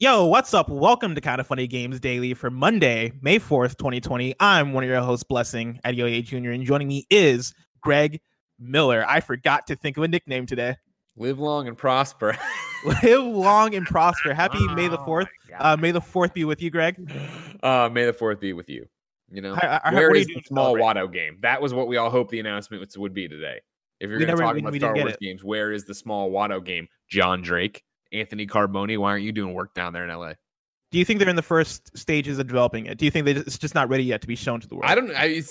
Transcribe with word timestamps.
Yo, 0.00 0.26
what's 0.26 0.54
up? 0.54 0.68
Welcome 0.68 1.16
to 1.16 1.20
Kind 1.20 1.40
of 1.40 1.48
Funny 1.48 1.66
Games 1.66 1.98
Daily 1.98 2.32
for 2.32 2.52
Monday, 2.52 3.10
May 3.20 3.40
4th, 3.40 3.76
2020. 3.78 4.32
I'm 4.38 4.72
one 4.72 4.84
of 4.84 4.88
your 4.88 5.00
hosts, 5.00 5.24
Blessing 5.24 5.80
Adeoye 5.84 6.22
Jr., 6.22 6.52
and 6.52 6.64
joining 6.64 6.86
me 6.86 7.04
is 7.10 7.52
Greg 7.80 8.20
Miller. 8.60 9.04
I 9.08 9.18
forgot 9.18 9.66
to 9.66 9.74
think 9.74 9.96
of 9.96 10.04
a 10.04 10.08
nickname 10.08 10.46
today. 10.46 10.76
Live 11.16 11.40
long 11.40 11.66
and 11.66 11.76
prosper. 11.76 12.38
Live 13.02 13.24
long 13.24 13.74
and 13.74 13.86
prosper. 13.86 14.34
Happy 14.34 14.58
oh, 14.60 14.74
May 14.76 14.86
the 14.86 14.98
4th. 14.98 15.26
Uh, 15.58 15.76
may 15.76 15.90
the 15.90 16.00
4th 16.00 16.32
be 16.32 16.44
with 16.44 16.62
you, 16.62 16.70
Greg. 16.70 16.94
Uh, 17.60 17.88
may 17.92 18.06
the 18.06 18.12
4th 18.12 18.38
be 18.38 18.52
with 18.52 18.68
you. 18.68 18.86
You 19.32 19.42
know, 19.42 19.54
I, 19.54 19.80
I, 19.82 19.94
where 19.94 20.14
is 20.14 20.28
the 20.28 20.40
small 20.46 20.76
Watto 20.76 21.12
game? 21.12 21.38
That 21.42 21.60
was 21.60 21.74
what 21.74 21.88
we 21.88 21.96
all 21.96 22.08
hoped 22.08 22.30
the 22.30 22.38
announcement 22.38 22.88
would 22.96 23.14
be 23.14 23.26
today. 23.26 23.62
If 23.98 24.10
you're 24.10 24.20
going 24.20 24.30
to 24.30 24.36
talk 24.40 24.56
about 24.56 24.74
Star 24.76 24.94
Wars 24.94 25.16
games, 25.20 25.42
where 25.42 25.72
is 25.72 25.86
the 25.86 25.94
small 25.94 26.30
Watto 26.30 26.64
game? 26.64 26.86
John 27.10 27.42
Drake. 27.42 27.82
Anthony 28.12 28.46
Carboni, 28.46 28.98
why 28.98 29.10
aren't 29.10 29.24
you 29.24 29.32
doing 29.32 29.54
work 29.54 29.74
down 29.74 29.92
there 29.92 30.08
in 30.08 30.16
LA? 30.16 30.34
Do 30.90 30.98
you 30.98 31.04
think 31.04 31.18
they're 31.18 31.28
in 31.28 31.36
the 31.36 31.42
first 31.42 31.96
stages 31.98 32.38
of 32.38 32.46
developing 32.46 32.86
it? 32.86 32.96
Do 32.96 33.04
you 33.04 33.10
think 33.10 33.26
they 33.26 33.32
it's 33.32 33.58
just 33.58 33.74
not 33.74 33.90
ready 33.90 34.04
yet 34.04 34.22
to 34.22 34.26
be 34.26 34.36
shown 34.36 34.58
to 34.60 34.66
the 34.66 34.74
world? 34.74 34.86
I 34.90 34.94
don't. 34.94 35.12
I, 35.14 35.42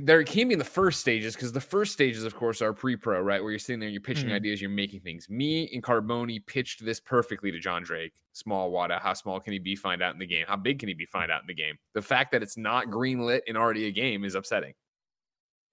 there 0.00 0.24
can't 0.24 0.48
be 0.48 0.54
in 0.54 0.58
the 0.58 0.64
first 0.64 1.00
stages 1.00 1.34
because 1.34 1.52
the 1.52 1.60
first 1.60 1.92
stages, 1.92 2.24
of 2.24 2.34
course, 2.34 2.62
are 2.62 2.72
pre-pro, 2.72 3.20
right? 3.20 3.42
Where 3.42 3.50
you're 3.50 3.58
sitting 3.58 3.78
there, 3.78 3.90
you're 3.90 4.00
pitching 4.00 4.26
mm-hmm. 4.26 4.36
ideas, 4.36 4.62
you're 4.62 4.70
making 4.70 5.00
things. 5.00 5.28
Me 5.28 5.68
and 5.74 5.82
Carboni 5.82 6.44
pitched 6.46 6.82
this 6.82 6.98
perfectly 6.98 7.50
to 7.50 7.58
John 7.58 7.82
Drake. 7.82 8.14
Small 8.32 8.72
Watto, 8.72 8.98
how 8.98 9.12
small 9.12 9.38
can 9.38 9.52
he 9.52 9.58
be? 9.58 9.76
Find 9.76 10.02
out 10.02 10.14
in 10.14 10.18
the 10.18 10.26
game. 10.26 10.46
How 10.48 10.56
big 10.56 10.78
can 10.78 10.88
he 10.88 10.94
be? 10.94 11.04
Find 11.04 11.30
out 11.30 11.42
in 11.42 11.46
the 11.46 11.54
game. 11.54 11.76
The 11.92 12.00
fact 12.00 12.32
that 12.32 12.42
it's 12.42 12.56
not 12.56 12.90
green 12.90 13.20
lit 13.20 13.44
and 13.46 13.58
already 13.58 13.88
a 13.88 13.92
game 13.92 14.24
is 14.24 14.34
upsetting. 14.34 14.72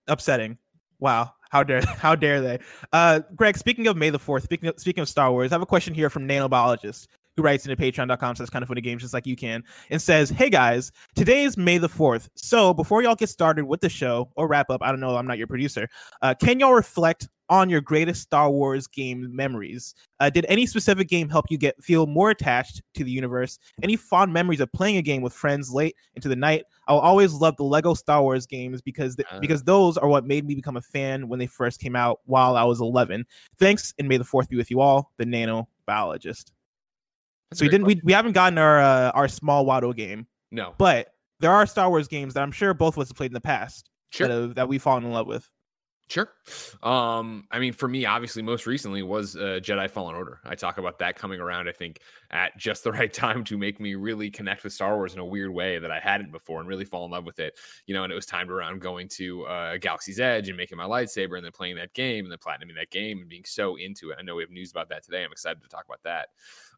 Upsetting. 0.07 0.57
Wow. 0.99 1.33
How 1.53 1.62
dare 1.62 1.81
how 1.99 2.16
dare 2.16 2.41
they? 2.41 2.59
Uh, 2.91 3.21
Greg, 3.35 3.57
speaking 3.57 3.85
of 3.85 3.95
May 3.95 4.09
the 4.09 4.19
4th, 4.19 4.41
speaking 4.41 4.69
of, 4.69 4.80
speaking 4.80 5.03
of 5.03 5.08
Star 5.08 5.31
Wars, 5.31 5.52
I 5.52 5.55
have 5.55 5.61
a 5.61 5.67
question 5.67 5.94
here 5.94 6.09
from 6.09 6.28
Nanobiologist 6.28 7.08
who 7.38 7.44
writes 7.44 7.66
into 7.66 7.81
patreon.com 7.81 8.36
says 8.36 8.50
kind 8.50 8.61
of 8.61 8.67
funny 8.67 8.81
games 8.81 9.02
just 9.02 9.14
like 9.14 9.25
you 9.25 9.36
can 9.36 9.63
and 9.89 10.00
says 10.00 10.30
hey 10.30 10.52
guys 10.52 10.91
today 11.16 11.44
is 11.44 11.58
may 11.58 11.80
the 11.80 11.89
4th 11.89 12.30
so 12.36 12.75
before 12.75 13.02
y'all 13.02 13.16
get 13.16 13.28
started 13.28 13.66
with 13.66 13.81
the 13.81 13.89
show 13.89 14.30
or 14.36 14.47
wrap 14.47 14.69
up 14.69 14.83
i 14.83 14.91
don't 14.91 15.00
know 15.00 15.16
i'm 15.16 15.25
not 15.25 15.39
your 15.39 15.47
producer 15.47 15.89
uh, 16.22 16.36
can 16.39 16.59
y'all 16.59 16.75
reflect 16.75 17.28
on 17.49 17.69
your 17.69 17.81
greatest 17.81 18.22
Star 18.22 18.49
Wars 18.49 18.88
game 18.88 19.33
memories. 19.36 19.95
Uh, 20.19 20.30
did 20.30 20.45
any 20.47 20.66
specific 20.66 21.08
game 21.08 21.30
help 21.30 21.45
you 21.50 21.58
get 21.58 21.81
feel 21.83 22.08
more 22.08 22.30
attached 22.30 22.81
to 22.95 23.03
the 23.03 23.11
universe? 23.11 23.59
Any 23.81 23.95
fond 23.95 24.33
memories 24.33 24.59
of 24.59 24.72
playing 24.72 24.97
a 24.97 25.02
game 25.02 25.22
with 25.22 25.33
friends 25.33 25.72
late 25.72 25.95
into 26.16 26.30
the 26.30 26.35
night? 26.35 26.63
I'll 26.88 27.00
always 27.00 27.33
love 27.33 27.58
the 27.58 27.63
Lego 27.63 27.94
Star 27.94 28.22
Wars 28.22 28.45
games 28.45 28.81
because 28.81 29.16
th- 29.16 29.27
uh, 29.31 29.39
because 29.39 29.63
those 29.63 29.97
are 29.97 30.08
what 30.08 30.25
made 30.25 30.45
me 30.45 30.55
become 30.55 30.77
a 30.77 30.81
fan 30.81 31.27
when 31.27 31.39
they 31.39 31.47
first 31.47 31.80
came 31.80 31.95
out 31.95 32.19
while 32.25 32.55
I 32.55 32.63
was 32.63 32.81
11. 32.81 33.25
Thanks, 33.59 33.94
and 34.00 34.07
may 34.07 34.17
the 34.17 34.23
fourth 34.23 34.50
be 34.50 34.57
with 34.57 34.72
you 34.72 34.80
all. 34.80 35.11
The 35.17 35.25
Nano 35.25 35.67
Biologist. 35.85 36.53
So 37.53 37.66
we 37.66 37.69
didn't 37.69 37.85
we, 37.85 38.02
we 38.03 38.13
haven't 38.13 38.31
gotten 38.31 38.57
our 38.57 38.80
uh, 38.80 39.11
our 39.11 39.28
small 39.28 39.66
Watto 39.66 39.95
game. 39.95 40.28
No, 40.52 40.73
but 40.78 41.09
there 41.39 41.52
are 41.52 41.66
Star 41.66 41.89
Wars 41.89 42.07
games 42.07 42.33
that 42.33 42.41
I'm 42.41 42.52
sure 42.52 42.73
both 42.73 42.95
of 42.95 43.02
us 43.02 43.09
have 43.09 43.17
played 43.17 43.31
in 43.31 43.33
the 43.33 43.41
past. 43.41 43.89
Sure. 44.11 44.28
That, 44.28 44.55
that 44.55 44.67
we've 44.67 44.81
fallen 44.81 45.03
in 45.03 45.11
love 45.11 45.28
with. 45.28 45.50
Sure. 46.14 46.30
Um, 46.83 47.47
I 47.50 47.58
mean, 47.58 47.73
for 47.73 47.88
me, 47.88 48.06
obviously, 48.06 48.44
most 48.44 48.67
recently 48.67 49.02
was 49.02 49.36
uh, 49.36 49.59
Jedi 49.64 49.89
Fallen 49.89 50.14
Order. 50.14 50.39
I 50.45 50.53
talk 50.53 50.78
about 50.78 51.00
that 51.00 51.16
coming 51.16 51.39
around, 51.39 51.67
I 51.67 51.72
think, 51.72 52.02
at 52.34 52.58
just 52.58 52.84
the 52.84 52.92
right 52.92 53.14
time 53.14 53.44
to 53.45 53.58
make 53.58 53.80
me 53.80 53.95
really 53.95 54.30
connect 54.30 54.64
with 54.64 54.73
Star 54.73 54.98
Wars 54.98 55.14
in 55.14 55.20
a 55.20 55.26
weird 55.26 55.53
way 55.53 55.80
that 55.80 55.92
I 55.92 56.00
hadn't 56.00 56.31
before 56.31 56.59
and 56.59 56.67
really 56.67 56.84
fall 56.84 57.06
in 57.06 57.12
love 57.12 57.25
with 57.25 57.40
it. 57.40 57.58
You 57.86 57.94
know, 57.94 58.03
and 58.03 58.12
it 58.12 58.16
was 58.16 58.25
timed 58.25 58.50
around 58.50 58.81
going 58.81 59.08
to 59.09 59.45
uh, 59.45 59.78
Galaxy's 59.78 60.20
Edge 60.20 60.50
and 60.50 60.58
making 60.58 60.78
my 60.78 60.86
lightsaber 60.86 61.38
and 61.38 61.45
then 61.45 61.52
playing 61.52 61.75
that 61.78 61.94
game 61.94 62.25
and 62.25 62.31
then 62.31 62.40
platinuming 62.40 62.75
that 62.75 62.90
game 62.90 63.20
and 63.20 63.30
being 63.30 63.45
so 63.45 63.78
into 63.78 64.09
it. 64.09 64.17
I 64.20 64.23
know 64.23 64.36
we 64.36 64.44
have 64.44 64.52
news 64.52 64.72
about 64.72 64.90
that 64.90 65.03
today. 65.03 65.23
I'm 65.23 65.31
excited 65.31 65.62
to 65.62 65.70
talk 65.70 65.86
about 65.86 66.03
that. 66.03 66.30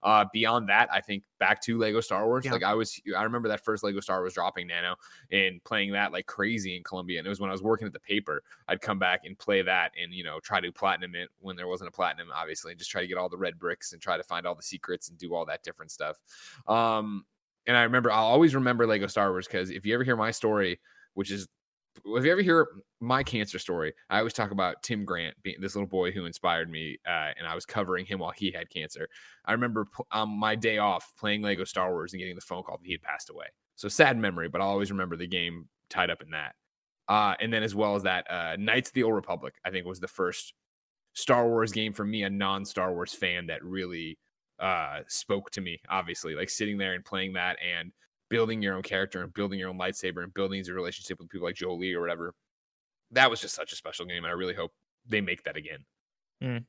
Uh, 0.03 0.25
beyond 0.31 0.69
that, 0.69 0.87
I 0.91 1.01
think 1.01 1.23
back 1.39 1.61
to 1.63 1.79
Lego 1.79 1.99
Star 1.99 2.25
Wars. 2.27 2.45
Yeah. 2.45 2.51
Like 2.51 2.63
I 2.63 2.75
was, 2.75 2.99
I 3.17 3.23
remember 3.23 3.47
that 3.49 3.63
first 3.63 3.83
Lego 3.83 3.99
Star 4.01 4.19
Wars 4.19 4.33
dropping 4.33 4.67
Nano 4.67 4.95
and 5.31 5.63
playing 5.63 5.93
that 5.93 6.11
like 6.11 6.27
crazy 6.27 6.77
in 6.77 6.83
Columbia. 6.83 7.17
And 7.17 7.25
it 7.25 7.29
was 7.29 7.39
when 7.39 7.49
I 7.49 7.53
was 7.53 7.63
working 7.63 7.87
at 7.87 7.93
the 7.93 7.99
paper, 7.99 8.43
I'd 8.67 8.81
come 8.81 8.99
back 8.99 9.21
and 9.25 9.37
play 9.37 9.61
that 9.63 9.93
and 9.99 10.13
you 10.13 10.23
know 10.23 10.39
try 10.39 10.59
to 10.59 10.71
platinum 10.71 11.15
it 11.15 11.29
when 11.39 11.55
there 11.55 11.67
wasn't 11.67 11.87
a 11.87 11.91
platinum, 11.91 12.27
obviously, 12.35 12.71
and 12.71 12.79
just 12.79 12.91
try 12.91 13.01
to 13.01 13.07
get 13.07 13.17
all 13.17 13.29
the 13.29 13.37
red 13.37 13.57
bricks 13.57 13.93
and 13.93 14.01
try 14.01 14.17
to 14.17 14.23
find 14.23 14.45
all 14.45 14.55
the 14.55 14.63
secrets 14.63 15.09
and 15.09 15.17
do 15.17 15.33
all 15.33 15.44
that 15.47 15.63
different 15.63 15.91
stuff. 15.91 16.17
Um, 16.67 17.25
and 17.67 17.75
I 17.75 17.83
remember, 17.83 18.11
I'll 18.11 18.25
always 18.25 18.55
remember 18.55 18.85
Lego 18.85 19.07
Star 19.07 19.31
Wars 19.31 19.47
because 19.47 19.69
if 19.69 19.85
you 19.85 19.93
ever 19.93 20.03
hear 20.03 20.15
my 20.15 20.31
story, 20.31 20.79
which 21.13 21.31
is 21.31 21.47
if 22.05 22.25
you 22.25 22.31
ever 22.31 22.41
hear 22.41 22.67
my 22.99 23.23
cancer 23.23 23.57
story, 23.59 23.93
I 24.09 24.19
always 24.19 24.33
talk 24.33 24.51
about 24.51 24.83
Tim 24.83 25.05
Grant 25.05 25.35
being 25.43 25.57
this 25.61 25.75
little 25.75 25.87
boy 25.87 26.11
who 26.11 26.25
inspired 26.25 26.69
me, 26.69 26.97
uh, 27.07 27.31
and 27.37 27.47
I 27.47 27.55
was 27.55 27.65
covering 27.65 28.05
him 28.05 28.19
while 28.19 28.31
he 28.31 28.51
had 28.51 28.69
cancer. 28.69 29.07
I 29.45 29.53
remember 29.53 29.87
um, 30.11 30.29
my 30.29 30.55
day 30.55 30.77
off 30.77 31.13
playing 31.17 31.41
Lego 31.41 31.63
Star 31.63 31.91
Wars 31.91 32.13
and 32.13 32.19
getting 32.19 32.35
the 32.35 32.41
phone 32.41 32.63
call 32.63 32.77
that 32.77 32.85
he 32.85 32.91
had 32.91 33.01
passed 33.01 33.29
away. 33.29 33.45
So 33.75 33.87
sad 33.87 34.17
memory, 34.17 34.49
but 34.49 34.61
I'll 34.61 34.69
always 34.69 34.91
remember 34.91 35.15
the 35.15 35.27
game 35.27 35.67
tied 35.89 36.09
up 36.09 36.21
in 36.21 36.31
that. 36.31 36.55
Uh, 37.07 37.35
and 37.39 37.51
then 37.53 37.63
as 37.63 37.75
well 37.75 37.95
as 37.95 38.03
that, 38.03 38.29
uh, 38.29 38.55
Knights 38.57 38.89
of 38.89 38.93
the 38.93 39.03
Old 39.03 39.15
Republic, 39.15 39.55
I 39.63 39.69
think 39.69 39.85
was 39.85 39.99
the 39.99 40.07
first 40.07 40.53
Star 41.13 41.47
Wars 41.47 41.71
game 41.71 41.93
for 41.93 42.03
me, 42.03 42.23
a 42.23 42.29
non-Star 42.29 42.93
Wars 42.93 43.13
fan 43.13 43.47
that 43.47 43.63
really 43.63 44.17
uh, 44.59 44.99
spoke 45.07 45.51
to 45.51 45.61
me. 45.61 45.79
Obviously, 45.89 46.35
like 46.35 46.49
sitting 46.49 46.77
there 46.77 46.93
and 46.93 47.03
playing 47.03 47.33
that 47.33 47.57
and 47.61 47.91
building 48.29 48.61
your 48.61 48.75
own 48.75 48.81
character 48.81 49.21
and 49.21 49.33
building 49.33 49.59
your 49.59 49.69
own 49.69 49.77
lightsaber 49.77 50.23
and 50.23 50.33
building 50.33 50.63
a 50.67 50.73
relationship 50.73 51.19
with 51.19 51.29
people 51.29 51.47
like 51.47 51.55
Jolee 51.55 51.93
or 51.93 52.01
whatever. 52.01 52.33
That 53.11 53.29
was 53.29 53.39
just 53.39 53.55
such 53.55 53.71
a 53.71 53.75
special 53.75 54.05
game, 54.05 54.23
and 54.23 54.27
I 54.27 54.31
really 54.31 54.55
hope 54.55 54.71
they 55.07 55.21
make 55.21 55.43
that 55.43 55.55
again. 55.55 55.85
Mm. 56.43 56.65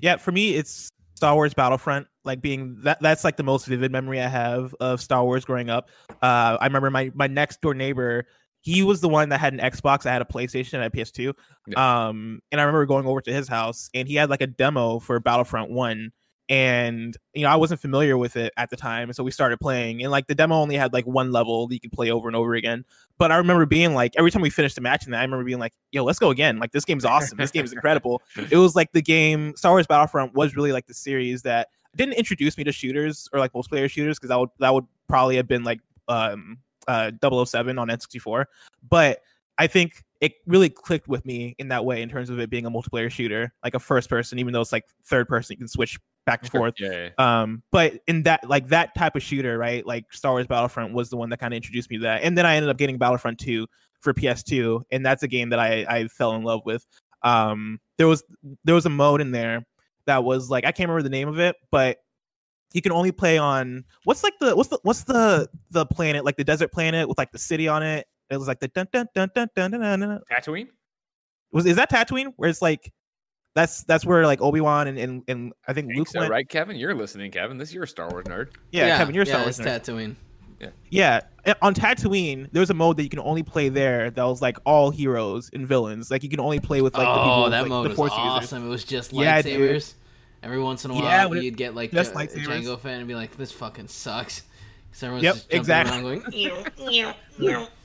Yeah, 0.00 0.16
for 0.16 0.32
me, 0.32 0.54
it's 0.54 0.90
Star 1.14 1.34
Wars 1.34 1.54
Battlefront. 1.54 2.06
Like 2.24 2.40
being 2.40 2.78
that 2.82 3.00
that's 3.00 3.24
like 3.24 3.36
the 3.36 3.42
most 3.42 3.66
vivid 3.66 3.90
memory 3.90 4.20
I 4.20 4.28
have 4.28 4.74
of 4.80 5.00
Star 5.00 5.24
Wars 5.24 5.44
growing 5.44 5.70
up. 5.70 5.88
Uh, 6.22 6.58
I 6.60 6.66
remember 6.66 6.90
my 6.90 7.10
my 7.14 7.26
next 7.26 7.60
door 7.60 7.74
neighbor. 7.74 8.26
He 8.62 8.82
was 8.82 9.00
the 9.00 9.08
one 9.08 9.30
that 9.30 9.40
had 9.40 9.54
an 9.54 9.58
Xbox. 9.58 10.04
I 10.04 10.12
had 10.12 10.20
a 10.20 10.26
PlayStation 10.26 10.74
and 10.74 10.84
a 10.84 10.90
PS2. 10.90 11.32
Yeah. 11.66 12.08
Um, 12.08 12.40
and 12.52 12.60
I 12.60 12.64
remember 12.64 12.84
going 12.84 13.06
over 13.06 13.22
to 13.22 13.32
his 13.32 13.48
house, 13.48 13.88
and 13.94 14.06
he 14.06 14.14
had 14.14 14.28
like 14.28 14.42
a 14.42 14.46
demo 14.46 14.98
for 14.98 15.18
Battlefront 15.18 15.70
One 15.70 16.12
and 16.50 17.16
you 17.32 17.42
know 17.42 17.48
I 17.48 17.54
wasn't 17.54 17.80
familiar 17.80 18.18
with 18.18 18.36
it 18.36 18.52
at 18.56 18.70
the 18.70 18.76
time, 18.76 19.12
so 19.12 19.22
we 19.22 19.30
started 19.30 19.58
playing. 19.60 20.02
And 20.02 20.10
like 20.10 20.26
the 20.26 20.34
demo 20.34 20.56
only 20.56 20.74
had 20.74 20.92
like 20.92 21.06
one 21.06 21.30
level 21.30 21.68
that 21.68 21.74
you 21.74 21.80
could 21.80 21.92
play 21.92 22.10
over 22.10 22.28
and 22.28 22.36
over 22.36 22.54
again. 22.54 22.84
But 23.18 23.30
I 23.30 23.36
remember 23.36 23.64
being 23.66 23.94
like, 23.94 24.14
every 24.18 24.32
time 24.32 24.42
we 24.42 24.50
finished 24.50 24.76
a 24.76 24.80
match, 24.80 25.06
and 25.06 25.14
I 25.14 25.22
remember 25.22 25.44
being 25.44 25.60
like, 25.60 25.72
"Yo, 25.92 26.04
let's 26.04 26.18
go 26.18 26.30
again! 26.30 26.58
Like 26.58 26.72
this 26.72 26.84
game's 26.84 27.04
awesome. 27.04 27.38
This 27.38 27.52
game 27.52 27.64
is 27.64 27.72
incredible." 27.72 28.20
it 28.50 28.56
was 28.56 28.74
like 28.74 28.90
the 28.92 29.00
game 29.00 29.54
Star 29.56 29.72
Wars 29.72 29.86
Battlefront 29.86 30.34
was 30.34 30.56
really 30.56 30.72
like 30.72 30.86
the 30.86 30.94
series 30.94 31.42
that 31.42 31.68
didn't 31.96 32.14
introduce 32.14 32.58
me 32.58 32.64
to 32.64 32.72
shooters 32.72 33.28
or 33.32 33.38
like 33.38 33.52
multiplayer 33.52 33.88
shooters 33.88 34.18
because 34.18 34.28
that 34.30 34.38
would 34.38 34.50
that 34.58 34.74
would 34.74 34.84
probably 35.08 35.36
have 35.36 35.46
been 35.46 35.62
like 35.62 35.80
um 36.08 36.58
uh 36.88 37.12
007 37.22 37.78
on 37.78 37.88
N64, 37.88 38.46
but 38.88 39.20
I 39.58 39.68
think 39.68 40.02
it 40.20 40.34
really 40.46 40.68
clicked 40.68 41.06
with 41.06 41.24
me 41.24 41.54
in 41.58 41.68
that 41.68 41.84
way 41.84 42.02
in 42.02 42.08
terms 42.08 42.28
of 42.28 42.38
it 42.40 42.50
being 42.50 42.66
a 42.66 42.70
multiplayer 42.70 43.10
shooter, 43.10 43.52
like 43.62 43.74
a 43.74 43.78
first 43.78 44.08
person, 44.08 44.38
even 44.38 44.52
though 44.52 44.60
it's 44.60 44.72
like 44.72 44.84
third 45.04 45.28
person, 45.28 45.54
you 45.54 45.58
can 45.58 45.68
switch 45.68 45.98
back 46.30 46.42
and 46.42 46.50
forth. 46.50 46.74
Yeah, 46.78 47.10
yeah. 47.18 47.42
Um, 47.42 47.62
but 47.72 48.00
in 48.06 48.22
that 48.24 48.48
like 48.48 48.68
that 48.68 48.94
type 48.94 49.16
of 49.16 49.22
shooter, 49.22 49.58
right? 49.58 49.84
Like 49.86 50.12
Star 50.12 50.32
Wars 50.32 50.46
Battlefront 50.46 50.92
was 50.92 51.10
the 51.10 51.16
one 51.16 51.30
that 51.30 51.38
kind 51.38 51.52
of 51.52 51.56
introduced 51.56 51.90
me 51.90 51.98
to 51.98 52.02
that, 52.04 52.22
and 52.22 52.38
then 52.38 52.46
I 52.46 52.56
ended 52.56 52.70
up 52.70 52.78
getting 52.78 52.98
Battlefront 52.98 53.38
2 53.38 53.66
for 54.00 54.14
PS2, 54.14 54.82
and 54.90 55.04
that's 55.04 55.22
a 55.22 55.28
game 55.28 55.50
that 55.50 55.58
I 55.58 55.84
I 55.88 56.08
fell 56.08 56.34
in 56.34 56.42
love 56.42 56.62
with. 56.64 56.86
Um, 57.22 57.80
there 57.98 58.06
was 58.06 58.22
there 58.64 58.74
was 58.74 58.86
a 58.86 58.90
mode 58.90 59.20
in 59.20 59.32
there 59.32 59.66
that 60.06 60.24
was 60.24 60.50
like 60.50 60.64
I 60.64 60.72
can't 60.72 60.88
remember 60.88 61.02
the 61.02 61.10
name 61.10 61.28
of 61.28 61.38
it, 61.38 61.56
but 61.70 61.98
you 62.72 62.82
can 62.82 62.92
only 62.92 63.12
play 63.12 63.36
on 63.36 63.84
what's 64.04 64.22
like 64.22 64.34
the 64.40 64.54
what's 64.54 64.68
the 64.68 64.78
what's 64.82 65.04
the 65.04 65.48
the 65.70 65.84
planet 65.86 66.24
like 66.24 66.36
the 66.36 66.44
desert 66.44 66.72
planet 66.72 67.08
with 67.08 67.18
like 67.18 67.32
the 67.32 67.38
city 67.38 67.68
on 67.68 67.82
it. 67.82 68.06
It 68.30 68.36
was 68.36 68.46
like 68.46 68.60
the 68.60 68.68
dun 68.68 68.86
dun 68.92 69.06
dun 69.14 69.30
dun 69.34 69.48
dun 69.56 69.70
dun 69.72 69.80
dun. 69.80 70.00
dun. 70.00 70.20
Tatooine. 70.30 70.68
Was 71.52 71.66
is 71.66 71.76
that 71.76 71.90
Tatooine? 71.90 72.32
Where 72.36 72.48
it's 72.48 72.62
like 72.62 72.92
that's 73.54 73.84
that's 73.84 74.04
where 74.04 74.24
like 74.26 74.40
Obi 74.40 74.60
Wan 74.60 74.88
and, 74.88 74.98
and 74.98 75.22
and 75.28 75.52
I 75.66 75.72
think, 75.72 75.90
Luke 75.94 76.08
so, 76.08 76.20
went. 76.20 76.30
Right, 76.30 76.48
Kevin, 76.48 76.76
you're 76.76 76.94
listening. 76.94 77.30
Kevin, 77.30 77.58
this 77.58 77.70
is 77.70 77.74
your 77.74 77.86
Star 77.86 78.08
Wars 78.10 78.24
nerd. 78.24 78.50
Yeah, 78.70 78.86
yeah 78.86 78.98
Kevin, 78.98 79.14
you're 79.14 79.24
yeah, 79.24 79.32
Star 79.32 79.42
Wars 79.42 79.58
nerd. 79.58 79.80
Tatooine. 79.80 80.16
Yeah. 80.90 81.20
yeah, 81.46 81.54
on 81.62 81.72
Tatooine, 81.74 82.46
there 82.52 82.60
was 82.60 82.68
a 82.68 82.74
mode 82.74 82.98
that 82.98 83.02
you 83.02 83.08
can 83.08 83.18
only 83.20 83.42
play 83.42 83.70
there 83.70 84.10
that 84.10 84.22
was 84.22 84.42
like 84.42 84.58
all 84.66 84.90
heroes 84.90 85.48
and 85.54 85.66
villains. 85.66 86.10
Like 86.10 86.22
you 86.22 86.28
can 86.28 86.38
only 86.38 86.60
play 86.60 86.82
with 86.82 86.94
like 86.94 87.08
oh, 87.08 87.14
the 87.14 87.18
people. 87.18 87.32
Oh, 87.32 87.50
that 87.50 87.62
like, 87.62 87.68
mode 87.70 87.90
the 87.90 88.00
was 88.00 88.10
awesome. 88.12 88.64
Users. 88.64 88.66
It 88.66 88.68
was 88.68 88.84
just 88.84 89.12
lightsabers. 89.12 89.94
Yeah, 89.94 89.96
Every 90.42 90.58
once 90.58 90.84
in 90.84 90.90
a 90.90 90.94
while, 90.94 91.34
yeah, 91.34 91.40
you'd 91.40 91.56
get 91.56 91.74
like 91.74 91.90
just 91.90 92.14
a, 92.14 92.18
a 92.18 92.26
Jango 92.26 92.78
fan 92.78 92.98
and 92.98 93.08
be 93.08 93.14
like, 93.14 93.36
"This 93.36 93.52
fucking 93.52 93.88
sucks." 93.88 94.42
Because 94.88 95.02
everyone's 95.02 95.24
yep, 95.24 95.34
just 95.34 95.52
exactly. 95.52 96.02
around 96.02 96.22
going. 97.28 97.66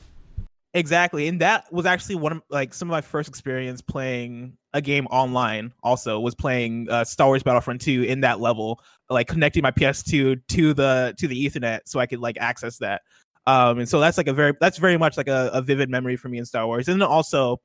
Exactly, 0.74 1.30
and 1.30 1.40
that 1.40 1.72
was 1.72 1.86
actually 1.86 2.16
one 2.16 2.34
of 2.34 2.42
like 2.50 2.74
some 2.74 2.90
of 2.90 2.92
my 2.92 3.00
first 3.00 3.30
experience 3.30 3.80
playing 3.80 4.58
a 4.75 4.81
game 4.81 5.07
online. 5.07 5.74
Also, 5.81 6.19
was 6.19 6.36
playing 6.36 6.88
uh, 6.89 7.04
Star 7.04 7.27
Wars 7.27 7.42
Battlefront 7.42 7.81
2 7.81 8.04
in 8.04 8.19
that 8.22 8.39
level, 8.39 8.81
like 9.10 9.27
connecting 9.27 9.63
my 9.63 9.72
PS2 9.72 10.42
to 10.48 10.74
the 10.74 11.16
to 11.18 11.27
the 11.27 11.45
Ethernet 11.45 11.80
so 11.86 12.00
I 12.00 12.06
could 12.06 12.19
like 12.19 12.38
access 12.39 12.77
that. 12.80 13.01
Um, 13.48 13.80
and 13.80 13.89
so 13.89 14.00
that's 14.00 14.18
like 14.18 14.27
a 14.27 14.33
very 14.33 14.54
that's 14.60 14.77
very 14.77 14.98
much 14.98 15.18
like 15.18 15.30
a, 15.30 15.50
a 15.54 15.62
vivid 15.62 15.89
memory 15.89 16.18
for 16.18 16.30
me 16.30 16.38
in 16.38 16.45
Star 16.45 16.68
Wars. 16.68 16.88
And 16.88 17.01
then 17.01 17.07
also, 17.07 17.62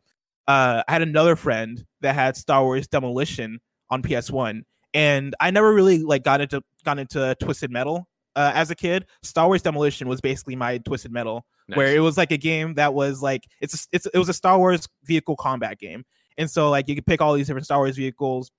uh, 0.47 0.83
I 0.87 0.93
had 0.93 1.03
another 1.03 1.37
friend 1.37 1.85
that 2.01 2.15
had 2.15 2.37
Star 2.37 2.63
Wars 2.63 2.87
Demolition 2.87 3.59
on 3.91 4.03
PS1, 4.03 4.63
and 4.95 5.35
I 5.41 5.51
never 5.51 5.75
really 5.75 6.05
like 6.05 6.23
got 6.23 6.41
into 6.41 6.63
got 6.85 7.01
into 7.01 7.35
Twisted 7.41 7.73
Metal 7.73 8.07
uh, 8.37 8.53
as 8.55 8.71
a 8.71 8.75
kid, 8.75 9.07
Star 9.23 9.47
Wars 9.47 9.63
Demolition 9.63 10.09
was 10.09 10.21
basically 10.21 10.57
my 10.57 10.79
Twisted 10.79 11.13
Metal, 11.13 11.45
nice. 11.69 11.77
where 11.77 11.95
it 11.95 12.01
was 12.01 12.17
like 12.17 12.31
a 12.31 12.37
game 12.37 12.75
that 12.75 12.95
was 12.95 13.23
like 13.23 13.45
it's 13.61 13.75
a, 13.75 13.89
it's 13.93 14.07
it 14.07 14.19
was 14.19 14.29
a 14.29 14.35
Star 14.35 14.59
Wars 14.59 14.89
vehicle 15.05 15.37
combat 15.37 15.79
game, 15.79 16.05
and 16.39 16.51
so 16.51 16.71
like 16.71 16.89
you 16.89 16.95
could 16.95 17.07
pick 17.07 17.21
all 17.21 17.35
these 17.35 17.47
different 17.47 17.67
Star 17.67 17.79
Wars 17.79 17.97
vehicles, 17.97 18.51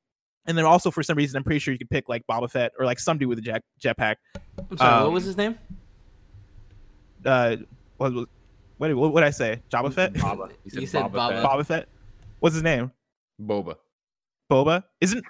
and 0.45 0.57
then 0.57 0.65
also 0.65 0.91
for 0.91 1.03
some 1.03 1.17
reason 1.17 1.37
I'm 1.37 1.43
pretty 1.43 1.59
sure 1.59 1.71
you 1.73 1.77
could 1.77 1.89
pick 1.89 2.09
like 2.09 2.23
Boba 2.29 2.49
Fett 2.49 2.71
or 2.79 2.85
like 2.85 2.99
some 2.99 3.17
dude 3.17 3.29
with 3.29 3.39
a 3.39 3.41
jet 3.41 3.63
jetpack. 3.83 4.15
I'm 4.69 4.77
sorry, 4.77 4.93
um, 4.93 5.03
what 5.03 5.13
was 5.13 5.25
his 5.25 5.37
name? 5.37 5.57
Uh, 7.25 7.57
what 7.97 8.13
what 8.13 8.27
what, 8.77 8.95
what 8.95 9.13
would 9.13 9.23
I 9.23 9.29
say? 9.29 9.61
Jabba 9.71 9.93
Fett. 9.93 10.13
Boba. 10.13 10.51
You 10.65 10.87
said, 10.87 11.03
Boba. 11.05 11.11
Boba. 11.11 11.43
Boba 11.43 11.65
Fett. 11.65 11.89
What's 12.39 12.55
his 12.55 12.63
name? 12.63 12.91
Boba. 13.39 13.75
Boba 14.49 14.83
isn't 14.99 15.23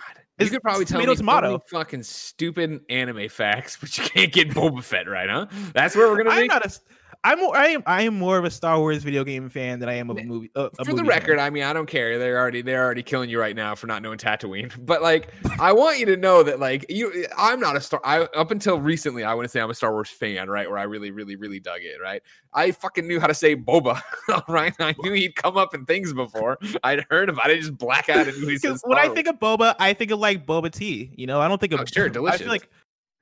you 0.44 0.50
could 0.50 0.62
probably 0.62 0.86
tell 0.86 1.00
tomato, 1.00 1.12
me 1.12 1.18
tomato. 1.18 1.64
fucking 1.68 2.04
stupid 2.04 2.82
anime 2.90 3.30
facts, 3.30 3.78
but 3.82 3.96
you 3.98 4.04
can't 4.04 4.32
get 4.32 4.50
Boba 4.50 4.84
Fett 4.84 5.08
right, 5.08 5.30
huh? 5.30 5.48
That's 5.74 5.96
where 5.96 6.10
we're 6.10 6.18
gonna. 6.18 6.32
I'm 6.32 6.42
make... 6.42 6.50
not 6.50 6.66
a. 6.66 6.80
I'm 7.23 7.39
more, 7.39 7.56
I 7.56 7.68
am 7.68 7.83
I 7.85 8.01
am 8.03 8.18
more 8.18 8.38
of 8.39 8.45
a 8.45 8.50
Star 8.50 8.79
Wars 8.79 9.03
video 9.03 9.23
game 9.23 9.47
fan 9.50 9.79
than 9.79 9.89
I 9.89 9.94
am 9.94 10.09
of 10.09 10.18
a 10.18 10.23
movie. 10.23 10.50
Uh, 10.56 10.69
a 10.79 10.85
for 10.85 10.91
movie 10.91 11.03
the 11.03 11.09
record, 11.09 11.38
fan. 11.38 11.45
I 11.45 11.50
mean 11.51 11.63
I 11.63 11.71
don't 11.71 11.85
care. 11.85 12.18
They're 12.18 12.39
already 12.39 12.63
they're 12.63 12.83
already 12.83 13.03
killing 13.03 13.29
you 13.29 13.39
right 13.39 13.56
now 13.56 13.75
for 13.75 13.85
not 13.85 14.01
knowing 14.01 14.18
Tatooine. 14.18 14.71
But 14.91 15.03
like 15.03 15.31
I 15.59 15.71
want 15.73 16.00
you 16.00 16.07
to 16.07 16.18
know 16.18 16.41
that 16.44 16.59
like 16.59 16.85
you, 16.89 17.25
I'm 17.38 17.59
not 17.59 17.77
a 17.77 17.81
star. 17.81 18.01
I 18.03 18.21
up 18.21 18.50
until 18.50 18.79
recently 18.81 19.23
I 19.23 19.33
wouldn't 19.35 19.51
say 19.51 19.62
I'm 19.62 19.69
a 19.69 19.73
Star 19.73 19.91
Wars 19.91 20.09
fan, 20.09 20.50
right? 20.50 20.68
Where 20.68 20.79
I 20.79 20.83
really 20.83 21.12
really 21.12 21.35
really 21.35 21.59
dug 21.59 21.81
it, 21.81 22.01
right? 22.01 22.21
I 22.53 22.71
fucking 22.71 23.07
knew 23.07 23.19
how 23.19 23.27
to 23.27 23.33
say 23.33 23.56
boba, 23.56 24.01
right? 24.47 24.73
I 24.79 24.95
knew 25.03 25.13
he'd 25.13 25.35
come 25.35 25.57
up 25.57 25.75
in 25.75 25.85
things 25.85 26.13
before. 26.13 26.57
I'd 26.83 27.06
heard 27.09 27.29
about 27.29 27.51
it, 27.51 27.59
just 27.59 27.77
black 27.77 28.09
out 28.09 28.27
and 28.27 28.38
When 28.83 28.97
I 28.97 29.09
think 29.09 29.27
of 29.27 29.39
boba, 29.39 29.75
I 29.79 29.94
think 29.94 30.12
of 30.12 30.19
like 30.19 30.45
boba 30.45 30.71
tea. 30.71 31.12
You 31.15 31.27
know, 31.27 31.39
I 31.39 31.47
don't 31.47 31.62
think 31.62 31.73
of 31.73 31.81
oh, 31.81 31.85
sure 31.85 32.09
delicious. 32.09 32.41
I 32.41 32.44
feel 32.44 32.51
like 32.51 32.69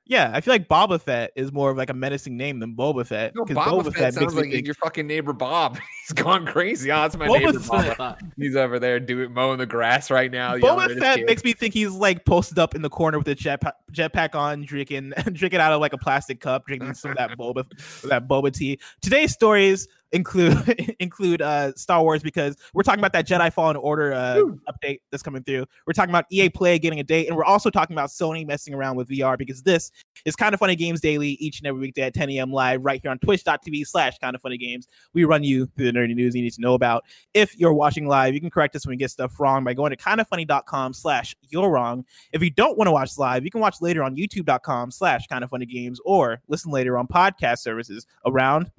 yeah, 0.09 0.31
I 0.33 0.41
feel 0.41 0.56
like 0.56 0.67
Boba 0.67 1.00
Fett 1.00 1.31
is 1.35 1.51
more 1.51 1.69
of 1.69 1.77
like 1.77 1.91
a 1.91 1.94
menacing 1.94 2.35
name 2.35 2.59
than 2.59 2.75
Boba 2.75 3.06
Fett. 3.06 3.35
No, 3.35 3.45
Boba 3.45 3.85
Fett, 3.85 3.94
Fett 3.94 4.13
sounds 4.15 4.33
like 4.33 4.50
think... 4.50 4.65
your 4.65 4.73
fucking 4.73 5.06
neighbor 5.06 5.33
Bob. 5.33 5.77
He's 6.07 6.13
gone 6.13 6.47
crazy. 6.47 6.91
Oh, 6.91 7.06
it's 7.06 7.15
my 7.15 7.27
Boba 7.27 7.53
neighbor 7.53 7.95
Bob. 7.95 8.17
He's 8.35 8.56
over 8.56 8.79
there 8.79 9.00
doing 9.00 9.31
mowing 9.31 9.59
the 9.59 9.67
grass 9.67 10.09
right 10.09 10.31
now. 10.31 10.56
Boba 10.57 10.97
Fett 10.97 11.25
makes 11.27 11.44
me 11.44 11.53
think 11.53 11.75
he's 11.75 11.91
like 11.91 12.25
posted 12.25 12.57
up 12.57 12.73
in 12.73 12.81
the 12.81 12.89
corner 12.89 13.19
with 13.19 13.27
a 13.27 13.35
jet 13.35 13.61
jetpack 13.91 14.36
on, 14.36 14.63
drinking 14.63 15.13
drinking 15.33 15.59
out 15.59 15.71
of 15.71 15.81
like 15.81 15.94
a 15.94 15.97
plastic 15.97 16.39
cup, 16.39 16.65
drinking 16.65 16.94
some 16.94 17.12
of 17.12 17.18
that 17.18 17.31
boba 17.38 17.65
that 18.03 18.27
boba 18.27 18.53
tea. 18.53 18.80
Today's 19.01 19.31
stories 19.31 19.88
include 20.12 20.95
include 21.00 21.41
uh 21.41 21.74
Star 21.75 22.01
Wars 22.01 22.24
because 22.24 22.57
we're 22.74 22.83
talking 22.83 23.00
about 23.00 23.13
that 23.13 23.27
Jedi 23.27 23.51
Fallen 23.53 23.75
Order 23.75 24.13
uh, 24.13 24.41
update 24.69 25.00
that's 25.12 25.24
coming 25.24 25.44
through. 25.44 25.65
We're 25.86 25.94
talking 25.94 26.09
about 26.09 26.25
EA 26.31 26.50
Play 26.50 26.80
getting 26.80 27.00
a 27.00 27.03
date, 27.03 27.27
and 27.27 27.36
we're 27.36 27.45
also 27.45 27.69
talking 27.69 27.95
about 27.95 28.09
Sony 28.09 28.45
messing 28.45 28.74
around 28.74 28.95
with 28.95 29.09
VR 29.09 29.38
because 29.38 29.63
this 29.63 29.92
is 30.25 30.35
kind 30.35 30.53
of 30.53 30.59
funny 30.59 30.75
games 30.75 31.01
daily 31.01 31.30
each 31.31 31.59
and 31.59 31.68
every 31.68 31.81
weekday 31.81 32.03
at 32.03 32.13
10 32.13 32.30
a.m. 32.31 32.51
live 32.51 32.83
right 32.83 33.01
here 33.01 33.12
on 33.12 33.19
twitch.tv 33.19 33.88
slash 33.88 34.18
kind 34.19 34.35
of 34.35 34.42
funny 34.42 34.57
games. 34.57 34.88
We 35.13 35.25
run 35.25 35.44
you 35.44 35.68
through 35.77 35.92
the 35.92 35.97
nerdy 35.97 36.15
news 36.15 36.35
you 36.35 36.42
need 36.42 36.53
to 36.53 36.62
know 36.62 36.74
about. 36.74 37.03
If 37.33 37.57
you're 37.57 37.74
watching 37.74 38.07
live, 38.07 38.33
you 38.33 38.42
can 38.42 38.50
correct 38.50 38.75
us 38.75 38.85
when 38.85 38.94
we 38.94 38.97
get 38.97 39.12
stuff 39.12 39.39
wrong 39.39 39.63
by 39.63 39.74
going 39.74 39.92
to 39.92 39.97
kindoffunny.com 39.97 40.94
slash 40.94 41.35
you're 41.50 41.69
wrong. 41.69 42.06
If 42.33 42.44
you 42.44 42.50
don't 42.50 42.77
want 42.77 42.88
to 42.88 42.92
watch 42.92 43.18
live, 43.18 43.44
you 43.45 43.51
can 43.51 43.62
watch 43.62 43.78
later 43.81 44.03
on 44.03 44.15
youtube.com 44.15 44.91
slash 44.91 45.27
kind 45.27 45.43
of 45.43 45.49
funny 45.49 45.65
games 45.65 45.99
or 46.05 46.41
listen 46.47 46.71
later 46.71 46.97
on 46.97 47.07
podcast 47.07 47.59
services 47.59 48.05
around 48.25 48.71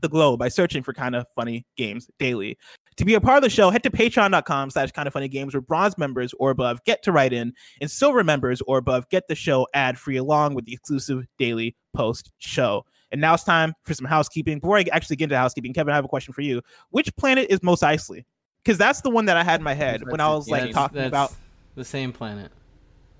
the 0.00 0.08
globe 0.08 0.38
by 0.38 0.48
searching 0.48 0.82
for 0.82 0.92
kind 0.92 1.14
of 1.14 1.26
funny 1.34 1.66
games 1.76 2.08
daily. 2.18 2.56
To 2.96 3.04
be 3.04 3.14
a 3.14 3.20
part 3.20 3.36
of 3.36 3.42
the 3.42 3.50
show, 3.50 3.70
head 3.70 3.82
to 3.82 3.90
patreon.com 3.90 4.70
slash 4.70 4.90
kind 4.92 5.06
of 5.06 5.12
funny 5.12 5.28
games 5.28 5.52
where 5.52 5.60
bronze 5.60 5.98
members 5.98 6.32
or 6.38 6.50
above 6.50 6.82
get 6.84 7.02
to 7.02 7.12
write 7.12 7.32
in 7.32 7.52
and 7.80 7.90
silver 7.90 8.24
members 8.24 8.62
or 8.66 8.78
above 8.78 9.08
get 9.10 9.28
the 9.28 9.34
show 9.34 9.66
ad 9.74 9.98
free 9.98 10.16
along 10.16 10.54
with 10.54 10.64
the 10.64 10.72
exclusive 10.72 11.26
daily 11.38 11.76
post 11.94 12.32
show. 12.38 12.84
And 13.12 13.20
now 13.20 13.34
it's 13.34 13.44
time 13.44 13.74
for 13.84 13.94
some 13.94 14.06
housekeeping. 14.06 14.60
Before 14.60 14.78
I 14.78 14.84
actually 14.92 15.16
get 15.16 15.24
into 15.24 15.36
housekeeping, 15.36 15.74
Kevin, 15.74 15.92
I 15.92 15.96
have 15.96 16.04
a 16.04 16.08
question 16.08 16.32
for 16.32 16.40
you. 16.40 16.62
Which 16.90 17.14
planet 17.16 17.48
is 17.50 17.62
Mos 17.62 17.80
Eisley? 17.80 18.24
Because 18.64 18.78
that's 18.78 19.02
the 19.02 19.10
one 19.10 19.26
that 19.26 19.36
I 19.36 19.44
had 19.44 19.60
in 19.60 19.64
my 19.64 19.74
head 19.74 20.00
that's 20.00 20.10
when 20.10 20.20
I 20.20 20.28
was 20.28 20.48
like 20.48 20.72
talking 20.72 21.02
about 21.02 21.32
the 21.74 21.84
same 21.84 22.12
planet. 22.12 22.50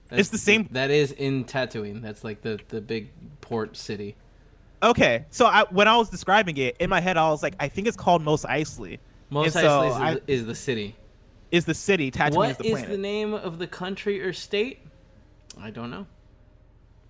That's, 0.09 0.21
it's 0.21 0.29
the 0.31 0.39
same. 0.39 0.69
That 0.71 0.91
is 0.91 1.13
in 1.13 1.45
Tatooine. 1.45 2.01
That's 2.01 2.23
like 2.23 2.43
the 2.43 2.61
the 2.69 2.81
big 2.81 3.11
port 3.41 3.77
city. 3.77 4.17
Okay, 4.83 5.25
so 5.31 5.47
I, 5.47 5.65
when 5.71 5.89
I 5.89 5.97
was 5.97 6.11
describing 6.11 6.57
it 6.59 6.77
in 6.79 6.91
my 6.91 7.01
head, 7.01 7.17
I 7.17 7.31
was 7.31 7.43
like, 7.43 7.55
I 7.59 7.69
think 7.69 7.89
it's 7.89 7.97
called 7.97 8.23
Mos 8.23 8.45
Eisley. 8.45 8.99
Mos 9.31 9.49
Eisley 9.49 9.61
so 9.63 9.83
is, 9.83 9.95
I, 9.95 10.21
is, 10.27 10.47
the 10.47 10.55
city. 10.55 10.95
Is 11.51 11.65
the 11.65 11.75
city? 11.75 12.11
Tatooine 12.11 12.35
what 12.35 12.51
is 12.51 12.57
the 12.59 12.71
planet. 12.71 12.91
the 12.91 12.99
name 12.99 13.33
of 13.33 13.59
the 13.59 13.67
country 13.67 14.21
or 14.21 14.33
state? 14.33 14.81
I 15.61 15.71
don't 15.71 15.91
know. 15.91 16.07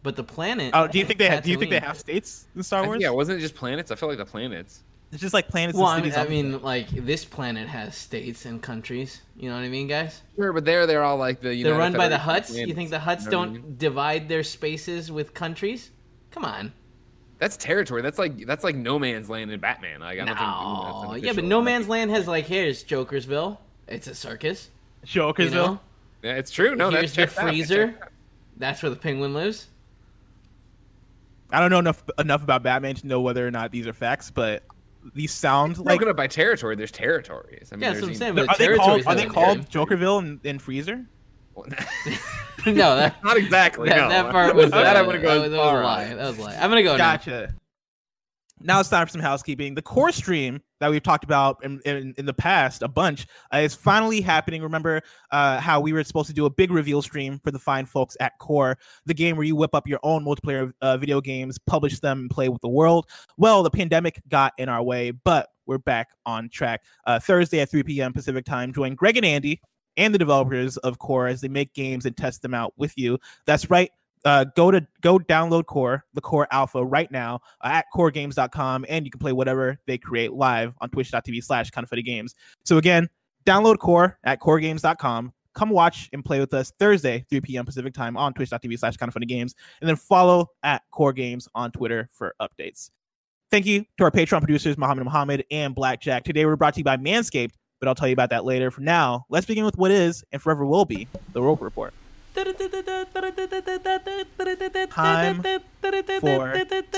But 0.02 0.14
the 0.14 0.24
planet. 0.24 0.70
Oh, 0.72 0.86
do 0.86 0.98
you 0.98 1.04
think 1.04 1.18
they 1.18 1.28
have, 1.28 1.42
do 1.42 1.50
you 1.50 1.58
think 1.58 1.70
they 1.70 1.80
have 1.80 1.98
states 1.98 2.46
in 2.54 2.62
Star 2.62 2.86
Wars? 2.86 3.02
yeah, 3.02 3.10
wasn't 3.10 3.38
it 3.38 3.40
just 3.40 3.56
planets? 3.56 3.90
I 3.90 3.96
feel 3.96 4.08
like 4.08 4.18
the 4.18 4.24
planets. 4.24 4.84
It's 5.12 5.20
just 5.20 5.34
like 5.34 5.48
planets. 5.48 5.78
Well, 5.78 5.86
I 5.86 6.00
mean, 6.00 6.12
I 6.14 6.26
mean, 6.26 6.62
like 6.62 6.88
this 6.90 7.24
planet 7.24 7.68
has 7.68 7.96
states 7.96 8.44
and 8.44 8.60
countries. 8.60 9.22
You 9.36 9.48
know 9.48 9.54
what 9.54 9.64
I 9.64 9.68
mean, 9.68 9.86
guys? 9.86 10.20
Sure, 10.34 10.52
but 10.52 10.64
there 10.64 10.86
they're 10.86 11.04
all 11.04 11.16
like 11.16 11.40
the. 11.40 11.54
United 11.54 11.72
they're 11.72 11.78
run 11.78 11.92
by 11.92 12.08
the 12.08 12.16
Hutts. 12.16 12.54
You 12.54 12.74
think 12.74 12.90
the 12.90 12.98
Hutts 12.98 13.30
don't 13.30 13.48
I 13.48 13.52
mean? 13.52 13.74
divide 13.78 14.28
their 14.28 14.42
spaces 14.42 15.12
with 15.12 15.32
countries? 15.32 15.90
Come 16.32 16.44
on. 16.44 16.72
That's 17.38 17.56
territory. 17.56 18.02
That's 18.02 18.18
like 18.18 18.46
that's 18.46 18.64
like 18.64 18.76
No 18.76 18.98
Man's 18.98 19.30
Land 19.30 19.50
in 19.50 19.60
Batman. 19.60 20.00
Like, 20.00 20.18
I 20.18 20.24
don't 20.24 20.34
no. 20.34 21.12
think 21.12 21.24
yeah, 21.24 21.32
but 21.34 21.44
No 21.44 21.62
Man's 21.62 21.88
Land 21.88 22.10
has 22.10 22.26
like 22.26 22.46
here's 22.46 22.82
Jokersville. 22.82 23.58
It's 23.86 24.06
a 24.08 24.14
circus. 24.14 24.70
Jokersville. 25.04 25.38
You 25.38 25.50
know? 25.50 25.80
Yeah, 26.22 26.34
it's 26.36 26.50
true. 26.50 26.74
No, 26.74 26.90
here's 26.90 27.14
that's 27.14 27.34
the 27.36 27.40
freezer. 27.40 27.94
That's 28.56 28.82
where 28.82 28.90
the 28.90 28.96
penguin 28.96 29.34
lives. 29.34 29.68
I 31.50 31.60
don't 31.60 31.70
know 31.70 31.78
enough 31.78 32.02
enough 32.18 32.42
about 32.42 32.62
Batman 32.62 32.96
to 32.96 33.06
know 33.06 33.20
whether 33.20 33.46
or 33.46 33.50
not 33.50 33.70
these 33.70 33.86
are 33.86 33.92
facts, 33.92 34.30
but 34.30 34.64
these 35.14 35.32
sound 35.32 35.78
like 35.78 35.98
broken 35.98 36.08
up 36.08 36.16
by 36.16 36.26
territory. 36.26 36.76
There's 36.76 36.90
territories. 36.90 37.70
I 37.72 37.76
mean, 37.76 37.82
yeah, 37.82 37.90
that's 37.90 38.02
what 38.02 38.10
I'm 38.10 38.14
saying. 38.16 38.38
Are 38.38 38.56
they 38.56 38.76
called 38.76 39.06
Are 39.06 39.14
they 39.14 39.26
called 39.26 39.70
Jokerville 39.70 40.18
and, 40.18 40.40
and 40.44 40.60
Freezer? 40.60 41.06
no, 42.66 42.96
that, 42.96 43.16
not 43.24 43.36
exactly. 43.36 43.88
That, 43.88 43.96
no. 43.96 44.08
that 44.08 44.30
part 44.30 44.54
was 44.54 44.66
uh, 44.72 44.82
that. 44.82 44.96
I'm 44.96 45.06
gonna 45.06 45.18
go. 45.18 45.42
That, 45.42 45.50
that 45.50 45.58
was 45.58 45.80
a 45.80 45.82
lie. 45.82 46.14
That 46.14 46.28
was 46.28 46.38
a 46.38 46.42
lie. 46.42 46.56
I'm 46.56 46.70
gonna 46.70 46.82
go. 46.82 46.96
Gotcha. 46.96 47.48
Now. 47.48 47.65
Now 48.60 48.80
it's 48.80 48.88
time 48.88 49.06
for 49.06 49.10
some 49.10 49.20
housekeeping. 49.20 49.74
The 49.74 49.82
core 49.82 50.12
stream 50.12 50.62
that 50.80 50.90
we've 50.90 51.02
talked 51.02 51.24
about 51.24 51.62
in, 51.62 51.80
in, 51.84 52.14
in 52.16 52.26
the 52.26 52.34
past 52.34 52.82
a 52.82 52.88
bunch 52.88 53.26
uh, 53.52 53.58
is 53.58 53.74
finally 53.74 54.20
happening. 54.20 54.62
Remember 54.62 55.02
uh, 55.30 55.60
how 55.60 55.80
we 55.80 55.92
were 55.92 56.02
supposed 56.04 56.28
to 56.28 56.34
do 56.34 56.46
a 56.46 56.50
big 56.50 56.70
reveal 56.70 57.02
stream 57.02 57.38
for 57.44 57.50
the 57.50 57.58
fine 57.58 57.86
folks 57.86 58.16
at 58.20 58.38
Core, 58.38 58.78
the 59.04 59.14
game 59.14 59.36
where 59.36 59.44
you 59.44 59.56
whip 59.56 59.74
up 59.74 59.86
your 59.86 60.00
own 60.02 60.24
multiplayer 60.24 60.72
uh, 60.80 60.96
video 60.96 61.20
games, 61.20 61.58
publish 61.66 62.00
them, 62.00 62.20
and 62.20 62.30
play 62.30 62.48
with 62.48 62.62
the 62.62 62.68
world. 62.68 63.08
Well, 63.36 63.62
the 63.62 63.70
pandemic 63.70 64.22
got 64.28 64.54
in 64.58 64.68
our 64.68 64.82
way, 64.82 65.10
but 65.10 65.48
we're 65.66 65.78
back 65.78 66.08
on 66.24 66.48
track. 66.48 66.82
Uh, 67.06 67.18
Thursday 67.18 67.60
at 67.60 67.70
3 67.70 67.82
p.m. 67.82 68.12
Pacific 68.12 68.44
time, 68.44 68.72
join 68.72 68.94
Greg 68.94 69.16
and 69.16 69.26
Andy 69.26 69.60
and 69.96 70.14
the 70.14 70.18
developers 70.18 70.76
of 70.78 70.98
Core 70.98 71.26
as 71.26 71.40
they 71.40 71.48
make 71.48 71.72
games 71.74 72.06
and 72.06 72.16
test 72.16 72.42
them 72.42 72.54
out 72.54 72.72
with 72.76 72.92
you. 72.96 73.18
That's 73.46 73.70
right. 73.70 73.90
Uh, 74.26 74.44
go 74.56 74.72
to 74.72 74.84
go 75.02 75.18
download 75.20 75.66
Core, 75.66 76.04
the 76.12 76.20
Core 76.20 76.48
Alpha 76.50 76.84
right 76.84 77.10
now 77.12 77.40
uh, 77.62 77.68
at 77.68 77.86
coregames.com, 77.94 78.84
and 78.88 79.06
you 79.06 79.10
can 79.10 79.20
play 79.20 79.32
whatever 79.32 79.78
they 79.86 79.96
create 79.96 80.32
live 80.32 80.74
on 80.80 80.90
twitch.tv 80.90 81.44
slash 81.44 81.70
funny 81.70 82.02
games. 82.02 82.34
So 82.64 82.76
again, 82.76 83.08
download 83.44 83.78
Core 83.78 84.18
at 84.24 84.40
coregames.com. 84.40 85.32
Come 85.54 85.70
watch 85.70 86.10
and 86.12 86.24
play 86.24 86.40
with 86.40 86.52
us 86.54 86.72
Thursday, 86.78 87.24
3 87.30 87.40
p.m. 87.40 87.64
Pacific 87.64 87.94
time 87.94 88.16
on 88.16 88.34
twitch.tv 88.34 88.78
slash 88.78 88.96
funny 88.96 89.26
games, 89.26 89.54
and 89.80 89.88
then 89.88 89.96
follow 89.96 90.50
at 90.64 90.82
Core 90.90 91.12
Games 91.12 91.48
on 91.54 91.70
Twitter 91.70 92.10
for 92.12 92.34
updates. 92.42 92.90
Thank 93.52 93.64
you 93.64 93.84
to 93.96 94.04
our 94.04 94.10
Patreon 94.10 94.40
producers, 94.40 94.76
Mohammed 94.76 95.04
Mohammed 95.04 95.44
and 95.52 95.72
Blackjack. 95.72 96.24
Today 96.24 96.44
we're 96.44 96.56
brought 96.56 96.74
to 96.74 96.80
you 96.80 96.84
by 96.84 96.96
Manscaped 96.96 97.52
but 97.78 97.88
I'll 97.88 97.94
tell 97.94 98.08
you 98.08 98.14
about 98.14 98.30
that 98.30 98.44
later. 98.44 98.70
For 98.70 98.80
now, 98.80 99.26
let's 99.28 99.46
begin 99.46 99.64
with 99.64 99.76
what 99.76 99.90
is 99.90 100.24
and 100.32 100.40
forever 100.40 100.64
will 100.64 100.84
be 100.84 101.08
the 101.32 101.42
Roper 101.42 101.64
Report. 101.64 101.92
Time 104.90 105.42
for 105.42 106.02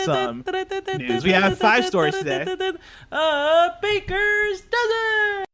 some 0.04 0.44
news. 0.98 1.24
We 1.24 1.30
have 1.30 1.58
five 1.58 1.86
stories 1.86 2.16
today. 2.18 2.44
Uh, 3.12 3.70
Baker's 3.80 4.62
dozen. 4.62 5.44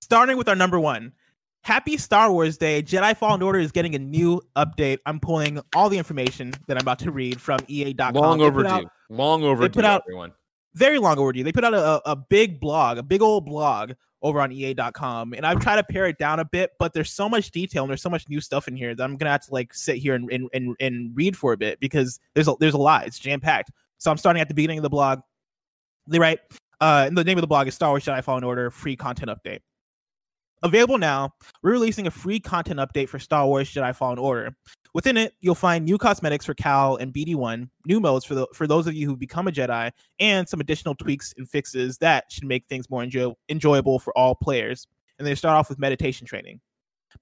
Starting 0.00 0.36
with 0.36 0.48
our 0.48 0.56
number 0.56 0.80
one. 0.80 1.12
Happy 1.62 1.96
Star 1.98 2.32
Wars 2.32 2.56
Day. 2.56 2.82
Jedi 2.82 3.16
Fallen 3.16 3.42
Order 3.42 3.58
is 3.58 3.72
getting 3.72 3.94
a 3.94 3.98
new 3.98 4.40
update. 4.56 4.98
I'm 5.06 5.20
pulling 5.20 5.60
all 5.76 5.88
the 5.88 5.98
information 5.98 6.52
that 6.66 6.76
I'm 6.76 6.82
about 6.82 6.98
to 7.00 7.10
read 7.10 7.40
from 7.40 7.60
EA.com. 7.68 8.14
Long 8.14 8.40
overdue. 8.40 8.68
Out, 8.68 8.84
Long 9.10 9.42
overdue, 9.44 9.72
put 9.74 9.84
out, 9.84 10.02
everyone 10.06 10.32
very 10.74 10.98
long 10.98 11.18
overdue. 11.18 11.44
They 11.44 11.52
put 11.52 11.64
out 11.64 11.74
a, 11.74 12.10
a 12.10 12.16
big 12.16 12.60
blog, 12.60 12.98
a 12.98 13.02
big 13.02 13.20
old 13.20 13.44
blog 13.44 13.92
over 14.22 14.40
on 14.40 14.50
EA.com, 14.52 15.32
and 15.32 15.46
I've 15.46 15.60
tried 15.60 15.76
to 15.76 15.84
pare 15.84 16.06
it 16.06 16.18
down 16.18 16.40
a 16.40 16.44
bit, 16.44 16.72
but 16.78 16.92
there's 16.92 17.10
so 17.10 17.28
much 17.28 17.50
detail 17.50 17.84
and 17.84 17.90
there's 17.90 18.02
so 18.02 18.10
much 18.10 18.28
new 18.28 18.40
stuff 18.40 18.68
in 18.68 18.76
here 18.76 18.94
that 18.94 19.02
I'm 19.02 19.16
gonna 19.16 19.30
have 19.30 19.46
to 19.46 19.52
like 19.52 19.72
sit 19.74 19.96
here 19.96 20.14
and 20.14 20.30
and, 20.30 20.48
and, 20.52 20.76
and 20.80 21.16
read 21.16 21.36
for 21.36 21.52
a 21.52 21.56
bit 21.56 21.80
because 21.80 22.18
there's 22.34 22.48
a 22.48 22.54
there's 22.60 22.74
a 22.74 22.78
lot. 22.78 23.06
It's 23.06 23.18
jam 23.18 23.40
packed. 23.40 23.70
So 23.98 24.10
I'm 24.10 24.16
starting 24.16 24.40
at 24.40 24.48
the 24.48 24.54
beginning 24.54 24.78
of 24.78 24.82
the 24.82 24.90
blog. 24.90 25.20
They 26.06 26.18
write, 26.18 26.40
uh, 26.80 27.04
and 27.06 27.16
the 27.16 27.24
name 27.24 27.36
of 27.36 27.42
the 27.42 27.48
blog 27.48 27.68
is 27.68 27.74
Star 27.74 27.90
Wars 27.90 28.04
Jedi 28.04 28.22
Fallen 28.24 28.44
Order 28.44 28.70
free 28.70 28.96
content 28.96 29.30
update. 29.30 29.60
Available 30.62 30.98
now, 30.98 31.32
we're 31.62 31.72
releasing 31.72 32.06
a 32.06 32.10
free 32.10 32.40
content 32.40 32.80
update 32.80 33.08
for 33.08 33.18
Star 33.18 33.46
Wars 33.46 33.72
Jedi 33.72 33.94
Fallen 33.94 34.18
Order. 34.18 34.54
Within 34.94 35.16
it, 35.16 35.34
you'll 35.40 35.54
find 35.54 35.84
new 35.84 35.98
cosmetics 35.98 36.46
for 36.46 36.54
Cal 36.54 36.96
and 36.96 37.12
BD1, 37.12 37.68
new 37.86 38.00
modes 38.00 38.24
for 38.24 38.34
the, 38.34 38.46
for 38.54 38.66
those 38.66 38.86
of 38.86 38.94
you 38.94 39.06
who 39.06 39.16
become 39.16 39.46
a 39.46 39.52
Jedi, 39.52 39.92
and 40.18 40.48
some 40.48 40.60
additional 40.60 40.94
tweaks 40.94 41.34
and 41.36 41.48
fixes 41.48 41.98
that 41.98 42.24
should 42.30 42.44
make 42.44 42.66
things 42.66 42.90
more 42.90 43.02
enjoy- 43.02 43.34
enjoyable 43.48 43.98
for 43.98 44.16
all 44.16 44.34
players. 44.34 44.86
And 45.18 45.26
they 45.26 45.34
start 45.34 45.56
off 45.56 45.68
with 45.68 45.78
meditation 45.78 46.26
training. 46.26 46.60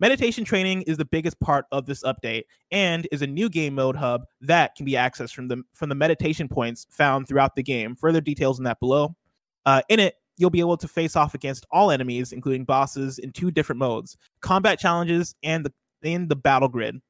Meditation 0.01 0.45
training 0.45 0.83
is 0.83 0.97
the 0.97 1.05
biggest 1.05 1.39
part 1.41 1.65
of 1.73 1.87
this 1.87 2.03
update 2.03 2.45
and 2.71 3.07
is 3.13 3.23
a 3.23 3.27
new 3.27 3.49
game 3.49 3.75
mode 3.75 3.97
hub 3.97 4.25
that 4.43 4.75
can 4.75 4.85
be 4.85 4.93
accessed 4.93 5.33
from 5.33 5.49
the 5.49 5.63
from 5.73 5.89
the 5.89 5.95
meditation 5.95 6.49
points 6.49 6.87
found 6.91 7.27
throughout 7.27 7.55
the 7.57 7.63
game. 7.63 7.95
Further 7.97 8.21
details 8.21 8.59
in 8.59 8.65
that 8.65 8.81
below. 8.81 9.17
Uh, 9.65 9.83
in 9.89 10.01
it, 10.01 10.15
you'll 10.37 10.51
be 10.51 10.61
able 10.61 10.77
to 10.77 10.89
face 10.89 11.17
off 11.17 11.35
against 11.35 11.67
all 11.71 11.91
enemies, 11.91 12.33
including 12.33 12.65
bosses, 12.65 13.19
in 13.19 13.33
two 13.33 13.51
different 13.51 13.79
modes: 13.79 14.17
combat 14.41 14.79
challenges 14.79 15.35
and 15.43 15.65
the 15.65 15.73
in 16.03 16.29
the 16.29 16.37
battle 16.37 16.69
grid. 16.69 17.01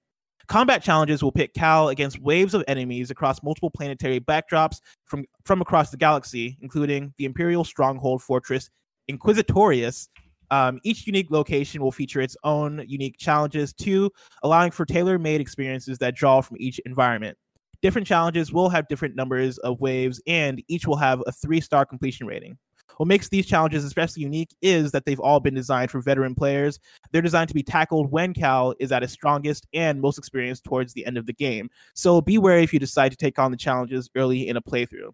Combat 0.49 0.81
challenges 0.81 1.25
will 1.25 1.33
pit 1.33 1.55
Cal 1.55 1.89
against 1.89 2.21
waves 2.21 2.55
of 2.55 2.63
enemies 2.69 3.11
across 3.11 3.43
multiple 3.43 3.71
planetary 3.71 4.21
backdrops 4.21 4.81
from, 5.05 5.25
from 5.45 5.61
across 5.61 5.91
the 5.91 5.97
galaxy, 5.97 6.57
including 6.61 7.13
the 7.19 7.25
Imperial 7.25 7.65
stronghold 7.65 8.23
fortress 8.23 8.71
Inquisitorius. 9.11 10.09
Um, 10.53 10.79
each 10.85 11.07
unique 11.09 11.33
location 11.33 11.83
will 11.83 11.91
feature 11.91 12.21
its 12.21 12.37
own 12.45 12.85
unique 12.87 13.17
challenges, 13.19 13.73
too, 13.73 14.13
allowing 14.45 14.71
for 14.71 14.87
tailor 14.87 15.19
made 15.19 15.41
experiences 15.41 15.99
that 15.99 16.15
draw 16.15 16.41
from 16.41 16.57
each 16.61 16.79
environment. 16.87 17.37
Different 17.83 18.07
challenges 18.07 18.53
will 18.53 18.69
have 18.69 18.87
different 18.87 19.17
numbers 19.17 19.59
of 19.59 19.81
waves, 19.81 20.23
and 20.29 20.63
each 20.69 20.87
will 20.87 20.97
have 20.97 21.23
a 21.27 21.33
three 21.33 21.61
star 21.61 21.85
completion 21.85 22.29
rating. 22.29 22.57
What 22.97 23.09
makes 23.09 23.29
these 23.29 23.47
challenges 23.47 23.85
especially 23.85 24.23
unique 24.23 24.55
is 24.63 24.93
that 24.93 25.05
they've 25.05 25.21
all 25.21 25.41
been 25.41 25.55
designed 25.55 25.91
for 25.91 26.01
veteran 26.01 26.35
players. 26.35 26.79
They're 27.13 27.23
designed 27.23 27.49
to 27.49 27.55
be 27.55 27.63
tackled 27.63 28.11
when 28.11 28.33
Cal 28.33 28.75
is 28.81 28.93
at 28.93 29.03
his 29.03 29.13
strongest 29.13 29.67
and 29.75 30.01
most 30.01 30.19
experienced 30.19 30.65
towards 30.65 30.95
the 30.95 31.05
end 31.05 31.19
of 31.19 31.27
the 31.27 31.33
game. 31.33 31.69
So 31.95 32.21
be 32.21 32.39
wary 32.39 32.63
if 32.63 32.73
you 32.73 32.79
decide 32.79 33.11
to 33.11 33.17
take 33.17 33.39
on 33.39 33.51
the 33.51 33.57
challenges 33.57 34.09
early 34.17 34.49
in 34.49 34.57
a 34.57 34.63
playthrough. 34.63 35.13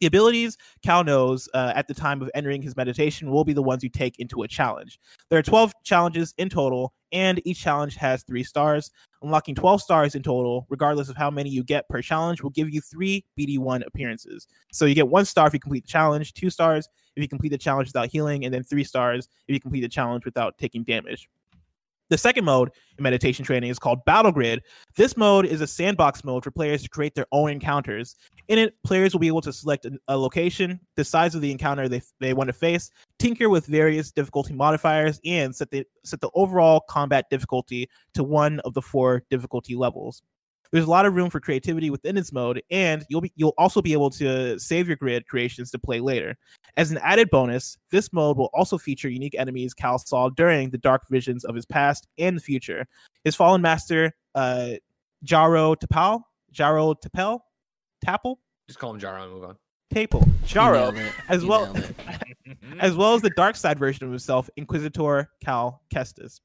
The 0.00 0.06
abilities 0.06 0.58
Cal 0.82 1.04
knows 1.04 1.48
uh, 1.54 1.72
at 1.74 1.88
the 1.88 1.94
time 1.94 2.20
of 2.20 2.30
entering 2.34 2.62
his 2.62 2.76
meditation 2.76 3.30
will 3.30 3.44
be 3.44 3.52
the 3.52 3.62
ones 3.62 3.82
you 3.82 3.88
take 3.88 4.18
into 4.18 4.42
a 4.42 4.48
challenge. 4.48 4.98
There 5.30 5.38
are 5.38 5.42
12 5.42 5.72
challenges 5.84 6.34
in 6.38 6.48
total, 6.48 6.92
and 7.12 7.40
each 7.44 7.60
challenge 7.60 7.96
has 7.96 8.22
three 8.22 8.42
stars. 8.42 8.90
Unlocking 9.22 9.54
12 9.54 9.80
stars 9.80 10.14
in 10.14 10.22
total, 10.22 10.66
regardless 10.68 11.08
of 11.08 11.16
how 11.16 11.30
many 11.30 11.48
you 11.48 11.62
get 11.62 11.88
per 11.88 12.02
challenge, 12.02 12.42
will 12.42 12.50
give 12.50 12.68
you 12.70 12.80
three 12.80 13.24
BD1 13.38 13.86
appearances. 13.86 14.46
So 14.72 14.84
you 14.84 14.94
get 14.94 15.08
one 15.08 15.24
star 15.24 15.46
if 15.46 15.54
you 15.54 15.60
complete 15.60 15.84
the 15.84 15.92
challenge, 15.92 16.34
two 16.34 16.50
stars 16.50 16.88
if 17.16 17.22
you 17.22 17.28
complete 17.28 17.50
the 17.50 17.58
challenge 17.58 17.88
without 17.88 18.08
healing, 18.10 18.44
and 18.44 18.52
then 18.52 18.64
three 18.64 18.84
stars 18.84 19.28
if 19.48 19.54
you 19.54 19.60
complete 19.60 19.80
the 19.80 19.88
challenge 19.88 20.24
without 20.24 20.58
taking 20.58 20.82
damage. 20.82 21.28
The 22.14 22.18
second 22.18 22.44
mode 22.44 22.70
in 22.96 23.02
meditation 23.02 23.44
training 23.44 23.70
is 23.70 23.80
called 23.80 24.04
Battle 24.04 24.30
Grid. 24.30 24.62
This 24.94 25.16
mode 25.16 25.46
is 25.46 25.60
a 25.60 25.66
sandbox 25.66 26.22
mode 26.22 26.44
for 26.44 26.52
players 26.52 26.84
to 26.84 26.88
create 26.88 27.16
their 27.16 27.26
own 27.32 27.50
encounters. 27.50 28.14
In 28.46 28.56
it, 28.56 28.80
players 28.84 29.12
will 29.12 29.18
be 29.18 29.26
able 29.26 29.40
to 29.40 29.52
select 29.52 29.84
a 30.06 30.16
location, 30.16 30.78
the 30.94 31.02
size 31.02 31.34
of 31.34 31.40
the 31.40 31.50
encounter 31.50 31.88
they, 31.88 32.02
they 32.20 32.32
want 32.32 32.46
to 32.46 32.52
face, 32.52 32.92
tinker 33.18 33.48
with 33.48 33.66
various 33.66 34.12
difficulty 34.12 34.54
modifiers, 34.54 35.18
and 35.24 35.56
set 35.56 35.72
the 35.72 35.84
set 36.04 36.20
the 36.20 36.30
overall 36.36 36.84
combat 36.88 37.26
difficulty 37.30 37.90
to 38.12 38.22
one 38.22 38.60
of 38.60 38.74
the 38.74 38.82
four 38.82 39.24
difficulty 39.28 39.74
levels. 39.74 40.22
There's 40.72 40.86
a 40.86 40.90
lot 40.90 41.06
of 41.06 41.14
room 41.14 41.30
for 41.30 41.40
creativity 41.40 41.90
within 41.90 42.16
its 42.16 42.32
mode, 42.32 42.62
and 42.70 43.04
you'll 43.08 43.20
be 43.20 43.32
you'll 43.36 43.54
also 43.58 43.80
be 43.80 43.92
able 43.92 44.10
to 44.10 44.58
save 44.58 44.88
your 44.88 44.96
grid 44.96 45.26
creations 45.28 45.70
to 45.70 45.78
play 45.78 46.00
later. 46.00 46.36
As 46.76 46.90
an 46.90 46.98
added 46.98 47.30
bonus, 47.30 47.78
this 47.90 48.12
mode 48.12 48.36
will 48.36 48.50
also 48.52 48.78
feature 48.78 49.08
unique 49.08 49.36
enemies 49.38 49.74
Cal 49.74 49.98
saw 49.98 50.28
during 50.30 50.70
the 50.70 50.78
dark 50.78 51.02
visions 51.08 51.44
of 51.44 51.54
his 51.54 51.66
past 51.66 52.06
and 52.18 52.36
the 52.36 52.40
future. 52.40 52.86
His 53.22 53.36
fallen 53.36 53.62
master, 53.62 54.12
uh, 54.34 54.70
Jaro 55.24 55.76
Tapal, 55.76 56.22
Jaro 56.52 56.94
Tapel, 57.00 57.40
Tapel. 58.04 58.36
Just 58.66 58.78
call 58.78 58.94
him 58.94 59.00
Jaro 59.00 59.22
and 59.22 59.32
move 59.32 59.44
on. 59.44 59.56
Tapel, 59.94 60.28
Jaro, 60.44 60.98
as 61.28 61.44
well 61.44 61.72
as 62.80 62.96
well 62.96 63.14
as 63.14 63.22
the 63.22 63.30
dark 63.30 63.54
side 63.54 63.78
version 63.78 64.04
of 64.04 64.10
himself, 64.10 64.50
Inquisitor 64.56 65.30
Cal 65.40 65.82
Kestis. 65.94 66.40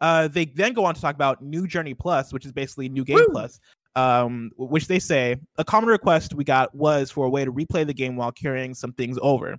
Uh, 0.00 0.28
they 0.28 0.46
then 0.46 0.72
go 0.72 0.84
on 0.84 0.94
to 0.94 1.00
talk 1.00 1.14
about 1.14 1.42
New 1.42 1.66
Journey 1.66 1.94
Plus, 1.94 2.32
which 2.32 2.44
is 2.44 2.52
basically 2.52 2.88
New 2.88 3.04
Game 3.04 3.16
Woo! 3.16 3.28
Plus, 3.30 3.60
um, 3.94 4.50
which 4.56 4.88
they 4.88 4.98
say 4.98 5.36
a 5.56 5.64
common 5.64 5.88
request 5.88 6.34
we 6.34 6.44
got 6.44 6.74
was 6.74 7.10
for 7.10 7.24
a 7.24 7.30
way 7.30 7.44
to 7.44 7.52
replay 7.52 7.86
the 7.86 7.94
game 7.94 8.16
while 8.16 8.32
carrying 8.32 8.74
some 8.74 8.92
things 8.92 9.18
over. 9.22 9.56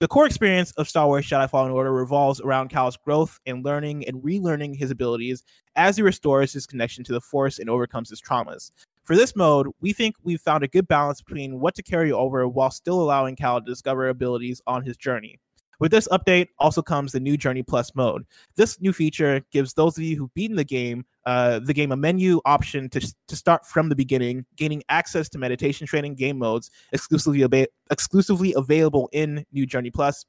The 0.00 0.06
core 0.06 0.26
experience 0.26 0.70
of 0.72 0.88
Star 0.88 1.08
Wars 1.08 1.26
Jedi 1.26 1.50
Fallen 1.50 1.72
Order 1.72 1.92
revolves 1.92 2.40
around 2.40 2.68
Cal's 2.68 2.96
growth 2.96 3.40
and 3.46 3.64
learning 3.64 4.06
and 4.06 4.22
relearning 4.22 4.76
his 4.78 4.92
abilities 4.92 5.42
as 5.74 5.96
he 5.96 6.02
restores 6.02 6.52
his 6.52 6.68
connection 6.68 7.02
to 7.04 7.12
the 7.12 7.20
Force 7.20 7.58
and 7.58 7.68
overcomes 7.68 8.08
his 8.08 8.22
traumas. 8.22 8.70
For 9.02 9.16
this 9.16 9.34
mode, 9.34 9.68
we 9.80 9.92
think 9.92 10.14
we've 10.22 10.40
found 10.40 10.62
a 10.62 10.68
good 10.68 10.86
balance 10.86 11.20
between 11.20 11.58
what 11.58 11.74
to 11.74 11.82
carry 11.82 12.12
over 12.12 12.46
while 12.46 12.70
still 12.70 13.00
allowing 13.00 13.34
Cal 13.34 13.60
to 13.60 13.66
discover 13.66 14.08
abilities 14.08 14.60
on 14.68 14.84
his 14.84 14.96
journey. 14.96 15.40
With 15.80 15.92
this 15.92 16.08
update 16.08 16.48
also 16.58 16.82
comes 16.82 17.12
the 17.12 17.20
new 17.20 17.36
Journey 17.36 17.62
Plus 17.62 17.94
mode. 17.94 18.24
This 18.56 18.80
new 18.80 18.92
feature 18.92 19.40
gives 19.52 19.74
those 19.74 19.96
of 19.96 20.02
you 20.02 20.16
who've 20.16 20.34
beaten 20.34 20.56
the 20.56 20.64
game 20.64 21.04
uh, 21.28 21.58
the 21.58 21.74
game 21.74 21.92
a 21.92 21.96
menu 21.96 22.40
option 22.46 22.88
to, 22.88 23.14
to 23.28 23.36
start 23.36 23.66
from 23.66 23.90
the 23.90 23.94
beginning, 23.94 24.46
gaining 24.56 24.82
access 24.88 25.28
to 25.28 25.38
meditation 25.38 25.86
training 25.86 26.14
game 26.14 26.38
modes 26.38 26.70
exclusively, 26.92 27.44
ab- 27.44 27.68
exclusively 27.90 28.54
available 28.54 29.10
in 29.12 29.44
New 29.52 29.66
Journey 29.66 29.90
Plus. 29.90 30.24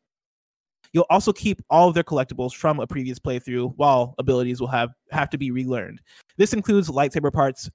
You'll 0.91 1.05
also 1.09 1.31
keep 1.31 1.61
all 1.69 1.87
of 1.87 1.93
their 1.93 2.03
collectibles 2.03 2.53
from 2.53 2.81
a 2.81 2.87
previous 2.87 3.17
playthrough, 3.17 3.73
while 3.77 4.13
abilities 4.17 4.59
will 4.59 4.67
have, 4.67 4.89
have 5.11 5.29
to 5.29 5.37
be 5.37 5.51
relearned. 5.51 6.01
This 6.35 6.51
includes 6.51 6.89
lightsaber 6.89 7.31
parts, 7.31 7.69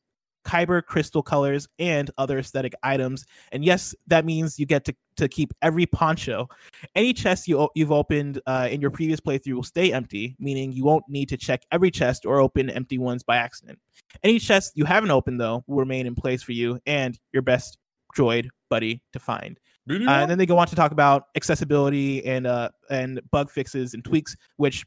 kyber 0.45 0.85
crystal 0.85 1.23
colors, 1.23 1.67
and 1.79 2.11
other 2.19 2.39
aesthetic 2.39 2.75
items. 2.83 3.25
And 3.53 3.65
yes, 3.65 3.95
that 4.07 4.25
means 4.25 4.59
you 4.59 4.67
get 4.67 4.85
to, 4.85 4.95
to 5.17 5.29
keep 5.29 5.53
every 5.63 5.87
poncho. 5.87 6.49
Any 6.95 7.13
chest 7.13 7.49
you, 7.49 7.69
you've 7.75 7.93
opened 7.93 8.41
uh, 8.47 8.69
in 8.71 8.81
your 8.81 8.91
previous 8.91 9.21
playthrough 9.21 9.55
will 9.55 9.63
stay 9.63 9.93
empty, 9.93 10.37
meaning 10.39 10.73
you 10.73 10.85
won't 10.85 11.05
need 11.09 11.29
to 11.31 11.37
check 11.37 11.63
every 11.73 11.91
chest 11.91 12.27
or 12.27 12.41
open 12.41 12.71
empty 12.71 12.99
ones 12.99 13.23
by 13.23 13.37
accident. 13.37 13.79
Any 14.23 14.39
chest 14.39 14.73
you 14.75 14.85
haven't 14.85 15.11
opened, 15.11 15.41
though, 15.41 15.65
will 15.67 15.79
remain 15.79 16.07
in 16.07 16.15
place 16.15 16.43
for 16.43 16.53
you 16.53 16.79
and 16.87 17.19
your 17.33 17.43
best 17.43 17.79
droid 18.17 18.49
buddy 18.71 19.03
to 19.13 19.19
find. 19.19 19.59
Uh, 20.09 20.13
and 20.13 20.31
then 20.31 20.39
they 20.39 20.47
go 20.47 20.57
on 20.57 20.67
to 20.67 20.75
talk 20.75 20.93
about 20.93 21.25
accessibility 21.37 22.25
and 22.25 22.47
uh, 22.47 22.71
and 22.89 23.21
bug 23.31 23.51
fixes 23.51 23.93
and 23.93 24.03
tweaks, 24.03 24.35
which 24.57 24.85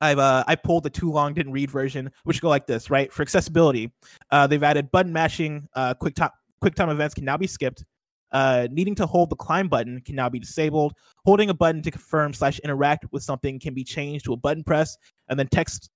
I've 0.00 0.18
uh, 0.18 0.44
I 0.46 0.54
pulled 0.54 0.82
the 0.82 0.90
too 0.90 1.10
long 1.10 1.34
didn't 1.34 1.52
read 1.52 1.70
version, 1.70 2.10
which 2.24 2.40
go 2.40 2.48
like 2.48 2.66
this, 2.66 2.90
right? 2.90 3.12
For 3.12 3.22
accessibility, 3.22 3.92
uh, 4.30 4.46
they've 4.46 4.62
added 4.62 4.90
button 4.90 5.12
mashing. 5.12 5.68
Uh, 5.74 5.94
quick 5.94 6.14
time 6.14 6.30
quick 6.60 6.74
time 6.74 6.90
events 6.90 7.14
can 7.14 7.24
now 7.24 7.36
be 7.36 7.46
skipped. 7.46 7.84
Uh, 8.32 8.66
needing 8.70 8.96
to 8.96 9.06
hold 9.06 9.30
the 9.30 9.36
climb 9.36 9.68
button 9.68 10.00
can 10.00 10.16
now 10.16 10.28
be 10.28 10.40
disabled. 10.40 10.92
Holding 11.24 11.50
a 11.50 11.54
button 11.54 11.82
to 11.82 11.90
confirm 11.90 12.32
slash 12.32 12.58
interact 12.60 13.06
with 13.12 13.22
something 13.22 13.60
can 13.60 13.74
be 13.74 13.84
changed 13.84 14.24
to 14.24 14.32
a 14.32 14.36
button 14.36 14.64
press, 14.64 14.96
and 15.28 15.38
then 15.38 15.48
text 15.48 15.90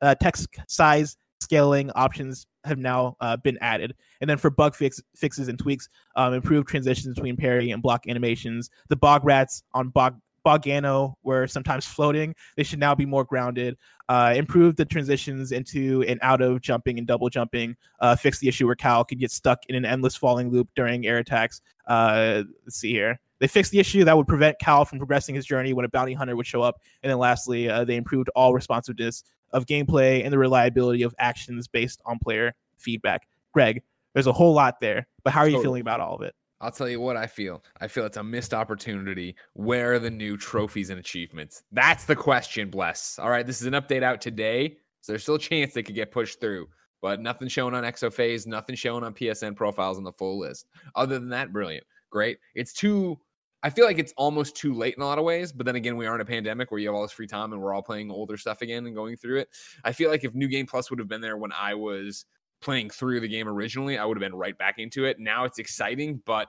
uh, 0.00 0.14
text 0.16 0.48
size 0.68 1.16
scaling 1.40 1.90
options 1.92 2.46
have 2.64 2.78
now 2.78 3.16
uh, 3.20 3.36
been 3.36 3.58
added. 3.60 3.94
And 4.20 4.28
then 4.28 4.38
for 4.38 4.50
bug 4.50 4.74
fix, 4.74 5.00
fixes 5.14 5.48
and 5.48 5.58
tweaks, 5.58 5.88
um, 6.16 6.32
improved 6.32 6.68
transitions 6.68 7.14
between 7.14 7.36
parry 7.36 7.70
and 7.70 7.82
block 7.82 8.08
animations. 8.08 8.70
The 8.88 8.96
bog 8.96 9.24
rats 9.24 9.62
on 9.72 9.90
bog 9.90 10.18
Bogano 10.44 11.14
were 11.22 11.46
sometimes 11.46 11.86
floating. 11.86 12.34
They 12.56 12.62
should 12.62 12.78
now 12.78 12.94
be 12.94 13.06
more 13.06 13.24
grounded. 13.24 13.76
Uh, 14.08 14.34
improve 14.36 14.76
the 14.76 14.84
transitions 14.84 15.50
into 15.52 16.04
and 16.06 16.20
out 16.22 16.42
of 16.42 16.60
jumping 16.60 16.98
and 16.98 17.06
double 17.06 17.30
jumping. 17.30 17.76
Uh, 18.00 18.14
fix 18.14 18.38
the 18.38 18.48
issue 18.48 18.66
where 18.66 18.74
Cal 18.74 19.04
could 19.04 19.18
get 19.18 19.30
stuck 19.30 19.60
in 19.68 19.74
an 19.74 19.84
endless 19.84 20.14
falling 20.14 20.50
loop 20.50 20.68
during 20.76 21.06
air 21.06 21.18
attacks. 21.18 21.62
Uh, 21.86 22.42
let's 22.64 22.76
see 22.76 22.92
here. 22.92 23.18
They 23.38 23.46
fixed 23.46 23.72
the 23.72 23.78
issue 23.78 24.04
that 24.04 24.16
would 24.16 24.28
prevent 24.28 24.58
Cal 24.58 24.84
from 24.84 24.98
progressing 24.98 25.34
his 25.34 25.44
journey 25.44 25.72
when 25.72 25.84
a 25.84 25.88
bounty 25.88 26.14
hunter 26.14 26.36
would 26.36 26.46
show 26.46 26.62
up. 26.62 26.80
And 27.02 27.10
then 27.10 27.18
lastly, 27.18 27.68
uh, 27.68 27.84
they 27.84 27.96
improved 27.96 28.30
all 28.34 28.54
responsiveness 28.54 29.24
of 29.52 29.66
gameplay 29.66 30.22
and 30.22 30.32
the 30.32 30.38
reliability 30.38 31.02
of 31.02 31.14
actions 31.18 31.68
based 31.68 32.00
on 32.04 32.18
player 32.18 32.54
feedback. 32.78 33.26
Greg, 33.52 33.82
there's 34.12 34.26
a 34.26 34.32
whole 34.32 34.52
lot 34.52 34.80
there, 34.80 35.06
but 35.24 35.32
how 35.32 35.40
are 35.40 35.48
you 35.48 35.60
feeling 35.62 35.80
about 35.80 36.00
all 36.00 36.16
of 36.16 36.22
it? 36.22 36.34
I'll 36.64 36.70
tell 36.70 36.88
you 36.88 36.98
what 36.98 37.18
I 37.18 37.26
feel. 37.26 37.62
I 37.82 37.88
feel 37.88 38.06
it's 38.06 38.16
a 38.16 38.24
missed 38.24 38.54
opportunity. 38.54 39.36
Where 39.52 39.92
are 39.92 39.98
the 39.98 40.10
new 40.10 40.38
trophies 40.38 40.88
and 40.88 40.98
achievements? 40.98 41.62
That's 41.72 42.06
the 42.06 42.16
question, 42.16 42.70
bless. 42.70 43.18
All 43.18 43.28
right, 43.28 43.46
this 43.46 43.60
is 43.60 43.66
an 43.66 43.74
update 43.74 44.02
out 44.02 44.22
today. 44.22 44.78
So 45.02 45.12
there's 45.12 45.22
still 45.22 45.34
a 45.34 45.38
chance 45.38 45.74
they 45.74 45.82
could 45.82 45.94
get 45.94 46.10
pushed 46.10 46.40
through, 46.40 46.68
but 47.02 47.20
nothing 47.20 47.48
shown 47.48 47.74
on 47.74 47.84
Exophase, 47.84 48.46
nothing 48.46 48.76
shown 48.76 49.04
on 49.04 49.12
PSN 49.12 49.54
profiles 49.54 49.98
on 49.98 50.04
the 50.04 50.12
full 50.12 50.38
list. 50.38 50.66
Other 50.94 51.18
than 51.18 51.28
that, 51.28 51.52
brilliant. 51.52 51.84
Great. 52.08 52.38
It's 52.54 52.72
too 52.72 53.18
I 53.62 53.70
feel 53.70 53.86
like 53.86 53.98
it's 53.98 54.12
almost 54.18 54.56
too 54.56 54.74
late 54.74 54.94
in 54.94 55.02
a 55.02 55.06
lot 55.06 55.18
of 55.18 55.24
ways, 55.24 55.50
but 55.50 55.64
then 55.64 55.74
again, 55.74 55.96
we 55.96 56.06
are 56.06 56.14
in 56.14 56.20
a 56.20 56.24
pandemic 56.24 56.70
where 56.70 56.78
you 56.78 56.88
have 56.88 56.94
all 56.94 57.00
this 57.00 57.12
free 57.12 57.26
time 57.26 57.54
and 57.54 57.62
we're 57.62 57.72
all 57.72 57.82
playing 57.82 58.10
older 58.10 58.36
stuff 58.36 58.60
again 58.60 58.84
and 58.84 58.94
going 58.94 59.16
through 59.16 59.38
it. 59.38 59.48
I 59.82 59.92
feel 59.92 60.10
like 60.10 60.22
if 60.22 60.34
New 60.34 60.48
Game 60.48 60.66
Plus 60.66 60.90
would 60.90 60.98
have 60.98 61.08
been 61.08 61.22
there 61.22 61.38
when 61.38 61.50
I 61.50 61.74
was 61.74 62.26
playing 62.60 62.90
through 62.90 63.20
the 63.20 63.28
game 63.28 63.48
originally, 63.48 63.98
I 63.98 64.04
would 64.04 64.16
have 64.16 64.22
been 64.22 64.38
right 64.38 64.56
back 64.56 64.78
into 64.78 65.04
it. 65.04 65.18
Now 65.18 65.44
it's 65.44 65.58
exciting, 65.58 66.22
but 66.24 66.48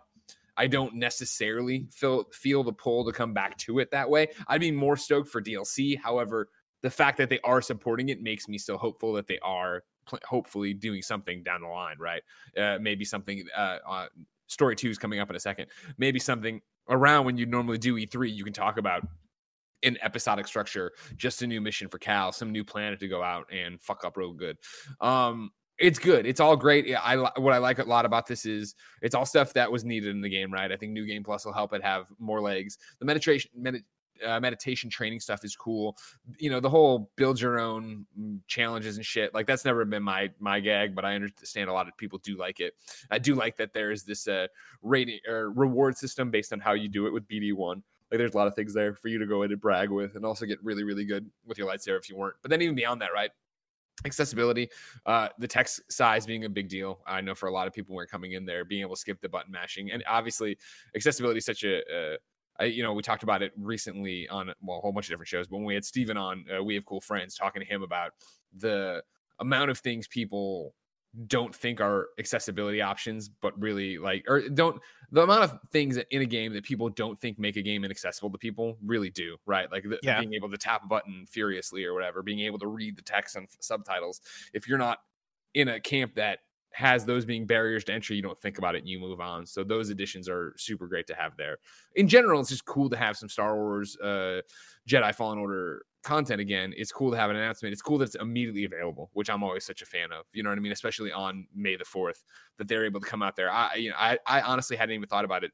I 0.57 0.67
don't 0.67 0.95
necessarily 0.95 1.87
feel 1.91 2.25
feel 2.31 2.63
the 2.63 2.73
pull 2.73 3.05
to 3.05 3.11
come 3.11 3.33
back 3.33 3.57
to 3.59 3.79
it 3.79 3.91
that 3.91 4.09
way. 4.09 4.29
I'd 4.47 4.61
be 4.61 4.71
more 4.71 4.95
stoked 4.95 5.29
for 5.29 5.41
DLC. 5.41 5.99
However, 5.99 6.49
the 6.81 6.89
fact 6.89 7.17
that 7.17 7.29
they 7.29 7.39
are 7.43 7.61
supporting 7.61 8.09
it 8.09 8.21
makes 8.21 8.47
me 8.47 8.57
still 8.57 8.77
hopeful 8.77 9.13
that 9.13 9.27
they 9.27 9.39
are 9.39 9.83
pl- 10.05 10.19
hopefully 10.23 10.73
doing 10.73 11.01
something 11.01 11.43
down 11.43 11.61
the 11.61 11.67
line, 11.67 11.97
right? 11.99 12.21
Uh, 12.57 12.77
maybe 12.79 13.03
something. 13.03 13.43
Uh, 13.55 13.77
uh, 13.87 14.05
story 14.47 14.75
two 14.75 14.89
is 14.89 14.97
coming 14.97 15.19
up 15.19 15.29
in 15.29 15.35
a 15.35 15.39
second. 15.39 15.67
Maybe 15.97 16.19
something 16.19 16.61
around 16.89 17.25
when 17.25 17.37
you 17.37 17.45
normally 17.45 17.77
do 17.77 17.95
E3, 17.95 18.33
you 18.33 18.43
can 18.43 18.53
talk 18.53 18.77
about 18.77 19.05
an 19.83 19.97
episodic 20.01 20.47
structure, 20.47 20.91
just 21.15 21.41
a 21.41 21.47
new 21.47 21.61
mission 21.61 21.87
for 21.87 21.97
Cal, 21.97 22.31
some 22.31 22.51
new 22.51 22.63
planet 22.63 22.99
to 22.99 23.07
go 23.07 23.21
out 23.21 23.47
and 23.51 23.81
fuck 23.81 24.05
up 24.05 24.17
real 24.17 24.33
good. 24.33 24.57
Um, 25.01 25.51
it's 25.77 25.99
good. 25.99 26.25
It's 26.25 26.39
all 26.39 26.55
great. 26.55 26.87
Yeah, 26.87 27.01
I 27.01 27.17
what 27.17 27.53
I 27.53 27.57
like 27.57 27.79
a 27.79 27.83
lot 27.83 28.05
about 28.05 28.27
this 28.27 28.45
is 28.45 28.75
it's 29.01 29.13
all 29.13 29.25
stuff 29.25 29.53
that 29.53 29.71
was 29.71 29.83
needed 29.83 30.09
in 30.09 30.21
the 30.21 30.29
game, 30.29 30.51
right? 30.51 30.71
I 30.71 30.77
think 30.77 30.93
New 30.93 31.05
Game 31.05 31.23
Plus 31.23 31.45
will 31.45 31.53
help 31.53 31.73
it 31.73 31.83
have 31.83 32.07
more 32.17 32.41
legs. 32.41 32.77
The 32.99 33.05
meditation, 33.05 33.51
med, 33.55 33.83
uh, 34.25 34.39
meditation 34.39 34.89
training 34.89 35.19
stuff 35.19 35.43
is 35.43 35.55
cool. 35.55 35.97
You 36.39 36.49
know, 36.49 36.59
the 36.59 36.69
whole 36.69 37.11
build 37.17 37.41
your 37.41 37.59
own 37.59 38.05
mm, 38.17 38.39
challenges 38.47 38.95
and 38.95 39.05
shit. 39.05 39.33
Like 39.33 39.47
that's 39.47 39.65
never 39.65 39.83
been 39.85 40.03
my 40.03 40.31
my 40.39 40.59
gag, 40.59 40.95
but 40.95 41.03
I 41.03 41.15
understand 41.15 41.69
a 41.69 41.73
lot 41.73 41.87
of 41.87 41.97
people 41.97 42.19
do 42.19 42.37
like 42.37 42.59
it. 42.59 42.73
I 43.11 43.19
do 43.19 43.35
like 43.35 43.57
that 43.57 43.73
there 43.73 43.91
is 43.91 44.03
this 44.03 44.27
uh 44.27 44.47
rating 44.81 45.19
or 45.27 45.51
reward 45.51 45.97
system 45.97 46.31
based 46.31 46.53
on 46.53 46.59
how 46.59 46.73
you 46.73 46.87
do 46.87 47.07
it 47.07 47.13
with 47.13 47.27
BD 47.27 47.53
one. 47.53 47.83
Like 48.11 48.19
there's 48.19 48.33
a 48.33 48.37
lot 48.37 48.47
of 48.47 48.55
things 48.55 48.73
there 48.73 48.93
for 48.93 49.07
you 49.09 49.17
to 49.17 49.25
go 49.25 49.41
in 49.41 49.51
and 49.51 49.59
brag 49.59 49.89
with, 49.89 50.15
and 50.15 50.25
also 50.25 50.45
get 50.45 50.63
really 50.63 50.83
really 50.83 51.05
good 51.05 51.29
with 51.45 51.57
your 51.57 51.67
lightsaber 51.67 51.99
if 51.99 52.09
you 52.09 52.15
weren't. 52.15 52.35
But 52.41 52.51
then 52.51 52.61
even 52.61 52.75
beyond 52.75 53.01
that, 53.01 53.09
right? 53.13 53.31
Accessibility 54.05 54.69
uh 55.05 55.29
the 55.39 55.47
text 55.47 55.81
size 55.89 56.25
being 56.25 56.43
a 56.45 56.49
big 56.49 56.67
deal 56.67 56.99
i 57.07 57.21
know 57.21 57.33
for 57.33 57.47
a 57.47 57.51
lot 57.51 57.65
of 57.65 57.73
people 57.73 57.95
when 57.95 58.05
coming 58.07 58.33
in 58.33 58.45
there 58.45 58.65
being 58.65 58.81
able 58.81 58.93
to 58.93 58.99
skip 58.99 59.21
the 59.21 59.29
button 59.29 59.51
mashing 59.51 59.89
and 59.91 60.03
obviously 60.07 60.57
accessibility 60.95 61.37
is 61.37 61.45
such 61.45 61.63
a, 61.63 62.17
I, 62.59 62.65
you 62.65 62.83
know, 62.83 62.93
we 62.93 63.01
talked 63.01 63.23
about 63.23 63.41
it 63.41 63.51
recently 63.57 64.27
on 64.29 64.51
well, 64.61 64.77
a 64.77 64.81
whole 64.81 64.93
bunch 64.93 65.07
of 65.07 65.09
different 65.09 65.27
shows. 65.27 65.47
But 65.47 65.57
when 65.57 65.65
we 65.65 65.73
had 65.73 65.83
Steven 65.83 66.17
on, 66.17 66.45
uh, 66.55 66.63
we 66.63 66.75
have 66.75 66.85
cool 66.85 67.01
friends 67.01 67.35
talking 67.35 67.61
to 67.61 67.67
him 67.67 67.83
about 67.83 68.11
the 68.57 69.03
amount 69.39 69.71
of 69.71 69.79
things 69.79 70.07
people 70.07 70.73
don't 71.27 71.55
think 71.55 71.81
are 71.81 72.09
accessibility 72.19 72.81
options, 72.81 73.29
but 73.29 73.59
really 73.59 73.97
like, 73.97 74.25
or 74.27 74.47
don't 74.49 74.81
the 75.11 75.21
amount 75.21 75.43
of 75.43 75.59
things 75.71 75.97
in 75.97 76.21
a 76.21 76.25
game 76.25 76.53
that 76.53 76.63
people 76.63 76.89
don't 76.89 77.17
think 77.17 77.39
make 77.39 77.55
a 77.55 77.61
game 77.61 77.83
inaccessible 77.83 78.29
to 78.31 78.37
people 78.37 78.77
really 78.83 79.09
do, 79.09 79.37
right? 79.45 79.71
Like 79.71 79.83
the, 79.83 79.99
yeah. 80.03 80.19
being 80.19 80.33
able 80.33 80.49
to 80.49 80.57
tap 80.57 80.83
a 80.83 80.87
button 80.87 81.25
furiously 81.27 81.85
or 81.85 81.93
whatever, 81.93 82.21
being 82.21 82.41
able 82.41 82.59
to 82.59 82.67
read 82.67 82.97
the 82.97 83.01
text 83.01 83.35
and 83.35 83.47
subtitles. 83.59 84.21
If 84.53 84.67
you're 84.67 84.77
not 84.77 84.99
in 85.53 85.69
a 85.69 85.79
camp 85.79 86.15
that 86.15 86.39
has 86.73 87.05
those 87.05 87.23
being 87.23 87.45
barriers 87.45 87.85
to 87.85 87.93
entry, 87.93 88.17
you 88.17 88.21
don't 88.21 88.37
think 88.37 88.57
about 88.57 88.75
it 88.75 88.79
and 88.79 88.89
you 88.89 88.99
move 88.99 89.21
on. 89.21 89.45
So 89.45 89.63
those 89.63 89.89
additions 89.89 90.27
are 90.27 90.53
super 90.57 90.87
great 90.87 91.07
to 91.07 91.15
have 91.15 91.37
there. 91.37 91.57
In 91.95 92.07
general, 92.07 92.41
it's 92.41 92.49
just 92.49 92.65
cool 92.65 92.89
to 92.89 92.97
have 92.97 93.15
some 93.15 93.29
Star 93.29 93.55
Wars 93.55 93.97
uh, 93.99 94.41
Jedi 94.87 95.15
Fallen 95.15 95.39
Order 95.39 95.85
content 96.05 96.39
again, 96.39 96.73
it's 96.77 96.91
cool 96.91 97.11
to 97.11 97.17
have 97.17 97.29
an 97.29 97.35
announcement. 97.35 97.73
It's 97.73 97.81
cool 97.81 97.97
that 97.97 98.05
it's 98.05 98.15
immediately 98.15 98.63
available, 98.63 99.09
which 99.13 99.29
I'm 99.29 99.43
always 99.43 99.65
such 99.65 99.81
a 99.81 99.85
fan 99.85 100.11
of. 100.11 100.25
You 100.31 100.43
know 100.43 100.49
what 100.49 100.57
I 100.57 100.61
mean? 100.61 100.71
Especially 100.71 101.11
on 101.11 101.47
May 101.53 101.75
the 101.75 101.83
4th, 101.83 102.23
that 102.57 102.67
they're 102.67 102.85
able 102.85 102.99
to 102.99 103.05
come 103.05 103.21
out 103.21 103.35
there. 103.35 103.51
I, 103.51 103.75
you 103.75 103.89
know, 103.89 103.95
I, 103.97 104.17
I 104.25 104.41
honestly 104.41 104.77
hadn't 104.77 104.95
even 104.95 105.07
thought 105.07 105.25
about 105.25 105.43
it. 105.43 105.51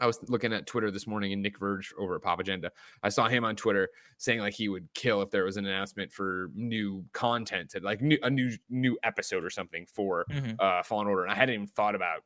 I 0.00 0.06
was 0.06 0.18
looking 0.28 0.52
at 0.52 0.66
Twitter 0.66 0.90
this 0.90 1.06
morning 1.06 1.32
and 1.32 1.42
Nick 1.42 1.58
Verge 1.58 1.92
over 1.98 2.16
at 2.16 2.22
Pop 2.22 2.40
Agenda. 2.40 2.70
I 3.02 3.10
saw 3.10 3.28
him 3.28 3.44
on 3.44 3.54
Twitter 3.54 3.88
saying 4.16 4.40
like 4.40 4.54
he 4.54 4.68
would 4.68 4.88
kill 4.94 5.20
if 5.20 5.30
there 5.30 5.44
was 5.44 5.58
an 5.58 5.66
announcement 5.66 6.10
for 6.10 6.50
new 6.54 7.04
content, 7.12 7.74
like 7.82 8.00
new, 8.00 8.18
a 8.22 8.30
new 8.30 8.50
new 8.70 8.98
episode 9.02 9.44
or 9.44 9.50
something 9.50 9.86
for 9.94 10.24
mm-hmm. 10.30 10.52
uh, 10.58 10.82
Fallen 10.82 11.06
Order. 11.06 11.24
And 11.24 11.32
I 11.32 11.34
hadn't 11.34 11.54
even 11.54 11.66
thought 11.66 11.94
about 11.94 12.22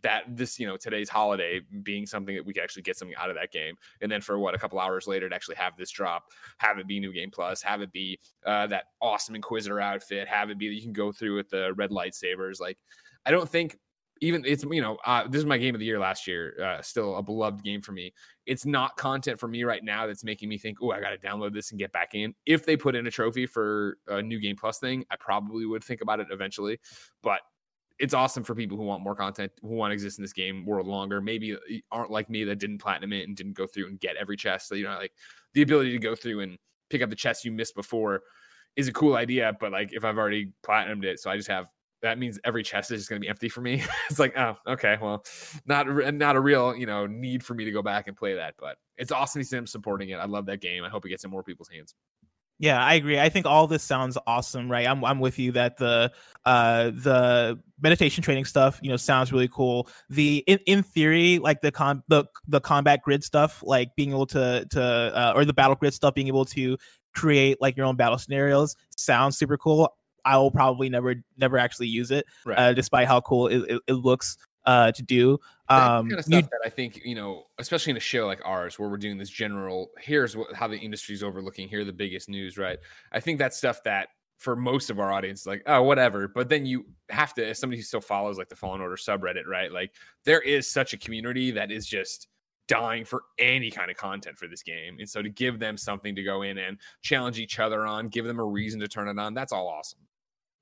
that 0.00 0.24
this 0.28 0.58
you 0.58 0.66
know 0.66 0.76
today's 0.76 1.08
holiday 1.08 1.60
being 1.82 2.06
something 2.06 2.34
that 2.34 2.44
we 2.44 2.52
could 2.52 2.62
actually 2.62 2.82
get 2.82 2.96
something 2.96 3.16
out 3.16 3.28
of 3.28 3.36
that 3.36 3.52
game 3.52 3.74
and 4.00 4.10
then 4.10 4.20
for 4.20 4.38
what 4.38 4.54
a 4.54 4.58
couple 4.58 4.78
hours 4.78 5.06
later 5.06 5.28
to 5.28 5.34
actually 5.34 5.54
have 5.54 5.76
this 5.76 5.90
drop 5.90 6.24
have 6.58 6.78
it 6.78 6.86
be 6.86 6.98
new 6.98 7.12
game 7.12 7.30
plus 7.30 7.60
have 7.60 7.82
it 7.82 7.92
be 7.92 8.18
uh, 8.46 8.66
that 8.66 8.84
awesome 9.00 9.34
inquisitor 9.34 9.80
outfit 9.80 10.26
have 10.26 10.50
it 10.50 10.58
be 10.58 10.68
that 10.68 10.74
you 10.74 10.82
can 10.82 10.92
go 10.92 11.12
through 11.12 11.36
with 11.36 11.50
the 11.50 11.74
red 11.74 11.90
lightsabers 11.90 12.60
like 12.60 12.78
i 13.26 13.30
don't 13.30 13.48
think 13.48 13.76
even 14.22 14.44
it's 14.46 14.64
you 14.70 14.80
know 14.80 14.96
uh, 15.04 15.26
this 15.28 15.40
is 15.40 15.46
my 15.46 15.58
game 15.58 15.74
of 15.74 15.80
the 15.80 15.84
year 15.84 15.98
last 15.98 16.26
year 16.28 16.54
uh, 16.62 16.80
still 16.80 17.16
a 17.16 17.22
beloved 17.22 17.62
game 17.62 17.82
for 17.82 17.90
me. 17.92 18.14
It's 18.46 18.64
not 18.64 18.96
content 18.96 19.38
for 19.38 19.48
me 19.48 19.64
right 19.64 19.82
now 19.82 20.06
that's 20.06 20.22
making 20.22 20.48
me 20.48 20.58
think 20.58 20.78
oh 20.80 20.92
i 20.92 21.00
gotta 21.00 21.18
download 21.18 21.52
this 21.52 21.72
and 21.72 21.78
get 21.78 21.92
back 21.92 22.14
in. 22.14 22.32
If 22.46 22.64
they 22.64 22.76
put 22.76 22.94
in 22.94 23.06
a 23.06 23.10
trophy 23.10 23.46
for 23.46 23.98
a 24.06 24.22
new 24.22 24.38
game 24.40 24.56
plus 24.56 24.78
thing 24.78 25.04
i 25.10 25.16
probably 25.16 25.66
would 25.66 25.82
think 25.82 26.00
about 26.00 26.20
it 26.20 26.28
eventually 26.30 26.78
but 27.22 27.40
it's 28.02 28.14
awesome 28.14 28.42
for 28.42 28.56
people 28.56 28.76
who 28.76 28.82
want 28.82 29.00
more 29.00 29.14
content, 29.14 29.52
who 29.62 29.68
want 29.68 29.90
to 29.90 29.94
exist 29.94 30.18
in 30.18 30.22
this 30.22 30.32
game 30.32 30.66
world 30.66 30.88
longer. 30.88 31.20
Maybe 31.20 31.54
uh, 31.54 31.58
aren't 31.92 32.10
like 32.10 32.28
me 32.28 32.42
that 32.42 32.58
didn't 32.58 32.78
platinum 32.78 33.12
it 33.12 33.28
and 33.28 33.36
didn't 33.36 33.52
go 33.52 33.64
through 33.64 33.86
and 33.86 34.00
get 34.00 34.16
every 34.16 34.36
chest. 34.36 34.68
So, 34.68 34.74
you 34.74 34.82
know, 34.82 34.96
like 34.96 35.12
the 35.54 35.62
ability 35.62 35.92
to 35.92 35.98
go 35.98 36.16
through 36.16 36.40
and 36.40 36.58
pick 36.90 37.00
up 37.00 37.10
the 37.10 37.16
chest 37.16 37.44
you 37.44 37.52
missed 37.52 37.76
before 37.76 38.22
is 38.74 38.88
a 38.88 38.92
cool 38.92 39.14
idea. 39.14 39.56
But 39.60 39.70
like 39.70 39.92
if 39.92 40.04
I've 40.04 40.18
already 40.18 40.50
platinumed 40.66 41.04
it, 41.04 41.20
so 41.20 41.30
I 41.30 41.36
just 41.36 41.48
have 41.48 41.68
that 42.02 42.18
means 42.18 42.40
every 42.44 42.64
chest 42.64 42.90
is 42.90 43.02
just 43.02 43.08
going 43.08 43.20
to 43.20 43.24
be 43.24 43.28
empty 43.28 43.48
for 43.48 43.60
me. 43.60 43.84
it's 44.10 44.18
like, 44.18 44.36
oh, 44.36 44.56
okay, 44.66 44.98
well, 45.00 45.24
not 45.64 45.86
not 46.12 46.34
a 46.34 46.40
real 46.40 46.74
you 46.74 46.86
know 46.86 47.06
need 47.06 47.44
for 47.44 47.54
me 47.54 47.64
to 47.64 47.70
go 47.70 47.82
back 47.82 48.08
and 48.08 48.16
play 48.16 48.34
that, 48.34 48.54
but 48.58 48.78
it's 48.96 49.12
awesome 49.12 49.42
to 49.42 49.46
see 49.46 49.54
them 49.54 49.68
supporting 49.68 50.08
it. 50.08 50.16
I 50.16 50.24
love 50.24 50.46
that 50.46 50.60
game. 50.60 50.82
I 50.82 50.88
hope 50.88 51.06
it 51.06 51.10
gets 51.10 51.22
in 51.22 51.30
more 51.30 51.44
people's 51.44 51.68
hands. 51.68 51.94
Yeah, 52.62 52.80
I 52.80 52.94
agree. 52.94 53.18
I 53.18 53.28
think 53.28 53.44
all 53.44 53.66
this 53.66 53.82
sounds 53.82 54.16
awesome, 54.24 54.70
right? 54.70 54.86
I'm 54.86 55.04
I'm 55.04 55.18
with 55.18 55.36
you 55.36 55.50
that 55.50 55.78
the 55.78 56.12
uh 56.44 56.90
the 56.90 57.58
meditation 57.80 58.22
training 58.22 58.44
stuff, 58.44 58.78
you 58.80 58.88
know, 58.88 58.96
sounds 58.96 59.32
really 59.32 59.48
cool. 59.48 59.88
The 60.10 60.44
in, 60.46 60.60
in 60.66 60.84
theory, 60.84 61.40
like 61.40 61.60
the 61.60 61.72
con 61.72 62.04
the 62.06 62.24
the 62.46 62.60
combat 62.60 63.02
grid 63.02 63.24
stuff, 63.24 63.64
like 63.66 63.96
being 63.96 64.10
able 64.10 64.26
to 64.26 64.64
to 64.70 64.80
uh, 64.80 65.32
or 65.34 65.44
the 65.44 65.52
battle 65.52 65.74
grid 65.74 65.92
stuff, 65.92 66.14
being 66.14 66.28
able 66.28 66.44
to 66.46 66.78
create 67.16 67.60
like 67.60 67.76
your 67.76 67.84
own 67.84 67.96
battle 67.96 68.16
scenarios 68.16 68.76
sounds 68.96 69.36
super 69.36 69.58
cool. 69.58 69.92
I 70.24 70.36
will 70.38 70.52
probably 70.52 70.88
never 70.88 71.16
never 71.36 71.58
actually 71.58 71.88
use 71.88 72.12
it, 72.12 72.26
right. 72.46 72.56
uh, 72.56 72.72
despite 72.74 73.08
how 73.08 73.22
cool 73.22 73.48
it, 73.48 73.58
it, 73.68 73.82
it 73.88 73.94
looks 73.94 74.36
uh, 74.64 74.92
to 74.92 75.02
do. 75.02 75.38
Um, 75.68 76.08
kind 76.08 76.18
of 76.18 76.24
stuff 76.24 76.50
that 76.50 76.60
I 76.64 76.68
think 76.68 77.00
you 77.04 77.14
know, 77.14 77.44
especially 77.58 77.92
in 77.92 77.96
a 77.96 78.00
show 78.00 78.26
like 78.26 78.40
ours, 78.44 78.78
where 78.78 78.88
we're 78.88 78.96
doing 78.96 79.18
this 79.18 79.30
general. 79.30 79.90
Here's 79.98 80.36
what, 80.36 80.54
how 80.54 80.68
the 80.68 80.76
industry's 80.78 81.22
overlooking. 81.22 81.68
Here 81.68 81.84
the 81.84 81.92
biggest 81.92 82.28
news, 82.28 82.58
right? 82.58 82.78
I 83.12 83.20
think 83.20 83.38
that's 83.38 83.56
stuff 83.56 83.82
that 83.84 84.08
for 84.38 84.56
most 84.56 84.90
of 84.90 84.98
our 84.98 85.12
audience, 85.12 85.46
like 85.46 85.62
oh 85.66 85.82
whatever. 85.82 86.28
But 86.28 86.48
then 86.48 86.66
you 86.66 86.86
have 87.08 87.32
to, 87.34 87.46
as 87.46 87.58
somebody 87.58 87.78
who 87.78 87.84
still 87.84 88.00
follows 88.00 88.38
like 88.38 88.48
the 88.48 88.56
Fallen 88.56 88.80
Order 88.80 88.96
subreddit, 88.96 89.46
right? 89.46 89.72
Like 89.72 89.94
there 90.24 90.40
is 90.40 90.70
such 90.70 90.92
a 90.92 90.98
community 90.98 91.52
that 91.52 91.70
is 91.70 91.86
just 91.86 92.28
dying 92.68 93.04
for 93.04 93.22
any 93.38 93.70
kind 93.70 93.90
of 93.90 93.96
content 93.96 94.38
for 94.38 94.48
this 94.48 94.62
game. 94.62 94.96
And 94.98 95.08
so 95.08 95.22
to 95.22 95.28
give 95.28 95.58
them 95.58 95.76
something 95.76 96.14
to 96.14 96.22
go 96.22 96.42
in 96.42 96.58
and 96.58 96.78
challenge 97.02 97.38
each 97.38 97.58
other 97.58 97.86
on, 97.86 98.08
give 98.08 98.24
them 98.24 98.38
a 98.38 98.44
reason 98.44 98.80
to 98.80 98.88
turn 98.88 99.08
it 99.08 99.18
on, 99.18 99.34
that's 99.34 99.52
all 99.52 99.68
awesome. 99.68 100.00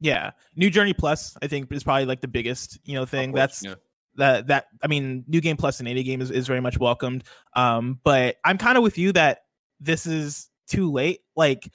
Yeah. 0.00 0.30
New 0.56 0.70
Journey 0.70 0.94
Plus, 0.94 1.36
I 1.42 1.46
think, 1.46 1.70
is 1.72 1.84
probably 1.84 2.06
like 2.06 2.20
the 2.20 2.28
biggest, 2.28 2.78
you 2.84 2.94
know, 2.94 3.04
thing. 3.04 3.32
Course, 3.32 3.38
that's 3.38 3.64
yeah 3.64 3.74
that 4.20 4.46
that 4.46 4.66
I 4.83 4.87
mean, 4.87 5.24
new 5.26 5.40
game 5.40 5.56
plus 5.56 5.80
in 5.80 5.87
any 5.87 6.02
game 6.02 6.20
is, 6.20 6.30
is 6.30 6.46
very 6.46 6.61
much 6.61 6.78
welcomed. 6.78 7.24
Um, 7.54 8.00
but 8.04 8.37
I'm 8.44 8.59
kind 8.59 8.76
of 8.76 8.83
with 8.83 8.96
you 8.96 9.12
that 9.12 9.40
this 9.80 10.06
is 10.06 10.48
too 10.68 10.90
late. 10.90 11.20
Like 11.37 11.68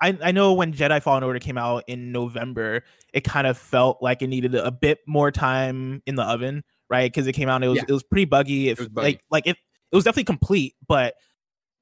I, 0.00 0.18
I 0.22 0.32
know 0.32 0.54
when 0.54 0.72
Jedi 0.72 1.02
Fallen 1.02 1.22
Order 1.22 1.38
came 1.38 1.58
out 1.58 1.84
in 1.86 2.12
November, 2.12 2.82
it 3.12 3.22
kind 3.22 3.46
of 3.46 3.56
felt 3.56 4.02
like 4.02 4.22
it 4.22 4.26
needed 4.26 4.54
a 4.54 4.70
bit 4.70 4.98
more 5.06 5.30
time 5.30 6.02
in 6.06 6.14
the 6.14 6.24
oven, 6.24 6.64
right? 6.90 7.10
Because 7.10 7.26
it 7.26 7.32
came 7.32 7.48
out, 7.48 7.62
it 7.62 7.68
was 7.68 7.78
yeah. 7.78 7.84
it 7.88 7.92
was 7.92 8.02
pretty 8.02 8.24
buggy. 8.24 8.68
If 8.68 8.78
buggy. 8.78 8.92
like 8.94 9.20
like 9.30 9.46
it 9.46 9.56
it 9.92 9.96
was 9.96 10.04
definitely 10.04 10.24
complete, 10.24 10.74
but 10.86 11.14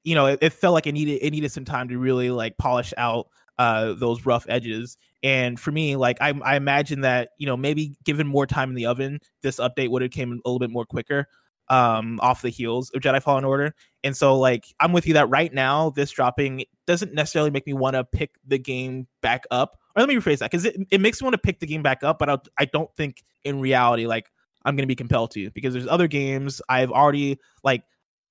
you 0.03 0.15
know, 0.15 0.27
it, 0.27 0.39
it, 0.41 0.53
felt 0.53 0.73
like 0.73 0.85
it 0.85 0.91
needed 0.91 1.19
it 1.21 1.31
needed 1.31 1.51
some 1.51 1.65
time 1.65 1.89
to 1.89 1.97
really 1.97 2.29
like 2.29 2.57
polish 2.57 2.93
out 2.97 3.27
uh 3.57 3.93
those 3.93 4.25
rough 4.25 4.45
edges. 4.47 4.97
And 5.23 5.59
for 5.59 5.71
me, 5.71 5.95
like 5.95 6.17
I, 6.21 6.33
I 6.43 6.55
imagine 6.57 7.01
that 7.01 7.29
you 7.37 7.47
know 7.47 7.57
maybe 7.57 7.95
given 8.03 8.27
more 8.27 8.45
time 8.45 8.69
in 8.69 8.75
the 8.75 8.85
oven, 8.85 9.19
this 9.41 9.57
update 9.57 9.89
would 9.89 10.01
have 10.01 10.11
came 10.11 10.31
a 10.31 10.49
little 10.49 10.59
bit 10.59 10.69
more 10.69 10.85
quicker 10.85 11.27
um 11.69 12.19
off 12.21 12.41
the 12.41 12.49
heels 12.49 12.91
of 12.91 13.01
Jedi 13.01 13.21
Fallen 13.21 13.45
Order. 13.45 13.73
And 14.03 14.15
so 14.15 14.37
like 14.37 14.65
I'm 14.79 14.91
with 14.91 15.07
you 15.07 15.13
that 15.13 15.29
right 15.29 15.53
now 15.53 15.91
this 15.91 16.11
dropping 16.11 16.65
doesn't 16.85 17.13
necessarily 17.13 17.51
make 17.51 17.65
me 17.65 17.73
want 17.73 17.95
to 17.95 18.03
pick 18.03 18.31
the 18.45 18.57
game 18.57 19.07
back 19.21 19.45
up. 19.49 19.79
Or 19.95 20.01
let 20.01 20.09
me 20.09 20.15
rephrase 20.15 20.39
that 20.39 20.51
because 20.51 20.65
it, 20.65 20.75
it 20.91 20.99
makes 20.99 21.21
me 21.21 21.25
want 21.25 21.35
to 21.35 21.39
pick 21.39 21.59
the 21.59 21.67
game 21.67 21.83
back 21.83 22.03
up, 22.03 22.19
but 22.19 22.29
I, 22.29 22.37
I 22.57 22.65
don't 22.65 22.93
think 22.95 23.23
in 23.43 23.59
reality 23.59 24.07
like 24.07 24.29
I'm 24.65 24.75
going 24.75 24.83
to 24.83 24.87
be 24.87 24.95
compelled 24.95 25.31
to 25.31 25.51
because 25.51 25.73
there's 25.73 25.87
other 25.87 26.07
games 26.07 26.61
I've 26.67 26.91
already 26.91 27.39
like 27.63 27.83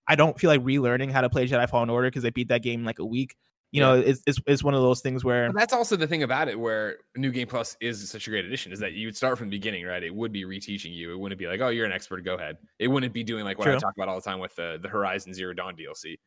I 0.08 0.14
don't 0.14 0.38
feel 0.38 0.50
like 0.50 0.62
relearning 0.62 1.10
how 1.10 1.20
to 1.22 1.30
play 1.30 1.46
Jedi 1.46 1.68
Fallen 1.68 1.88
Order 1.88 2.08
because 2.08 2.24
I 2.24 2.30
beat 2.30 2.48
that 2.48 2.62
game 2.62 2.80
in 2.80 2.86
like 2.86 2.98
a 2.98 3.04
week 3.04 3.36
you 3.72 3.80
know, 3.80 3.94
it's, 3.94 4.22
it's, 4.26 4.38
it's 4.46 4.62
one 4.62 4.74
of 4.74 4.82
those 4.82 5.00
things 5.00 5.24
where 5.24 5.46
but 5.50 5.58
that's 5.58 5.72
also 5.72 5.96
the 5.96 6.06
thing 6.06 6.22
about 6.22 6.48
it 6.48 6.60
where 6.60 6.98
New 7.16 7.30
Game 7.30 7.48
Plus 7.48 7.74
is 7.80 8.08
such 8.08 8.26
a 8.26 8.30
great 8.30 8.44
addition 8.44 8.70
is 8.70 8.78
that 8.80 8.92
you 8.92 9.06
would 9.06 9.16
start 9.16 9.38
from 9.38 9.48
the 9.48 9.56
beginning, 9.56 9.86
right? 9.86 10.02
It 10.02 10.14
would 10.14 10.30
be 10.30 10.44
reteaching 10.44 10.94
you. 10.94 11.10
It 11.12 11.18
wouldn't 11.18 11.38
be 11.38 11.46
like, 11.46 11.62
oh, 11.62 11.68
you're 11.68 11.86
an 11.86 11.92
expert, 11.92 12.22
go 12.22 12.34
ahead. 12.34 12.58
It 12.78 12.88
wouldn't 12.88 13.14
be 13.14 13.24
doing 13.24 13.44
like 13.44 13.58
what 13.58 13.64
True. 13.64 13.76
I 13.76 13.78
talk 13.78 13.94
about 13.96 14.08
all 14.08 14.16
the 14.16 14.22
time 14.22 14.40
with 14.40 14.54
the 14.56 14.78
the 14.80 14.88
Horizon 14.88 15.32
Zero 15.32 15.54
Dawn 15.54 15.74
DLC, 15.74 16.18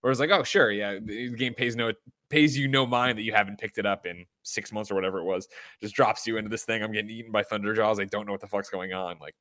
where 0.00 0.10
it's 0.10 0.20
like, 0.20 0.30
oh, 0.30 0.42
sure, 0.42 0.70
yeah, 0.70 0.98
the 1.02 1.30
game 1.34 1.52
pays 1.52 1.76
no 1.76 1.92
pays 2.30 2.56
you 2.56 2.66
no 2.66 2.86
mind 2.86 3.18
that 3.18 3.22
you 3.22 3.32
haven't 3.32 3.58
picked 3.58 3.76
it 3.76 3.84
up 3.84 4.06
in 4.06 4.24
six 4.42 4.72
months 4.72 4.90
or 4.90 4.94
whatever 4.94 5.18
it 5.18 5.24
was. 5.24 5.48
Just 5.82 5.94
drops 5.94 6.26
you 6.26 6.38
into 6.38 6.48
this 6.48 6.64
thing. 6.64 6.82
I'm 6.82 6.92
getting 6.92 7.10
eaten 7.10 7.30
by 7.30 7.42
Thunderjaws. 7.42 8.00
I 8.00 8.06
don't 8.06 8.24
know 8.24 8.32
what 8.32 8.40
the 8.40 8.48
fuck's 8.48 8.70
going 8.70 8.94
on. 8.94 9.18
Like 9.20 9.34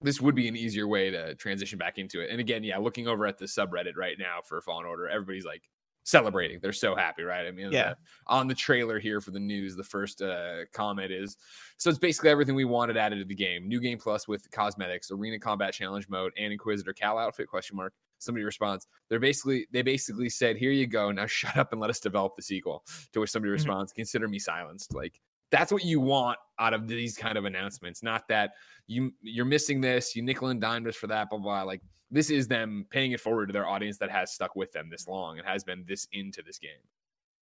this 0.00 0.20
would 0.20 0.34
be 0.34 0.48
an 0.48 0.56
easier 0.56 0.88
way 0.88 1.10
to 1.10 1.36
transition 1.36 1.78
back 1.78 1.98
into 1.98 2.20
it. 2.20 2.30
And 2.30 2.40
again, 2.40 2.64
yeah, 2.64 2.78
looking 2.78 3.06
over 3.06 3.24
at 3.24 3.38
the 3.38 3.44
subreddit 3.44 3.96
right 3.96 4.16
now 4.18 4.40
for 4.44 4.60
Fallen 4.60 4.84
Order, 4.84 5.08
everybody's 5.08 5.44
like 5.44 5.62
celebrating. 6.04 6.58
They're 6.60 6.72
so 6.72 6.94
happy, 6.94 7.22
right? 7.22 7.46
I 7.46 7.50
mean, 7.50 7.70
yeah. 7.72 7.90
The, 7.90 7.96
on 8.26 8.48
the 8.48 8.54
trailer 8.54 8.98
here 8.98 9.20
for 9.20 9.30
the 9.30 9.40
news, 9.40 9.76
the 9.76 9.84
first 9.84 10.22
uh, 10.22 10.64
comment 10.72 11.12
is 11.12 11.36
so 11.76 11.90
it's 11.90 11.98
basically 11.98 12.30
everything 12.30 12.54
we 12.54 12.64
wanted 12.64 12.96
added 12.96 13.18
to 13.18 13.24
the 13.24 13.34
game. 13.34 13.68
New 13.68 13.80
game 13.80 13.98
plus 13.98 14.28
with 14.28 14.50
cosmetics, 14.50 15.10
arena 15.10 15.38
combat 15.38 15.74
challenge 15.74 16.08
mode, 16.08 16.32
and 16.38 16.52
Inquisitor 16.52 16.92
Cal 16.92 17.18
outfit 17.18 17.48
question 17.48 17.76
mark. 17.76 17.92
Somebody 18.18 18.44
responds. 18.44 18.86
They're 19.08 19.18
basically 19.18 19.66
they 19.72 19.82
basically 19.82 20.28
said, 20.28 20.56
"Here 20.56 20.70
you 20.70 20.86
go. 20.86 21.10
Now 21.10 21.26
shut 21.26 21.56
up 21.56 21.72
and 21.72 21.80
let 21.80 21.90
us 21.90 22.00
develop 22.00 22.36
the 22.36 22.42
sequel." 22.42 22.84
To 23.12 23.20
which 23.20 23.30
somebody 23.30 23.48
mm-hmm. 23.48 23.54
responds, 23.54 23.92
"Consider 23.92 24.28
me 24.28 24.38
silenced." 24.38 24.94
Like 24.94 25.20
that's 25.52 25.70
what 25.70 25.84
you 25.84 26.00
want 26.00 26.38
out 26.58 26.74
of 26.74 26.88
these 26.88 27.16
kind 27.16 27.38
of 27.38 27.44
announcements. 27.44 28.02
Not 28.02 28.26
that 28.28 28.54
you 28.88 29.12
you're 29.20 29.44
missing 29.44 29.80
this, 29.80 30.16
you 30.16 30.22
nickel 30.22 30.48
and 30.48 30.60
dime 30.60 30.86
us 30.88 30.96
for 30.96 31.06
that, 31.06 31.30
blah 31.30 31.38
blah. 31.38 31.62
Like 31.62 31.82
this 32.10 32.30
is 32.30 32.48
them 32.48 32.86
paying 32.90 33.12
it 33.12 33.20
forward 33.20 33.46
to 33.46 33.52
their 33.52 33.68
audience 33.68 33.98
that 33.98 34.10
has 34.10 34.32
stuck 34.32 34.56
with 34.56 34.72
them 34.72 34.88
this 34.90 35.06
long 35.06 35.38
and 35.38 35.46
has 35.46 35.62
been 35.62 35.84
this 35.86 36.08
into 36.12 36.42
this 36.42 36.58
game. 36.58 36.70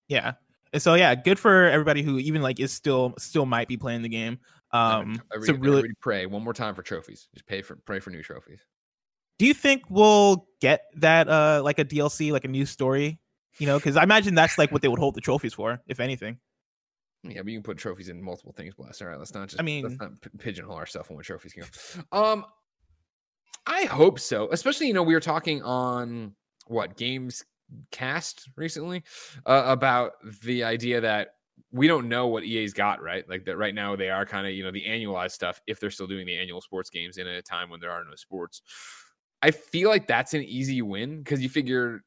Yeah. 0.08 0.32
So 0.76 0.94
yeah, 0.94 1.14
good 1.14 1.38
for 1.38 1.64
everybody 1.66 2.02
who 2.02 2.18
even 2.18 2.42
like 2.42 2.60
is 2.60 2.72
still 2.72 3.14
still 3.16 3.46
might 3.46 3.68
be 3.68 3.76
playing 3.76 4.02
the 4.02 4.08
game. 4.08 4.38
Um 4.72 5.22
I, 5.32 5.40
so 5.40 5.54
really 5.54 5.90
pray 6.00 6.26
one 6.26 6.42
more 6.42 6.52
time 6.52 6.74
for 6.74 6.82
trophies. 6.82 7.28
Just 7.32 7.46
pay 7.46 7.62
for 7.62 7.76
pray 7.76 8.00
for 8.00 8.10
new 8.10 8.22
trophies. 8.22 8.60
Do 9.38 9.46
you 9.46 9.54
think 9.54 9.84
we'll 9.88 10.46
get 10.60 10.82
that 10.96 11.28
uh 11.28 11.62
like 11.64 11.78
a 11.78 11.84
DLC, 11.84 12.32
like 12.32 12.44
a 12.44 12.48
new 12.48 12.66
story? 12.66 13.20
You 13.58 13.66
know, 13.66 13.78
because 13.78 13.96
I 13.96 14.02
imagine 14.02 14.34
that's 14.34 14.58
like 14.58 14.72
what 14.72 14.82
they 14.82 14.88
would 14.88 15.00
hold 15.00 15.14
the 15.14 15.20
trophies 15.20 15.54
for, 15.54 15.80
if 15.86 16.00
anything. 16.00 16.38
Yeah, 17.22 17.42
but 17.42 17.48
you 17.48 17.58
can 17.58 17.62
put 17.62 17.76
trophies 17.76 18.08
in 18.08 18.22
multiple 18.22 18.52
things, 18.52 18.74
bless. 18.74 19.02
All 19.02 19.08
right, 19.08 19.18
let's 19.18 19.34
not 19.34 19.48
just 19.48 19.60
I 19.60 19.62
mean 19.62 19.84
let's 19.84 19.98
not 19.98 20.12
pigeonhole 20.38 20.76
ourselves 20.76 21.10
on 21.10 21.16
what 21.16 21.24
trophies 21.24 21.52
can 21.52 21.64
go. 21.64 22.18
Um 22.18 22.44
I 23.66 23.84
hope 23.84 24.18
so. 24.18 24.48
Especially, 24.50 24.86
you 24.86 24.94
know, 24.94 25.02
we 25.02 25.14
were 25.14 25.20
talking 25.20 25.62
on 25.62 26.34
what 26.66 26.96
games 26.96 27.44
cast 27.90 28.48
recently 28.56 29.04
uh, 29.46 29.64
about 29.66 30.12
the 30.42 30.64
idea 30.64 31.00
that 31.00 31.34
we 31.72 31.86
don't 31.86 32.08
know 32.08 32.26
what 32.26 32.42
EA's 32.42 32.72
got, 32.72 33.02
right? 33.02 33.28
Like 33.28 33.44
that 33.44 33.56
right 33.56 33.74
now 33.74 33.94
they 33.96 34.10
are 34.10 34.26
kind 34.26 34.46
of, 34.46 34.54
you 34.54 34.64
know, 34.64 34.70
the 34.72 34.84
annualized 34.84 35.32
stuff 35.32 35.60
if 35.66 35.78
they're 35.78 35.90
still 35.90 36.06
doing 36.06 36.26
the 36.26 36.36
annual 36.36 36.60
sports 36.60 36.90
games 36.90 37.18
in 37.18 37.26
a 37.26 37.42
time 37.42 37.70
when 37.70 37.80
there 37.80 37.90
are 37.90 38.04
no 38.04 38.14
sports. 38.16 38.62
I 39.42 39.50
feel 39.50 39.88
like 39.88 40.06
that's 40.06 40.34
an 40.34 40.42
easy 40.42 40.82
win 40.82 41.18
because 41.18 41.40
you 41.40 41.48
figure 41.48 42.02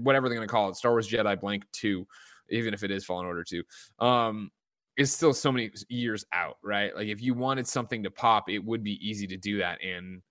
whatever 0.00 0.28
they're 0.28 0.36
going 0.36 0.48
to 0.48 0.52
call 0.52 0.68
it, 0.68 0.76
Star 0.76 0.92
Wars 0.92 1.08
Jedi 1.08 1.38
blank 1.40 1.64
2 1.72 2.06
even 2.50 2.74
if 2.74 2.82
it 2.82 2.90
is 2.90 3.04
Fallen 3.04 3.26
Order 3.26 3.44
2, 3.44 3.62
um, 3.98 4.50
is 4.96 5.12
still 5.12 5.32
so 5.32 5.52
many 5.52 5.70
years 5.88 6.24
out, 6.32 6.56
right? 6.62 6.94
Like 6.94 7.08
if 7.08 7.22
you 7.22 7.34
wanted 7.34 7.66
something 7.66 8.02
to 8.02 8.10
pop, 8.10 8.48
it 8.48 8.58
would 8.58 8.82
be 8.82 8.98
easy 9.06 9.26
to 9.28 9.36
do 9.36 9.58
that 9.58 9.82
and 9.82 10.22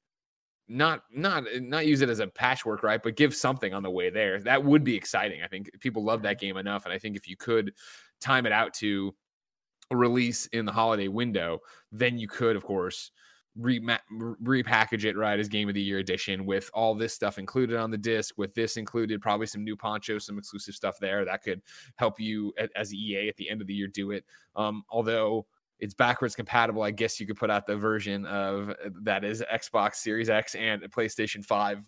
not 0.68 1.04
not 1.12 1.46
not 1.62 1.86
use 1.86 2.02
it 2.02 2.10
as 2.10 2.20
a 2.20 2.28
patchwork, 2.28 2.84
right? 2.84 3.02
But 3.02 3.16
give 3.16 3.34
something 3.34 3.74
on 3.74 3.84
the 3.84 3.90
way 3.90 4.10
there. 4.10 4.40
That 4.42 4.64
would 4.64 4.84
be 4.84 4.96
exciting. 4.96 5.42
I 5.42 5.48
think 5.48 5.70
people 5.80 6.04
love 6.04 6.22
that 6.24 6.40
game 6.40 6.58
enough, 6.58 6.86
and 6.86 6.94
I 6.94 7.00
think 7.00 7.16
if 7.16 7.28
you 7.28 7.38
could 7.38 7.74
time 8.20 8.46
it 8.46 8.52
out 8.52 8.74
to 8.76 9.16
release 9.92 10.48
in 10.48 10.66
the 10.66 10.72
holiday 10.72 11.08
window, 11.08 11.60
then 11.92 12.18
you 12.18 12.28
could, 12.28 12.56
of 12.56 12.64
course, 12.64 13.12
re- 13.58 13.82
repackage 14.12 15.06
it 15.06 15.18
right 15.18 15.40
as 15.40 15.48
game 15.48 15.68
of 15.68 15.76
the 15.76 15.82
year 15.82 16.00
edition 16.00 16.46
with 16.46 16.70
all 16.74 16.96
this 16.96 17.14
stuff 17.14 17.38
included 17.38 17.78
on 17.78 17.92
the 17.92 17.98
disc 17.98 18.38
with 18.38 18.54
this 18.54 18.78
included 18.78 19.22
probably 19.22 19.48
some 19.48 19.64
new 19.64 19.76
ponchos 19.76 20.26
some 20.26 20.38
exclusive 20.38 20.76
stuff 20.76 20.98
there 21.00 21.26
that 21.26 21.44
could 21.44 21.62
help 21.96 22.20
you 22.20 22.54
as 22.76 22.94
ea 22.94 23.28
at 23.28 23.36
the 23.38 23.50
end 23.50 23.62
of 23.62 23.68
the 23.68 23.74
year 23.74 23.88
do 23.88 24.12
it. 24.12 24.24
Um, 24.56 24.84
although 24.90 25.46
it's 25.80 25.94
backwards 25.94 26.36
compatible 26.36 26.82
i 26.82 26.90
guess 26.90 27.20
you 27.20 27.28
could 27.28 27.38
put 27.38 27.52
out 27.52 27.68
the 27.68 27.76
version 27.76 28.26
of 28.26 28.74
that 29.04 29.24
is 29.24 29.44
xbox 29.54 29.96
series 29.96 30.30
x 30.30 30.56
and 30.56 30.82
playstation 30.92 31.46
5 31.46 31.88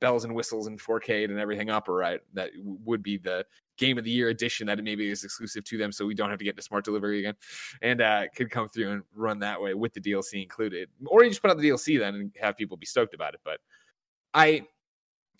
bells 0.00 0.24
and 0.24 0.34
whistles 0.34 0.66
and 0.66 0.80
4k 0.80 1.24
and 1.24 1.38
everything 1.38 1.70
up 1.70 1.88
right? 1.88 2.20
That 2.34 2.50
would 2.62 3.02
be 3.02 3.18
the 3.18 3.44
game 3.82 3.98
of 3.98 4.04
the 4.04 4.10
year 4.10 4.28
edition 4.28 4.66
that 4.68 4.82
maybe 4.82 5.10
is 5.10 5.24
exclusive 5.24 5.64
to 5.64 5.76
them 5.76 5.90
so 5.90 6.06
we 6.06 6.14
don't 6.14 6.30
have 6.30 6.38
to 6.38 6.44
get 6.44 6.56
to 6.56 6.62
smart 6.62 6.84
delivery 6.84 7.18
again. 7.18 7.34
And 7.82 8.00
uh, 8.00 8.24
could 8.34 8.50
come 8.50 8.68
through 8.68 8.92
and 8.92 9.02
run 9.14 9.40
that 9.40 9.60
way 9.60 9.74
with 9.74 9.92
the 9.92 10.00
dlc 10.00 10.40
included. 10.40 10.88
Or 11.06 11.24
you 11.24 11.30
just 11.30 11.42
put 11.42 11.50
out 11.50 11.58
the 11.58 11.68
dlc 11.68 11.98
then 11.98 12.14
and 12.14 12.32
have 12.40 12.56
people 12.56 12.76
be 12.76 12.86
stoked 12.86 13.14
about 13.14 13.34
it. 13.34 13.40
But 13.44 13.58
i 14.34 14.62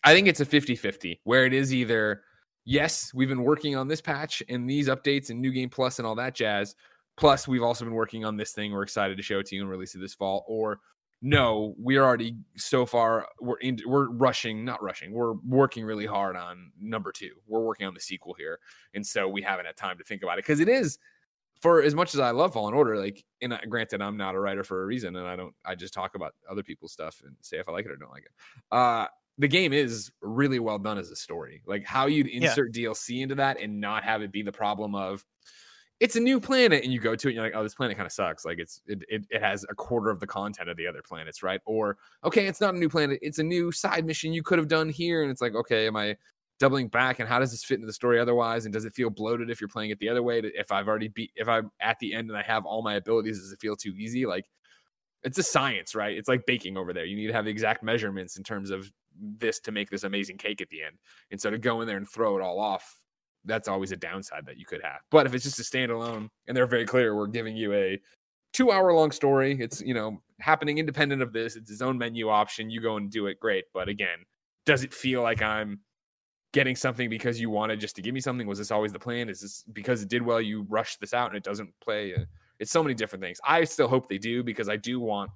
i 0.05 0.13
think 0.13 0.29
it's 0.29 0.41
a 0.41 0.47
50-50 0.47 1.21
where 1.25 1.47
it 1.47 1.53
is 1.53 1.73
either 1.73 2.23
yes 2.65 3.13
we've 3.15 3.29
been 3.29 3.45
working 3.45 3.77
on 3.77 3.89
this 3.89 4.01
patch 4.01 4.43
and 4.49 4.69
these 4.69 4.89
updates 4.89 5.31
and 5.31 5.41
new 5.41 5.51
game 5.51 5.71
plus 5.71 5.99
and 5.99 6.07
all 6.07 6.15
that 6.15 6.35
jazz 6.35 6.75
plus 7.17 7.49
we've 7.49 7.63
also 7.63 7.85
been 7.85 7.95
working 7.95 8.25
on 8.25 8.37
this 8.37 8.53
thing 8.53 8.73
we're 8.73 8.83
excited 8.83 9.17
to 9.17 9.23
show 9.23 9.39
it 9.39 9.47
to 9.47 9.57
you 9.57 9.63
and 9.63 9.71
release 9.71 9.95
it 9.95 9.99
this 9.99 10.15
fall 10.15 10.45
or 10.47 10.81
no, 11.23 11.75
we're 11.79 12.03
already 12.03 12.37
so 12.57 12.85
far 12.85 13.29
we're 13.41 13.59
in 13.59 13.79
we're 13.87 14.11
rushing, 14.11 14.65
not 14.65 14.83
rushing. 14.83 15.13
We're 15.13 15.35
working 15.47 15.85
really 15.85 16.07
hard 16.07 16.37
on 16.37 16.73
number 16.81 17.13
2. 17.13 17.31
We're 17.47 17.61
working 17.61 17.87
on 17.87 17.95
the 17.95 18.01
sequel 18.01 18.35
here. 18.35 18.59
And 18.95 19.07
so 19.07 19.29
we 19.29 19.41
haven't 19.41 19.67
had 19.67 19.77
time 19.77 19.99
to 19.99 20.05
think 20.05 20.23
about 20.23 20.39
it 20.39 20.45
cuz 20.45 20.59
it 20.59 20.69
is 20.69 20.99
for 21.63 21.81
as 21.81 21.95
much 21.95 22.13
as 22.13 22.21
I 22.21 22.33
love 22.33 22.55
Fallen 22.55 22.75
Order, 22.75 22.99
like, 22.99 23.25
and 23.41 23.57
granted, 23.69 24.03
I'm 24.03 24.17
not 24.17 24.35
a 24.35 24.41
writer 24.41 24.65
for 24.65 24.83
a 24.83 24.87
reason, 24.87 25.15
and 25.15 25.29
I 25.29 25.37
don't, 25.37 25.55
I 25.65 25.77
just 25.77 25.95
talk 25.95 26.17
about 26.17 26.35
other 26.51 26.65
people's 26.65 26.93
stuff 26.93 27.23
and 27.25 27.37
say 27.41 27.59
if 27.59 27.69
I 27.69 27.73
like 27.73 27.85
it 27.85 27.93
or 27.93 27.97
don't 27.97 28.11
like 28.11 28.25
it. 28.25 28.33
Uh, 28.73 29.07
the 29.39 29.47
game 29.47 29.73
is 29.73 30.11
really 30.21 30.59
well 30.59 30.81
done 30.81 30.99
as 30.99 31.11
a 31.11 31.17
story. 31.17 31.63
Like 31.65 31.85
how 31.85 32.07
you'd 32.07 32.27
insert 32.27 32.77
yeah. 32.77 32.89
DLC 32.89 33.23
into 33.23 33.37
that 33.37 33.61
and 33.61 33.81
not 33.81 34.03
have 34.03 34.23
it 34.23 34.33
be 34.33 34.43
the 34.43 34.51
problem 34.51 34.97
of, 34.97 35.25
it's 36.03 36.17
a 36.17 36.21
new 36.21 36.41
planet 36.41 36.83
and 36.83 36.93
you 36.93 36.99
go 36.99 37.15
to 37.15 37.29
it 37.29 37.31
and 37.31 37.37
you're 37.37 37.45
like 37.45 37.55
oh 37.55 37.63
this 37.63 37.77
planet 37.77 37.97
kind 37.97 38.07
of 38.07 38.13
sucks. 38.13 38.45
Like 38.45 38.59
it's 38.59 38.83
it, 38.89 39.05
it, 39.09 39.25
it 39.31 39.41
has 39.41 39.65
a 39.71 39.75
quarter 39.75 40.11
of 40.11 40.19
the 40.19 40.27
content 40.27 40.69
of 40.69 40.77
the 40.77 40.85
other 40.85 41.01
planets 41.01 41.45
right? 41.45 41.61
Or 41.65 41.97
okay 42.25 42.49
it's 42.49 42.61
not 42.61 42.75
a 42.75 42.77
new 42.77 42.89
planet 42.89 43.21
it's 43.23 43.39
a 43.39 43.43
new 43.45 43.71
side 43.71 44.05
mission 44.05 44.33
you 44.33 44.43
could 44.43 44.59
have 44.59 44.67
done 44.67 44.89
here. 44.89 45.23
And 45.23 45.31
it's 45.31 45.41
like 45.41 45.55
okay 45.55 45.87
am 45.87 45.97
i 45.97 46.17
doubling 46.59 46.89
back 46.89 47.21
and 47.21 47.29
how 47.29 47.39
does 47.39 47.53
this 47.53 47.63
fit 47.63 47.77
into 47.77 47.87
the 47.87 47.93
story 47.93 48.19
otherwise? 48.19 48.65
And 48.65 48.75
does 48.75 48.85
it 48.85 48.93
feel 48.93 49.11
bloated 49.11 49.49
if 49.49 49.61
you're 49.61 49.69
playing 49.69 49.91
it 49.91 50.01
the 50.01 50.09
other 50.09 50.25
way? 50.25 50.41
If 50.41 50.73
i've 50.73 50.89
already 50.89 51.09
beat 51.09 51.31
if 51.37 51.49
i'm 51.49 51.71
at 51.81 52.01
the 52.01 52.13
end 52.13 52.31
and 52.31 52.37
i 52.37 52.43
have 52.43 52.67
all 52.67 52.83
my 52.83 52.95
abilities 52.95 53.39
does 53.39 53.53
it 53.53 53.61
feel 53.61 53.77
too 53.77 53.95
easy? 53.97 54.27
Like 54.27 54.47
it's 55.23 55.39
a 55.39 55.43
science 55.45 55.95
right? 55.95 56.19
It's 56.19 56.29
like 56.29 56.47
baking 56.47 56.77
over 56.77 56.93
there. 56.93 57.05
You 57.05 57.15
need 57.15 57.29
to 57.29 57.33
have 57.33 57.45
the 57.45 57.53
exact 57.53 57.85
measurements 57.85 58.37
in 58.37 58.43
terms 58.43 58.71
of 58.71 58.91
this 59.21 59.61
to 59.61 59.71
make 59.71 59.89
this 59.89 60.03
amazing 60.03 60.39
cake 60.39 60.61
at 60.61 60.69
the 60.69 60.83
end. 60.83 60.97
And 61.31 61.41
so 61.41 61.49
to 61.49 61.59
go 61.59 61.81
in 61.81 61.87
there 61.87 61.97
and 61.97 62.09
throw 62.09 62.37
it 62.37 62.43
all 62.43 62.59
off 62.59 62.99
that's 63.45 63.69
always 63.69 63.93
a 63.93 63.97
downside 63.97 64.47
that 64.47 64.59
you 64.59 64.65
could 64.65 64.83
have. 64.83 65.01
But 65.11 65.27
if 65.27 65.35
it's 65.35 65.45
just 65.45 65.59
a 65.59 65.63
standalone 65.63 66.29
and 66.47 66.57
they're 66.57 66.67
very 66.67 66.87
clear, 66.87 67.17
we're 67.17 67.27
giving 67.27 67.57
you 67.57 67.73
a 67.73 68.01
two 68.53 68.71
hour 68.71 68.93
long 68.93 69.11
story. 69.11 69.57
It's, 69.61 69.81
you 69.81 69.95
know, 69.95 70.21
happening 70.41 70.79
independent 70.79 71.23
of 71.23 71.33
this. 71.33 71.57
It's 71.57 71.71
its 71.71 71.83
own 71.83 71.99
menu 71.99 72.29
option. 72.29 72.71
You 72.71 72.81
go 72.81 72.97
and 72.97 73.11
do 73.11 73.27
it. 73.27 73.41
Great. 73.41 73.65
But 73.73 73.89
again, 73.89 74.19
does 74.67 74.85
it 74.85 74.95
feel 74.95 75.23
like 75.23 75.43
I'm 75.43 75.81
getting 76.53 76.77
something 76.77 77.09
because 77.09 77.41
you 77.41 77.51
wanted 77.51 77.81
just 77.81 77.97
to 77.97 78.03
give 78.03 78.15
me 78.15 78.21
something? 78.21 78.47
Was 78.47 78.59
this 78.59 78.71
always 78.71 78.93
the 78.93 78.99
plan? 78.99 79.29
Is 79.29 79.41
this 79.41 79.65
because 79.73 80.03
it 80.03 80.09
did 80.09 80.23
well, 80.23 80.41
you 80.41 80.67
rushed 80.69 81.01
this 81.01 81.15
out 81.15 81.29
and 81.29 81.37
it 81.37 81.45
doesn't 81.45 81.73
play? 81.81 82.15
Uh, 82.15 82.25
it's 82.59 82.71
so 82.71 82.83
many 82.83 82.95
different 82.95 83.23
things. 83.23 83.41
I 83.45 83.65
still 83.65 83.89
hope 83.89 84.09
they 84.09 84.19
do 84.19 84.43
because 84.43 84.69
I 84.69 84.77
do 84.77 85.01
want 85.01 85.31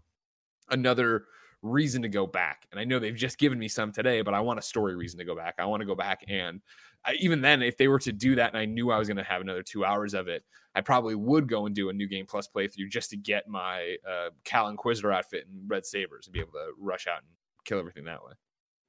another 0.70 1.24
reason 1.62 2.02
to 2.02 2.08
go 2.08 2.26
back. 2.26 2.66
And 2.70 2.78
I 2.78 2.84
know 2.84 2.98
they've 2.98 3.14
just 3.14 3.38
given 3.38 3.58
me 3.58 3.68
some 3.68 3.92
today, 3.92 4.22
but 4.22 4.34
I 4.34 4.40
want 4.40 4.58
a 4.58 4.62
story 4.62 4.94
reason 4.94 5.18
to 5.18 5.24
go 5.24 5.34
back. 5.34 5.54
I 5.58 5.64
want 5.64 5.80
to 5.80 5.86
go 5.86 5.94
back 5.94 6.24
and 6.28 6.60
I, 7.06 7.14
even 7.20 7.40
then, 7.40 7.62
if 7.62 7.76
they 7.76 7.88
were 7.88 8.00
to 8.00 8.12
do 8.12 8.34
that 8.34 8.50
and 8.50 8.58
I 8.58 8.64
knew 8.64 8.90
I 8.90 8.98
was 8.98 9.08
going 9.08 9.16
to 9.18 9.22
have 9.22 9.40
another 9.40 9.62
two 9.62 9.84
hours 9.84 10.12
of 10.12 10.28
it, 10.28 10.44
I 10.74 10.80
probably 10.80 11.14
would 11.14 11.48
go 11.48 11.66
and 11.66 11.74
do 11.74 11.88
a 11.88 11.92
new 11.92 12.06
game 12.06 12.26
plus 12.26 12.48
playthrough 12.54 12.90
just 12.90 13.10
to 13.10 13.16
get 13.16 13.48
my 13.48 13.96
uh, 14.08 14.30
Cal 14.44 14.68
Inquisitor 14.68 15.12
outfit 15.12 15.46
and 15.50 15.70
red 15.70 15.86
sabers 15.86 16.26
and 16.26 16.34
be 16.34 16.40
able 16.40 16.52
to 16.52 16.72
rush 16.78 17.06
out 17.06 17.18
and 17.18 17.28
kill 17.64 17.78
everything 17.78 18.04
that 18.04 18.22
way. 18.24 18.32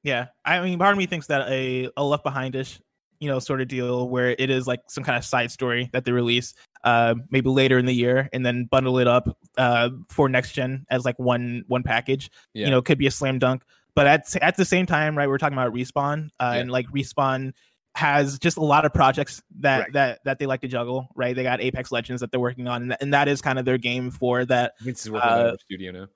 Yeah, 0.03 0.27
I 0.45 0.61
mean, 0.61 0.79
part 0.79 0.91
of 0.91 0.97
me 0.97 1.05
thinks 1.05 1.27
that 1.27 1.49
a, 1.49 1.89
a 1.97 2.03
left 2.03 2.25
behindish, 2.25 2.79
you 3.19 3.29
know, 3.29 3.39
sort 3.39 3.61
of 3.61 3.67
deal 3.67 4.09
where 4.09 4.35
it 4.37 4.49
is 4.49 4.67
like 4.67 4.81
some 4.87 5.03
kind 5.03 5.17
of 5.17 5.25
side 5.25 5.51
story 5.51 5.89
that 5.93 6.05
they 6.05 6.11
release, 6.11 6.53
uh, 6.83 7.15
maybe 7.29 7.49
later 7.49 7.77
in 7.77 7.85
the 7.85 7.93
year, 7.93 8.29
and 8.31 8.45
then 8.45 8.65
bundle 8.65 8.99
it 8.99 9.07
up 9.07 9.37
uh, 9.57 9.89
for 10.09 10.29
next 10.29 10.53
gen 10.53 10.85
as 10.89 11.03
like 11.03 11.17
one 11.19 11.63
one 11.67 11.83
package. 11.83 12.29
Yeah. 12.53 12.65
You 12.65 12.71
know, 12.71 12.81
could 12.81 12.97
be 12.97 13.07
a 13.07 13.11
slam 13.11 13.39
dunk. 13.39 13.63
But 13.95 14.07
at 14.07 14.35
at 14.43 14.55
the 14.55 14.65
same 14.65 14.85
time, 14.85 15.17
right, 15.17 15.27
we're 15.27 15.39
talking 15.39 15.57
about 15.57 15.73
respawn, 15.73 16.29
uh, 16.39 16.51
yeah. 16.53 16.59
and 16.59 16.71
like 16.71 16.87
respawn 16.89 17.53
has 17.97 18.37
just 18.37 18.57
a 18.57 18.63
lot 18.63 18.85
of 18.85 18.93
projects 18.93 19.41
that 19.59 19.79
right. 19.79 19.93
that 19.93 20.23
that 20.23 20.37
they 20.37 20.45
like 20.45 20.61
to 20.61 20.67
juggle. 20.67 21.07
Right, 21.15 21.35
they 21.35 21.41
got 21.41 21.61
Apex 21.61 21.91
Legends 21.91 22.21
that 22.21 22.29
they're 22.29 22.39
working 22.39 22.67
on, 22.67 22.83
and, 22.83 22.97
and 23.01 23.13
that 23.13 23.27
is 23.27 23.41
kind 23.41 23.57
of 23.57 23.65
their 23.65 23.79
game 23.79 24.11
for 24.11 24.45
that. 24.45 24.73
This 24.81 25.05
is 25.05 25.11
working 25.11 25.27
uh, 25.27 25.57
studio 25.57 25.91
now. 25.91 26.07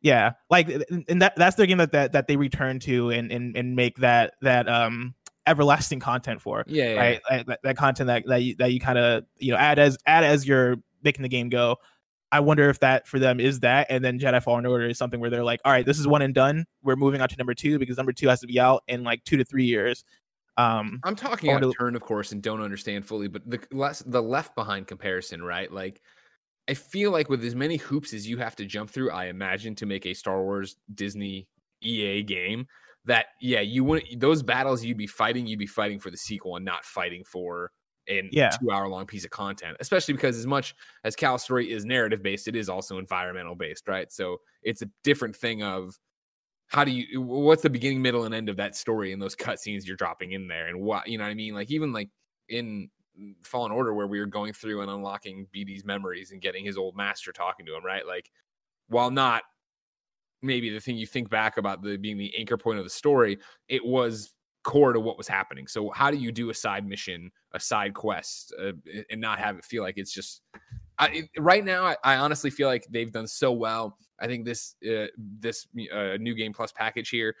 Yeah, 0.00 0.32
like, 0.50 0.68
and 1.08 1.22
that 1.22 1.36
that's 1.36 1.54
their 1.54 1.66
game 1.66 1.78
that 1.78 1.92
that, 1.92 2.12
that 2.12 2.26
they 2.26 2.36
return 2.36 2.80
to 2.80 3.10
and, 3.10 3.30
and 3.30 3.56
and 3.56 3.76
make 3.76 3.98
that 3.98 4.34
that 4.42 4.68
um 4.68 5.14
everlasting 5.46 6.00
content 6.00 6.40
for. 6.40 6.64
Yeah, 6.66 6.94
yeah 6.94 7.00
right. 7.00 7.20
Like, 7.30 7.46
that, 7.46 7.60
that, 7.62 7.76
content 7.76 8.08
that 8.08 8.24
that 8.26 8.42
you, 8.42 8.56
that 8.56 8.72
you 8.72 8.80
kind 8.80 8.98
of 8.98 9.24
you 9.36 9.52
know 9.52 9.58
add 9.58 9.78
as 9.78 9.98
add 10.04 10.24
as 10.24 10.48
you're 10.48 10.76
making 11.04 11.22
the 11.22 11.28
game 11.28 11.48
go. 11.48 11.76
I 12.30 12.40
wonder 12.40 12.68
if 12.68 12.80
that 12.80 13.06
for 13.06 13.20
them 13.20 13.38
is 13.38 13.60
that, 13.60 13.86
and 13.88 14.04
then 14.04 14.18
Jedi 14.18 14.42
Fallen 14.42 14.66
Order 14.66 14.88
is 14.88 14.98
something 14.98 15.20
where 15.20 15.30
they're 15.30 15.44
like, 15.44 15.60
all 15.64 15.72
right, 15.72 15.86
this 15.86 15.98
is 15.98 16.08
one 16.08 16.22
and 16.22 16.34
done. 16.34 16.66
We're 16.82 16.96
moving 16.96 17.20
on 17.20 17.28
to 17.28 17.36
number 17.36 17.54
two 17.54 17.78
because 17.78 17.96
number 17.96 18.12
two 18.12 18.28
has 18.28 18.40
to 18.40 18.48
be 18.48 18.58
out 18.58 18.82
in 18.88 19.04
like 19.04 19.22
two 19.24 19.36
to 19.36 19.44
three 19.44 19.64
years. 19.64 20.04
Um, 20.58 20.98
I'm 21.04 21.14
talking 21.14 21.50
out 21.50 21.62
of 21.62 21.72
turn, 21.78 21.94
of 21.94 22.02
course, 22.02 22.32
and 22.32 22.42
don't 22.42 22.60
understand 22.60 23.06
fully, 23.06 23.28
but 23.28 23.48
the 23.48 23.60
less 23.70 24.00
the 24.00 24.20
left 24.20 24.56
behind 24.56 24.88
comparison, 24.88 25.40
right? 25.42 25.72
Like 25.72 26.02
I 26.68 26.74
feel 26.74 27.12
like 27.12 27.30
with 27.30 27.44
as 27.44 27.54
many 27.54 27.76
hoops 27.76 28.12
as 28.12 28.28
you 28.28 28.36
have 28.38 28.56
to 28.56 28.66
jump 28.66 28.90
through, 28.90 29.12
I 29.12 29.26
imagine 29.26 29.76
to 29.76 29.86
make 29.86 30.04
a 30.04 30.14
Star 30.14 30.42
Wars 30.42 30.76
Disney 30.94 31.46
EA 31.80 32.24
game 32.24 32.66
that 33.04 33.26
yeah, 33.40 33.60
you 33.60 33.84
wouldn't 33.84 34.18
those 34.18 34.42
battles 34.42 34.84
you'd 34.84 34.98
be 34.98 35.06
fighting, 35.06 35.46
you'd 35.46 35.60
be 35.60 35.66
fighting 35.66 36.00
for 36.00 36.10
the 36.10 36.16
sequel 36.16 36.56
and 36.56 36.64
not 36.64 36.84
fighting 36.84 37.22
for 37.24 37.70
a 38.08 38.28
yeah. 38.32 38.50
two 38.50 38.72
hour 38.72 38.88
long 38.88 39.06
piece 39.06 39.24
of 39.24 39.30
content, 39.30 39.76
especially 39.78 40.14
because 40.14 40.36
as 40.36 40.46
much 40.46 40.74
as 41.04 41.14
Cal 41.14 41.38
story 41.38 41.70
is 41.70 41.84
narrative 41.84 42.22
based, 42.22 42.48
it 42.48 42.56
is 42.56 42.68
also 42.68 42.98
environmental 42.98 43.54
based, 43.54 43.86
right? 43.86 44.10
So 44.10 44.38
it's 44.62 44.82
a 44.82 44.90
different 45.04 45.36
thing 45.36 45.62
of 45.62 45.96
how 46.68 46.84
do 46.84 46.90
you 46.90 47.20
what's 47.20 47.62
the 47.62 47.70
beginning, 47.70 48.02
middle, 48.02 48.24
and 48.24 48.34
end 48.34 48.48
of 48.48 48.56
that 48.56 48.76
story 48.76 49.12
and 49.12 49.20
those 49.20 49.34
cutscenes 49.34 49.86
you're 49.86 49.96
dropping 49.96 50.32
in 50.32 50.48
there 50.48 50.68
and 50.68 50.80
what 50.80 51.08
you 51.08 51.18
know 51.18 51.24
what 51.24 51.30
I 51.30 51.34
mean? 51.34 51.54
Like 51.54 51.70
even 51.70 51.92
like 51.92 52.10
in 52.48 52.90
Fallen 53.42 53.72
Order 53.72 53.94
where 53.94 54.06
we 54.06 54.20
were 54.20 54.26
going 54.26 54.52
through 54.52 54.82
and 54.82 54.90
unlocking 54.90 55.46
BD's 55.54 55.84
memories 55.84 56.30
and 56.30 56.40
getting 56.40 56.64
his 56.64 56.76
old 56.76 56.96
master 56.96 57.32
talking 57.32 57.66
to 57.66 57.74
him, 57.74 57.84
right? 57.84 58.06
Like 58.06 58.30
while 58.88 59.10
not 59.10 59.42
maybe 60.42 60.70
the 60.70 60.80
thing 60.80 60.96
you 60.96 61.06
think 61.06 61.30
back 61.30 61.56
about 61.56 61.82
the 61.82 61.96
being 61.96 62.18
the 62.18 62.32
anchor 62.38 62.56
point 62.56 62.78
of 62.78 62.84
the 62.84 62.90
story, 62.90 63.38
it 63.68 63.84
was 63.84 64.34
core 64.64 64.92
to 64.92 65.00
what 65.00 65.16
was 65.16 65.26
happening. 65.26 65.66
So 65.66 65.90
how 65.90 66.10
do 66.10 66.18
you 66.18 66.30
do 66.30 66.50
a 66.50 66.54
side 66.54 66.86
mission, 66.86 67.30
a 67.52 67.60
side 67.60 67.94
quest, 67.94 68.54
uh, 68.60 68.72
and 69.10 69.20
not 69.20 69.38
have 69.38 69.56
it 69.56 69.64
feel 69.64 69.82
like 69.82 69.96
it's 69.96 70.12
just 70.12 70.42
I, 70.98 71.28
right 71.38 71.64
now? 71.64 71.84
I, 71.84 71.96
I, 72.04 72.16
honestly 72.16 72.50
feel 72.50 72.68
like 72.68 72.86
they've 72.90 73.10
done 73.10 73.26
so 73.26 73.52
well. 73.52 73.96
I 74.20 74.26
think 74.26 74.44
this 74.44 74.74
uh, 74.88 75.06
this 75.16 75.66
uh, 75.92 76.16
new 76.18 76.34
game 76.34 76.52
plus 76.52 76.72
package 76.72 77.08
here 77.08 77.34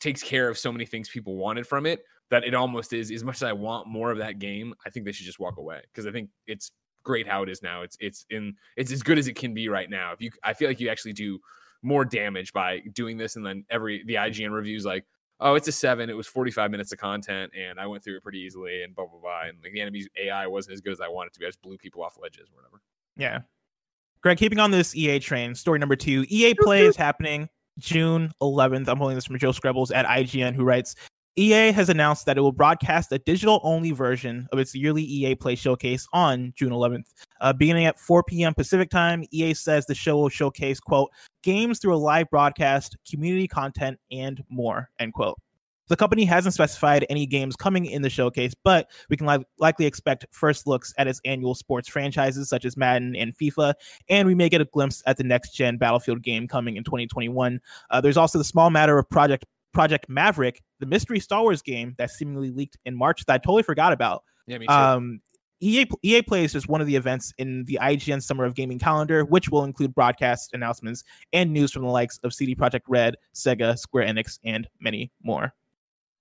takes 0.00 0.22
care 0.22 0.48
of 0.48 0.58
so 0.58 0.70
many 0.72 0.86
things 0.86 1.08
people 1.08 1.36
wanted 1.36 1.66
from 1.66 1.86
it 1.86 2.00
that 2.30 2.44
it 2.44 2.54
almost 2.54 2.92
is 2.92 3.10
as 3.10 3.24
much 3.24 3.36
as 3.36 3.42
I 3.44 3.52
want 3.52 3.86
more 3.86 4.10
of 4.10 4.18
that 4.18 4.38
game. 4.38 4.74
I 4.84 4.90
think 4.90 5.06
they 5.06 5.12
should 5.12 5.26
just 5.26 5.38
walk 5.38 5.58
away 5.58 5.80
because 5.92 6.06
I 6.06 6.12
think 6.12 6.30
it's 6.46 6.72
great 7.02 7.26
how 7.26 7.42
it 7.42 7.48
is 7.48 7.62
now. 7.62 7.82
It's 7.82 7.96
it's 8.00 8.26
in 8.30 8.54
it's 8.76 8.92
as 8.92 9.02
good 9.02 9.18
as 9.18 9.28
it 9.28 9.36
can 9.36 9.54
be 9.54 9.68
right 9.68 9.88
now. 9.88 10.12
If 10.12 10.20
you, 10.20 10.30
I 10.42 10.52
feel 10.52 10.68
like 10.68 10.80
you 10.80 10.88
actually 10.88 11.12
do 11.12 11.38
more 11.82 12.04
damage 12.04 12.52
by 12.52 12.80
doing 12.92 13.16
this, 13.16 13.36
and 13.36 13.46
then 13.46 13.64
every 13.70 14.02
the 14.06 14.14
IGN 14.14 14.50
reviews 14.50 14.84
like, 14.84 15.04
oh, 15.40 15.54
it's 15.54 15.68
a 15.68 15.72
seven. 15.72 16.10
It 16.10 16.16
was 16.16 16.26
45 16.26 16.70
minutes 16.70 16.92
of 16.92 16.98
content, 16.98 17.52
and 17.56 17.78
I 17.78 17.86
went 17.86 18.02
through 18.02 18.16
it 18.16 18.22
pretty 18.22 18.40
easily, 18.40 18.82
and 18.82 18.94
blah 18.94 19.06
blah 19.06 19.20
blah. 19.20 19.42
And 19.48 19.58
like 19.62 19.72
the 19.72 19.80
enemy's 19.80 20.08
AI 20.20 20.46
wasn't 20.46 20.74
as 20.74 20.80
good 20.80 20.92
as 20.92 21.00
I 21.00 21.08
wanted 21.08 21.32
to 21.34 21.40
be. 21.40 21.46
I 21.46 21.48
just 21.48 21.62
blew 21.62 21.78
people 21.78 22.02
off 22.02 22.16
ledges 22.20 22.48
or 22.50 22.56
whatever. 22.56 22.82
Yeah. 23.16 23.40
Greg, 24.22 24.38
keeping 24.38 24.58
on 24.58 24.70
this 24.70 24.94
EA 24.96 25.18
train, 25.18 25.54
story 25.54 25.78
number 25.78 25.96
two. 25.96 26.24
EA 26.28 26.54
Play 26.54 26.86
is 26.86 26.96
happening 26.96 27.48
June 27.78 28.32
11th. 28.42 28.88
I'm 28.88 28.98
holding 28.98 29.14
this 29.14 29.26
from 29.26 29.38
Joe 29.38 29.50
Skrebels 29.50 29.94
at 29.94 30.06
IGN, 30.06 30.54
who 30.54 30.64
writes 30.64 30.96
EA 31.38 31.70
has 31.70 31.90
announced 31.90 32.24
that 32.24 32.38
it 32.38 32.40
will 32.40 32.50
broadcast 32.50 33.12
a 33.12 33.18
digital 33.18 33.60
only 33.62 33.90
version 33.90 34.48
of 34.52 34.58
its 34.58 34.74
yearly 34.74 35.02
EA 35.02 35.34
Play 35.34 35.54
showcase 35.54 36.08
on 36.14 36.54
June 36.56 36.70
11th. 36.70 37.12
Uh, 37.42 37.52
beginning 37.52 37.84
at 37.84 37.98
4 37.98 38.22
p.m. 38.22 38.54
Pacific 38.54 38.88
time, 38.88 39.22
EA 39.32 39.52
says 39.52 39.84
the 39.84 39.94
show 39.94 40.16
will 40.16 40.30
showcase, 40.30 40.80
quote, 40.80 41.10
games 41.42 41.78
through 41.78 41.94
a 41.94 41.98
live 41.98 42.30
broadcast, 42.30 42.96
community 43.08 43.46
content, 43.46 43.98
and 44.10 44.42
more, 44.48 44.88
end 44.98 45.12
quote. 45.12 45.38
The 45.88 45.96
company 45.96 46.24
hasn't 46.24 46.54
specified 46.54 47.06
any 47.08 47.26
games 47.26 47.56
coming 47.56 47.86
in 47.86 48.02
the 48.02 48.10
showcase, 48.10 48.54
but 48.64 48.90
we 49.08 49.16
can 49.16 49.26
li- 49.26 49.44
likely 49.58 49.86
expect 49.86 50.26
first 50.30 50.66
looks 50.66 50.92
at 50.98 51.06
its 51.06 51.20
annual 51.24 51.54
sports 51.54 51.88
franchises 51.88 52.48
such 52.48 52.64
as 52.64 52.76
Madden 52.76 53.14
and 53.16 53.36
FIFA, 53.36 53.74
and 54.08 54.26
we 54.26 54.34
may 54.34 54.48
get 54.48 54.60
a 54.60 54.64
glimpse 54.64 55.02
at 55.06 55.16
the 55.16 55.24
next 55.24 55.52
gen 55.52 55.76
Battlefield 55.76 56.22
game 56.22 56.48
coming 56.48 56.76
in 56.76 56.84
2021. 56.84 57.60
Uh, 57.90 58.00
there's 58.00 58.16
also 58.16 58.38
the 58.38 58.44
small 58.44 58.70
matter 58.70 58.98
of 58.98 59.08
Project 59.08 59.46
Project 59.72 60.08
Maverick, 60.08 60.62
the 60.80 60.86
mystery 60.86 61.20
Star 61.20 61.42
Wars 61.42 61.60
game 61.60 61.94
that 61.98 62.10
seemingly 62.10 62.50
leaked 62.50 62.78
in 62.86 62.96
March 62.96 63.24
that 63.26 63.34
I 63.34 63.38
totally 63.38 63.62
forgot 63.62 63.92
about. 63.92 64.24
Yeah, 64.46 64.58
me 64.58 64.66
too. 64.66 64.72
Um, 64.72 65.20
EA 65.60 65.86
EA 66.02 66.22
Play 66.22 66.44
is 66.44 66.52
just 66.52 66.68
one 66.68 66.80
of 66.80 66.86
the 66.86 66.96
events 66.96 67.32
in 67.38 67.64
the 67.64 67.78
IGN 67.80 68.22
Summer 68.22 68.44
of 68.44 68.54
Gaming 68.54 68.78
calendar, 68.78 69.24
which 69.24 69.48
will 69.48 69.64
include 69.64 69.94
broadcast 69.94 70.50
announcements 70.52 71.02
and 71.32 71.52
news 71.52 71.72
from 71.72 71.82
the 71.82 71.88
likes 71.88 72.18
of 72.24 72.34
CD 72.34 72.54
Projekt 72.54 72.82
Red, 72.88 73.16
Sega, 73.34 73.78
Square 73.78 74.06
Enix, 74.06 74.38
and 74.44 74.68
many 74.80 75.10
more. 75.22 75.54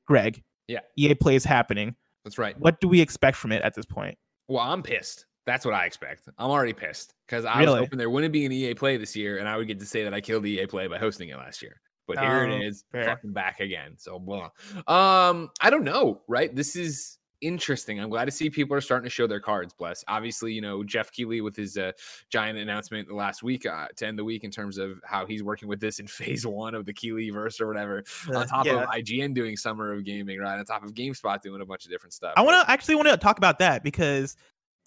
Greg, 0.05 0.43
yeah, 0.67 0.79
EA 0.97 1.15
Play 1.15 1.35
is 1.35 1.45
happening. 1.45 1.95
That's 2.23 2.37
right. 2.37 2.59
What 2.59 2.79
do 2.79 2.87
we 2.87 3.01
expect 3.01 3.37
from 3.37 3.51
it 3.51 3.61
at 3.61 3.75
this 3.75 3.85
point? 3.85 4.17
Well, 4.47 4.63
I'm 4.63 4.83
pissed. 4.83 5.25
That's 5.45 5.63
what 5.63 5.75
I 5.75 5.85
expect. 5.85 6.27
I'm 6.37 6.49
already 6.49 6.73
pissed 6.73 7.13
because 7.27 7.45
I 7.45 7.59
really? 7.59 7.73
was 7.73 7.79
hoping 7.81 7.99
there 7.99 8.09
wouldn't 8.09 8.33
be 8.33 8.45
an 8.45 8.51
EA 8.51 8.73
Play 8.73 8.97
this 8.97 9.15
year, 9.15 9.37
and 9.37 9.47
I 9.47 9.57
would 9.57 9.67
get 9.67 9.79
to 9.79 9.85
say 9.85 10.03
that 10.03 10.13
I 10.13 10.21
killed 10.21 10.45
EA 10.45 10.65
Play 10.65 10.87
by 10.87 10.97
hosting 10.97 11.29
it 11.29 11.37
last 11.37 11.61
year. 11.61 11.79
But 12.07 12.19
here 12.19 12.45
it 12.45 12.51
oh, 12.51 12.67
is, 12.67 12.83
fair. 12.91 13.05
fucking 13.05 13.33
back 13.33 13.59
again. 13.59 13.95
So 13.97 14.19
blah. 14.19 14.49
Um, 14.87 15.49
I 15.59 15.69
don't 15.69 15.83
know, 15.83 16.21
right? 16.27 16.55
This 16.55 16.75
is 16.75 17.17
interesting. 17.45 17.99
I'm 17.99 18.09
glad 18.09 18.25
to 18.25 18.31
see 18.31 18.49
people 18.49 18.75
are 18.75 18.81
starting 18.81 19.05
to 19.05 19.09
show 19.09 19.27
their 19.27 19.39
cards. 19.39 19.73
Bless. 19.73 20.03
Obviously, 20.07 20.53
you 20.53 20.61
know 20.61 20.83
Jeff 20.83 21.11
Keighley 21.11 21.41
with 21.41 21.55
his 21.55 21.77
uh, 21.77 21.91
giant 22.29 22.57
announcement 22.57 23.11
last 23.11 23.43
week 23.43 23.65
uh, 23.65 23.87
to 23.95 24.07
end 24.07 24.17
the 24.17 24.23
week 24.23 24.43
in 24.43 24.51
terms 24.51 24.77
of 24.77 24.99
how 25.03 25.25
he's 25.25 25.43
working 25.43 25.67
with 25.67 25.79
this 25.79 25.99
in 25.99 26.07
phase 26.15 26.45
one 26.45 26.75
of 26.75 26.85
the 26.85 26.93
Keighley 26.93 27.29
verse 27.29 27.61
or 27.61 27.67
whatever. 27.67 28.03
Uh, 28.29 28.39
on 28.39 28.47
top 28.47 28.65
yeah. 28.65 28.83
of 28.83 28.89
IGN 28.89 29.33
doing 29.33 29.55
Summer 29.55 29.93
of 29.93 30.03
Gaming, 30.03 30.39
right? 30.39 30.57
On 30.57 30.65
top 30.65 30.83
of 30.83 30.93
GameSpot 30.93 31.41
doing 31.41 31.61
a 31.61 31.65
bunch 31.65 31.85
of 31.85 31.91
different 31.91 32.13
stuff. 32.13 32.33
I 32.37 32.41
want 32.41 32.65
to 32.65 32.71
actually 32.71 32.95
want 32.95 33.09
to 33.09 33.17
talk 33.17 33.37
about 33.37 33.59
that 33.59 33.83
because 33.83 34.35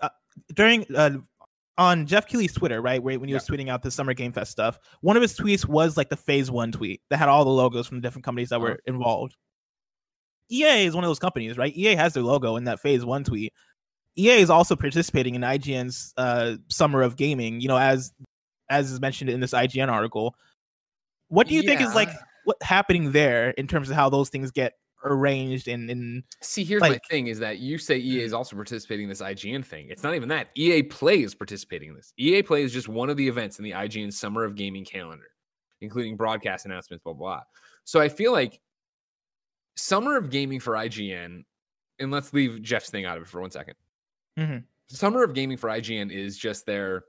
uh, 0.00 0.08
during 0.54 0.84
uh, 0.94 1.18
on 1.78 2.06
Jeff 2.06 2.26
Keighley's 2.26 2.52
Twitter, 2.52 2.82
right, 2.82 3.02
where 3.02 3.18
when 3.18 3.28
he 3.28 3.34
was 3.34 3.46
tweeting 3.46 3.68
out 3.68 3.82
the 3.82 3.90
Summer 3.90 4.12
Game 4.12 4.32
Fest 4.32 4.50
stuff, 4.50 4.78
one 5.00 5.16
of 5.16 5.22
his 5.22 5.36
tweets 5.36 5.66
was 5.66 5.96
like 5.96 6.10
the 6.10 6.16
Phase 6.16 6.50
One 6.50 6.72
tweet 6.72 7.00
that 7.08 7.18
had 7.18 7.28
all 7.28 7.44
the 7.44 7.50
logos 7.50 7.86
from 7.86 7.98
the 7.98 8.02
different 8.02 8.24
companies 8.24 8.48
that 8.50 8.56
uh-huh. 8.56 8.64
were 8.64 8.80
involved. 8.86 9.36
EA 10.50 10.86
is 10.86 10.94
one 10.94 11.04
of 11.04 11.08
those 11.08 11.18
companies, 11.18 11.56
right? 11.56 11.76
EA 11.76 11.94
has 11.94 12.14
their 12.14 12.22
logo 12.22 12.56
in 12.56 12.64
that 12.64 12.80
Phase 12.80 13.04
One 13.04 13.24
tweet. 13.24 13.52
EA 14.16 14.40
is 14.40 14.50
also 14.50 14.74
participating 14.74 15.34
in 15.34 15.42
IGN's 15.42 16.12
uh, 16.16 16.56
Summer 16.68 17.02
of 17.02 17.16
Gaming. 17.16 17.60
You 17.60 17.68
know, 17.68 17.78
as 17.78 18.12
as 18.70 18.90
is 18.90 19.00
mentioned 19.00 19.30
in 19.30 19.40
this 19.40 19.52
IGN 19.52 19.88
article. 19.88 20.34
What 21.28 21.46
do 21.46 21.54
you 21.54 21.62
yeah. 21.62 21.68
think 21.68 21.80
is 21.82 21.94
like 21.94 22.10
what 22.44 22.56
happening 22.62 23.12
there 23.12 23.50
in 23.50 23.66
terms 23.66 23.90
of 23.90 23.96
how 23.96 24.08
those 24.08 24.30
things 24.30 24.50
get 24.50 24.74
arranged 25.04 25.68
and, 25.68 25.88
and 25.90 26.24
see 26.40 26.64
here's 26.64 26.80
like, 26.80 26.92
my 26.92 26.98
thing 27.08 27.28
is 27.28 27.38
that 27.38 27.58
you 27.58 27.78
say 27.78 27.96
EA 27.98 28.22
is 28.22 28.32
also 28.32 28.56
participating 28.56 29.04
in 29.04 29.08
this 29.08 29.20
IGN 29.20 29.64
thing. 29.64 29.88
It's 29.90 30.02
not 30.02 30.14
even 30.14 30.28
that. 30.30 30.48
EA 30.56 30.82
Play 30.82 31.22
is 31.22 31.34
participating 31.34 31.90
in 31.90 31.94
this. 31.94 32.12
EA 32.18 32.42
Play 32.42 32.62
is 32.62 32.72
just 32.72 32.88
one 32.88 33.10
of 33.10 33.16
the 33.16 33.28
events 33.28 33.58
in 33.58 33.64
the 33.64 33.72
IGN 33.72 34.12
Summer 34.12 34.44
of 34.44 34.54
Gaming 34.54 34.84
calendar, 34.84 35.28
including 35.80 36.16
broadcast 36.16 36.66
announcements, 36.66 37.02
blah 37.04 37.12
blah. 37.12 37.42
So 37.84 38.00
I 38.00 38.08
feel 38.08 38.32
like 38.32 38.60
Summer 39.78 40.16
of 40.16 40.28
Gaming 40.28 40.58
for 40.58 40.74
IGN, 40.74 41.44
and 42.00 42.10
let's 42.10 42.32
leave 42.32 42.60
Jeff's 42.62 42.90
thing 42.90 43.04
out 43.04 43.16
of 43.16 43.22
it 43.22 43.28
for 43.28 43.40
one 43.40 43.52
second. 43.52 43.74
Mm-hmm. 44.36 44.58
Summer 44.88 45.22
of 45.22 45.34
Gaming 45.34 45.56
for 45.56 45.70
IGN 45.70 46.10
is 46.12 46.36
just 46.36 46.66
their 46.66 47.04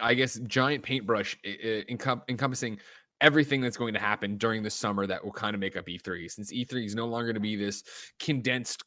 I 0.00 0.14
guess 0.14 0.38
giant 0.40 0.82
paintbrush 0.82 1.36
encompassing 1.88 2.78
everything 3.20 3.60
that's 3.60 3.76
going 3.76 3.94
to 3.94 4.00
happen 4.00 4.36
during 4.36 4.62
the 4.62 4.70
summer 4.70 5.06
that 5.06 5.24
will 5.24 5.32
kind 5.32 5.54
of 5.54 5.60
make 5.60 5.76
up 5.76 5.86
E3. 5.86 6.30
Since 6.30 6.52
E3 6.52 6.84
is 6.86 6.94
no 6.94 7.06
longer 7.06 7.26
going 7.26 7.34
to 7.34 7.40
be 7.40 7.56
this 7.56 7.84
condensed, 8.18 8.84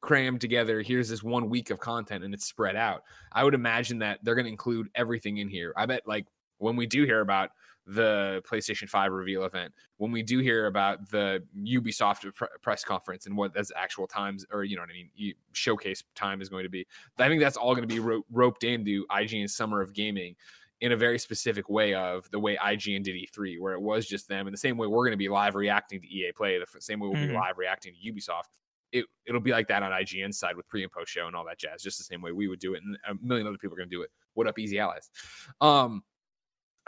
crammed 0.00 0.40
together, 0.40 0.82
here's 0.82 1.08
this 1.08 1.22
one 1.22 1.48
week 1.48 1.70
of 1.70 1.78
content 1.78 2.24
and 2.24 2.34
it's 2.34 2.46
spread 2.46 2.76
out. 2.76 3.02
I 3.32 3.42
would 3.44 3.54
imagine 3.54 3.98
that 4.00 4.20
they're 4.22 4.34
going 4.34 4.44
to 4.44 4.50
include 4.50 4.88
everything 4.94 5.38
in 5.38 5.48
here. 5.48 5.72
I 5.76 5.86
bet, 5.86 6.02
like, 6.06 6.26
when 6.58 6.76
we 6.76 6.86
do 6.86 7.04
hear 7.04 7.20
about 7.20 7.50
the 7.86 8.42
PlayStation 8.48 8.88
5 8.88 9.12
reveal 9.12 9.44
event, 9.44 9.72
when 9.96 10.12
we 10.12 10.22
do 10.22 10.38
hear 10.38 10.66
about 10.66 11.10
the 11.10 11.42
Ubisoft 11.58 12.30
press 12.62 12.84
conference 12.84 13.26
and 13.26 13.36
what 13.36 13.52
that's 13.52 13.72
actual 13.76 14.06
times 14.06 14.44
or 14.52 14.64
you 14.64 14.76
know 14.76 14.82
what 14.82 14.90
I 14.90 14.94
mean, 14.94 15.34
showcase 15.52 16.04
time 16.14 16.40
is 16.40 16.48
going 16.48 16.64
to 16.64 16.70
be, 16.70 16.86
I 17.18 17.28
think 17.28 17.40
that's 17.40 17.56
all 17.56 17.74
going 17.74 17.88
to 17.88 17.92
be 17.92 18.00
ro- 18.00 18.24
roped 18.30 18.64
into 18.64 19.06
IGN 19.10 19.50
Summer 19.50 19.80
of 19.80 19.92
Gaming 19.92 20.36
in 20.80 20.92
a 20.92 20.96
very 20.96 21.18
specific 21.18 21.68
way 21.68 21.94
of 21.94 22.30
the 22.30 22.38
way 22.38 22.56
IGN 22.56 23.02
did 23.02 23.14
E3, 23.14 23.60
where 23.60 23.74
it 23.74 23.80
was 23.80 24.06
just 24.06 24.28
them. 24.28 24.46
In 24.46 24.52
the 24.52 24.58
same 24.58 24.78
way, 24.78 24.86
we're 24.86 25.04
going 25.04 25.12
to 25.12 25.18
be 25.18 25.28
live 25.28 25.54
reacting 25.54 26.00
to 26.00 26.06
EA 26.06 26.32
Play, 26.32 26.58
the 26.58 26.66
same 26.80 27.00
way 27.00 27.08
we'll 27.08 27.18
mm-hmm. 27.18 27.28
be 27.28 27.34
live 27.34 27.58
reacting 27.58 27.92
to 27.92 28.12
Ubisoft. 28.12 28.44
It, 28.92 29.04
it'll 29.26 29.40
be 29.40 29.52
like 29.52 29.68
that 29.68 29.82
on 29.82 29.92
IGN 29.92 30.34
side 30.34 30.56
with 30.56 30.66
pre 30.68 30.82
and 30.82 30.90
post 30.90 31.10
show 31.12 31.26
and 31.26 31.36
all 31.36 31.44
that 31.44 31.58
jazz, 31.58 31.82
just 31.82 31.98
the 31.98 32.04
same 32.04 32.22
way 32.22 32.32
we 32.32 32.48
would 32.48 32.58
do 32.58 32.74
it. 32.74 32.82
And 32.84 32.96
a 33.08 33.14
million 33.24 33.46
other 33.46 33.58
people 33.58 33.74
are 33.74 33.78
going 33.78 33.90
to 33.90 33.94
do 33.94 34.02
it. 34.02 34.10
What 34.34 34.46
up, 34.46 34.58
Easy 34.58 34.78
Allies? 34.78 35.10
Um, 35.60 36.02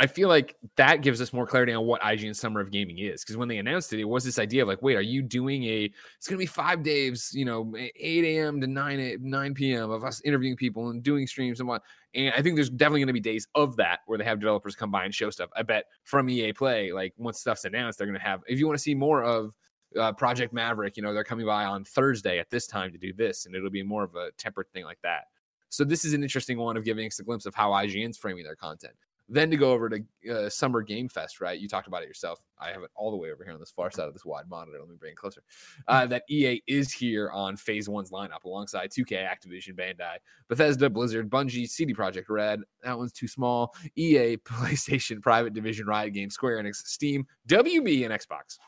I 0.03 0.09
feel 0.09 0.29
like 0.29 0.57
that 0.75 1.01
gives 1.01 1.21
us 1.21 1.33
more 1.33 1.47
clarity 1.47 1.73
on 1.73 1.87
what 1.87 2.01
IGN 2.01 2.35
Summer 2.35 2.61
of 2.61 2.73
Gaming 2.73 2.99
is. 2.99 3.23
Because 3.23 3.37
when 3.37 3.47
they 3.47 3.59
announced 3.59 3.93
it, 3.93 4.01
it 4.01 4.05
was 4.05 4.25
this 4.25 4.41
idea 4.41 4.63
of 4.63 4.69
like, 4.69 4.83
wait, 4.83 4.97
are 4.97 5.01
you 5.01 5.23
doing 5.23 5.63
a? 5.63 5.93
It's 6.17 6.27
going 6.27 6.37
to 6.37 6.43
be 6.43 6.47
five 6.47 6.83
days, 6.83 7.31
you 7.33 7.45
know, 7.45 7.73
eight 7.77 8.25
a.m. 8.25 8.61
to 8.61 8.67
nine 8.67 9.17
9 9.21 9.55
p.m. 9.55 9.93
of 9.93 10.03
us 10.03 10.21
interviewing 10.25 10.57
people 10.57 10.89
and 10.89 11.05
doing 11.05 11.29
streams 11.29 11.61
and 11.61 11.69
what. 11.69 11.83
And 12.17 12.35
I 12.37 12.43
think 12.43 12.57
there's 12.57 12.69
definitely 12.69 12.99
going 13.03 13.07
to 13.07 13.13
be 13.13 13.21
days 13.21 13.47
of 13.55 13.77
that 13.77 14.01
where 14.07 14.19
they 14.19 14.25
have 14.25 14.41
developers 14.41 14.75
come 14.75 14.91
by 14.91 15.05
and 15.05 15.15
show 15.15 15.31
stuff. 15.31 15.51
I 15.55 15.63
bet 15.63 15.85
from 16.03 16.29
EA 16.29 16.53
Play, 16.53 16.91
like 16.91 17.15
once 17.17 17.39
stuff's 17.39 17.65
announced, 17.65 17.97
they're 17.97 18.09
going 18.09 18.19
to 18.19 18.27
have. 18.27 18.41
If 18.49 18.59
you 18.59 18.67
want 18.67 18.81
to 18.81 18.83
see 18.83 18.97
more 18.97 19.23
of 19.23 19.53
uh, 19.97 20.11
Project 20.15 20.53
Maverick, 20.53 20.97
you 20.97 21.05
know, 21.05 21.15
they're 21.15 21.23
coming 21.23 21.47
by 21.47 21.65
on 21.65 21.85
Thursday 21.85 22.41
at 22.41 22.51
this 22.51 22.67
time 22.67 22.91
to 22.91 22.99
do 22.99 23.13
this, 23.13 23.47
and 23.47 23.55
it'll 23.55 23.71
be 23.71 23.85
more 23.85 24.03
of 24.03 24.17
a 24.17 24.33
tempered 24.37 24.67
thing 24.73 24.85
like 24.85 24.99
that. 25.05 25.27
So 25.69 25.85
this 25.85 26.05
is 26.05 26.13
an 26.13 26.25
interesting 26.25 26.59
one 26.59 26.77
of 26.77 26.85
giving 26.85 27.07
us 27.07 27.21
a 27.21 27.23
glimpse 27.23 27.47
of 27.47 27.55
how 27.55 27.71
IGN's 27.71 28.19
framing 28.19 28.43
their 28.43 28.57
content. 28.57 28.95
Then 29.29 29.51
to 29.51 29.57
go 29.57 29.73
over 29.73 29.89
to 29.89 30.03
uh, 30.31 30.49
Summer 30.51 30.83
Game 30.83 31.09
Fest, 31.09 31.41
right? 31.41 31.59
You 31.59 31.69
talked 31.69 31.87
about 31.87 32.03
it 32.03 32.09
yourself. 32.09 32.41
I 32.59 32.71
have 32.71 32.83
it 32.83 32.91
all 32.95 33.11
the 33.11 33.17
way 33.17 33.33
over 33.33 33.45
here 33.45 33.55
on 33.55 33.61
this 33.61 33.71
far 33.71 33.91
side 33.91 34.07
of 34.07 34.13
this 34.13 34.25
wide 34.25 34.49
monitor. 34.49 34.79
Let 34.79 34.89
me 34.89 34.97
bring 34.99 35.13
it 35.13 35.17
closer. 35.17 35.43
Uh, 35.89 36.07
that 36.07 36.25
EA 36.29 36.63
is 36.67 36.93
here 36.93 37.31
on 37.31 37.57
Phase 37.57 37.89
One's 37.89 38.11
lineup 38.11 38.45
alongside 38.45 38.91
2K, 38.91 39.27
Activision, 39.27 39.75
Bandai, 39.75 40.17
Bethesda, 40.49 40.91
Blizzard, 40.91 41.31
Bungie, 41.31 41.69
CD 41.69 41.95
Projekt 41.95 42.29
Red. 42.29 42.61
That 42.83 42.99
one's 42.99 43.13
too 43.13 43.29
small. 43.29 43.75
EA, 43.97 44.37
PlayStation, 44.45 45.23
Private 45.23 45.55
Division, 45.55 45.87
Riot 45.87 46.13
Games, 46.13 46.35
Square 46.35 46.63
Enix, 46.63 46.77
Steam, 46.77 47.27
WB, 47.49 48.05
and 48.05 48.13
Xbox. 48.13 48.59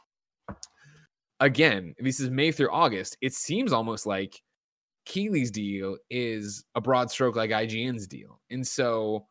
Again, 1.41 1.95
this 1.99 2.21
is 2.21 2.31
May 2.31 2.53
through 2.53 2.71
August. 2.71 3.17
It 3.21 3.35
seems 3.35 3.73
almost 3.73 4.07
like 4.07 4.41
Keighley's 5.05 5.51
deal 5.51 5.99
is 6.11 6.65
a 6.75 6.81
broad 6.81 7.11
stroke 7.11 7.37
like 7.37 7.51
IGN's 7.51 8.07
deal. 8.07 8.41
And 8.51 8.67
so 8.67 9.27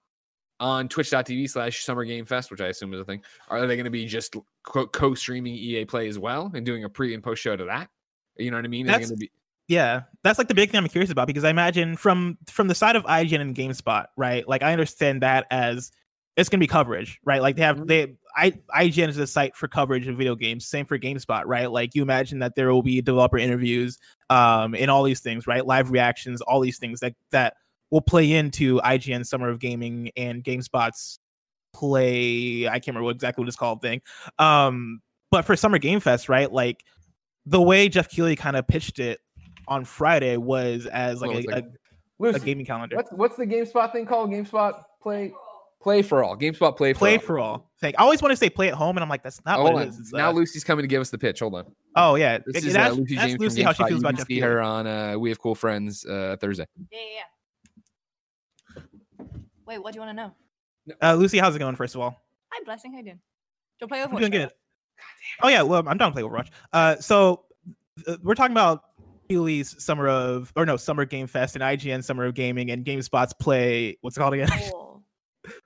on 0.63 0.87
twitch.tv 0.87 1.49
slash 1.49 1.83
summer 1.83 2.05
game 2.05 2.25
fest, 2.25 2.49
which 2.49 2.61
I 2.61 2.67
assume 2.67 2.93
is 2.93 3.01
a 3.01 3.05
thing, 3.05 3.21
are 3.49 3.67
they 3.67 3.75
going 3.75 3.83
to 3.83 3.91
be 3.91 4.05
just 4.05 4.35
co 4.63 5.13
streaming 5.13 5.53
EA 5.55 5.85
play 5.85 6.07
as 6.07 6.17
well 6.17 6.49
and 6.55 6.65
doing 6.65 6.85
a 6.85 6.89
pre 6.89 7.13
and 7.13 7.21
post 7.21 7.41
show 7.41 7.55
to 7.55 7.65
that? 7.65 7.89
You 8.37 8.49
know 8.49 8.57
what 8.57 8.65
I 8.65 8.69
mean? 8.69 8.87
That's, 8.87 9.11
be- 9.11 9.29
yeah, 9.67 10.03
that's 10.23 10.39
like 10.39 10.47
the 10.47 10.55
big 10.55 10.71
thing 10.71 10.79
I'm 10.79 10.87
curious 10.87 11.11
about 11.11 11.27
because 11.27 11.43
I 11.43 11.49
imagine 11.49 11.97
from 11.97 12.37
from 12.49 12.69
the 12.69 12.75
side 12.75 12.95
of 12.95 13.03
IGN 13.03 13.41
and 13.41 13.55
GameSpot, 13.55 14.05
right? 14.17 14.47
Like 14.47 14.63
I 14.63 14.71
understand 14.71 15.21
that 15.21 15.45
as 15.51 15.91
it's 16.37 16.49
gonna 16.49 16.59
be 16.59 16.67
coverage, 16.67 17.19
right? 17.25 17.41
Like 17.41 17.57
they 17.57 17.61
have 17.61 17.77
mm-hmm. 17.77 17.85
they 17.85 18.15
I 18.35 18.51
IGN 18.73 19.09
is 19.09 19.17
a 19.17 19.27
site 19.27 19.55
for 19.57 19.67
coverage 19.67 20.07
of 20.07 20.17
video 20.17 20.35
games. 20.35 20.65
Same 20.65 20.85
for 20.85 20.97
GameSpot, 20.97 21.43
right? 21.45 21.69
Like 21.69 21.93
you 21.93 22.01
imagine 22.01 22.39
that 22.39 22.55
there 22.55 22.73
will 22.73 22.81
be 22.81 23.01
developer 23.01 23.37
interviews, 23.37 23.99
um, 24.29 24.75
in 24.75 24.89
all 24.89 25.03
these 25.03 25.19
things, 25.19 25.45
right? 25.45 25.65
Live 25.65 25.91
reactions, 25.91 26.41
all 26.41 26.61
these 26.61 26.79
things 26.79 27.01
that 27.01 27.13
that 27.31 27.55
will 27.93 28.01
play 28.01 28.31
into 28.31 28.81
IGN 28.81 29.23
Summer 29.23 29.49
of 29.49 29.59
Gaming 29.59 30.09
and 30.17 30.43
GameSpot's 30.43 31.19
play. 31.73 32.67
I 32.67 32.71
can't 32.71 32.87
remember 32.87 33.05
what 33.05 33.15
exactly 33.15 33.43
what 33.43 33.47
it's 33.47 33.55
called 33.55 33.83
thing. 33.83 34.01
Um, 34.39 34.99
but 35.29 35.45
for 35.45 35.55
Summer 35.55 35.77
Game 35.77 35.99
Fest, 35.99 36.27
right? 36.27 36.51
Like 36.51 36.83
the 37.45 37.61
way 37.61 37.89
Jeff 37.89 38.09
Keighley 38.09 38.35
kind 38.35 38.55
of 38.55 38.67
pitched 38.67 38.97
it 38.97 39.19
on 39.67 39.85
Friday 39.85 40.37
was 40.37 40.87
as 40.87 41.21
like, 41.21 41.45
a, 41.45 41.51
like 41.51 41.65
a, 42.19 42.35
a, 42.35 42.39
gaming 42.39 42.65
calendar. 42.65 42.95
What's 42.95 43.11
what's 43.11 43.35
the 43.37 43.45
GameSpot 43.45 43.91
thing 43.91 44.07
called? 44.07 44.31
GameSpot 44.31 44.81
play 44.99 45.31
Play 45.79 46.01
for 46.01 46.23
all. 46.23 46.35
GameSpot 46.35 46.77
play 46.77 46.93
for 46.93 46.99
play 46.99 47.17
all. 47.17 47.21
for 47.21 47.39
all. 47.39 47.71
Thank. 47.81 47.99
I 47.99 48.03
always 48.03 48.21
want 48.21 48.31
to 48.31 48.37
say 48.37 48.49
play 48.49 48.69
at 48.69 48.73
home, 48.73 48.95
and 48.95 49.03
I'm 49.03 49.09
like, 49.09 49.21
that's 49.21 49.43
not 49.45 49.61
what 49.61 49.83
it 49.83 49.89
is. 49.89 49.99
It's, 49.99 50.13
now 50.13 50.29
uh, 50.29 50.33
Lucy's 50.33 50.63
coming 50.63 50.81
to 50.81 50.87
give 50.87 51.01
us 51.01 51.09
the 51.09 51.17
pitch. 51.17 51.41
Hold 51.41 51.55
on. 51.55 51.65
Oh 51.97 52.15
yeah, 52.15 52.37
this 52.37 52.63
it, 52.63 52.69
is 52.69 52.75
uh, 52.75 52.89
Lucy 52.89 53.17
James 53.17 53.37
Lucy 53.37 53.61
how 53.61 53.73
she 53.73 53.83
feels 53.83 54.01
you 54.01 54.07
about 54.07 54.25
see 54.25 54.39
her 54.39 54.61
on 54.61 54.87
uh, 54.87 55.17
We 55.19 55.29
Have 55.29 55.39
Cool 55.39 55.55
Friends 55.55 56.05
uh, 56.05 56.37
Thursday. 56.39 56.65
Yeah, 56.89 56.99
yeah, 56.99 57.05
yeah. 57.15 57.23
Wait, 59.65 59.79
what 59.81 59.93
do 59.93 59.97
you 59.97 60.05
want 60.05 60.17
to 60.17 60.23
know? 60.23 60.95
Uh, 61.01 61.15
Lucy, 61.15 61.39
how's 61.39 61.55
it 61.55 61.59
going? 61.59 61.75
First 61.75 61.95
of 61.95 62.01
all. 62.01 62.21
Hi, 62.51 62.63
blessing. 62.65 62.91
How 62.91 62.99
you 62.99 63.05
doing? 63.05 63.19
Do 63.79 63.83
you 63.83 63.87
play 63.87 63.99
Overwatch? 63.99 64.13
I'm 64.13 64.19
doing 64.19 64.31
good. 64.31 64.51
Oh 65.41 65.47
yeah, 65.47 65.61
well, 65.61 65.83
I'm 65.87 65.97
down 65.97 66.11
to 66.11 66.13
play 66.13 66.23
Overwatch. 66.23 66.49
Uh, 66.71 66.95
so 66.97 67.45
uh, 68.07 68.17
we're 68.21 68.35
talking 68.35 68.53
about 68.53 68.83
Keighley's 69.29 69.81
Summer 69.83 70.07
of, 70.07 70.51
or 70.55 70.65
no, 70.65 70.77
Summer 70.77 71.05
Game 71.05 71.27
Fest 71.27 71.55
and 71.55 71.63
IGN 71.63 72.03
Summer 72.03 72.25
of 72.25 72.35
Gaming 72.35 72.71
and 72.71 72.85
GameSpot's 72.85 73.33
Play. 73.33 73.97
What's 74.01 74.17
it 74.17 74.19
called 74.19 74.33
again? 74.33 74.49
Cool. 74.71 75.03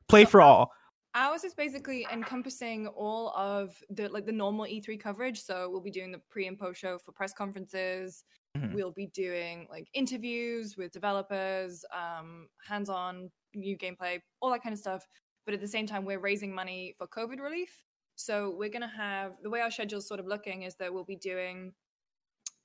play 0.07 0.23
so, 0.23 0.29
for 0.31 0.41
all. 0.41 0.71
Ours 1.13 1.43
is 1.43 1.53
basically 1.53 2.07
encompassing 2.11 2.87
all 2.87 3.29
of 3.35 3.75
the 3.89 4.07
like 4.09 4.25
the 4.25 4.31
normal 4.31 4.65
E3 4.65 4.99
coverage. 4.99 5.41
So 5.41 5.69
we'll 5.69 5.81
be 5.81 5.91
doing 5.91 6.11
the 6.11 6.21
pre 6.29 6.47
and 6.47 6.57
post 6.57 6.79
show 6.79 6.97
for 6.97 7.11
press 7.11 7.33
conferences. 7.33 8.23
Mm-hmm. 8.57 8.75
We'll 8.75 8.91
be 8.91 9.07
doing 9.07 9.67
like 9.69 9.87
interviews 9.93 10.75
with 10.77 10.91
developers, 10.91 11.85
um, 11.93 12.47
hands-on 12.67 13.29
new 13.53 13.77
gameplay, 13.77 14.19
all 14.41 14.51
that 14.51 14.63
kind 14.63 14.73
of 14.73 14.79
stuff. 14.79 15.05
But 15.45 15.53
at 15.53 15.61
the 15.61 15.67
same 15.67 15.87
time, 15.87 16.05
we're 16.05 16.19
raising 16.19 16.53
money 16.53 16.95
for 16.97 17.07
COVID 17.07 17.39
relief. 17.39 17.83
So 18.15 18.53
we're 18.57 18.69
gonna 18.69 18.91
have 18.95 19.33
the 19.41 19.49
way 19.49 19.61
our 19.61 19.71
schedule 19.71 19.99
is 19.99 20.07
sort 20.07 20.19
of 20.19 20.25
looking 20.25 20.63
is 20.63 20.75
that 20.75 20.93
we'll 20.93 21.05
be 21.05 21.15
doing 21.15 21.73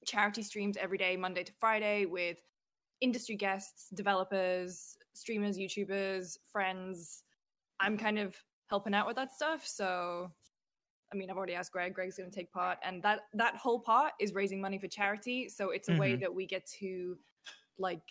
charity 0.06 0.42
streams 0.42 0.76
every 0.76 0.98
day, 0.98 1.16
Monday 1.16 1.44
to 1.44 1.52
Friday, 1.60 2.06
with 2.06 2.38
industry 3.00 3.36
guests, 3.36 3.88
developers, 3.94 4.96
streamers, 5.14 5.58
YouTubers, 5.58 6.38
friends 6.50 7.24
I'm 7.82 7.98
kind 7.98 8.18
of 8.18 8.36
helping 8.68 8.94
out 8.94 9.06
with 9.06 9.16
that 9.16 9.32
stuff. 9.32 9.66
So, 9.66 10.30
I 11.12 11.16
mean, 11.16 11.30
I've 11.30 11.36
already 11.36 11.54
asked 11.54 11.72
Greg. 11.72 11.94
Greg's 11.94 12.16
going 12.16 12.30
to 12.30 12.34
take 12.34 12.52
part, 12.52 12.78
and 12.82 13.02
that 13.02 13.20
that 13.34 13.56
whole 13.56 13.80
part 13.80 14.12
is 14.18 14.32
raising 14.32 14.60
money 14.60 14.78
for 14.78 14.88
charity. 14.88 15.48
So 15.48 15.70
it's 15.70 15.88
a 15.88 15.92
mm-hmm. 15.92 16.00
way 16.00 16.16
that 16.16 16.34
we 16.34 16.46
get 16.46 16.66
to 16.80 17.18
like 17.78 18.02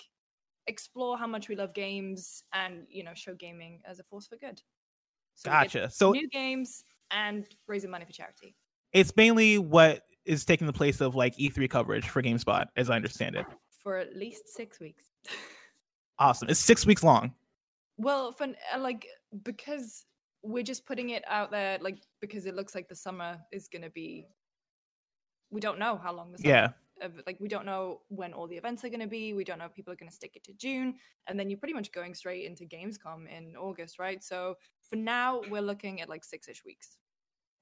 explore 0.67 1.17
how 1.17 1.27
much 1.27 1.49
we 1.49 1.55
love 1.55 1.73
games 1.73 2.43
and 2.53 2.85
you 2.89 3.03
know 3.03 3.13
show 3.13 3.33
gaming 3.33 3.81
as 3.85 3.99
a 3.99 4.03
force 4.03 4.27
for 4.27 4.35
good. 4.37 4.61
So 5.35 5.49
gotcha. 5.49 5.89
So 5.89 6.11
new 6.11 6.29
games 6.29 6.83
and 7.11 7.45
raising 7.67 7.89
money 7.89 8.05
for 8.05 8.13
charity. 8.13 8.55
It's 8.93 9.15
mainly 9.15 9.57
what 9.57 10.03
is 10.25 10.45
taking 10.45 10.67
the 10.67 10.73
place 10.73 11.01
of 11.01 11.15
like 11.15 11.35
E3 11.37 11.69
coverage 11.69 12.07
for 12.07 12.21
GameSpot, 12.21 12.65
as 12.75 12.89
I 12.89 12.95
understand 12.95 13.35
it. 13.35 13.45
For 13.81 13.97
at 13.97 14.15
least 14.15 14.49
six 14.49 14.79
weeks. 14.79 15.05
awesome. 16.19 16.49
It's 16.49 16.59
six 16.59 16.85
weeks 16.85 17.03
long. 17.03 17.33
Well, 17.97 18.31
for 18.31 18.47
uh, 18.73 18.79
like 18.79 19.07
because 19.43 20.05
we're 20.43 20.63
just 20.63 20.85
putting 20.85 21.09
it 21.09 21.23
out 21.27 21.51
there, 21.51 21.77
like 21.81 21.99
because 22.19 22.45
it 22.45 22.55
looks 22.55 22.73
like 22.75 22.87
the 22.87 22.95
summer 22.95 23.39
is 23.51 23.67
gonna 23.67 23.89
be. 23.89 24.27
We 25.49 25.59
don't 25.59 25.79
know 25.79 25.97
how 26.01 26.13
long 26.13 26.31
the 26.31 26.37
summer. 26.37 26.49
Yeah. 26.49 26.69
like 27.27 27.37
we 27.39 27.49
don't 27.49 27.65
know 27.65 28.01
when 28.07 28.33
all 28.33 28.47
the 28.47 28.55
events 28.55 28.85
are 28.85 28.89
going 28.89 29.01
to 29.01 29.07
be. 29.07 29.33
We 29.33 29.43
don't 29.43 29.59
know 29.59 29.65
if 29.65 29.73
people 29.73 29.91
are 29.91 29.97
going 29.97 30.07
to 30.09 30.15
stick 30.15 30.37
it 30.37 30.45
to 30.45 30.53
June, 30.53 30.95
and 31.27 31.37
then 31.37 31.49
you're 31.49 31.59
pretty 31.59 31.73
much 31.73 31.91
going 31.91 32.13
straight 32.13 32.45
into 32.45 32.63
Gamescom 32.63 33.27
in 33.27 33.55
August, 33.57 33.99
right? 33.99 34.23
So 34.23 34.55
for 34.89 34.95
now, 34.95 35.41
we're 35.49 35.61
looking 35.61 35.99
at 35.99 36.07
like 36.07 36.23
six 36.23 36.47
ish 36.47 36.63
weeks. 36.63 36.97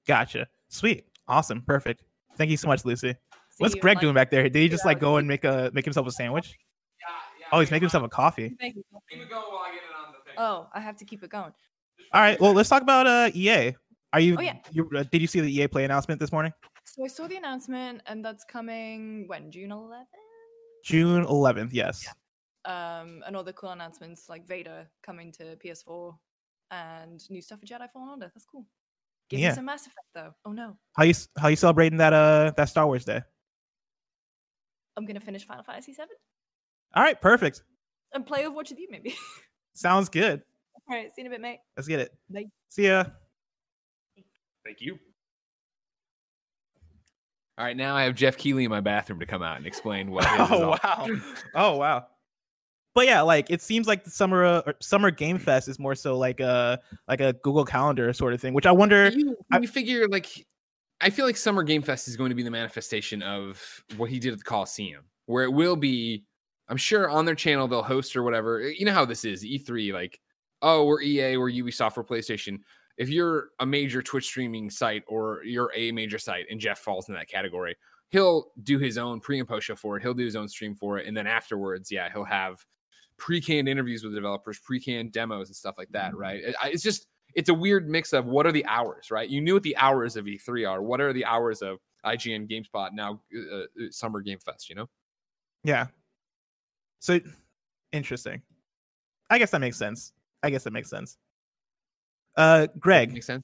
Gotcha. 0.06 0.46
Sweet. 0.68 1.06
Awesome. 1.26 1.62
Perfect. 1.62 2.04
Thank 2.36 2.50
you 2.50 2.56
so 2.56 2.68
much, 2.68 2.84
Lucy. 2.84 3.12
See 3.12 3.16
What's 3.58 3.74
Greg 3.74 4.00
doing 4.00 4.14
back 4.14 4.30
there? 4.30 4.44
Did 4.44 4.56
he 4.56 4.68
just 4.68 4.84
like 4.84 5.00
go 5.00 5.16
and 5.16 5.26
make 5.26 5.44
a 5.44 5.70
make 5.74 5.84
himself 5.84 6.06
a 6.06 6.12
sandwich? 6.12 6.56
Yeah, 7.00 7.06
yeah. 7.40 7.46
Oh, 7.52 7.60
he's 7.60 7.70
making 7.70 7.84
himself 7.84 8.04
a 8.04 8.08
coffee. 8.08 8.56
Oh, 10.38 10.68
I 10.72 10.80
have 10.80 10.96
to 10.98 11.04
keep 11.04 11.22
it 11.22 11.30
going. 11.30 11.52
All 12.12 12.20
right. 12.20 12.40
Well, 12.40 12.52
let's 12.52 12.68
talk 12.68 12.82
about 12.82 13.06
uh 13.06 13.30
EA. 13.34 13.74
Are 14.12 14.20
you? 14.20 14.36
Oh 14.38 14.42
yeah. 14.42 14.56
You, 14.72 14.90
uh, 14.96 15.04
did 15.10 15.20
you 15.20 15.28
see 15.28 15.40
the 15.40 15.60
EA 15.60 15.68
Play 15.68 15.84
announcement 15.84 16.20
this 16.20 16.32
morning? 16.32 16.52
So 16.84 17.04
I 17.04 17.08
saw 17.08 17.28
the 17.28 17.36
announcement, 17.36 18.02
and 18.06 18.24
that's 18.24 18.44
coming 18.44 19.28
when 19.28 19.50
June 19.50 19.70
11th. 19.70 20.06
June 20.84 21.24
11th. 21.24 21.70
Yes. 21.72 22.04
Yeah. 22.04 22.12
Um, 22.64 23.22
and 23.26 23.36
all 23.36 23.44
the 23.44 23.52
cool 23.52 23.70
announcements 23.70 24.28
like 24.28 24.46
Vader 24.46 24.88
coming 25.02 25.30
to 25.32 25.56
PS4 25.64 26.14
and 26.70 27.22
new 27.30 27.40
stuff 27.40 27.60
for 27.60 27.66
Jedi 27.66 27.88
Fallen 27.92 28.08
Order. 28.10 28.30
That's 28.34 28.44
cool. 28.44 28.66
Give 29.28 29.40
yeah. 29.40 29.50
me 29.50 29.54
some 29.54 29.64
Mass 29.66 29.82
Effect 29.82 30.06
though. 30.14 30.34
Oh 30.44 30.52
no. 30.52 30.76
How 30.96 31.04
you 31.04 31.14
how 31.38 31.48
you 31.48 31.56
celebrating 31.56 31.98
that 31.98 32.12
uh 32.12 32.52
that 32.56 32.68
Star 32.68 32.86
Wars 32.86 33.04
Day? 33.04 33.22
I'm 34.96 35.06
gonna 35.06 35.20
finish 35.20 35.44
Final 35.44 35.62
Fantasy 35.62 35.92
VII. 35.92 36.02
All 36.94 37.02
right, 37.04 37.20
perfect. 37.20 37.62
And 38.12 38.26
play 38.26 38.42
Overwatch 38.42 38.70
with 38.70 38.80
you, 38.80 38.88
maybe. 38.90 39.14
Sounds 39.74 40.08
good. 40.08 40.42
All 40.90 40.96
right. 40.96 41.14
See 41.14 41.22
you 41.22 41.26
in 41.26 41.32
a 41.32 41.34
bit, 41.34 41.40
mate. 41.40 41.60
Let's 41.76 41.86
get 41.86 42.00
it. 42.00 42.12
Bye. 42.28 42.46
See 42.68 42.86
ya. 42.86 43.04
Thank 44.64 44.80
you. 44.80 44.98
All 47.56 47.66
right, 47.66 47.76
now 47.76 47.94
I 47.94 48.04
have 48.04 48.14
Jeff 48.14 48.38
Keighley 48.38 48.64
in 48.64 48.70
my 48.70 48.80
bathroom 48.80 49.20
to 49.20 49.26
come 49.26 49.42
out 49.42 49.58
and 49.58 49.66
explain 49.66 50.10
what. 50.10 50.24
oh 50.50 50.70
wow! 50.82 51.06
oh 51.54 51.76
wow! 51.76 52.06
But 52.94 53.06
yeah, 53.06 53.20
like 53.20 53.50
it 53.50 53.60
seems 53.60 53.86
like 53.86 54.02
the 54.02 54.10
summer 54.10 54.44
uh, 54.44 54.62
summer 54.80 55.10
game 55.10 55.38
fest 55.38 55.68
is 55.68 55.78
more 55.78 55.94
so 55.94 56.16
like 56.16 56.40
a 56.40 56.80
like 57.06 57.20
a 57.20 57.34
Google 57.34 57.64
Calendar 57.66 58.12
sort 58.14 58.32
of 58.32 58.40
thing, 58.40 58.54
which 58.54 58.66
I 58.66 58.72
wonder. 58.72 59.10
You, 59.10 59.36
I, 59.52 59.64
figure 59.66 60.08
like 60.08 60.46
I 61.02 61.10
feel 61.10 61.26
like 61.26 61.36
summer 61.36 61.62
game 61.62 61.82
fest 61.82 62.08
is 62.08 62.16
going 62.16 62.30
to 62.30 62.34
be 62.34 62.42
the 62.42 62.50
manifestation 62.50 63.22
of 63.22 63.62
what 63.96 64.08
he 64.08 64.18
did 64.18 64.32
at 64.32 64.38
the 64.38 64.44
Coliseum, 64.44 65.04
where 65.26 65.44
it 65.44 65.52
will 65.52 65.76
be 65.76 66.24
I'm 66.70 66.76
sure 66.76 67.10
on 67.10 67.24
their 67.26 67.34
channel 67.34 67.66
they'll 67.66 67.82
host 67.82 68.16
or 68.16 68.22
whatever. 68.22 68.70
You 68.70 68.86
know 68.86 68.94
how 68.94 69.04
this 69.04 69.24
is 69.24 69.44
E3, 69.44 69.92
like, 69.92 70.20
oh, 70.62 70.84
we're 70.84 71.02
EA, 71.02 71.36
we're 71.36 71.50
Ubisoft, 71.50 71.96
we're 71.96 72.04
PlayStation. 72.04 72.58
If 72.96 73.08
you're 73.08 73.50
a 73.60 73.66
major 73.66 74.02
Twitch 74.02 74.26
streaming 74.26 74.70
site 74.70 75.02
or 75.06 75.42
you're 75.44 75.72
a 75.74 75.92
major 75.92 76.18
site 76.18 76.46
and 76.50 76.60
Jeff 76.60 76.78
falls 76.78 77.08
in 77.08 77.14
that 77.14 77.28
category, 77.28 77.76
he'll 78.10 78.52
do 78.62 78.78
his 78.78 78.98
own 78.98 79.20
pre 79.20 79.38
and 79.38 79.48
post 79.48 79.66
show 79.66 79.76
for 79.76 79.96
it. 79.96 80.02
He'll 80.02 80.14
do 80.14 80.24
his 80.24 80.36
own 80.36 80.48
stream 80.48 80.74
for 80.74 80.98
it. 80.98 81.06
And 81.06 81.16
then 81.16 81.26
afterwards, 81.26 81.90
yeah, 81.90 82.10
he'll 82.12 82.24
have 82.24 82.64
pre 83.16 83.40
canned 83.40 83.68
interviews 83.68 84.04
with 84.04 84.14
developers, 84.14 84.58
pre 84.58 84.80
canned 84.80 85.12
demos 85.12 85.48
and 85.48 85.56
stuff 85.56 85.76
like 85.78 85.90
that, 85.92 86.14
right? 86.16 86.42
It's 86.64 86.82
just, 86.82 87.06
it's 87.34 87.48
a 87.48 87.54
weird 87.54 87.88
mix 87.88 88.12
of 88.12 88.26
what 88.26 88.46
are 88.46 88.52
the 88.52 88.66
hours, 88.66 89.10
right? 89.10 89.28
You 89.28 89.40
knew 89.40 89.54
what 89.54 89.62
the 89.62 89.76
hours 89.76 90.16
of 90.16 90.26
E3 90.26 90.68
are. 90.68 90.82
What 90.82 91.00
are 91.00 91.12
the 91.12 91.24
hours 91.24 91.62
of 91.62 91.78
IGN, 92.04 92.50
GameSpot, 92.50 92.90
now 92.92 93.20
uh, 93.34 93.56
uh, 93.56 93.64
Summer 93.90 94.20
Game 94.20 94.38
Fest, 94.40 94.68
you 94.68 94.74
know? 94.74 94.88
Yeah, 95.62 95.86
so 97.00 97.18
interesting. 97.92 98.42
I 99.30 99.38
guess 99.38 99.50
that 99.50 99.60
makes 99.60 99.78
sense. 99.78 100.12
I 100.42 100.50
guess 100.50 100.64
that 100.64 100.72
makes 100.72 100.90
sense. 100.90 101.16
Uh, 102.36 102.68
Greg. 102.78 103.12
Makes 103.12 103.26
sense. 103.26 103.42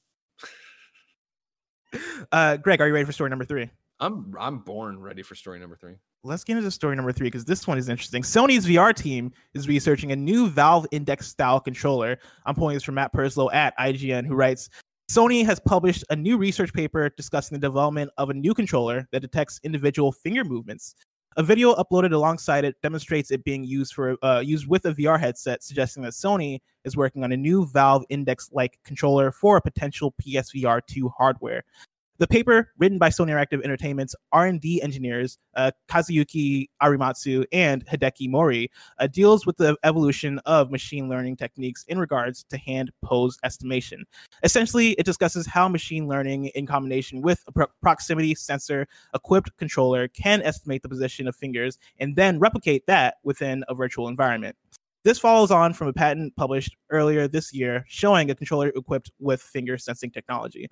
uh, 2.32 2.56
Greg, 2.56 2.80
are 2.80 2.86
you 2.86 2.94
ready 2.94 3.04
for 3.04 3.12
story 3.12 3.30
number 3.30 3.44
three? 3.44 3.68
I'm 4.00 4.34
I'm 4.38 4.58
born 4.58 5.00
ready 5.00 5.22
for 5.22 5.34
story 5.34 5.58
number 5.58 5.76
three. 5.76 5.94
Let's 6.22 6.44
get 6.44 6.56
into 6.56 6.70
story 6.70 6.96
number 6.96 7.12
three 7.12 7.28
because 7.28 7.44
this 7.44 7.66
one 7.66 7.78
is 7.78 7.88
interesting. 7.88 8.22
Sony's 8.22 8.66
VR 8.66 8.94
team 8.94 9.32
is 9.54 9.68
researching 9.68 10.12
a 10.12 10.16
new 10.16 10.48
Valve 10.48 10.86
Index 10.90 11.28
style 11.28 11.60
controller. 11.60 12.18
I'm 12.44 12.54
pulling 12.54 12.74
this 12.74 12.82
from 12.82 12.96
Matt 12.96 13.12
Purslow 13.12 13.50
at 13.52 13.78
IGN, 13.78 14.26
who 14.26 14.34
writes 14.34 14.68
Sony 15.10 15.44
has 15.46 15.60
published 15.60 16.04
a 16.10 16.16
new 16.16 16.36
research 16.36 16.72
paper 16.72 17.10
discussing 17.16 17.56
the 17.58 17.66
development 17.66 18.10
of 18.18 18.28
a 18.28 18.34
new 18.34 18.54
controller 18.54 19.06
that 19.12 19.20
detects 19.20 19.60
individual 19.62 20.10
finger 20.10 20.44
movements. 20.44 20.94
A 21.38 21.42
video 21.42 21.74
uploaded 21.74 22.12
alongside 22.14 22.64
it 22.64 22.80
demonstrates 22.82 23.30
it 23.30 23.44
being 23.44 23.62
used 23.62 23.92
for 23.92 24.16
uh, 24.22 24.40
used 24.40 24.66
with 24.66 24.86
a 24.86 24.94
VR 24.94 25.20
headset, 25.20 25.62
suggesting 25.62 26.02
that 26.04 26.12
Sony 26.12 26.60
is 26.84 26.96
working 26.96 27.22
on 27.24 27.32
a 27.32 27.36
new 27.36 27.66
Valve 27.66 28.06
Index-like 28.08 28.78
controller 28.84 29.30
for 29.30 29.58
a 29.58 29.60
potential 29.60 30.14
PSVR 30.22 30.80
2 30.86 31.10
hardware. 31.10 31.62
The 32.18 32.26
paper, 32.26 32.72
written 32.78 32.96
by 32.96 33.10
Sony 33.10 33.30
Interactive 33.30 33.62
Entertainment's 33.62 34.14
R&D 34.32 34.80
engineers 34.80 35.36
uh, 35.54 35.70
Kazuyuki 35.90 36.68
Arimatsu 36.82 37.44
and 37.52 37.84
Hideki 37.84 38.30
Mori, 38.30 38.70
uh, 38.98 39.06
deals 39.06 39.44
with 39.44 39.58
the 39.58 39.76
evolution 39.84 40.38
of 40.46 40.70
machine 40.70 41.10
learning 41.10 41.36
techniques 41.36 41.84
in 41.88 41.98
regards 41.98 42.44
to 42.44 42.56
hand 42.56 42.90
pose 43.04 43.36
estimation. 43.44 44.04
Essentially, 44.42 44.92
it 44.92 45.04
discusses 45.04 45.46
how 45.46 45.68
machine 45.68 46.08
learning, 46.08 46.46
in 46.54 46.66
combination 46.66 47.20
with 47.20 47.44
a 47.48 47.52
pro- 47.52 47.66
proximity 47.82 48.34
sensor 48.34 48.86
equipped 49.14 49.54
controller, 49.58 50.08
can 50.08 50.40
estimate 50.40 50.82
the 50.82 50.88
position 50.88 51.28
of 51.28 51.36
fingers 51.36 51.78
and 51.98 52.16
then 52.16 52.38
replicate 52.38 52.86
that 52.86 53.16
within 53.24 53.62
a 53.68 53.74
virtual 53.74 54.08
environment. 54.08 54.56
This 55.04 55.18
follows 55.18 55.50
on 55.50 55.74
from 55.74 55.88
a 55.88 55.92
patent 55.92 56.34
published 56.34 56.76
earlier 56.90 57.28
this 57.28 57.52
year 57.52 57.84
showing 57.88 58.30
a 58.30 58.34
controller 58.34 58.72
equipped 58.74 59.10
with 59.20 59.42
finger 59.42 59.76
sensing 59.76 60.10
technology. 60.10 60.68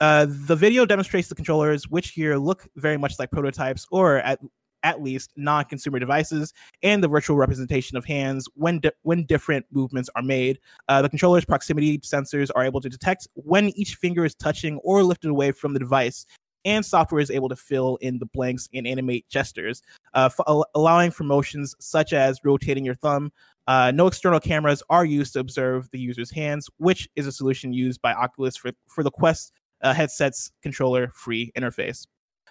Uh, 0.00 0.26
the 0.28 0.56
video 0.56 0.84
demonstrates 0.84 1.28
the 1.28 1.34
controllers, 1.34 1.88
which 1.88 2.10
here 2.10 2.36
look 2.36 2.68
very 2.76 2.96
much 2.96 3.18
like 3.18 3.30
prototypes 3.30 3.86
or 3.90 4.18
at 4.18 4.38
at 4.82 5.02
least 5.02 5.32
non-consumer 5.36 5.98
devices, 5.98 6.52
and 6.82 7.02
the 7.02 7.08
virtual 7.08 7.36
representation 7.36 7.96
of 7.96 8.04
hands 8.04 8.46
when 8.54 8.78
di- 8.78 8.92
when 9.02 9.24
different 9.24 9.66
movements 9.72 10.08
are 10.14 10.22
made. 10.22 10.60
Uh, 10.88 11.02
the 11.02 11.08
controller's 11.08 11.44
proximity 11.44 11.98
sensors 11.98 12.50
are 12.54 12.64
able 12.64 12.80
to 12.80 12.88
detect 12.88 13.26
when 13.34 13.70
each 13.70 13.96
finger 13.96 14.24
is 14.24 14.34
touching 14.34 14.78
or 14.84 15.02
lifted 15.02 15.28
away 15.28 15.50
from 15.50 15.72
the 15.72 15.80
device, 15.80 16.24
and 16.64 16.84
software 16.84 17.20
is 17.20 17.30
able 17.30 17.48
to 17.48 17.56
fill 17.56 17.96
in 18.00 18.18
the 18.18 18.26
blanks 18.26 18.68
and 18.74 18.86
animate 18.86 19.28
gestures, 19.28 19.82
uh, 20.14 20.28
f- 20.38 20.64
allowing 20.74 21.10
for 21.10 21.24
motions 21.24 21.74
such 21.80 22.12
as 22.12 22.38
rotating 22.44 22.84
your 22.84 22.94
thumb. 22.94 23.32
Uh, 23.66 23.90
no 23.92 24.06
external 24.06 24.38
cameras 24.38 24.82
are 24.90 25.04
used 25.04 25.32
to 25.32 25.40
observe 25.40 25.90
the 25.90 25.98
user's 25.98 26.30
hands, 26.30 26.68
which 26.76 27.08
is 27.16 27.26
a 27.26 27.32
solution 27.32 27.72
used 27.72 28.00
by 28.02 28.12
Oculus 28.12 28.56
for, 28.56 28.70
for 28.86 29.02
the 29.02 29.10
Quest 29.10 29.52
uh, 29.82 29.94
headset's 29.94 30.50
controller 30.62 31.10
free 31.14 31.52
interface. 31.56 32.06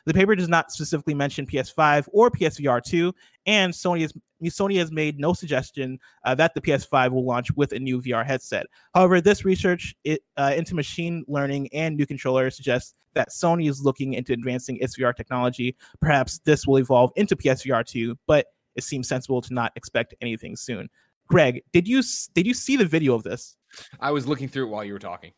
The 0.06 0.14
paper 0.14 0.36
does 0.36 0.48
not 0.48 0.72
specifically 0.72 1.16
mention 1.16 1.48
PS5 1.48 2.08
or 2.14 2.30
PSVR 2.30 2.82
2, 2.84 3.14
and 3.48 3.74
Sony 3.74 4.02
has 4.02 4.14
Sony 4.44 4.78
has 4.78 4.92
made 4.92 5.20
no 5.20 5.34
suggestion 5.34 5.98
uh, 6.24 6.36
that 6.36 6.54
the 6.54 6.62
PS5 6.62 7.12
will 7.12 7.26
launch 7.26 7.52
with 7.56 7.72
a 7.72 7.80
new 7.80 8.00
VR 8.02 8.24
headset. 8.24 8.68
However, 8.94 9.20
this 9.20 9.46
research 9.46 9.96
it, 10.04 10.22
uh, 10.38 10.54
into 10.56 10.76
machine 10.76 11.24
learning 11.28 11.70
and 11.74 11.96
new 11.96 12.06
controllers 12.06 12.56
suggests 12.56 12.94
that 13.14 13.30
Sony 13.30 13.68
is 13.70 13.82
looking 13.82 14.14
into 14.14 14.34
advancing 14.34 14.78
its 14.78 15.00
VR 15.00 15.16
technology. 15.16 15.76
Perhaps 16.02 16.40
this 16.40 16.68
will 16.68 16.78
evolve 16.78 17.12
into 17.16 17.36
PSVR 17.36 17.84
2, 17.86 18.16
but 18.28 18.48
it 18.76 18.84
seems 18.84 19.08
sensible 19.08 19.42
to 19.42 19.54
not 19.54 19.72
expect 19.76 20.14
anything 20.22 20.56
soon. 20.56 20.90
Greg, 21.28 21.64
did 21.74 21.88
you 21.88 22.04
did 22.36 22.46
you 22.46 22.54
see 22.54 22.76
the 22.76 22.86
video 22.86 23.16
of 23.16 23.24
this? 23.24 23.56
I 24.00 24.12
was 24.12 24.28
looking 24.28 24.48
through 24.48 24.68
it 24.68 24.70
while 24.70 24.84
you 24.84 24.94
were 24.94 25.00
talking 25.00 25.32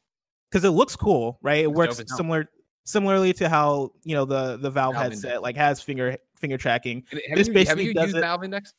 because 0.49 0.63
it 0.63 0.71
looks 0.71 0.95
cool, 0.95 1.39
right? 1.41 1.63
It 1.63 1.71
works 1.71 2.01
similar 2.15 2.49
similarly 2.87 3.33
to 3.33 3.49
how 3.49 3.91
you 4.03 4.15
know 4.15 4.25
the 4.25 4.57
the 4.57 4.71
Valve, 4.71 4.95
Valve 4.95 5.11
headset 5.11 5.41
like 5.41 5.55
has 5.55 5.81
finger 5.81 6.17
finger 6.35 6.57
tracking. 6.57 7.03
Have 7.11 7.37
this 7.37 7.47
you, 7.47 7.53
basically 7.53 7.83
have 7.83 7.87
you 7.87 7.93
does 7.93 8.05
used 8.05 8.17
it. 8.17 8.21
Valve 8.21 8.43
Index? 8.43 8.73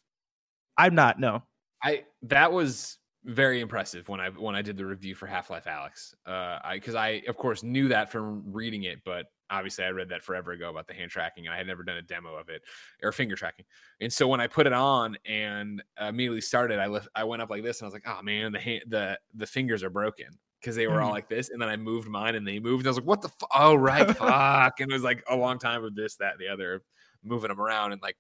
I'm 0.77 0.95
not. 0.95 1.21
No. 1.21 1.43
I 1.83 2.05
that 2.23 2.51
was 2.51 2.99
very 3.25 3.61
impressive 3.61 4.09
when 4.09 4.21
I 4.21 4.31
when 4.31 4.55
I 4.55 4.63
did 4.63 4.77
the 4.77 4.87
review 4.87 5.15
for 5.15 5.27
Half 5.27 5.51
Life 5.51 5.65
Alyx. 5.67 6.15
Uh, 6.27 6.59
I 6.65 6.77
because 6.77 6.95
I 6.95 7.23
of 7.29 7.37
course 7.37 7.63
knew 7.63 7.89
that 7.89 8.11
from 8.11 8.43
reading 8.53 8.85
it, 8.85 9.01
but 9.05 9.27
obviously 9.51 9.85
I 9.85 9.91
read 9.91 10.09
that 10.09 10.23
forever 10.23 10.53
ago 10.53 10.71
about 10.71 10.87
the 10.87 10.95
hand 10.95 11.11
tracking, 11.11 11.47
and 11.47 11.55
I 11.55 11.59
had 11.59 11.67
never 11.67 11.83
done 11.83 11.97
a 11.97 12.03
demo 12.03 12.35
of 12.35 12.49
it 12.49 12.63
or 13.03 13.13
finger 13.13 13.37
tracking. 13.37 13.65
And 14.01 14.13
so 14.13 14.27
when 14.29 14.41
I 14.41 14.47
put 14.47 14.67
it 14.67 14.73
on 14.73 15.17
and 15.25 15.83
immediately 16.01 16.41
started, 16.41 16.79
I 16.79 16.87
left, 16.87 17.09
I 17.15 17.25
went 17.25 17.43
up 17.43 17.51
like 17.51 17.63
this, 17.63 17.81
and 17.81 17.87
I 17.87 17.89
was 17.89 17.95
like, 17.95 18.07
oh 18.07 18.23
man, 18.23 18.53
the 18.53 18.61
hand, 18.61 18.85
the 18.89 19.19
the 19.35 19.47
fingers 19.47 19.83
are 19.83 19.91
broken 19.91 20.29
because 20.61 20.77
they 20.77 20.87
were 20.87 20.95
mm-hmm. 20.95 21.05
all 21.05 21.11
like 21.13 21.29
this, 21.29 21.51
and 21.51 21.61
then 21.61 21.69
I 21.69 21.77
moved 21.77 22.09
mine 22.09 22.35
and 22.35 22.47
they 22.47 22.59
moved. 22.59 22.81
And 22.81 22.89
I 22.89 22.91
was 22.91 22.99
like, 22.99 23.07
"What 23.07 23.23
the? 23.23 23.29
F- 23.29 23.49
oh 23.55 23.75
right, 23.75 24.07
fuck!" 24.17 24.81
And 24.81 24.91
it 24.91 24.95
was 24.95 25.03
like 25.03 25.23
a 25.29 25.37
long 25.37 25.59
time 25.59 25.85
of 25.85 25.95
this, 25.95 26.17
that, 26.17 26.33
and 26.33 26.41
the 26.41 26.49
other, 26.49 26.83
moving 27.23 27.49
them 27.49 27.61
around 27.61 27.93
and 27.93 28.03
like 28.03 28.17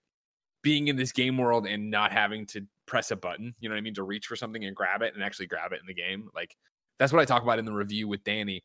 being 0.62 0.88
in 0.88 0.96
this 0.96 1.12
game 1.12 1.38
world 1.38 1.66
and 1.66 1.90
not 1.90 2.12
having 2.12 2.46
to 2.46 2.66
press 2.86 3.10
a 3.10 3.16
button. 3.16 3.54
You 3.60 3.68
know 3.68 3.74
what 3.74 3.78
I 3.78 3.82
mean? 3.82 3.94
To 3.94 4.02
reach 4.02 4.26
for 4.26 4.36
something 4.36 4.64
and 4.64 4.74
grab 4.74 5.02
it 5.02 5.14
and 5.14 5.22
actually 5.22 5.46
grab 5.46 5.72
it 5.72 5.80
in 5.80 5.86
the 5.86 5.94
game. 5.94 6.28
Like 6.34 6.56
that's 6.98 7.12
what 7.12 7.22
I 7.22 7.24
talk 7.24 7.42
about 7.42 7.58
in 7.58 7.64
the 7.64 7.72
review 7.72 8.08
with 8.08 8.24
Danny, 8.24 8.62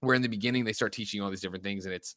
where 0.00 0.14
in 0.14 0.22
the 0.22 0.28
beginning 0.28 0.64
they 0.64 0.72
start 0.72 0.92
teaching 0.92 1.20
all 1.20 1.30
these 1.30 1.40
different 1.40 1.64
things, 1.64 1.84
and 1.86 1.94
it's 1.94 2.14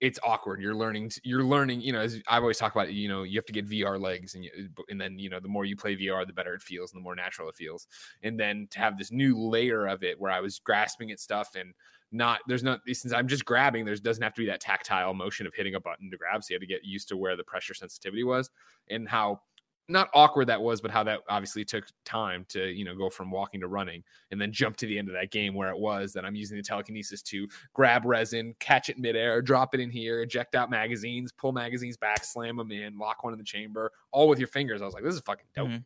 it's 0.00 0.18
awkward. 0.24 0.60
You're 0.60 0.74
learning. 0.74 1.10
You're 1.22 1.44
learning. 1.44 1.80
You 1.80 1.92
know, 1.92 2.00
as 2.00 2.20
I've 2.28 2.42
always 2.42 2.58
talked 2.58 2.76
about. 2.76 2.92
You 2.92 3.08
know, 3.08 3.22
you 3.22 3.38
have 3.38 3.46
to 3.46 3.52
get 3.52 3.68
VR 3.68 4.00
legs, 4.00 4.34
and 4.34 4.44
you, 4.44 4.50
uh, 4.58 4.82
and 4.88 5.00
then 5.00 5.18
you 5.18 5.30
know, 5.30 5.40
the 5.40 5.48
more 5.48 5.64
you 5.64 5.76
play 5.76 5.96
VR, 5.96 6.26
the 6.26 6.32
better 6.32 6.54
it 6.54 6.62
feels, 6.62 6.92
and 6.92 7.00
the 7.00 7.04
more 7.04 7.14
natural 7.14 7.48
it 7.48 7.54
feels. 7.54 7.86
And 8.22 8.38
then 8.38 8.68
to 8.72 8.78
have 8.78 8.98
this 8.98 9.12
new 9.12 9.38
layer 9.38 9.86
of 9.86 10.02
it, 10.02 10.20
where 10.20 10.32
I 10.32 10.40
was 10.40 10.58
grasping 10.58 11.10
at 11.10 11.20
stuff 11.20 11.50
and 11.56 11.72
not 12.12 12.40
there's 12.46 12.62
not 12.62 12.80
eh, 12.88 12.94
since 12.94 13.12
I'm 13.12 13.28
just 13.28 13.44
grabbing. 13.44 13.84
There 13.84 13.94
doesn't 13.96 14.22
have 14.22 14.34
to 14.34 14.40
be 14.40 14.46
that 14.46 14.60
tactile 14.60 15.14
motion 15.14 15.46
of 15.46 15.54
hitting 15.54 15.74
a 15.74 15.80
button 15.80 16.10
to 16.10 16.16
grab. 16.16 16.42
So 16.44 16.52
you 16.52 16.54
had 16.56 16.60
to 16.60 16.66
get 16.66 16.84
used 16.84 17.08
to 17.08 17.16
where 17.16 17.36
the 17.36 17.44
pressure 17.44 17.74
sensitivity 17.74 18.24
was 18.24 18.50
and 18.88 19.08
how 19.08 19.40
not 19.88 20.08
awkward 20.14 20.46
that 20.46 20.60
was, 20.62 20.80
but 20.80 20.90
how 20.90 21.04
that 21.04 21.20
obviously 21.28 21.64
took 21.64 21.84
time 22.04 22.46
to, 22.48 22.68
you 22.68 22.84
know, 22.84 22.94
go 22.94 23.10
from 23.10 23.30
walking 23.30 23.60
to 23.60 23.68
running 23.68 24.02
and 24.30 24.40
then 24.40 24.50
jump 24.50 24.76
to 24.78 24.86
the 24.86 24.98
end 24.98 25.08
of 25.08 25.14
that 25.14 25.30
game 25.30 25.54
where 25.54 25.68
it 25.68 25.78
was 25.78 26.12
that 26.14 26.24
I'm 26.24 26.34
using 26.34 26.56
the 26.56 26.62
telekinesis 26.62 27.20
to 27.22 27.46
grab 27.74 28.04
resin, 28.06 28.54
catch 28.60 28.88
it 28.88 28.98
midair, 28.98 29.42
drop 29.42 29.74
it 29.74 29.80
in 29.80 29.90
here, 29.90 30.22
eject 30.22 30.54
out 30.54 30.70
magazines, 30.70 31.32
pull 31.32 31.52
magazines 31.52 31.96
back, 31.96 32.24
slam 32.24 32.56
them 32.56 32.72
in, 32.72 32.96
lock 32.98 33.24
one 33.24 33.34
in 33.34 33.38
the 33.38 33.44
chamber, 33.44 33.92
all 34.10 34.28
with 34.28 34.38
your 34.38 34.48
fingers. 34.48 34.80
I 34.80 34.86
was 34.86 34.94
like, 34.94 35.04
this 35.04 35.14
is 35.14 35.20
fucking 35.20 35.46
dope. 35.54 35.68
Mm-hmm. 35.68 35.78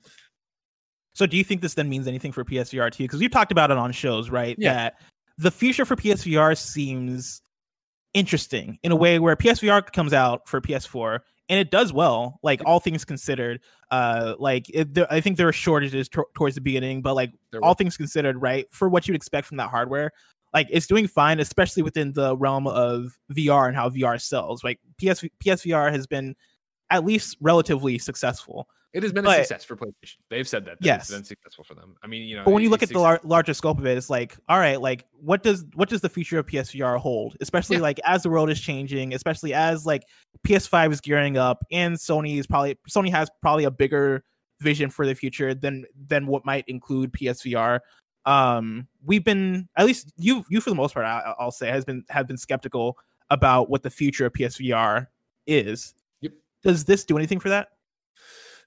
So 1.14 1.26
do 1.26 1.36
you 1.36 1.42
think 1.42 1.62
this 1.62 1.74
then 1.74 1.88
means 1.88 2.06
anything 2.06 2.30
for 2.30 2.44
PSVR 2.44 2.92
2? 2.92 3.02
Because 3.02 3.18
we've 3.18 3.30
talked 3.30 3.50
about 3.50 3.72
it 3.72 3.78
on 3.78 3.90
shows, 3.90 4.30
right? 4.30 4.54
Yeah. 4.58 4.74
That 4.74 5.00
the 5.38 5.50
future 5.50 5.84
for 5.84 5.96
PSVR 5.96 6.56
seems 6.56 7.42
interesting 8.14 8.78
in 8.84 8.92
a 8.92 8.96
way 8.96 9.18
where 9.18 9.34
PSVR 9.34 9.92
comes 9.92 10.12
out 10.12 10.48
for 10.48 10.60
PS4 10.60 11.20
and 11.48 11.58
it 11.58 11.70
does 11.70 11.92
well 11.92 12.38
like 12.42 12.60
all 12.64 12.80
things 12.80 13.04
considered 13.04 13.60
uh 13.90 14.34
like 14.38 14.66
it, 14.72 14.92
there, 14.94 15.06
i 15.12 15.20
think 15.20 15.36
there 15.36 15.48
are 15.48 15.52
shortages 15.52 16.08
t- 16.08 16.20
towards 16.34 16.54
the 16.54 16.60
beginning 16.60 17.02
but 17.02 17.14
like 17.14 17.32
all 17.62 17.74
things 17.74 17.96
considered 17.96 18.40
right 18.40 18.66
for 18.70 18.88
what 18.88 19.08
you'd 19.08 19.14
expect 19.14 19.46
from 19.46 19.56
that 19.56 19.70
hardware 19.70 20.10
like 20.54 20.66
it's 20.70 20.86
doing 20.86 21.06
fine 21.06 21.40
especially 21.40 21.82
within 21.82 22.12
the 22.12 22.36
realm 22.36 22.66
of 22.66 23.18
vr 23.32 23.66
and 23.66 23.76
how 23.76 23.88
vr 23.88 24.20
sells 24.20 24.62
like 24.62 24.78
ps 24.98 25.24
psvr 25.44 25.90
has 25.90 26.06
been 26.06 26.34
at 26.90 27.04
least 27.04 27.36
relatively 27.40 27.98
successful 27.98 28.68
it 28.94 29.02
has 29.02 29.12
been 29.12 29.24
but, 29.24 29.38
a 29.38 29.44
success 29.44 29.64
for 29.64 29.76
PlayStation. 29.76 30.16
They've 30.30 30.48
said 30.48 30.64
that. 30.64 30.80
that 30.80 30.86
yes, 30.86 31.02
it's 31.02 31.10
been 31.10 31.24
successful 31.24 31.64
for 31.64 31.74
them. 31.74 31.94
I 32.02 32.06
mean, 32.06 32.22
you 32.22 32.36
know, 32.36 32.44
but 32.44 32.52
when 32.52 32.62
you 32.62 32.70
look 32.70 32.82
at 32.82 32.88
the 32.88 32.98
lar- 32.98 33.20
larger 33.22 33.52
scope 33.52 33.78
of 33.78 33.86
it, 33.86 33.98
it's 33.98 34.08
like, 34.08 34.36
all 34.48 34.58
right, 34.58 34.80
like 34.80 35.04
what 35.12 35.42
does 35.42 35.66
what 35.74 35.90
does 35.90 36.00
the 36.00 36.08
future 36.08 36.38
of 36.38 36.46
PSVR 36.46 36.98
hold? 36.98 37.36
Especially 37.40 37.76
yeah. 37.76 37.82
like 37.82 38.00
as 38.04 38.22
the 38.22 38.30
world 38.30 38.48
is 38.50 38.58
changing, 38.60 39.12
especially 39.12 39.52
as 39.52 39.84
like 39.84 40.04
PS5 40.46 40.92
is 40.92 41.00
gearing 41.00 41.36
up, 41.36 41.64
and 41.70 41.96
Sony 41.96 42.38
is 42.38 42.46
probably 42.46 42.78
Sony 42.88 43.10
has 43.10 43.28
probably 43.42 43.64
a 43.64 43.70
bigger 43.70 44.24
vision 44.60 44.88
for 44.88 45.06
the 45.06 45.14
future 45.14 45.54
than 45.54 45.84
than 46.06 46.26
what 46.26 46.46
might 46.46 46.64
include 46.66 47.12
PSVR. 47.12 47.80
Um, 48.24 48.88
we've 49.04 49.24
been 49.24 49.68
at 49.76 49.84
least 49.84 50.12
you 50.16 50.44
you 50.48 50.60
for 50.60 50.70
the 50.70 50.76
most 50.76 50.94
part, 50.94 51.04
I, 51.06 51.34
will 51.38 51.50
say, 51.50 51.68
has 51.68 51.84
been 51.84 52.04
have 52.08 52.26
been 52.26 52.38
skeptical 52.38 52.96
about 53.30 53.68
what 53.68 53.82
the 53.82 53.90
future 53.90 54.24
of 54.24 54.32
PSVR 54.32 55.06
is. 55.46 55.94
Yep. 56.22 56.32
Does 56.62 56.84
this 56.84 57.04
do 57.04 57.18
anything 57.18 57.38
for 57.38 57.50
that? 57.50 57.68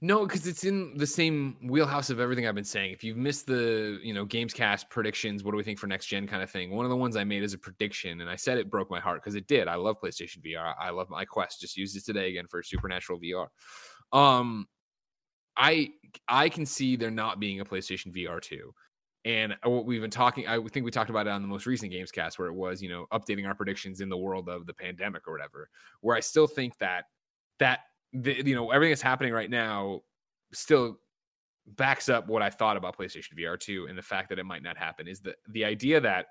No, 0.04 0.26
because 0.26 0.48
it's 0.48 0.64
in 0.64 0.98
the 0.98 1.06
same 1.06 1.58
wheelhouse 1.62 2.10
of 2.10 2.20
everything 2.20 2.48
I've 2.48 2.56
been 2.56 2.64
saying. 2.64 2.92
If 2.92 3.04
you've 3.04 3.18
missed 3.18 3.46
the, 3.46 4.00
you 4.02 4.16
know, 4.16 4.26
Gamescast 4.26 4.90
predictions, 4.90 5.44
what 5.44 5.52
do 5.52 5.58
we 5.58 5.64
think 5.64 5.78
for 5.78 5.86
next 5.86 6.08
gen 6.08 6.28
kind 6.28 6.42
of 6.42 6.50
thing? 6.50 6.72
One 6.72 6.86
of 6.86 6.90
the 6.90 6.98
ones 6.98 7.16
I 7.16 7.24
made 7.24 7.44
as 7.44 7.54
a 7.54 7.60
prediction, 7.60 8.20
and 8.20 8.28
I 8.28 8.36
said 8.36 8.58
it 8.58 8.72
broke 8.72 8.90
my 8.90 9.00
heart 9.00 9.22
because 9.22 9.36
it 9.36 9.46
did. 9.46 9.68
I 9.68 9.76
love 9.76 10.02
PlayStation 10.02 10.40
VR. 10.44 10.74
I 10.80 10.90
love 10.90 11.12
my 11.12 11.24
Quest. 11.24 11.62
Just 11.62 11.78
used 11.78 11.96
it 11.96 12.04
today 12.04 12.30
again 12.30 12.48
for 12.48 12.64
Supernatural 12.64 13.20
VR. 13.20 13.48
Um, 14.12 14.68
I 15.56 15.92
I 16.28 16.50
can 16.50 16.66
see 16.66 16.96
there 16.96 17.12
not 17.12 17.40
being 17.40 17.60
a 17.60 17.66
PlayStation 17.66 18.12
VR 18.12 18.42
two. 18.42 18.74
And 19.24 19.56
what 19.64 19.86
we've 19.86 20.02
been 20.02 20.10
talking, 20.10 20.48
I 20.48 20.60
think 20.70 20.84
we 20.84 20.90
talked 20.90 21.12
about 21.12 21.28
it 21.28 21.30
on 21.30 21.44
the 21.44 21.48
most 21.48 21.68
recent 21.68 21.94
Gamescast, 21.94 22.40
where 22.40 22.48
it 22.48 22.56
was, 22.56 22.82
you 22.82 22.90
know, 22.90 23.06
updating 23.14 23.46
our 23.48 23.54
predictions 23.54 24.02
in 24.02 24.10
the 24.10 24.18
world 24.18 24.50
of 24.50 24.66
the 24.66 24.74
pandemic 24.74 25.28
or 25.28 25.32
whatever. 25.32 25.70
Where 26.00 26.18
I 26.18 26.22
still 26.22 26.48
think 26.48 26.76
that 26.80 27.06
that 27.60 27.82
the, 28.14 28.46
you 28.46 28.56
know 28.56 28.72
everything 28.72 28.92
that's 28.92 29.02
happening 29.02 29.34
right 29.34 29.50
now 29.50 30.02
still 30.54 31.00
backs 31.68 32.10
up 32.10 32.28
what 32.28 32.42
I 32.42 32.50
thought 32.50 32.78
about 32.78 32.98
PlayStation 32.98 33.38
VR 33.38 33.60
2 33.60 33.88
and 33.88 33.98
the 33.98 34.02
fact 34.02 34.30
that 34.30 34.40
it 34.40 34.46
might 34.46 34.64
not 34.64 34.78
happen 34.78 35.08
is 35.08 35.22
the 35.22 35.36
the 35.50 35.66
idea 35.66 36.00
that 36.02 36.28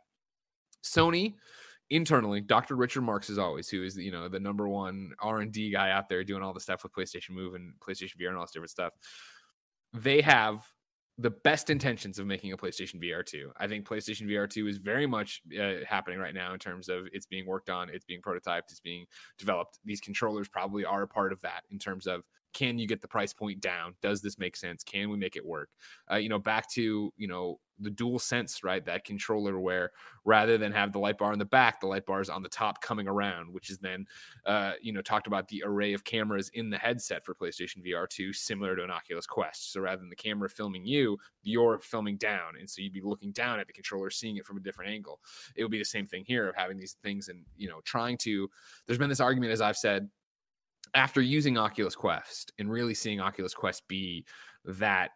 Sony 0.82 1.34
internally, 1.90 2.40
Dr. 2.40 2.76
Richard 2.76 3.02
Marks, 3.02 3.28
as 3.30 3.38
always, 3.38 3.68
who 3.68 3.82
is 3.82 3.96
you 3.96 4.12
know 4.12 4.28
the 4.28 4.40
number 4.40 4.68
one 4.68 5.12
R 5.20 5.40
and 5.40 5.52
D 5.52 5.70
guy 5.70 5.90
out 5.90 6.08
there 6.08 6.24
doing 6.24 6.42
all 6.42 6.52
the 6.54 6.60
stuff 6.60 6.82
with 6.82 6.92
PlayStation 6.92 7.30
Move 7.30 7.54
and 7.54 7.74
PlayStation 7.80 8.16
VR 8.20 8.28
and 8.28 8.36
all 8.36 8.44
this 8.44 8.52
different 8.52 8.70
stuff. 8.70 8.92
They 9.92 10.20
have 10.20 10.62
the 11.20 11.30
best 11.30 11.68
intentions 11.68 12.18
of 12.18 12.26
making 12.26 12.52
a 12.52 12.56
PlayStation 12.56 13.02
VR 13.02 13.24
2. 13.24 13.52
I 13.58 13.68
think 13.68 13.86
PlayStation 13.86 14.26
VR 14.26 14.48
2 14.48 14.66
is 14.68 14.78
very 14.78 15.06
much 15.06 15.42
uh, 15.60 15.84
happening 15.86 16.18
right 16.18 16.34
now 16.34 16.54
in 16.54 16.58
terms 16.58 16.88
of 16.88 17.06
it's 17.12 17.26
being 17.26 17.46
worked 17.46 17.68
on, 17.68 17.90
it's 17.90 18.06
being 18.06 18.22
prototyped, 18.22 18.70
it's 18.70 18.80
being 18.80 19.04
developed. 19.38 19.78
These 19.84 20.00
controllers 20.00 20.48
probably 20.48 20.84
are 20.84 21.02
a 21.02 21.08
part 21.08 21.32
of 21.32 21.40
that 21.42 21.64
in 21.70 21.78
terms 21.78 22.06
of 22.06 22.22
can 22.52 22.78
you 22.78 22.86
get 22.86 23.00
the 23.00 23.08
price 23.08 23.32
point 23.32 23.60
down? 23.60 23.94
Does 24.02 24.20
this 24.20 24.38
make 24.38 24.56
sense? 24.56 24.82
Can 24.82 25.10
we 25.10 25.16
make 25.16 25.36
it 25.36 25.44
work? 25.44 25.70
Uh, 26.10 26.16
you 26.16 26.28
know, 26.28 26.38
back 26.38 26.70
to 26.72 27.12
you 27.16 27.28
know 27.28 27.58
the 27.80 27.90
dual 27.90 28.18
sense, 28.18 28.62
right? 28.62 28.84
That 28.84 29.04
controller 29.04 29.58
where 29.58 29.90
rather 30.24 30.58
than 30.58 30.72
have 30.72 30.92
the 30.92 30.98
light 30.98 31.18
bar 31.18 31.32
in 31.32 31.38
the 31.38 31.44
back, 31.44 31.80
the 31.80 31.86
light 31.86 32.06
bar 32.06 32.20
is 32.20 32.28
on 32.28 32.42
the 32.42 32.48
top 32.48 32.82
coming 32.82 33.08
around, 33.08 33.52
which 33.52 33.70
is 33.70 33.78
then, 33.78 34.06
uh, 34.46 34.72
you 34.80 34.92
know, 34.92 35.00
talked 35.00 35.26
about 35.26 35.48
the 35.48 35.62
array 35.64 35.94
of 35.94 36.04
cameras 36.04 36.50
in 36.54 36.70
the 36.70 36.76
headset 36.76 37.24
for 37.24 37.34
PlayStation 37.34 37.84
VR 37.84 38.08
2, 38.08 38.32
similar 38.32 38.76
to 38.76 38.84
an 38.84 38.90
Oculus 38.90 39.26
Quest. 39.26 39.72
So 39.72 39.80
rather 39.80 40.00
than 40.00 40.10
the 40.10 40.16
camera 40.16 40.48
filming 40.48 40.84
you, 40.84 41.18
you're 41.42 41.80
filming 41.80 42.18
down. 42.18 42.54
And 42.58 42.68
so 42.68 42.82
you'd 42.82 42.92
be 42.92 43.00
looking 43.02 43.32
down 43.32 43.58
at 43.58 43.66
the 43.66 43.72
controller, 43.72 44.10
seeing 44.10 44.36
it 44.36 44.46
from 44.46 44.58
a 44.58 44.60
different 44.60 44.90
angle. 44.90 45.20
It 45.56 45.62
would 45.62 45.72
be 45.72 45.78
the 45.78 45.84
same 45.84 46.06
thing 46.06 46.24
here 46.26 46.48
of 46.48 46.56
having 46.56 46.76
these 46.76 46.96
things 47.02 47.28
and, 47.28 47.44
you 47.56 47.68
know, 47.68 47.80
trying 47.84 48.18
to, 48.18 48.48
there's 48.86 48.98
been 48.98 49.08
this 49.08 49.20
argument, 49.20 49.52
as 49.52 49.60
I've 49.60 49.76
said, 49.76 50.08
after 50.94 51.20
using 51.20 51.58
Oculus 51.58 51.94
Quest 51.94 52.52
and 52.58 52.70
really 52.70 52.94
seeing 52.94 53.20
Oculus 53.20 53.54
Quest 53.54 53.86
be 53.88 54.24
that 54.64 55.10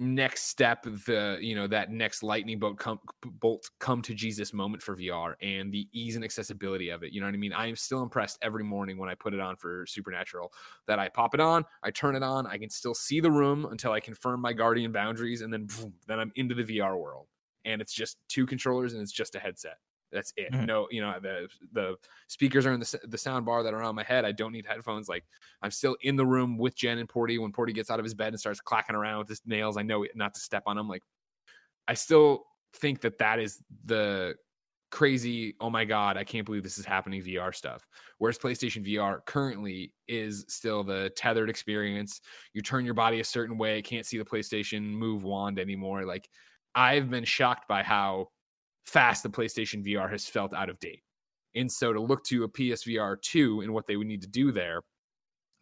next 0.00 0.44
step 0.44 0.82
the 0.82 1.36
you 1.42 1.54
know 1.54 1.66
that 1.66 1.90
next 1.90 2.22
lightning 2.22 2.58
bolt 2.58 2.78
come 2.78 2.98
bolt 3.38 3.68
come 3.80 4.00
to 4.00 4.14
jesus 4.14 4.54
moment 4.54 4.82
for 4.82 4.96
vr 4.96 5.34
and 5.42 5.70
the 5.70 5.86
ease 5.92 6.16
and 6.16 6.24
accessibility 6.24 6.88
of 6.88 7.02
it 7.02 7.12
you 7.12 7.20
know 7.20 7.26
what 7.26 7.34
i 7.34 7.36
mean? 7.36 7.52
I 7.52 7.66
am 7.66 7.76
still 7.76 8.02
impressed 8.02 8.38
every 8.40 8.64
morning 8.64 8.96
when 8.96 9.10
i 9.10 9.14
put 9.14 9.34
it 9.34 9.40
on 9.40 9.56
for 9.56 9.84
supernatural 9.86 10.54
that 10.86 10.98
i 10.98 11.10
pop 11.10 11.34
it 11.34 11.40
on 11.40 11.66
i 11.82 11.90
turn 11.90 12.16
it 12.16 12.22
on 12.22 12.46
i 12.46 12.56
can 12.56 12.70
still 12.70 12.94
see 12.94 13.20
the 13.20 13.30
room 13.30 13.66
until 13.66 13.92
i 13.92 14.00
confirm 14.00 14.40
my 14.40 14.54
guardian 14.54 14.90
boundaries 14.90 15.42
and 15.42 15.52
then 15.52 15.66
boom, 15.66 15.92
then 16.06 16.18
i'm 16.18 16.32
into 16.34 16.54
the 16.54 16.64
vr 16.64 16.98
world. 16.98 17.26
And 17.66 17.82
it's 17.82 17.92
just 17.92 18.16
two 18.26 18.46
controllers 18.46 18.94
and 18.94 19.02
it's 19.02 19.12
just 19.12 19.34
a 19.34 19.38
headset 19.38 19.76
that's 20.12 20.32
it. 20.36 20.52
Mm-hmm. 20.52 20.66
No, 20.66 20.88
you 20.90 21.00
know 21.00 21.14
the 21.20 21.48
the 21.72 21.96
speakers 22.28 22.66
are 22.66 22.72
in 22.72 22.80
the 22.80 23.00
the 23.08 23.18
sound 23.18 23.46
bar 23.46 23.62
that 23.62 23.74
are 23.74 23.82
on 23.82 23.94
my 23.94 24.02
head. 24.02 24.24
I 24.24 24.32
don't 24.32 24.52
need 24.52 24.66
headphones. 24.66 25.08
Like 25.08 25.24
I'm 25.62 25.70
still 25.70 25.96
in 26.02 26.16
the 26.16 26.26
room 26.26 26.58
with 26.58 26.76
Jen 26.76 26.98
and 26.98 27.08
Porty. 27.08 27.40
When 27.40 27.52
Porty 27.52 27.74
gets 27.74 27.90
out 27.90 27.98
of 27.98 28.04
his 28.04 28.14
bed 28.14 28.28
and 28.28 28.40
starts 28.40 28.60
clacking 28.60 28.96
around 28.96 29.18
with 29.18 29.28
his 29.28 29.42
nails, 29.46 29.76
I 29.76 29.82
know 29.82 30.06
not 30.14 30.34
to 30.34 30.40
step 30.40 30.64
on 30.66 30.78
him. 30.78 30.88
Like 30.88 31.02
I 31.88 31.94
still 31.94 32.44
think 32.74 33.00
that 33.02 33.18
that 33.18 33.38
is 33.38 33.62
the 33.84 34.34
crazy. 34.90 35.54
Oh 35.60 35.70
my 35.70 35.84
god, 35.84 36.16
I 36.16 36.24
can't 36.24 36.44
believe 36.44 36.62
this 36.62 36.78
is 36.78 36.84
happening. 36.84 37.22
VR 37.22 37.54
stuff. 37.54 37.86
Whereas 38.18 38.38
PlayStation 38.38 38.86
VR 38.86 39.24
currently 39.24 39.92
is 40.08 40.44
still 40.48 40.82
the 40.82 41.10
tethered 41.16 41.48
experience. 41.50 42.20
You 42.52 42.62
turn 42.62 42.84
your 42.84 42.94
body 42.94 43.20
a 43.20 43.24
certain 43.24 43.56
way, 43.56 43.80
can't 43.82 44.06
see 44.06 44.18
the 44.18 44.24
PlayStation 44.24 44.82
Move 44.82 45.24
wand 45.24 45.58
anymore. 45.58 46.04
Like 46.04 46.28
I've 46.74 47.10
been 47.10 47.24
shocked 47.24 47.68
by 47.68 47.82
how 47.82 48.28
fast 48.90 49.22
the 49.22 49.28
PlayStation 49.28 49.86
VR 49.86 50.10
has 50.10 50.26
felt 50.26 50.52
out 50.52 50.68
of 50.68 50.78
date. 50.80 51.02
And 51.54 51.70
so 51.70 51.92
to 51.92 52.00
look 52.00 52.24
to 52.24 52.44
a 52.44 52.48
PSVR 52.48 53.20
2 53.22 53.62
and 53.62 53.72
what 53.72 53.86
they 53.86 53.96
would 53.96 54.06
need 54.06 54.22
to 54.22 54.28
do 54.28 54.52
there, 54.52 54.82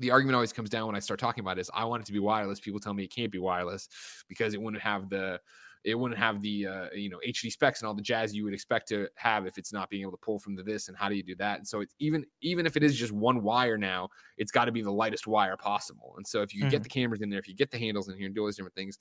the 0.01 0.11
argument 0.11 0.35
always 0.35 0.53
comes 0.53 0.71
down 0.71 0.87
when 0.87 0.97
I 0.97 1.01
start 1.01 1.19
talking 1.19 1.43
about 1.43 1.59
it 1.59 1.63
is 1.63 1.71
I 1.75 1.85
want 1.85 2.03
it 2.03 2.07
to 2.07 2.13
be 2.13 2.19
wireless. 2.19 2.61
People 2.61 2.81
tell 2.81 2.95
me 2.95 3.05
it 3.05 3.15
can't 3.15 3.33
be 3.33 3.39
wireless 3.39 3.89
because 4.29 4.55
it 4.55 4.63
wouldn't 4.63 4.83
have 4.83 5.09
the 5.09 5.41
it 5.85 5.95
wouldn't 5.95 6.19
have 6.19 6.43
the 6.43 6.67
uh, 6.67 6.87
you 6.95 7.09
know 7.09 7.19
HD 7.27 7.51
specs 7.51 7.81
and 7.81 7.89
all 7.89 7.95
the 7.95 8.03
jazz 8.03 8.35
you 8.35 8.45
would 8.45 8.53
expect 8.53 8.89
to 8.89 9.09
have 9.17 9.47
if 9.47 9.59
it's 9.59 9.73
not 9.73 9.89
being 9.89 10.03
able 10.03 10.13
to 10.13 10.19
pull 10.19 10.39
from 10.39 10.55
the 10.55 10.63
this 10.63 10.89
and 10.89 10.97
how 10.97 11.09
do 11.09 11.15
you 11.15 11.23
do 11.23 11.35
that? 11.37 11.59
And 11.59 11.67
so 11.67 11.81
it's 11.81 11.95
even 11.99 12.25
even 12.43 12.67
if 12.67 12.77
it 12.77 12.83
is 12.83 12.97
just 12.97 13.13
one 13.13 13.43
wire 13.43 13.79
now, 13.79 14.09
it's 14.37 14.53
got 14.53 14.67
to 14.67 14.73
be 14.73 14.83
the 14.83 14.93
lightest 14.93 15.27
wire 15.27 15.57
possible. 15.57 16.15
And 16.17 16.27
so 16.27 16.43
if 16.43 16.55
you 16.55 16.63
mm-hmm. 16.63 16.71
get 16.71 16.83
the 16.83 16.89
cameras 16.89 17.21
in 17.21 17.31
there, 17.31 17.39
if 17.39 17.49
you 17.49 17.55
get 17.55 17.71
the 17.71 17.79
handles 17.79 18.09
in 18.09 18.17
here 18.17 18.27
and 18.27 18.35
do 18.35 18.43
all 18.43 18.47
these 18.47 18.57
different 18.57 18.75
things, 18.75 18.99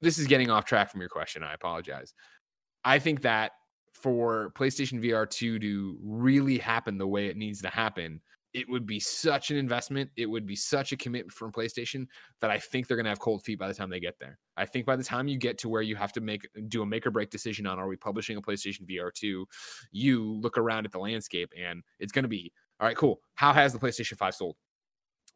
this 0.00 0.18
is 0.18 0.26
getting 0.26 0.50
off 0.50 0.64
track 0.64 0.90
from 0.90 1.00
your 1.00 1.10
question. 1.10 1.42
I 1.42 1.54
apologize. 1.54 2.12
I 2.86 3.00
think 3.00 3.22
that 3.22 3.52
for 3.92 4.52
PlayStation 4.56 5.04
VR 5.04 5.28
2 5.28 5.58
to 5.58 5.98
really 6.00 6.56
happen 6.56 6.98
the 6.98 7.06
way 7.06 7.26
it 7.26 7.36
needs 7.36 7.60
to 7.62 7.68
happen, 7.68 8.20
it 8.54 8.68
would 8.68 8.86
be 8.86 9.00
such 9.00 9.50
an 9.50 9.56
investment. 9.56 10.08
It 10.16 10.26
would 10.26 10.46
be 10.46 10.54
such 10.54 10.92
a 10.92 10.96
commitment 10.96 11.32
from 11.32 11.50
PlayStation 11.50 12.06
that 12.40 12.50
I 12.50 12.58
think 12.60 12.86
they're 12.86 12.96
going 12.96 13.04
to 13.04 13.10
have 13.10 13.18
cold 13.18 13.42
feet 13.42 13.58
by 13.58 13.66
the 13.66 13.74
time 13.74 13.90
they 13.90 13.98
get 13.98 14.20
there. 14.20 14.38
I 14.56 14.66
think 14.66 14.86
by 14.86 14.94
the 14.94 15.02
time 15.02 15.26
you 15.26 15.36
get 15.36 15.58
to 15.58 15.68
where 15.68 15.82
you 15.82 15.96
have 15.96 16.12
to 16.12 16.20
make 16.20 16.48
do 16.68 16.80
a 16.82 16.86
make 16.86 17.06
or 17.06 17.10
break 17.10 17.28
decision 17.28 17.66
on 17.66 17.80
are 17.80 17.88
we 17.88 17.96
publishing 17.96 18.36
a 18.36 18.40
PlayStation 18.40 18.88
VR 18.88 19.12
2, 19.12 19.44
you 19.90 20.22
look 20.40 20.56
around 20.56 20.86
at 20.86 20.92
the 20.92 21.00
landscape 21.00 21.50
and 21.58 21.82
it's 21.98 22.12
going 22.12 22.22
to 22.22 22.28
be 22.28 22.52
all 22.78 22.86
right, 22.86 22.96
cool. 22.96 23.20
How 23.34 23.52
has 23.52 23.72
the 23.72 23.78
PlayStation 23.78 24.16
5 24.16 24.34
sold? 24.34 24.56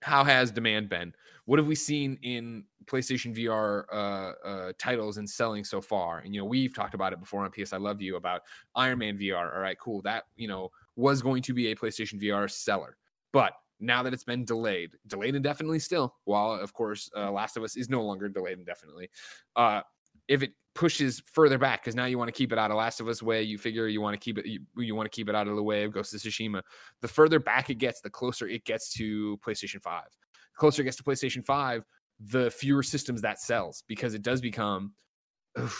How 0.03 0.25
has 0.25 0.51
demand 0.51 0.89
been? 0.89 1.15
What 1.45 1.59
have 1.59 1.67
we 1.67 1.75
seen 1.75 2.19
in 2.23 2.65
PlayStation 2.87 3.37
VR 3.37 3.85
uh, 3.93 4.47
uh, 4.47 4.73
titles 4.79 5.17
and 5.17 5.29
selling 5.29 5.65
so 5.65 5.81
far? 5.81 6.19
And 6.19 6.35
you 6.35 6.41
know, 6.41 6.45
we've 6.45 6.75
talked 6.75 6.95
about 6.95 7.13
it 7.13 7.21
before 7.21 7.45
on 7.45 7.51
PS 7.51 7.73
I 7.73 7.77
Love 7.77 8.01
You 8.01 8.17
about 8.17 8.43
Iron 8.77 8.99
Man 8.99 9.19
VR. 9.19 9.55
All 9.55 9.61
right, 9.61 9.79
cool. 9.79 10.03
That 10.03 10.25
you 10.37 10.49
know 10.49 10.71
was 10.97 11.23
going 11.23 11.43
to 11.43 11.55
be 11.55 11.73
a 11.73 11.77
PlayStation 11.77 12.21
VR 12.23 12.51
seller, 12.51 12.97
but 13.33 13.53
now 13.81 14.03
that 14.03 14.13
it's 14.13 14.25
been 14.25 14.45
delayed, 14.45 14.91
delayed 15.07 15.35
indefinitely 15.35 15.79
still, 15.79 16.15
while 16.25 16.53
of 16.53 16.73
course 16.73 17.11
uh, 17.17 17.31
Last 17.31 17.57
of 17.57 17.63
Us 17.63 17.77
is 17.77 17.89
no 17.89 18.03
longer 18.03 18.29
delayed 18.29 18.59
indefinitely. 18.59 19.09
Uh, 19.57 19.81
if 20.29 20.43
it 20.43 20.53
pushes 20.75 21.23
further 21.33 21.59
back 21.59 21.83
because 21.83 21.95
now 21.95 22.05
you 22.05 22.19
want 22.19 22.29
to 22.29 22.33
keep 22.33 22.53
it 22.53 22.59
out 22.59 22.71
of 22.71 22.77
Last 22.77 23.01
of 23.01 23.09
Us 23.09 23.23
way. 23.23 23.43
You 23.43 23.59
figure 23.59 23.89
you 23.89 24.01
want 24.01 24.15
to 24.15 24.19
keep 24.19 24.39
it 24.39 24.47
you, 24.47 24.61
you 24.77 24.95
want 24.95 25.11
to 25.11 25.15
keep 25.15 25.29
it 25.29 25.35
out 25.35 25.49
of 25.49 25.57
the 25.57 25.63
way 25.63 25.85
of 25.85 25.93
Ghost 25.93 26.15
of 26.15 26.21
Tsushima. 26.21 26.63
The 27.01 27.09
further 27.09 27.39
back 27.41 27.71
it 27.71 27.77
gets, 27.77 28.01
the 28.01 28.11
closer 28.11 28.47
it 28.47 28.65
gets 28.65 28.93
to 28.95 29.39
PlayStation 29.45 29.81
5. 29.83 30.05
The 30.05 30.59
closer 30.59 30.83
it 30.83 30.87
gets 30.87 30.97
to 30.99 31.03
PlayStation 31.03 31.45
5, 31.45 31.85
the 32.21 32.51
fewer 32.51 32.83
systems 32.83 33.23
that 33.23 33.41
sells 33.41 33.85
because 33.89 34.15
it 34.15 34.23
does 34.23 34.41
become 34.41 34.93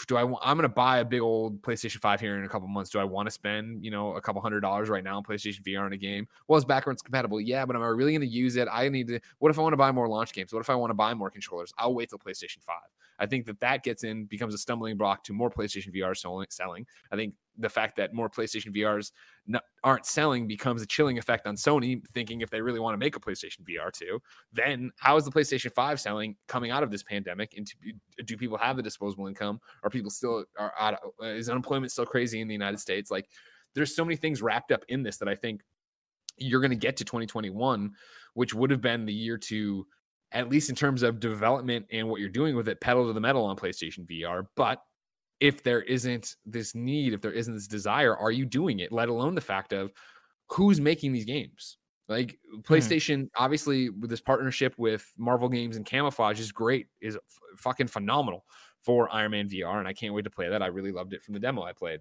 do 0.07 0.17
I 0.17 0.23
want, 0.23 0.43
I'm 0.45 0.57
going 0.57 0.69
to 0.69 0.73
buy 0.73 0.99
a 0.99 1.05
big 1.05 1.21
old 1.21 1.61
PlayStation 1.61 1.97
5 1.97 2.19
here 2.19 2.37
in 2.37 2.43
a 2.43 2.49
couple 2.49 2.67
months. 2.67 2.89
Do 2.89 2.99
I 2.99 3.03
want 3.05 3.27
to 3.27 3.31
spend, 3.31 3.83
you 3.83 3.91
know, 3.91 4.15
a 4.15 4.21
couple 4.21 4.41
hundred 4.41 4.61
dollars 4.61 4.89
right 4.89 5.03
now 5.03 5.17
on 5.17 5.23
PlayStation 5.23 5.61
VR 5.61 5.85
on 5.85 5.93
a 5.93 5.97
game? 5.97 6.27
Well, 6.47 6.57
it's 6.57 6.65
backwards 6.65 7.01
compatible. 7.01 7.39
Yeah, 7.39 7.65
but 7.65 7.75
am 7.75 7.81
I 7.81 7.87
really 7.87 8.11
going 8.11 8.21
to 8.21 8.27
use 8.27 8.57
it? 8.57 8.67
I 8.71 8.89
need 8.89 9.07
to, 9.07 9.19
what 9.39 9.49
if 9.49 9.57
I 9.57 9.61
want 9.61 9.73
to 9.73 9.77
buy 9.77 9.91
more 9.91 10.09
launch 10.09 10.33
games? 10.33 10.51
What 10.51 10.59
if 10.59 10.69
I 10.69 10.75
want 10.75 10.89
to 10.89 10.95
buy 10.95 11.13
more 11.13 11.29
controllers? 11.29 11.73
I'll 11.77 11.93
wait 11.93 12.09
till 12.09 12.19
PlayStation 12.19 12.61
5. 12.61 12.75
I 13.19 13.27
think 13.27 13.45
that 13.45 13.59
that 13.59 13.83
gets 13.83 14.03
in, 14.03 14.25
becomes 14.25 14.53
a 14.53 14.57
stumbling 14.57 14.97
block 14.97 15.23
to 15.25 15.33
more 15.33 15.49
PlayStation 15.49 15.95
VR 15.95 16.17
selling. 16.49 16.85
I 17.11 17.15
think 17.15 17.35
the 17.57 17.69
fact 17.69 17.95
that 17.97 18.13
more 18.13 18.29
PlayStation 18.29 18.75
VRs 18.75 19.11
not, 19.47 19.63
aren't 19.83 20.05
selling 20.05 20.47
becomes 20.47 20.81
a 20.81 20.85
chilling 20.85 21.17
effect 21.17 21.47
on 21.47 21.55
Sony, 21.55 22.05
thinking 22.13 22.41
if 22.41 22.49
they 22.49 22.61
really 22.61 22.79
want 22.79 22.93
to 22.93 22.97
make 22.97 23.15
a 23.15 23.19
PlayStation 23.19 23.61
VR 23.61 23.91
2, 23.91 24.19
then 24.53 24.91
how 24.97 25.17
is 25.17 25.25
the 25.25 25.31
PlayStation 25.31 25.71
5 25.73 25.99
selling 25.99 26.35
coming 26.47 26.71
out 26.71 26.83
of 26.83 26.91
this 26.91 27.03
pandemic? 27.03 27.53
And 27.57 27.67
do 28.25 28.37
people 28.37 28.57
have 28.57 28.77
the 28.77 28.83
disposable 28.83 29.27
income? 29.27 29.59
Are 29.83 29.89
people 29.89 30.11
still, 30.11 30.45
are 30.57 30.73
out, 30.79 30.99
uh, 31.21 31.25
is 31.25 31.49
unemployment 31.49 31.91
still 31.91 32.05
crazy 32.05 32.41
in 32.41 32.47
the 32.47 32.53
United 32.53 32.79
States? 32.79 33.09
Like, 33.09 33.29
there's 33.73 33.95
so 33.95 34.05
many 34.05 34.15
things 34.15 34.41
wrapped 34.41 34.71
up 34.71 34.83
in 34.89 35.03
this 35.03 35.17
that 35.17 35.27
I 35.27 35.35
think 35.35 35.61
you're 36.37 36.61
going 36.61 36.71
to 36.71 36.77
get 36.77 36.97
to 36.97 37.05
2021, 37.05 37.91
which 38.33 38.53
would 38.53 38.71
have 38.71 38.81
been 38.81 39.05
the 39.05 39.13
year 39.13 39.37
to 39.37 39.85
at 40.33 40.49
least 40.49 40.69
in 40.69 40.75
terms 40.75 41.03
of 41.03 41.19
development 41.19 41.85
and 41.91 42.07
what 42.07 42.21
you're 42.21 42.29
doing 42.29 42.55
with 42.55 42.67
it, 42.69 42.79
pedal 42.79 43.05
to 43.07 43.13
the 43.13 43.19
metal 43.19 43.43
on 43.43 43.57
PlayStation 43.57 44.07
VR. 44.09 44.45
But 44.55 44.81
if 45.41 45.63
there 45.63 45.81
isn't 45.81 46.35
this 46.45 46.75
need, 46.75 47.13
if 47.13 47.21
there 47.21 47.33
isn't 47.33 47.53
this 47.53 47.67
desire, 47.67 48.15
are 48.15 48.31
you 48.31 48.45
doing 48.45 48.79
it? 48.79 48.91
Let 48.91 49.09
alone 49.09 49.35
the 49.35 49.41
fact 49.41 49.73
of 49.73 49.91
who's 50.47 50.79
making 50.79 51.11
these 51.11 51.25
games. 51.25 51.77
Like 52.07 52.37
hmm. 52.49 52.59
PlayStation, 52.59 53.21
hmm. 53.21 53.43
obviously, 53.43 53.89
with 53.89 54.09
this 54.09 54.21
partnership 54.21 54.75
with 54.77 55.11
Marvel 55.17 55.49
Games 55.49 55.75
and 55.75 55.85
Camouflaj 55.85 56.39
is 56.39 56.51
great, 56.51 56.87
is 57.01 57.15
f- 57.15 57.21
fucking 57.57 57.87
phenomenal 57.87 58.45
for 58.83 59.13
Iron 59.13 59.31
Man 59.31 59.49
VR, 59.49 59.79
and 59.79 59.87
I 59.87 59.93
can't 59.93 60.13
wait 60.13 60.23
to 60.23 60.29
play 60.29 60.49
that. 60.49 60.61
I 60.61 60.67
really 60.67 60.91
loved 60.91 61.13
it 61.13 61.23
from 61.23 61.33
the 61.33 61.39
demo 61.39 61.63
I 61.63 61.73
played. 61.73 61.99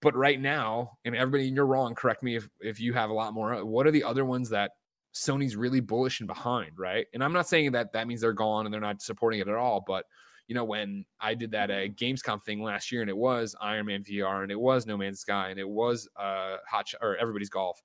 But 0.00 0.14
right 0.14 0.40
now, 0.40 0.92
and 1.04 1.16
everybody, 1.16 1.48
you're 1.48 1.66
wrong. 1.66 1.94
Correct 1.94 2.22
me 2.22 2.36
if 2.36 2.48
if 2.60 2.78
you 2.78 2.92
have 2.92 3.10
a 3.10 3.14
lot 3.14 3.34
more. 3.34 3.64
What 3.64 3.86
are 3.86 3.90
the 3.90 4.04
other 4.04 4.24
ones 4.24 4.50
that 4.50 4.72
Sony's 5.14 5.56
really 5.56 5.80
bullish 5.80 6.20
and 6.20 6.26
behind, 6.26 6.78
right? 6.78 7.06
And 7.14 7.24
I'm 7.24 7.32
not 7.32 7.48
saying 7.48 7.72
that 7.72 7.92
that 7.94 8.06
means 8.06 8.20
they're 8.20 8.32
gone 8.32 8.66
and 8.66 8.72
they're 8.72 8.80
not 8.80 9.02
supporting 9.02 9.40
it 9.40 9.48
at 9.48 9.54
all, 9.54 9.82
but 9.86 10.04
you 10.48 10.54
know, 10.54 10.64
when 10.64 11.04
I 11.20 11.34
did 11.34 11.50
that 11.52 11.70
uh, 11.70 11.88
Gamescom 11.88 12.42
thing 12.42 12.62
last 12.62 12.90
year, 12.90 13.02
and 13.02 13.10
it 13.10 13.16
was 13.16 13.54
Iron 13.60 13.86
Man 13.86 14.02
VR, 14.02 14.42
and 14.42 14.50
it 14.50 14.58
was 14.58 14.86
No 14.86 14.96
Man's 14.96 15.20
Sky, 15.20 15.50
and 15.50 15.60
it 15.60 15.68
was 15.68 16.08
uh, 16.16 16.56
Hot 16.68 16.88
Sh- 16.88 16.94
or 17.02 17.16
Everybody's 17.18 17.50
Golf, 17.50 17.80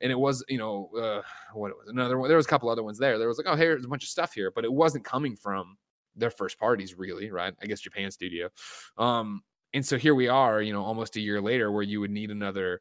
and 0.00 0.10
it 0.10 0.18
was 0.18 0.42
you 0.48 0.56
know 0.56 0.90
uh, 0.96 1.22
what 1.52 1.70
it 1.70 1.76
was 1.76 1.88
another 1.88 2.18
one. 2.18 2.28
There 2.28 2.38
was 2.38 2.46
a 2.46 2.48
couple 2.48 2.70
other 2.70 2.82
ones 2.82 2.98
there. 2.98 3.18
There 3.18 3.28
was 3.28 3.36
like, 3.36 3.46
oh, 3.46 3.56
hey, 3.56 3.66
there's 3.66 3.84
a 3.84 3.88
bunch 3.88 4.04
of 4.04 4.08
stuff 4.08 4.32
here, 4.32 4.50
but 4.50 4.64
it 4.64 4.72
wasn't 4.72 5.04
coming 5.04 5.36
from 5.36 5.76
their 6.16 6.30
first 6.30 6.58
parties, 6.58 6.96
really, 6.96 7.30
right? 7.30 7.54
I 7.62 7.66
guess 7.66 7.80
Japan 7.80 8.10
Studio. 8.10 8.48
Um, 8.96 9.42
and 9.74 9.84
so 9.84 9.98
here 9.98 10.14
we 10.14 10.28
are, 10.28 10.62
you 10.62 10.72
know, 10.72 10.82
almost 10.82 11.16
a 11.16 11.20
year 11.20 11.42
later, 11.42 11.70
where 11.70 11.82
you 11.82 12.00
would 12.00 12.10
need 12.10 12.30
another 12.30 12.80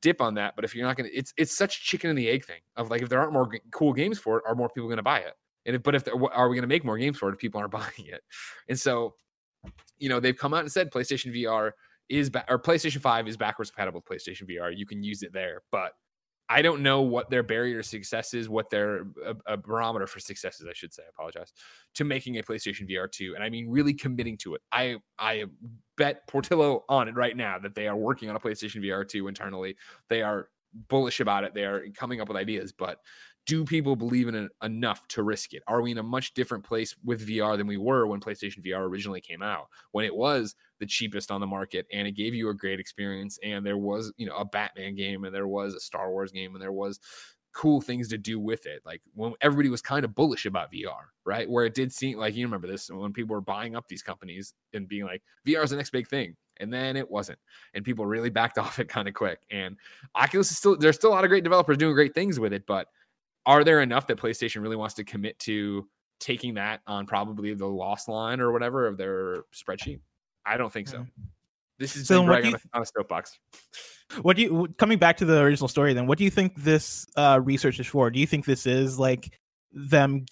dip 0.00 0.20
on 0.20 0.34
that. 0.34 0.54
But 0.54 0.64
if 0.64 0.74
you're 0.74 0.86
not 0.86 0.96
going 0.96 1.10
to, 1.10 1.16
it's 1.16 1.34
it's 1.36 1.56
such 1.56 1.84
chicken 1.84 2.10
and 2.10 2.18
the 2.18 2.28
egg 2.28 2.44
thing 2.44 2.60
of 2.76 2.90
like 2.90 3.02
if 3.02 3.08
there 3.08 3.18
aren't 3.18 3.32
more 3.32 3.50
g- 3.50 3.60
cool 3.72 3.92
games 3.92 4.20
for 4.20 4.38
it, 4.38 4.44
are 4.46 4.54
more 4.54 4.68
people 4.68 4.88
going 4.88 4.98
to 4.98 5.02
buy 5.02 5.18
it? 5.18 5.34
And 5.66 5.82
but 5.82 5.94
if 5.94 6.08
are 6.08 6.48
we 6.48 6.56
going 6.56 6.62
to 6.62 6.68
make 6.68 6.84
more 6.84 6.98
games 6.98 7.18
for 7.18 7.28
it 7.28 7.34
if 7.34 7.38
people 7.38 7.60
aren't 7.60 7.72
buying 7.72 8.06
it? 8.06 8.22
And 8.68 8.78
so, 8.78 9.14
you 9.98 10.08
know, 10.08 10.20
they've 10.20 10.36
come 10.36 10.54
out 10.54 10.60
and 10.60 10.72
said 10.72 10.90
PlayStation 10.90 11.34
VR 11.34 11.72
is 12.08 12.30
ba- 12.30 12.44
or 12.48 12.58
PlayStation 12.58 13.00
5 13.00 13.28
is 13.28 13.36
backwards 13.36 13.70
compatible 13.70 14.02
with 14.08 14.18
PlayStation 14.18 14.48
VR. 14.48 14.76
You 14.76 14.86
can 14.86 15.02
use 15.02 15.22
it 15.22 15.32
there, 15.32 15.62
but 15.70 15.92
I 16.50 16.62
don't 16.62 16.82
know 16.82 17.02
what 17.02 17.28
their 17.28 17.42
barrier 17.42 17.76
to 17.76 17.86
success 17.86 18.32
is, 18.32 18.48
what 18.48 18.70
their 18.70 19.02
a, 19.24 19.36
a, 19.46 19.56
barometer 19.58 20.06
for 20.06 20.18
success 20.18 20.60
is, 20.60 20.66
I 20.66 20.72
should 20.72 20.94
say. 20.94 21.02
I 21.02 21.10
apologize 21.10 21.52
to 21.94 22.04
making 22.04 22.38
a 22.38 22.42
PlayStation 22.42 22.88
VR 22.90 23.10
2, 23.10 23.34
and 23.34 23.44
I 23.44 23.50
mean 23.50 23.68
really 23.68 23.92
committing 23.92 24.38
to 24.38 24.54
it. 24.54 24.62
I 24.72 24.96
I 25.18 25.44
bet 25.98 26.26
Portillo 26.26 26.84
on 26.88 27.08
it 27.08 27.16
right 27.16 27.36
now 27.36 27.58
that 27.58 27.74
they 27.74 27.86
are 27.86 27.96
working 27.96 28.30
on 28.30 28.36
a 28.36 28.40
PlayStation 28.40 28.82
VR 28.82 29.06
2 29.06 29.28
internally. 29.28 29.76
They 30.08 30.22
are 30.22 30.48
bullish 30.88 31.20
about 31.20 31.44
it. 31.44 31.52
They 31.52 31.64
are 31.64 31.84
coming 31.94 32.20
up 32.20 32.28
with 32.28 32.36
ideas, 32.36 32.72
but 32.72 32.98
do 33.48 33.64
people 33.64 33.96
believe 33.96 34.28
in 34.28 34.34
it 34.34 34.52
enough 34.62 35.08
to 35.08 35.22
risk 35.22 35.54
it? 35.54 35.62
Are 35.66 35.80
we 35.80 35.90
in 35.90 35.98
a 35.98 36.02
much 36.02 36.34
different 36.34 36.62
place 36.62 36.94
with 37.02 37.26
VR 37.26 37.56
than 37.56 37.66
we 37.66 37.78
were 37.78 38.06
when 38.06 38.20
PlayStation 38.20 38.62
VR 38.62 38.80
originally 38.80 39.22
came 39.22 39.40
out? 39.42 39.68
When 39.92 40.04
it 40.04 40.14
was 40.14 40.54
the 40.80 40.86
cheapest 40.86 41.30
on 41.30 41.40
the 41.40 41.46
market 41.46 41.86
and 41.90 42.06
it 42.06 42.12
gave 42.12 42.34
you 42.34 42.50
a 42.50 42.54
great 42.54 42.78
experience 42.78 43.38
and 43.42 43.64
there 43.64 43.78
was, 43.78 44.12
you 44.18 44.26
know, 44.26 44.36
a 44.36 44.44
Batman 44.44 44.94
game 44.94 45.24
and 45.24 45.34
there 45.34 45.48
was 45.48 45.74
a 45.74 45.80
Star 45.80 46.10
Wars 46.10 46.30
game 46.30 46.54
and 46.54 46.62
there 46.62 46.72
was 46.72 47.00
cool 47.54 47.80
things 47.80 48.08
to 48.08 48.18
do 48.18 48.38
with 48.38 48.66
it. 48.66 48.82
Like 48.84 49.00
when 49.14 49.32
everybody 49.40 49.70
was 49.70 49.80
kind 49.80 50.04
of 50.04 50.14
bullish 50.14 50.44
about 50.44 50.70
VR, 50.70 51.06
right? 51.24 51.48
Where 51.48 51.64
it 51.64 51.72
did 51.72 51.90
seem 51.90 52.18
like 52.18 52.36
you 52.36 52.44
remember 52.44 52.66
this 52.66 52.90
when 52.90 53.14
people 53.14 53.34
were 53.34 53.40
buying 53.40 53.74
up 53.74 53.88
these 53.88 54.02
companies 54.02 54.52
and 54.74 54.86
being 54.86 55.06
like, 55.06 55.22
VR 55.46 55.64
is 55.64 55.70
the 55.70 55.76
next 55.76 55.90
big 55.90 56.06
thing. 56.06 56.36
And 56.60 56.70
then 56.70 56.96
it 56.96 57.10
wasn't. 57.10 57.38
And 57.72 57.82
people 57.82 58.04
really 58.04 58.28
backed 58.28 58.58
off 58.58 58.78
it 58.78 58.90
kind 58.90 59.08
of 59.08 59.14
quick. 59.14 59.38
And 59.50 59.78
Oculus 60.14 60.50
is 60.50 60.58
still 60.58 60.76
there's 60.76 60.96
still 60.96 61.12
a 61.12 61.14
lot 61.14 61.24
of 61.24 61.30
great 61.30 61.44
developers 61.44 61.78
doing 61.78 61.94
great 61.94 62.14
things 62.14 62.38
with 62.38 62.52
it, 62.52 62.66
but 62.66 62.88
are 63.48 63.64
there 63.64 63.80
enough 63.80 64.06
that 64.06 64.18
PlayStation 64.18 64.62
really 64.62 64.76
wants 64.76 64.94
to 64.96 65.04
commit 65.04 65.38
to 65.40 65.88
taking 66.20 66.54
that 66.54 66.80
on 66.86 67.06
probably 67.06 67.54
the 67.54 67.66
loss 67.66 68.06
line 68.06 68.40
or 68.40 68.52
whatever 68.52 68.86
of 68.86 68.98
their 68.98 69.44
spreadsheet? 69.54 70.00
I 70.44 70.58
don't 70.58 70.72
think 70.72 70.86
so. 70.86 71.06
This 71.78 71.96
is 71.96 72.06
so 72.06 72.22
a, 72.30 72.42
on 72.74 72.82
a 72.82 72.86
soapbox. 72.86 73.38
What 74.22 74.36
do 74.36 74.42
you 74.42 74.68
coming 74.78 74.98
back 74.98 75.18
to 75.18 75.26
the 75.26 75.40
original 75.40 75.68
story? 75.68 75.92
Then, 75.92 76.06
what 76.06 76.16
do 76.16 76.24
you 76.24 76.30
think 76.30 76.54
this 76.56 77.06
uh, 77.18 77.40
research 77.44 77.78
is 77.78 77.86
for? 77.86 78.10
Do 78.10 78.18
you 78.18 78.26
think 78.26 78.46
this 78.46 78.64
is 78.64 78.98
like 78.98 79.38
them 79.70 80.24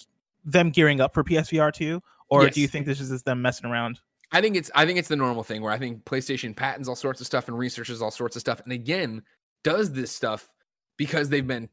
them 0.47 0.71
gearing 0.71 1.03
up 1.03 1.13
for 1.13 1.23
PSVR 1.23 1.75
two, 1.75 2.01
or 2.31 2.45
yes. 2.45 2.55
do 2.55 2.63
you 2.63 2.69
think 2.69 2.87
this 2.87 3.03
is 3.03 3.11
just 3.11 3.27
them 3.27 3.43
messing 3.43 3.69
around? 3.69 4.01
I 4.33 4.41
think 4.41 4.57
it's 4.57 4.71
I 4.75 4.87
think 4.87 4.99
it's 4.99 5.09
the 5.09 5.17
normal 5.17 5.43
thing 5.43 5.61
where 5.61 5.73
I 5.73 5.79
think 5.79 6.07
PlayStation 6.07 6.57
patents 6.57 6.89
all 6.89 6.97
sorts 6.97 7.21
of 7.21 7.27
stuff 7.27 7.49
and 7.49 7.59
researches 7.59 8.01
all 8.01 8.11
sorts 8.11 8.35
of 8.35 8.41
stuff, 8.41 8.63
and 8.65 8.73
again 8.73 9.23
does 9.63 9.93
this 9.93 10.11
stuff 10.11 10.49
because 10.97 11.29
they've 11.29 11.47
been 11.47 11.69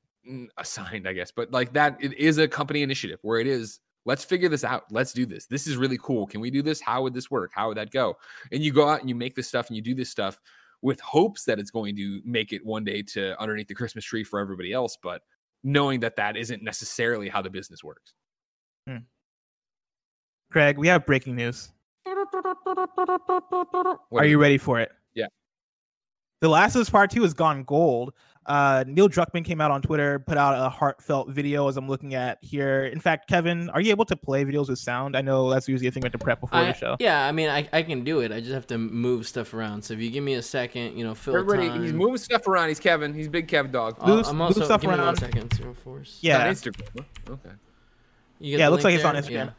assigned, 0.58 1.08
I 1.08 1.14
guess, 1.14 1.32
but 1.32 1.52
like 1.52 1.74
that, 1.74 1.98
it 2.00 2.14
is 2.14 2.38
a 2.38 2.48
company 2.48 2.82
initiative 2.82 3.20
where 3.22 3.40
it 3.40 3.48
is. 3.48 3.80
Let's 4.06 4.26
figure 4.26 4.50
this 4.50 4.66
out. 4.66 4.84
Let's 4.92 5.14
do 5.14 5.26
this. 5.26 5.46
This 5.46 5.66
is 5.66 5.78
really 5.78 5.98
cool. 5.98 6.28
Can 6.28 6.42
we 6.42 6.52
do 6.52 6.62
this? 6.62 6.82
How 6.82 7.02
would 7.04 7.14
this 7.14 7.32
work? 7.32 7.52
How 7.56 7.70
would 7.70 7.78
that 7.78 7.90
go? 7.90 8.18
And 8.52 8.62
you 8.62 8.74
go 8.74 8.90
out 8.90 9.00
and 9.00 9.08
you 9.08 9.16
make 9.16 9.34
this 9.34 9.48
stuff 9.48 9.70
and 9.70 9.78
you 9.78 9.82
do 9.82 9.96
this 9.96 10.10
stuff 10.10 10.42
with 10.82 11.00
hopes 11.00 11.46
that 11.46 11.58
it's 11.58 11.72
going 11.72 11.96
to 11.96 12.22
make 12.26 12.52
it 12.52 12.66
one 12.66 12.84
day 12.84 13.02
to 13.02 13.42
underneath 13.42 13.70
the 13.70 13.74
Christmas 13.74 14.04
tree 14.04 14.26
for 14.26 14.42
everybody 14.42 14.74
else, 14.74 14.98
but 15.02 15.22
knowing 15.64 16.02
that 16.02 16.18
that 16.18 16.36
isn't 16.36 16.62
necessarily 16.62 17.30
how 17.30 17.42
the 17.42 17.50
business 17.50 17.82
works. 17.82 18.14
Hmm. 18.88 18.98
Craig, 20.52 20.78
we 20.78 20.90
have 20.90 21.06
breaking 21.06 21.36
news. 21.36 21.72
Are 22.06 22.26
you 24.26 24.40
ready 24.40 24.58
for 24.58 24.82
it? 24.82 24.92
Yeah. 25.14 25.28
The 26.42 26.50
Last 26.50 26.76
of 26.76 26.82
Us 26.82 26.90
Part 26.90 27.12
2 27.12 27.24
has 27.24 27.34
gone 27.34 27.64
gold. 27.64 28.12
Uh, 28.46 28.84
Neil 28.88 29.08
Druckmann 29.08 29.46
came 29.46 29.62
out 29.62 29.72
on 29.72 29.82
Twitter, 29.82 30.20
put 30.20 30.38
out 30.38 30.54
a 30.54 30.70
heartfelt 30.70 31.30
video 31.30 31.68
as 31.70 31.78
I'm 31.78 31.88
looking 31.88 32.14
at 32.14 32.40
here. 32.42 32.86
In 32.86 33.00
fact, 33.00 33.30
Kevin, 33.30 33.70
are 33.70 33.80
you 33.80 33.92
able 33.92 34.06
to 34.06 34.18
play 34.18 34.44
videos 34.44 34.70
with 34.70 34.80
sound? 34.80 35.16
I 35.16 35.22
know 35.22 35.50
that's 35.50 35.68
usually 35.70 35.88
a 35.88 35.92
thing 35.92 36.02
we 36.02 36.08
have 36.08 36.12
to 36.12 36.18
prep 36.18 36.42
before 36.42 36.60
I, 36.60 36.66
the 36.66 36.74
show. 36.74 36.98
Yeah, 37.00 37.26
I 37.26 37.32
mean, 37.32 37.50
I, 37.50 37.68
I 37.72 37.84
can 37.84 38.04
do 38.04 38.20
it. 38.20 38.32
I 38.32 38.40
just 38.40 38.52
have 38.52 38.68
to 38.68 38.78
move 38.78 39.28
stuff 39.28 39.54
around. 39.54 39.84
So 39.84 39.94
if 39.94 40.02
you 40.02 40.10
give 40.10 40.24
me 40.24 40.34
a 40.34 40.42
second, 40.42 40.98
you 40.98 41.06
know, 41.06 41.16
fill 41.16 41.38
Everybody, 41.38 41.70
time. 41.70 41.84
he's 41.84 41.94
moving 41.94 42.18
stuff 42.18 42.46
around. 42.48 42.68
He's 42.68 42.82
Kevin. 42.82 43.14
He's 43.14 43.30
big 43.30 43.48
Kev 43.48 43.72
dog. 43.72 43.98
Move, 44.06 44.28
I'm 44.28 44.42
also, 44.42 44.60
move 44.60 44.66
stuff 44.66 44.84
around. 44.84 45.06
one 45.06 45.16
second, 45.16 45.54
Zero 45.54 45.74
Force. 45.74 46.20
Yeah. 46.22 46.46
On 46.46 46.54
Instagram. 46.54 47.06
Okay. 47.30 47.50
yeah, 48.40 48.68
it 48.68 48.72
looks 48.72 48.84
like 48.84 48.92
there? 48.92 49.00
it's 49.00 49.06
on 49.06 49.16
Instagram. 49.16 49.54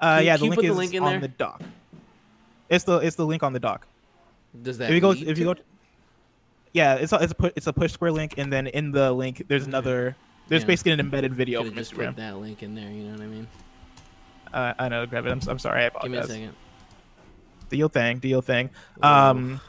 Yeah, 0.00 0.16
uh, 0.16 0.20
yeah 0.20 0.36
the 0.36 0.44
link 0.44 0.62
is 0.62 0.68
the 0.68 0.74
link 0.74 0.94
on 0.94 1.12
there? 1.12 1.20
the 1.20 1.28
doc. 1.28 1.62
It's 2.68 2.84
the 2.84 2.98
it's 2.98 3.16
the 3.16 3.26
link 3.26 3.42
on 3.42 3.52
the 3.52 3.60
doc. 3.60 3.86
Does 4.60 4.78
that 4.78 4.90
if 4.90 4.94
you 4.94 5.00
go 5.00 5.12
if 5.12 5.38
you 5.38 5.44
go 5.44 5.54
yeah, 6.72 6.94
it's 6.94 7.12
a, 7.12 7.16
it's 7.16 7.32
a 7.32 7.34
push, 7.34 7.52
it's 7.56 7.66
a 7.66 7.72
push 7.72 7.92
square 7.92 8.12
link, 8.12 8.34
and 8.38 8.52
then 8.52 8.66
in 8.66 8.92
the 8.92 9.12
link 9.12 9.44
there's 9.48 9.66
another. 9.66 10.16
There's 10.48 10.62
yeah. 10.62 10.66
basically 10.66 10.92
an 10.92 11.00
embedded 11.00 11.34
video 11.34 11.64
from 11.64 11.74
just 11.74 11.92
Instagram. 11.92 12.08
Put 12.08 12.16
that 12.16 12.36
link 12.38 12.62
in 12.62 12.74
there. 12.74 12.90
You 12.90 13.04
know 13.04 13.12
what 13.12 13.20
I 13.20 13.26
mean? 13.26 13.48
Uh, 14.52 14.74
I 14.78 14.88
know, 14.88 15.06
grab 15.06 15.26
it. 15.26 15.30
I'm, 15.30 15.40
I'm 15.48 15.58
sorry. 15.58 15.82
I 15.82 15.86
apologize. 15.86 16.26
Give 16.26 16.36
me 16.36 16.44
a 16.44 16.46
second. 16.48 16.56
Do 17.70 17.76
your 17.76 17.88
thing. 17.88 18.18
Do 18.18 18.28
your 18.28 18.42
thing. 18.42 18.70
Um, 19.02 19.60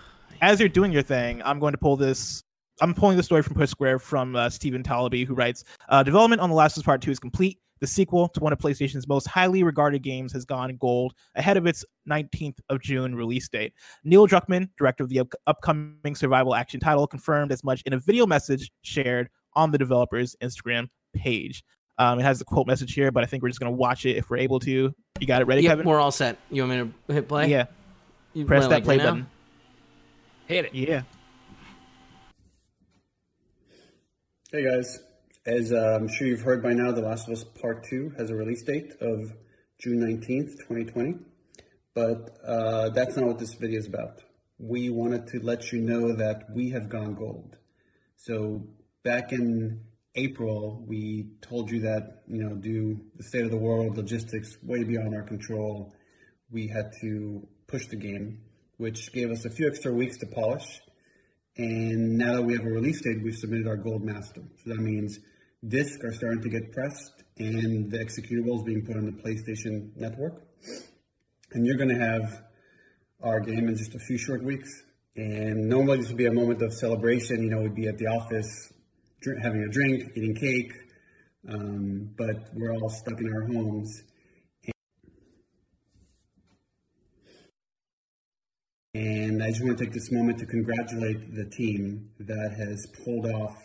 as 0.42 0.60
you're 0.60 0.68
doing 0.68 0.92
your 0.92 1.04
thing, 1.04 1.42
I'm 1.46 1.60
going 1.60 1.72
to 1.72 1.78
pull 1.78 1.96
this. 1.96 2.44
I'm 2.82 2.94
pulling 2.94 3.16
the 3.16 3.24
story 3.24 3.44
from 3.44 3.54
Push 3.54 3.70
Square 3.70 4.00
from 4.00 4.36
uh, 4.36 4.50
Stephen 4.50 4.84
Tailby, 4.84 5.26
who 5.26 5.36
writes: 5.36 5.64
uh, 5.90 6.04
"Development 6.04 6.42
on 6.42 6.50
The 6.50 6.56
Last 6.56 6.76
of 6.76 6.82
Us 6.82 6.86
Part 6.86 7.02
Two 7.02 7.12
is 7.12 7.20
complete. 7.20 7.60
The 7.84 7.88
sequel 7.88 8.30
to 8.30 8.40
one 8.40 8.54
of 8.54 8.60
PlayStation's 8.60 9.10
most 9.10 9.28
highly 9.28 9.62
regarded 9.62 10.04
games 10.04 10.32
has 10.32 10.46
gone 10.46 10.74
gold 10.78 11.14
ahead 11.36 11.58
of 11.58 11.68
its 11.68 11.84
19th 12.10 12.60
of 12.70 12.80
June 12.80 13.14
release 13.14 13.50
date. 13.50 13.74
Neil 14.06 14.26
Druckmann, 14.26 14.70
director 14.78 15.04
of 15.04 15.10
the 15.10 15.20
up- 15.20 15.34
upcoming 15.48 16.16
survival 16.16 16.56
action 16.56 16.80
title, 16.80 17.06
confirmed 17.08 17.52
as 17.52 17.62
much 17.62 17.82
in 17.86 17.92
a 17.92 18.00
video 18.00 18.26
message 18.26 18.72
shared 18.84 19.28
on 19.56 19.72
the 19.72 19.78
developer's 19.78 20.34
Instagram 20.42 20.88
page. 21.14 21.62
Um, 21.98 22.22
it 22.22 22.24
has 22.24 22.40
the 22.40 22.46
quote 22.46 22.68
message 22.68 22.94
here, 22.94 23.12
but 23.12 23.22
I 23.22 23.26
think 23.26 23.44
we're 23.44 23.50
just 23.50 23.60
going 23.60 23.74
to 23.74 23.78
watch 23.78 24.06
it 24.06 24.16
if 24.16 24.30
we're 24.30 24.38
able 24.38 24.62
to. 24.62 24.96
You 25.20 25.28
got 25.28 25.42
it 25.42 25.46
ready, 25.46 25.64
yep, 25.64 25.72
Kevin? 25.72 25.86
We're 25.86 26.00
all 26.00 26.10
set. 26.10 26.38
You 26.50 26.62
want 26.62 26.72
me 26.72 26.92
to 27.10 27.14
hit 27.14 27.28
play? 27.28 27.50
Yeah. 27.50 27.66
You 28.32 28.46
Press 28.46 28.64
that 28.64 28.76
like 28.76 28.84
play 28.86 28.98
button. 29.00 29.28
Hit 30.48 30.68
it. 30.68 30.74
Yeah. 30.74 31.02
Hey 34.54 34.64
guys, 34.64 35.02
as 35.46 35.74
uh, 35.74 35.98
I'm 36.00 36.08
sure 36.08 36.28
you've 36.28 36.42
heard 36.42 36.64
by 36.64 36.74
now, 36.74 36.92
The 36.92 37.02
Last 37.02 37.28
of 37.28 37.34
Us 37.34 37.44
Part 37.44 37.84
2 37.90 38.14
has 38.18 38.30
a 38.30 38.36
release 38.36 38.64
date 38.64 38.94
of 39.02 39.34
June 39.78 40.00
19th, 40.00 40.58
2020. 40.60 41.16
But 41.94 42.38
uh, 42.46 42.90
that's 42.90 43.18
not 43.18 43.28
what 43.28 43.40
this 43.40 43.54
video 43.54 43.80
is 43.80 43.88
about. 43.88 44.24
We 44.58 44.90
wanted 44.90 45.28
to 45.28 45.40
let 45.40 45.72
you 45.74 45.82
know 45.82 46.16
that 46.16 46.46
we 46.54 46.70
have 46.70 46.88
gone 46.88 47.16
gold. 47.16 47.58
So 48.16 48.64
back 49.04 49.34
in 49.34 49.82
April, 50.16 50.82
we 50.88 51.32
told 51.42 51.70
you 51.70 51.82
that, 51.82 52.24
you 52.28 52.42
know, 52.42 52.56
due 52.56 52.96
to 52.96 53.02
the 53.18 53.24
state 53.24 53.44
of 53.44 53.52
the 53.52 53.58
world, 53.58 53.98
logistics 53.98 54.58
way 54.64 54.86
beyond 54.86 55.14
our 55.14 55.24
control, 55.24 55.94
we 56.50 56.68
had 56.68 56.94
to 57.02 57.46
push 57.68 57.88
the 57.88 57.98
game, 57.98 58.40
which 58.78 59.12
gave 59.12 59.30
us 59.30 59.44
a 59.44 59.50
few 59.50 59.68
extra 59.68 59.92
weeks 59.92 60.18
to 60.20 60.26
polish. 60.26 60.80
And 61.58 62.18
now 62.18 62.36
that 62.36 62.44
we 62.44 62.54
have 62.54 62.66
a 62.66 62.70
release 62.70 63.02
date, 63.02 63.22
we've 63.22 63.36
submitted 63.36 63.68
our 63.68 63.78
gold 63.78 64.04
master. 64.04 64.42
So 64.64 64.70
that 64.70 64.80
means 64.80 65.20
discs 65.68 66.04
are 66.04 66.14
starting 66.14 66.42
to 66.42 66.50
get 66.50 66.72
pressed 66.72 67.24
and 67.38 67.92
the 67.92 67.98
executables 67.98 68.66
being 68.66 68.86
put 68.86 68.98
on 68.98 69.06
the 69.06 69.12
PlayStation 69.12 69.96
Network. 69.96 70.44
And 71.52 71.66
you're 71.66 71.78
going 71.78 71.90
to 71.90 72.00
have 72.00 72.44
our 73.22 73.40
game 73.40 73.68
in 73.68 73.76
just 73.76 73.96
a 73.96 74.00
few 74.00 74.18
short 74.18 74.44
weeks. 74.44 74.70
And 75.16 75.70
normally 75.70 76.00
this 76.00 76.08
would 76.10 76.18
be 76.18 76.26
a 76.26 76.34
moment 76.34 76.62
of 76.62 76.74
celebration. 76.74 77.44
You 77.44 77.50
know, 77.50 77.62
we'd 77.62 77.76
be 77.76 77.88
at 77.88 77.98
the 77.98 78.08
office 78.08 78.74
drink, 79.22 79.44
having 79.44 79.64
a 79.64 79.70
drink, 79.70 80.04
eating 80.16 80.36
cake, 80.36 80.74
um, 81.48 82.14
but 82.18 82.50
we're 82.54 82.74
all 82.74 82.90
stuck 82.90 83.20
in 83.20 83.34
our 83.34 83.44
homes. 83.44 84.04
And 88.96 89.42
I 89.42 89.50
just 89.50 89.64
want 89.64 89.78
to 89.78 89.86
take 89.86 89.94
this 89.94 90.12
moment 90.12 90.38
to 90.40 90.46
congratulate 90.46 91.34
the 91.34 91.46
team 91.46 92.12
that 92.20 92.54
has 92.58 92.86
pulled 93.04 93.26
off 93.26 93.56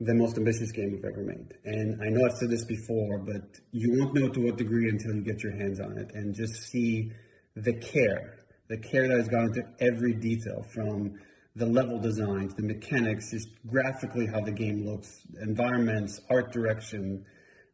the 0.00 0.14
most 0.14 0.38
ambitious 0.38 0.72
game 0.72 0.92
we've 0.92 1.04
ever 1.04 1.22
made. 1.22 1.54
And 1.64 2.02
I 2.02 2.08
know 2.08 2.24
I've 2.24 2.32
said 2.32 2.48
this 2.48 2.64
before, 2.64 3.18
but 3.18 3.42
you 3.70 3.98
won't 3.98 4.14
know 4.14 4.28
to 4.28 4.40
what 4.40 4.56
degree 4.56 4.88
until 4.88 5.14
you 5.14 5.20
get 5.20 5.42
your 5.42 5.52
hands 5.52 5.78
on 5.78 5.98
it 5.98 6.10
and 6.14 6.34
just 6.34 6.54
see 6.54 7.12
the 7.54 7.74
care, 7.74 8.38
the 8.68 8.78
care 8.78 9.08
that 9.08 9.18
has 9.18 9.28
gone 9.28 9.46
into 9.46 9.62
every 9.78 10.14
detail 10.14 10.64
from 10.74 11.18
the 11.54 11.66
level 11.66 11.98
designs, 11.98 12.54
the 12.54 12.62
mechanics, 12.62 13.30
just 13.30 13.48
graphically 13.66 14.26
how 14.26 14.40
the 14.40 14.52
game 14.52 14.86
looks, 14.86 15.20
environments, 15.42 16.18
art 16.30 16.50
direction, 16.50 17.26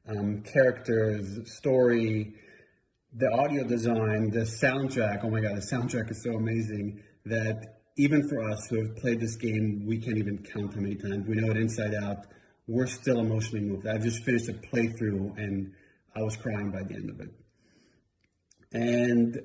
um, 0.09 0.43
characters, 0.43 1.39
story, 1.57 2.35
the 3.15 3.31
audio 3.31 3.63
design, 3.63 4.31
the 4.31 4.41
soundtrack. 4.41 5.21
Oh 5.23 5.31
my 5.31 5.41
God, 5.41 5.57
the 5.57 5.61
soundtrack 5.61 6.11
is 6.11 6.23
so 6.25 6.33
amazing 6.33 7.03
that 7.25 7.76
even 7.97 8.29
for 8.29 8.43
us 8.43 8.67
who 8.69 8.83
have 8.83 8.97
played 8.97 9.21
this 9.21 9.37
game, 9.37 9.85
we 9.87 9.99
can't 9.99 10.19
even 10.19 10.39
count 10.39 10.75
how 10.75 10.81
many 10.81 10.97
times. 10.97 11.27
We 11.27 11.37
know 11.37 11.51
it 11.51 11.57
inside 11.57 11.95
out. 11.95 12.27
We're 12.67 12.87
still 12.87 13.21
emotionally 13.21 13.65
moved. 13.65 13.87
I 13.87 13.99
just 13.99 14.23
finished 14.25 14.49
a 14.49 14.53
playthrough 14.53 15.39
and 15.39 15.73
I 16.15 16.23
was 16.23 16.37
crying 16.37 16.71
by 16.71 16.83
the 16.83 16.95
end 16.95 17.11
of 17.11 17.21
it. 17.21 17.31
And 18.73 19.39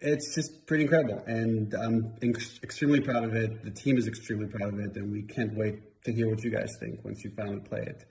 it's 0.00 0.34
just 0.34 0.66
pretty 0.66 0.84
incredible. 0.84 1.22
And 1.26 1.74
I'm 1.74 2.16
ex- 2.22 2.60
extremely 2.62 3.00
proud 3.00 3.24
of 3.24 3.34
it. 3.34 3.64
The 3.64 3.70
team 3.70 3.98
is 3.98 4.06
extremely 4.06 4.46
proud 4.46 4.72
of 4.72 4.80
it. 4.80 4.96
And 4.96 5.12
we 5.12 5.22
can't 5.22 5.56
wait 5.56 6.04
to 6.04 6.12
hear 6.12 6.28
what 6.28 6.42
you 6.44 6.50
guys 6.50 6.70
think 6.80 7.04
once 7.04 7.24
you 7.24 7.32
finally 7.36 7.60
play 7.60 7.82
it. 7.82 8.04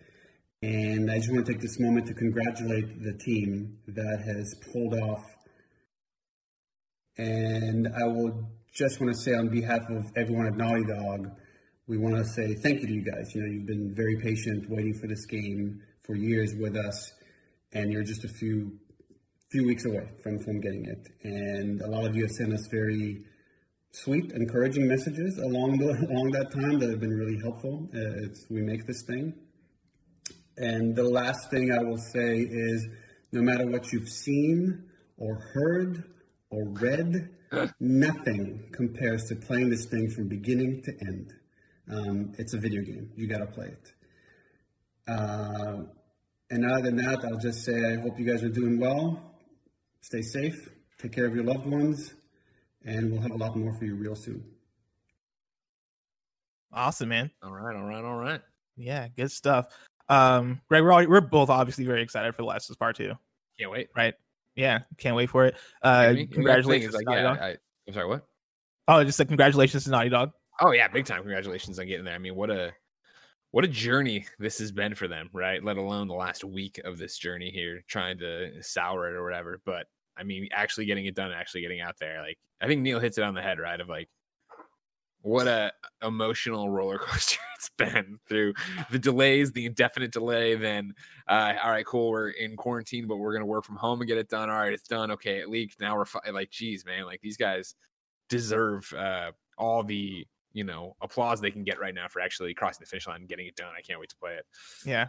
And 0.62 1.12
I 1.12 1.18
just 1.18 1.32
want 1.32 1.46
to 1.46 1.52
take 1.52 1.62
this 1.62 1.80
moment 1.80 2.08
to 2.08 2.14
congratulate 2.14 3.04
the 3.04 3.14
team 3.14 3.80
that 3.88 4.24
has 4.26 4.56
pulled 4.72 4.94
off 4.94 5.24
And 7.18 7.88
I 7.88 8.06
will 8.06 8.50
just 8.74 9.00
want 9.00 9.14
to 9.14 9.20
say 9.20 9.34
on 9.34 9.50
behalf 9.50 9.82
of 9.90 10.12
everyone 10.18 10.48
at 10.48 10.58
Naughty 10.58 10.84
Dog, 10.84 11.30
we 11.88 11.98
want 11.98 12.16
to 12.16 12.26
say 12.26 12.56
thank 12.56 12.82
you 12.82 12.88
to 12.88 12.94
you 12.94 13.04
guys. 13.04 13.32
You 13.36 13.42
know, 13.42 13.48
you've 13.48 13.68
been 13.68 13.94
very 13.96 14.18
patient 14.18 14.68
waiting 14.68 14.96
for 15.00 15.08
this 15.08 15.26
game 15.28 15.80
for 16.04 16.16
years 16.16 16.56
with 16.60 16.76
us, 16.76 17.12
and 17.74 17.92
you're 17.92 18.04
just 18.04 18.24
a 18.26 18.28
few 18.28 18.80
few 19.52 19.68
weeks 19.68 19.86
away 19.86 20.10
from, 20.24 20.40
from 20.40 20.60
getting 20.60 20.86
it. 20.86 21.08
And 21.24 21.82
a 21.82 21.88
lot 21.88 22.06
of 22.06 22.16
you 22.16 22.24
have 22.24 22.32
sent 22.32 22.52
us 22.52 22.68
very 22.72 23.24
sweet, 23.92 24.32
encouraging 24.32 24.88
messages 24.88 25.38
along 25.38 25.78
the 25.78 25.90
along 26.10 26.32
that 26.32 26.52
time 26.52 26.80
that 26.80 26.90
have 26.90 27.00
been 27.00 27.16
really 27.16 27.40
helpful 27.40 27.88
uh, 27.94 28.28
we 28.50 28.64
make 28.64 28.88
this 28.88 29.04
thing. 29.04 29.36
And 30.58 30.96
the 30.96 31.04
last 31.04 31.52
thing 31.52 31.72
I 31.72 31.84
will 31.84 31.98
say 31.98 32.40
is, 32.40 32.88
no 33.32 33.42
matter 33.42 33.68
what 33.68 33.92
you've 33.92 34.10
seen 34.10 34.86
or 35.18 35.36
heard 35.54 36.04
or 36.50 36.70
read, 36.70 37.30
nothing 37.80 38.70
compares 38.72 39.26
to 39.26 39.36
playing 39.36 39.70
this 39.70 39.86
thing 39.86 40.10
from 40.10 40.28
beginning 40.28 40.82
to 40.84 40.92
end. 41.02 41.34
Um, 41.90 42.34
it's 42.38 42.54
a 42.54 42.58
video 42.58 42.82
game. 42.82 43.12
You 43.16 43.28
got 43.28 43.40
to 43.40 43.48
play 43.48 43.68
it. 43.68 43.94
Uh, 45.08 45.84
and 46.50 46.66
other 46.66 46.84
than 46.84 46.98
that, 46.98 47.26
I'll 47.26 47.40
just 47.40 47.64
say 47.64 47.74
I 47.74 48.02
hope 48.02 48.20
you 48.20 48.26
guys 48.26 48.44
are 48.44 48.50
doing 48.50 48.80
well. 48.80 49.22
Stay 50.02 50.22
safe. 50.22 50.70
Take 51.00 51.12
care 51.12 51.26
of 51.26 51.36
your 51.36 51.44
loved 51.44 51.66
ones. 51.66 52.14
And 52.86 53.12
we'll 53.12 53.22
have 53.22 53.32
a 53.32 53.38
lot 53.38 53.56
more 53.56 53.74
for 53.74 53.86
you 53.86 53.96
real 53.96 54.16
soon. 54.16 54.44
Awesome, 56.72 57.10
man. 57.10 57.32
All 57.42 57.52
right, 57.52 57.76
all 57.76 57.84
right, 57.84 58.04
all 58.04 58.16
right. 58.16 58.42
Yeah, 58.76 59.08
good 59.16 59.32
stuff. 59.32 59.68
Um, 60.10 60.62
Greg, 60.68 60.84
we're 60.84 60.92
all, 60.92 61.08
we're 61.08 61.22
both 61.22 61.50
obviously 61.50 61.86
very 61.86 62.02
excited 62.02 62.34
for 62.36 62.42
the 62.42 62.48
Last 62.48 62.70
of 62.70 62.74
Us 62.74 62.78
Part 62.78 62.98
Two. 62.98 63.14
Can't 63.60 63.72
wait. 63.72 63.90
Right? 63.96 64.16
Yeah, 64.56 64.80
can't 64.98 65.16
wait 65.16 65.30
for 65.30 65.46
it. 65.46 65.56
Uh, 65.82 66.14
congratulations, 66.32 66.94
like, 66.94 67.06
yeah, 67.10 67.32
I, 67.32 67.56
I'm 67.88 67.94
sorry, 67.94 68.08
what? 68.08 68.26
Oh, 68.88 69.04
just 69.04 69.18
like 69.20 69.30
congratulations 69.30 69.86
to 69.86 69.92
Naughty 69.92 70.10
Dog. 70.10 70.32
Oh 70.60 70.72
yeah, 70.72 70.88
big 70.88 71.06
time. 71.06 71.22
Congratulations 71.22 71.80
on 71.80 71.88
getting 71.88 72.06
there. 72.06 72.16
I 72.16 72.20
mean, 72.20 72.36
what 72.36 72.50
a 72.50 72.74
what 73.52 73.64
a 73.64 73.68
journey 73.68 74.26
this 74.40 74.60
has 74.60 74.72
been 74.72 74.96
for 74.96 75.08
them, 75.08 75.30
right? 75.34 75.64
Let 75.64 75.78
alone 75.78 76.08
the 76.08 76.14
last 76.14 76.44
week 76.44 76.80
of 76.84 76.98
this 76.98 77.18
journey 77.18 77.50
here, 77.50 77.84
trying 77.88 78.18
to 78.20 78.62
sour 78.62 79.10
it 79.10 79.16
or 79.16 79.24
whatever. 79.24 79.62
But 79.66 79.88
I 80.18 80.24
mean, 80.24 80.50
actually 80.52 80.86
getting 80.86 81.06
it 81.06 81.16
done, 81.16 81.32
actually 81.32 81.62
getting 81.62 81.82
out 81.82 81.96
there. 82.00 82.22
Like 82.22 82.38
I 82.62 82.68
think 82.68 82.82
Neil 82.82 83.00
hits 83.00 83.18
it 83.18 83.24
on 83.24 83.34
the 83.34 83.42
head, 83.42 83.60
right? 83.60 83.80
Of 83.80 83.90
like 83.90 84.10
what 85.24 85.48
a 85.48 85.72
emotional 86.04 86.70
roller 86.70 86.98
coaster 87.00 87.40
it's 87.56 87.70
been 87.78 88.20
through 88.28 88.54
the 88.92 89.00
delays, 89.00 89.52
the 89.52 89.66
indefinite 89.66 90.12
delay. 90.12 90.56
Then, 90.56 90.94
uh, 91.28 91.54
all 91.64 91.72
right, 91.72 91.86
cool, 91.86 92.12
we're 92.12 92.30
in 92.30 92.56
quarantine, 92.56 93.08
but 93.08 93.18
we're 93.18 93.34
gonna 93.34 93.46
work 93.46 93.64
from 93.64 93.78
home 93.78 94.02
and 94.02 94.08
get 94.08 94.18
it 94.18 94.30
done. 94.30 94.50
All 94.50 94.58
right, 94.58 94.74
it's 94.74 94.88
done. 94.88 95.12
Okay, 95.12 95.38
it 95.38 95.50
leaked. 95.50 95.80
Now 95.80 95.96
we're 95.96 96.06
fi- 96.06 96.30
like, 96.32 96.52
geez, 96.52 96.86
man, 96.86 97.06
like 97.06 97.22
these 97.22 97.38
guys 97.38 97.76
deserve 98.30 98.92
uh, 98.94 99.32
all 99.58 99.84
the 99.84 100.28
you 100.52 100.64
know 100.64 100.96
applause 101.02 101.42
they 101.42 101.52
can 101.52 101.64
get 101.64 101.80
right 101.80 101.96
now 101.96 102.08
for 102.08 102.20
actually 102.20 102.54
crossing 102.54 102.82
the 102.82 102.86
finish 102.86 103.08
line 103.08 103.22
and 103.22 103.30
getting 103.30 103.48
it 103.48 103.56
done. 103.56 103.72
I 103.78 103.82
can't 103.82 104.00
wait 104.00 104.10
to 104.10 104.18
play 104.18 104.34
it. 104.34 104.46
Yeah, 104.86 105.08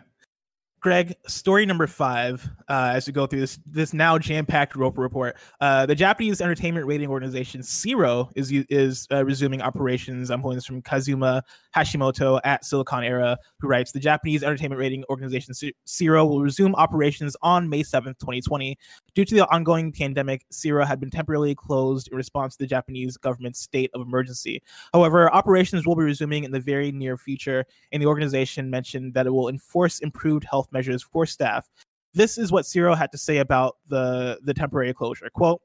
Greg, 0.84 1.16
story 1.26 1.64
number 1.64 1.86
five, 1.86 2.46
uh, 2.68 2.92
as 2.94 3.06
we 3.06 3.12
go 3.14 3.26
through 3.26 3.40
this 3.40 3.58
this 3.64 3.94
now 3.94 4.18
jam 4.18 4.44
packed 4.44 4.76
Roper 4.76 5.00
report, 5.00 5.34
uh, 5.62 5.86
the 5.86 5.94
Japanese 5.94 6.42
entertainment 6.42 6.86
rating 6.86 7.08
organization 7.08 7.62
CERO 7.62 8.30
is 8.36 8.52
is 8.68 9.08
uh, 9.10 9.24
resuming 9.24 9.62
operations. 9.62 10.30
I'm 10.30 10.42
pulling 10.42 10.58
this 10.58 10.66
from 10.66 10.82
Kazuma 10.82 11.42
Hashimoto 11.74 12.38
at 12.44 12.64
Siliconera, 12.64 13.38
who 13.60 13.66
writes 13.66 13.92
the 13.92 13.98
Japanese 13.98 14.42
entertainment 14.42 14.78
rating 14.78 15.04
organization 15.08 15.54
CERO 15.86 16.28
will 16.28 16.42
resume 16.42 16.74
operations 16.74 17.34
on 17.40 17.66
May 17.66 17.82
7th, 17.82 18.18
2020. 18.18 18.76
Due 19.14 19.24
to 19.24 19.34
the 19.36 19.48
ongoing 19.48 19.90
pandemic, 19.90 20.44
CERO 20.52 20.86
had 20.86 21.00
been 21.00 21.08
temporarily 21.08 21.54
closed 21.54 22.08
in 22.08 22.16
response 22.18 22.56
to 22.56 22.62
the 22.62 22.66
Japanese 22.68 23.16
government's 23.16 23.58
state 23.58 23.90
of 23.94 24.02
emergency. 24.02 24.62
However, 24.92 25.32
operations 25.32 25.86
will 25.86 25.96
be 25.96 26.04
resuming 26.04 26.44
in 26.44 26.50
the 26.50 26.60
very 26.60 26.92
near 26.92 27.16
future, 27.16 27.64
and 27.90 28.02
the 28.02 28.06
organization 28.06 28.68
mentioned 28.68 29.14
that 29.14 29.26
it 29.26 29.30
will 29.30 29.48
enforce 29.48 30.00
improved 30.00 30.44
health 30.44 30.68
measures 30.74 31.02
for 31.02 31.24
staff. 31.24 31.66
This 32.12 32.36
is 32.36 32.52
what 32.52 32.66
CERO 32.66 32.94
had 32.96 33.10
to 33.12 33.18
say 33.18 33.38
about 33.38 33.76
the, 33.88 34.38
the 34.42 34.52
temporary 34.52 34.92
closure. 34.92 35.30
Quote, 35.32 35.60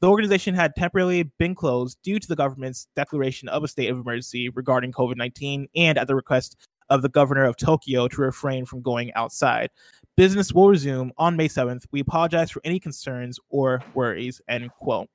the 0.00 0.08
organization 0.08 0.54
had 0.54 0.74
temporarily 0.74 1.24
been 1.38 1.54
closed 1.54 1.98
due 2.02 2.18
to 2.18 2.26
the 2.26 2.34
government's 2.34 2.88
declaration 2.96 3.48
of 3.48 3.62
a 3.62 3.68
state 3.68 3.88
of 3.88 3.98
emergency 3.98 4.48
regarding 4.48 4.90
COVID 4.90 5.16
19 5.16 5.68
and 5.76 5.98
at 5.98 6.08
the 6.08 6.16
request 6.16 6.56
of 6.90 7.02
the 7.02 7.08
governor 7.08 7.44
of 7.44 7.56
Tokyo 7.56 8.08
to 8.08 8.20
refrain 8.20 8.66
from 8.66 8.82
going 8.82 9.12
outside. 9.14 9.70
Business 10.16 10.52
will 10.52 10.68
resume 10.68 11.12
on 11.18 11.36
May 11.36 11.48
7th. 11.48 11.84
We 11.92 12.00
apologize 12.00 12.50
for 12.50 12.60
any 12.64 12.80
concerns 12.80 13.38
or 13.48 13.82
worries. 13.94 14.40
End 14.48 14.70
quote. 14.80 15.08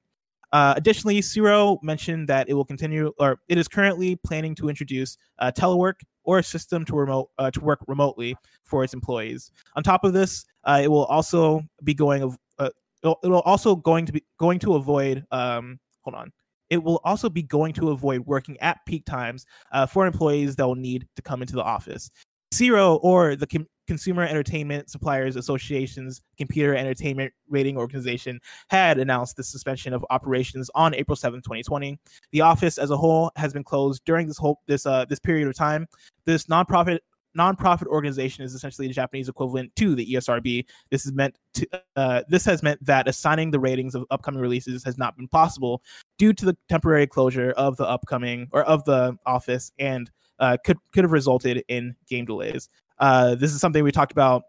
Uh, 0.54 0.74
additionally, 0.78 1.22
CERO 1.22 1.78
mentioned 1.84 2.28
that 2.30 2.50
it 2.50 2.54
will 2.54 2.66
continue, 2.66 3.12
or 3.20 3.40
it 3.48 3.58
is 3.58 3.68
currently 3.68 4.16
planning 4.16 4.56
to 4.56 4.70
introduce 4.70 5.18
uh, 5.40 5.52
telework 5.52 5.96
or 6.24 6.40
a 6.40 6.44
system 6.44 6.86
to 6.86 6.96
remote 6.96 7.30
uh, 7.38 7.52
to 7.52 7.60
work 7.60 7.80
remotely 7.88 8.36
for 8.64 8.84
its 8.84 8.94
employees. 8.94 9.52
On 9.76 9.84
top 9.84 10.04
of 10.04 10.14
this, 10.14 10.46
uh, 10.64 10.80
it 10.82 10.88
will 10.88 11.06
also 11.06 11.62
be 11.84 11.94
going 11.94 12.24
of 12.24 12.38
uh, 12.60 12.70
it'll, 13.04 13.40
also 13.40 13.76
going 13.76 14.06
to 14.06 14.12
be 14.12 14.24
going 14.40 14.60
to 14.60 14.76
avoid 14.76 15.26
um, 15.32 15.80
hold 16.02 16.16
on. 16.16 16.32
It 16.70 16.84
will 16.84 17.00
also 17.06 17.30
be 17.30 17.44
going 17.44 17.74
to 17.74 17.92
avoid 17.92 18.22
working 18.26 18.58
at 18.60 18.80
peak 18.86 19.06
times 19.06 19.46
uh, 19.72 19.86
for 19.86 20.06
employees 20.06 20.56
that 20.58 20.68
will 20.68 20.76
need 20.76 21.08
to 21.16 21.22
come 21.22 21.42
into 21.42 21.56
the 21.56 21.64
office. 21.64 22.10
CERO 22.54 23.00
or 23.04 23.36
the 23.36 23.48
Consumer 23.88 24.24
Entertainment 24.24 24.90
Suppliers 24.90 25.36
Association's 25.36 26.22
computer 26.38 26.76
entertainment 26.76 27.34
rating 27.50 27.78
organization 27.78 28.40
had 28.70 29.00
announced 29.00 29.38
the 29.38 29.44
suspension 29.44 29.94
of 29.94 30.06
operations 30.10 30.70
on 30.76 30.94
April 30.94 31.16
7, 31.16 31.42
2020. 31.42 31.98
The 32.32 32.42
office 32.42 32.78
as 32.78 32.92
a 32.92 32.98
whole 32.98 33.32
has 33.36 33.54
been 33.54 33.64
closed 33.64 34.04
during 34.06 34.28
this 34.28 34.38
whole 34.38 34.62
this 34.68 34.86
uh 34.86 35.06
this 35.06 35.20
period 35.20 35.48
of 35.48 35.56
time. 35.56 35.88
This 36.26 36.46
nonprofit 36.46 37.00
nonprofit 37.38 37.86
organization 37.88 38.44
is 38.44 38.54
essentially 38.54 38.88
the 38.88 38.94
Japanese 38.94 39.30
equivalent 39.30 39.76
to 39.76 39.96
the 39.96 40.14
ESRB. 40.14 40.66
This 40.90 41.06
is 41.06 41.14
meant 41.14 41.38
to 41.54 41.68
uh, 41.96 42.24
this 42.28 42.46
has 42.46 42.64
meant 42.64 42.84
that 42.86 43.08
assigning 43.08 43.52
the 43.52 43.60
ratings 43.60 43.96
of 43.96 44.06
upcoming 44.12 44.42
releases 44.42 44.84
has 44.84 44.98
not 44.98 45.16
been 45.16 45.28
possible 45.28 45.82
due 46.18 46.34
to 46.34 46.46
the 46.46 46.58
temporary 46.68 47.08
closure 47.08 47.52
of 47.52 47.78
the 47.78 47.86
upcoming 47.86 48.48
or 48.52 48.64
of 48.64 48.84
the 48.86 49.16
office 49.26 49.72
and 49.80 50.10
uh, 50.40 50.58
could 50.66 50.78
could 50.94 51.04
have 51.04 51.12
resulted 51.12 51.64
in 51.68 51.96
game 52.08 52.26
delays. 52.26 52.70
Uh, 53.00 53.36
this 53.36 53.54
is 53.54 53.62
something 53.62 53.84
we 53.84 53.92
talked 53.92 54.12
about, 54.12 54.44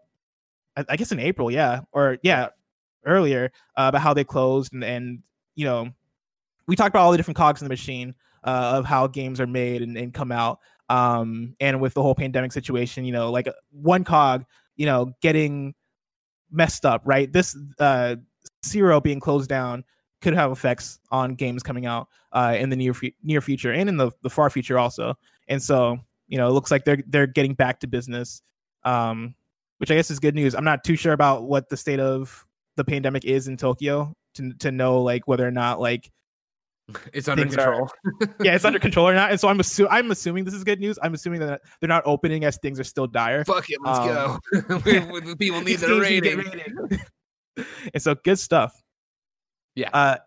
I, 0.75 0.85
I 0.89 0.95
guess, 0.95 1.11
in 1.11 1.19
April, 1.19 1.51
yeah, 1.51 1.81
or 1.91 2.17
yeah, 2.23 2.49
earlier 3.05 3.51
uh, 3.77 3.85
about 3.89 4.01
how 4.01 4.13
they 4.13 4.23
closed 4.23 4.73
and, 4.73 4.83
and 4.83 5.19
you 5.55 5.65
know 5.65 5.89
we 6.67 6.75
talked 6.75 6.89
about 6.89 7.03
all 7.03 7.11
the 7.11 7.17
different 7.17 7.37
cogs 7.37 7.61
in 7.61 7.65
the 7.65 7.69
machine 7.69 8.13
uh, 8.43 8.73
of 8.75 8.85
how 8.85 9.07
games 9.07 9.41
are 9.41 9.47
made 9.47 9.81
and, 9.81 9.97
and 9.97 10.13
come 10.13 10.31
out. 10.31 10.59
Um, 10.87 11.55
and 11.59 11.81
with 11.81 11.95
the 11.95 12.03
whole 12.03 12.13
pandemic 12.13 12.51
situation, 12.51 13.05
you 13.05 13.11
know, 13.11 13.31
like 13.31 13.47
uh, 13.47 13.53
one 13.71 14.03
cog, 14.03 14.45
you 14.75 14.85
know, 14.85 15.13
getting 15.21 15.73
messed 16.51 16.85
up, 16.85 17.01
right? 17.05 17.31
This 17.31 17.57
uh, 17.79 18.17
CERO 18.63 19.01
being 19.01 19.19
closed 19.19 19.49
down 19.49 19.83
could 20.21 20.35
have 20.35 20.51
effects 20.51 20.99
on 21.11 21.33
games 21.33 21.63
coming 21.63 21.87
out 21.87 22.07
uh, 22.33 22.55
in 22.57 22.69
the 22.69 22.75
near 22.75 22.93
near 23.23 23.41
future 23.41 23.71
and 23.71 23.89
in 23.89 23.97
the, 23.97 24.11
the 24.21 24.29
far 24.29 24.49
future 24.51 24.77
also. 24.77 25.15
And 25.47 25.61
so, 25.61 25.97
you 26.29 26.37
know, 26.37 26.47
it 26.47 26.51
looks 26.51 26.71
like 26.71 26.85
they're 26.85 27.03
they're 27.07 27.27
getting 27.27 27.55
back 27.55 27.81
to 27.81 27.87
business, 27.87 28.41
um, 28.85 29.35
which 29.79 29.91
I 29.91 29.95
guess 29.95 30.09
is 30.11 30.19
good 30.19 30.35
news. 30.35 30.55
I'm 30.55 30.63
not 30.63 30.83
too 30.83 30.95
sure 30.95 31.13
about 31.13 31.43
what 31.43 31.67
the 31.69 31.75
state 31.75 31.99
of 31.99 32.45
the 32.77 32.85
pandemic 32.85 33.25
is 33.25 33.47
in 33.47 33.57
Tokyo 33.57 34.13
to 34.35 34.53
to 34.59 34.71
know 34.71 35.01
like 35.01 35.27
whether 35.27 35.45
or 35.45 35.51
not 35.51 35.81
like 35.81 36.09
it's 37.13 37.27
under 37.27 37.45
control. 37.45 37.89
Are, 38.21 38.35
yeah, 38.43 38.55
it's 38.55 38.63
under 38.63 38.79
control 38.79 39.09
or 39.09 39.13
not. 39.13 39.31
And 39.31 39.39
so 39.39 39.47
I'm 39.47 39.57
assu- 39.57 39.87
I'm 39.89 40.11
assuming 40.11 40.45
this 40.45 40.53
is 40.53 40.63
good 40.63 40.79
news. 40.79 40.99
I'm 41.01 41.15
assuming 41.15 41.39
that 41.41 41.61
they're 41.79 41.87
not 41.87 42.03
opening 42.05 42.45
as 42.45 42.57
things 42.57 42.79
are 42.79 42.83
still 42.85 43.07
dire. 43.07 43.43
Fuck 43.43 43.69
it, 43.69 43.79
let's 43.83 43.99
um, 43.99 44.39
go. 44.67 45.35
People 45.35 45.61
need 45.61 45.79
their 45.79 45.99
rating. 45.99 46.37
rating. 46.37 46.99
and 47.93 48.01
so 48.01 48.15
good 48.15 48.37
stuff. 48.39 48.79
Yeah. 49.75 49.89
Uh, 49.93 50.17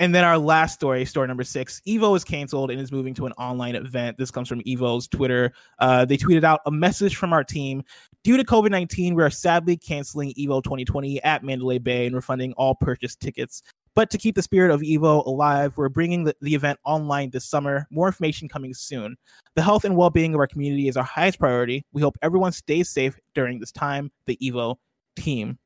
and 0.00 0.14
then 0.14 0.24
our 0.24 0.38
last 0.38 0.72
story, 0.72 1.04
story 1.04 1.28
number 1.28 1.44
six, 1.44 1.82
Evo 1.86 2.16
is 2.16 2.24
canceled 2.24 2.70
and 2.70 2.80
is 2.80 2.90
moving 2.90 3.12
to 3.12 3.26
an 3.26 3.32
online 3.32 3.76
event. 3.76 4.16
This 4.16 4.30
comes 4.30 4.48
from 4.48 4.62
Evo's 4.62 5.06
Twitter. 5.06 5.52
Uh, 5.78 6.06
they 6.06 6.16
tweeted 6.16 6.42
out 6.42 6.62
a 6.64 6.70
message 6.70 7.16
from 7.16 7.34
our 7.34 7.44
team. 7.44 7.82
Due 8.24 8.38
to 8.38 8.42
COVID 8.42 8.70
19, 8.70 9.14
we 9.14 9.22
are 9.22 9.28
sadly 9.28 9.76
canceling 9.76 10.32
Evo 10.38 10.64
2020 10.64 11.22
at 11.22 11.44
Mandalay 11.44 11.76
Bay 11.76 12.06
and 12.06 12.16
refunding 12.16 12.54
all 12.54 12.74
purchased 12.74 13.20
tickets. 13.20 13.62
But 13.94 14.08
to 14.10 14.16
keep 14.16 14.36
the 14.36 14.42
spirit 14.42 14.70
of 14.70 14.80
Evo 14.80 15.26
alive, 15.26 15.74
we're 15.76 15.90
bringing 15.90 16.24
the, 16.24 16.34
the 16.40 16.54
event 16.54 16.78
online 16.84 17.28
this 17.28 17.44
summer. 17.44 17.86
More 17.90 18.06
information 18.06 18.48
coming 18.48 18.72
soon. 18.72 19.18
The 19.54 19.62
health 19.62 19.84
and 19.84 19.96
well 19.96 20.08
being 20.10 20.32
of 20.32 20.40
our 20.40 20.46
community 20.46 20.88
is 20.88 20.96
our 20.96 21.04
highest 21.04 21.38
priority. 21.38 21.84
We 21.92 22.00
hope 22.00 22.16
everyone 22.22 22.52
stays 22.52 22.88
safe 22.88 23.18
during 23.34 23.60
this 23.60 23.70
time. 23.70 24.10
The 24.24 24.38
Evo 24.38 24.76
team. 25.16 25.58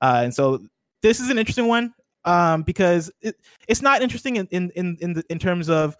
Uh, 0.00 0.20
and 0.22 0.32
so 0.32 0.60
this 1.02 1.18
is 1.18 1.28
an 1.28 1.38
interesting 1.38 1.66
one 1.66 1.92
um, 2.24 2.62
because 2.62 3.10
it, 3.20 3.36
it's 3.66 3.82
not 3.82 4.02
interesting 4.02 4.36
in 4.36 4.46
in 4.50 4.70
in 4.74 4.96
in, 5.00 5.12
the, 5.14 5.24
in 5.30 5.38
terms 5.38 5.68
of 5.68 5.96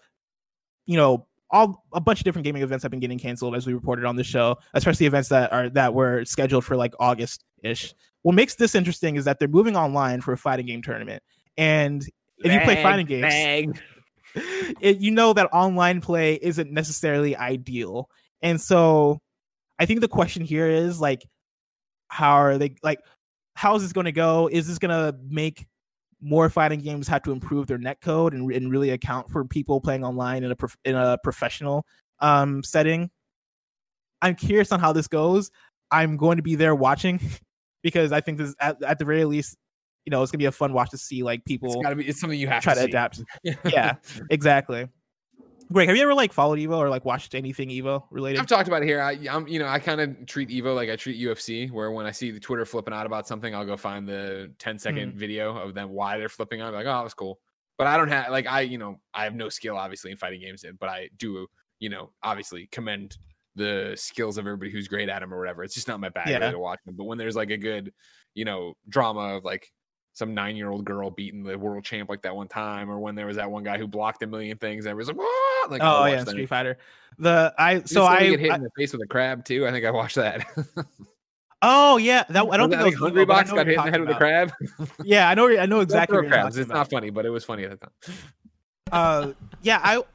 you 0.85 0.97
know 0.97 1.25
all 1.51 1.83
a 1.93 2.01
bunch 2.01 2.19
of 2.19 2.25
different 2.25 2.45
gaming 2.45 2.61
events 2.61 2.83
have 2.83 2.91
been 2.91 2.99
getting 2.99 3.19
canceled 3.19 3.55
as 3.55 3.65
we 3.65 3.73
reported 3.73 4.05
on 4.05 4.15
the 4.15 4.23
show, 4.23 4.57
especially 4.73 5.05
events 5.05 5.29
that 5.29 5.51
are 5.51 5.69
that 5.69 5.93
were 5.93 6.23
scheduled 6.25 6.65
for 6.65 6.75
like 6.75 6.93
August 6.99 7.43
ish. 7.63 7.93
What 8.21 8.35
makes 8.35 8.55
this 8.55 8.75
interesting 8.75 9.15
is 9.15 9.25
that 9.25 9.39
they're 9.39 9.47
moving 9.47 9.75
online 9.75 10.21
for 10.21 10.33
a 10.33 10.37
fighting 10.37 10.65
game 10.65 10.81
tournament, 10.81 11.23
and 11.57 12.03
if 12.37 12.51
you 12.51 12.59
play 12.61 12.81
fighting 12.81 13.05
games, 13.05 13.79
it, 14.81 14.99
you 14.99 15.11
know 15.11 15.33
that 15.33 15.49
online 15.51 16.01
play 16.01 16.35
isn't 16.35 16.71
necessarily 16.71 17.35
ideal. 17.35 18.09
And 18.41 18.59
so 18.59 19.21
I 19.79 19.85
think 19.85 20.01
the 20.01 20.07
question 20.07 20.43
here 20.43 20.69
is 20.69 21.01
like, 21.01 21.25
how 22.07 22.33
are 22.33 22.57
they 22.57 22.75
like, 22.83 22.99
how 23.55 23.75
is 23.75 23.83
this 23.83 23.93
going 23.93 24.05
to 24.05 24.11
go? 24.11 24.49
Is 24.51 24.67
this 24.67 24.79
going 24.79 24.91
to 24.91 25.17
make 25.27 25.65
more 26.21 26.49
fighting 26.49 26.79
games 26.79 27.07
have 27.07 27.23
to 27.23 27.31
improve 27.31 27.67
their 27.67 27.77
net 27.77 28.01
code 28.01 28.33
and, 28.33 28.51
and 28.51 28.71
really 28.71 28.91
account 28.91 29.29
for 29.29 29.45
people 29.45 29.79
playing 29.79 30.03
online 30.03 30.43
in 30.43 30.51
a 30.51 30.55
prof- 30.55 30.77
in 30.85 30.95
a 30.95 31.17
professional 31.23 31.85
um, 32.19 32.63
setting? 32.63 33.09
I'm 34.21 34.35
curious 34.35 34.71
on 34.71 34.79
how 34.79 34.91
this 34.91 35.07
goes. 35.07 35.49
I'm 35.91 36.17
going 36.17 36.37
to 36.37 36.43
be 36.43 36.55
there 36.55 36.75
watching 36.75 37.19
because 37.83 38.11
I 38.11 38.21
think 38.21 38.37
this 38.37 38.55
at, 38.59 38.81
at 38.83 38.99
the 38.99 39.05
very 39.05 39.25
least 39.25 39.57
you 40.05 40.11
know, 40.11 40.23
it's 40.23 40.31
gonna 40.31 40.39
be 40.39 40.45
a 40.45 40.51
fun 40.51 40.73
watch 40.73 40.89
to 40.89 40.97
see 40.97 41.21
like 41.21 41.45
people. 41.45 41.67
It's 41.67 41.83
gotta 41.83 41.95
be. 41.95 42.07
It's 42.07 42.19
something 42.19 42.39
you 42.39 42.47
have 42.47 42.63
try 42.63 42.73
to, 42.73 42.79
to 42.79 42.85
adapt. 42.87 43.21
yeah, 43.65 43.95
exactly. 44.31 44.87
Greg, 45.71 45.87
have 45.87 45.95
you 45.95 46.03
ever 46.03 46.15
like 46.15 46.33
followed 46.33 46.57
Evo 46.57 46.77
or 46.77 46.89
like 46.89 47.05
watched 47.05 47.35
anything 47.35 47.69
Evo 47.69 48.03
related? 48.09 48.39
I've 48.39 48.47
talked 48.47 48.67
about 48.67 48.81
it 48.81 48.87
here. 48.87 49.01
I, 49.01 49.13
am 49.29 49.47
you 49.47 49.59
know, 49.59 49.67
I 49.67 49.77
kind 49.77 50.01
of 50.01 50.25
treat 50.25 50.49
Evo 50.49 50.75
like 50.75 50.89
I 50.89 50.95
treat 50.95 51.21
UFC, 51.21 51.69
where 51.69 51.91
when 51.91 52.07
I 52.07 52.11
see 52.11 52.31
the 52.31 52.39
Twitter 52.39 52.65
flipping 52.65 52.93
out 52.93 53.05
about 53.05 53.27
something, 53.27 53.53
I'll 53.53 53.65
go 53.65 53.77
find 53.77 54.07
the 54.07 54.51
10 54.57 54.79
second 54.79 55.13
mm. 55.13 55.15
video 55.15 55.55
of 55.55 55.75
them 55.75 55.89
why 55.89 56.17
they're 56.17 56.29
flipping 56.29 56.61
out. 56.61 56.69
I'm 56.69 56.73
like, 56.73 56.87
oh, 56.87 57.03
that's 57.03 57.13
cool. 57.13 57.39
But 57.77 57.85
I 57.85 57.97
don't 57.97 58.09
have 58.09 58.31
like 58.31 58.47
I, 58.47 58.61
you 58.61 58.79
know, 58.79 58.99
I 59.13 59.23
have 59.25 59.35
no 59.35 59.47
skill 59.47 59.77
obviously 59.77 60.11
in 60.11 60.17
fighting 60.17 60.41
games, 60.41 60.65
but 60.79 60.89
I 60.89 61.09
do, 61.17 61.45
you 61.79 61.89
know, 61.89 62.11
obviously 62.23 62.67
commend 62.71 63.15
the 63.55 63.93
skills 63.95 64.37
of 64.37 64.47
everybody 64.47 64.71
who's 64.71 64.87
great 64.87 65.07
at 65.07 65.19
them 65.19 65.33
or 65.33 65.39
whatever. 65.39 65.63
It's 65.63 65.75
just 65.75 65.87
not 65.87 65.99
my 65.99 66.09
bag 66.09 66.29
yeah. 66.29 66.51
to 66.51 66.59
watch 66.59 66.79
them. 66.85 66.95
But 66.97 67.05
when 67.05 67.17
there's 67.17 67.35
like 67.35 67.51
a 67.51 67.57
good, 67.57 67.93
you 68.33 68.43
know, 68.43 68.73
drama 68.89 69.35
of 69.35 69.43
like 69.43 69.71
some 70.19 70.33
nine 70.33 70.57
year 70.57 70.69
old 70.69 70.85
girl 70.85 71.09
beating 71.09 71.43
the 71.43 71.57
world 71.57 71.83
champ 71.83 72.09
like 72.09 72.21
that 72.21 72.35
one 72.35 72.49
time, 72.49 72.91
or 72.91 72.99
when 72.99 73.15
there 73.15 73.25
was 73.25 73.37
that 73.37 73.49
one 73.49 73.63
guy 73.63 73.77
who 73.77 73.87
blocked 73.87 74.21
a 74.21 74.27
million 74.27 74.57
things 74.57 74.85
and 74.85 74.95
was 74.95 75.07
like? 75.07 75.17
Like, 75.69 75.81
oh 75.81 76.05
yeah, 76.05 76.23
Street 76.25 76.47
Fighter. 76.47 76.77
The 77.17 77.53
I 77.57 77.81
so 77.83 78.05
I 78.05 78.29
get 78.29 78.39
hit 78.39 78.51
I, 78.51 78.55
in 78.55 78.63
the 78.63 78.69
face 78.77 78.91
with 78.91 79.01
a 79.01 79.07
crab 79.07 79.45
too. 79.45 79.65
I 79.65 79.71
think 79.71 79.85
I 79.85 79.91
watched 79.91 80.15
that. 80.15 80.45
oh 81.61 81.97
yeah, 81.97 82.23
that 82.29 82.45
I 82.45 82.57
don't 82.57 82.69
think 82.69 82.81
that 82.81 82.85
was 82.85 82.95
Hungrybox 82.95 83.55
got 83.55 83.65
hit 83.65 83.77
in 83.77 83.85
the 83.85 83.91
head 83.91 84.01
with 84.01 84.09
a 84.09 84.15
crab. 84.15 84.51
yeah, 85.03 85.29
I 85.29 85.33
know. 85.33 85.49
I 85.49 85.65
know 85.65 85.79
exactly. 85.81 86.27
crabs. 86.27 86.57
It's 86.57 86.69
not 86.69 86.89
funny, 86.89 87.09
but 87.09 87.25
it 87.25 87.29
was 87.29 87.45
funny 87.45 87.63
at 87.63 87.71
the 87.71 87.77
time. 87.77 88.15
Uh, 88.91 89.31
yeah. 89.61 89.79
I. 89.81 89.97
What 89.97 90.07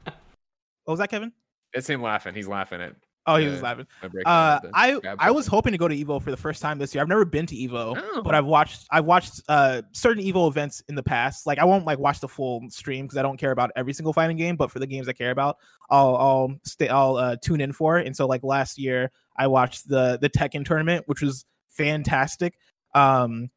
was 0.93 0.99
that, 0.99 1.09
Kevin? 1.09 1.31
It's 1.73 1.89
him 1.89 2.01
laughing. 2.01 2.35
He's 2.35 2.47
laughing 2.47 2.79
at 2.79 2.95
Oh, 3.27 3.37
he 3.37 3.47
was 3.47 3.61
laughing. 3.61 3.87
Uh, 4.25 4.59
I 4.73 4.99
I 5.17 5.31
was 5.31 5.47
hoping 5.47 5.71
to 5.71 5.77
go 5.77 5.87
to 5.87 5.95
Evo 5.95 6.21
for 6.21 6.29
the 6.29 6.37
first 6.37 6.61
time 6.61 6.77
this 6.77 6.93
year. 6.93 7.01
I've 7.01 7.07
never 7.07 7.25
been 7.25 7.47
to 7.47 7.55
Evo, 7.55 7.99
oh. 7.99 8.21
but 8.21 8.35
I've 8.35 8.45
watched 8.45 8.85
I've 8.91 9.05
watched 9.05 9.41
uh 9.49 9.81
certain 9.93 10.23
Evo 10.23 10.47
events 10.47 10.83
in 10.89 10.95
the 10.95 11.03
past. 11.03 11.47
Like 11.47 11.57
I 11.57 11.65
won't 11.65 11.85
like 11.85 11.97
watch 11.97 12.19
the 12.19 12.27
full 12.27 12.61
stream 12.69 13.05
because 13.05 13.17
I 13.17 13.23
don't 13.23 13.37
care 13.37 13.51
about 13.51 13.71
every 13.75 13.93
single 13.93 14.13
fighting 14.13 14.37
game, 14.37 14.55
but 14.55 14.69
for 14.69 14.79
the 14.79 14.87
games 14.87 15.09
I 15.09 15.13
care 15.13 15.31
about, 15.31 15.57
I'll 15.89 16.15
I'll 16.15 16.55
stay 16.63 16.87
I'll 16.87 17.15
uh, 17.17 17.35
tune 17.41 17.61
in 17.61 17.73
for. 17.73 17.97
And 17.97 18.15
so 18.15 18.27
like 18.27 18.43
last 18.43 18.77
year, 18.77 19.11
I 19.35 19.47
watched 19.47 19.87
the 19.87 20.19
the 20.21 20.29
Tekken 20.29 20.63
tournament, 20.63 21.05
which 21.07 21.21
was 21.21 21.45
fantastic. 21.69 22.57
Um, 22.93 23.49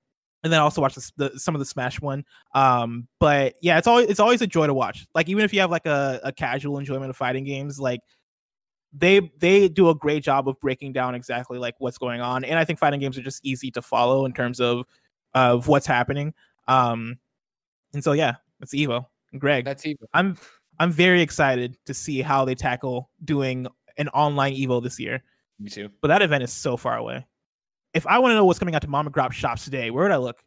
and 0.45 0.53
then 0.53 0.61
I 0.61 0.62
also 0.62 0.81
watched 0.81 0.97
the, 0.97 1.31
the, 1.31 1.39
some 1.39 1.55
of 1.55 1.59
the 1.59 1.64
Smash 1.64 2.01
one. 2.01 2.25
Um, 2.55 3.09
but 3.19 3.55
yeah, 3.61 3.79
it's 3.79 3.87
always 3.87 4.09
it's 4.09 4.21
always 4.21 4.41
a 4.41 4.47
joy 4.47 4.66
to 4.66 4.75
watch. 4.75 5.07
Like 5.14 5.29
even 5.29 5.45
if 5.45 5.53
you 5.53 5.61
have 5.61 5.71
like 5.71 5.87
a, 5.87 6.21
a 6.25 6.33
casual 6.33 6.79
enjoyment 6.79 7.11
of 7.11 7.16
fighting 7.16 7.45
games, 7.45 7.81
like 7.81 8.01
they 8.93 9.30
they 9.39 9.68
do 9.68 9.91
a 9.91 9.95
great 9.95 10.22
job 10.22 10.49
of 10.49 10.59
breaking 10.61 10.93
down 10.93 11.14
exactly 11.14 11.59
like 11.59 11.74
what's 11.78 11.99
going 11.99 12.20
on 12.20 12.45
and 12.45 12.59
i 12.59 12.64
think 12.64 12.78
fighting 12.78 13.01
games 13.01 13.18
are 13.18 13.22
just 13.22 13.45
easy 13.45 13.70
to 13.70 13.82
follow 13.82 14.24
in 14.24 14.32
terms 14.32 14.61
of 14.61 14.84
of 15.34 15.68
what's 15.68 15.86
happening. 15.86 16.32
Um 16.66 17.18
and 17.93 18.03
so 18.03 18.12
yeah 18.12 18.36
it's 18.61 18.74
evo 18.74 19.07
greg. 19.39 19.64
That's 19.64 19.84
evo. 19.84 20.05
I'm 20.14 20.36
i'm 20.78 20.91
very 20.91 21.20
excited 21.20 21.76
to 21.86 21.95
see 21.95 22.22
how 22.22 22.45
they 22.45 22.55
tackle 22.55 23.11
doing 23.24 23.66
an 23.99 24.09
online 24.09 24.55
evo 24.55 24.82
this 24.82 24.99
year. 24.99 25.22
Me 25.59 25.68
too. 25.68 25.91
But 26.01 26.09
that 26.09 26.22
event 26.22 26.45
is 26.45 26.53
so 26.53 26.76
far 26.76 26.97
away. 26.97 27.26
If 27.95 28.07
i 28.07 28.18
want 28.18 28.32
to 28.32 28.36
know 28.36 28.45
what's 28.45 28.59
coming 28.59 28.74
out 28.74 28.82
to 28.82 28.89
mom 28.89 29.07
and 29.07 29.14
grop 29.14 29.32
shops 29.32 29.64
today 29.64 29.91
where 29.91 30.05
would 30.05 30.12
i 30.12 30.16
look? 30.16 30.39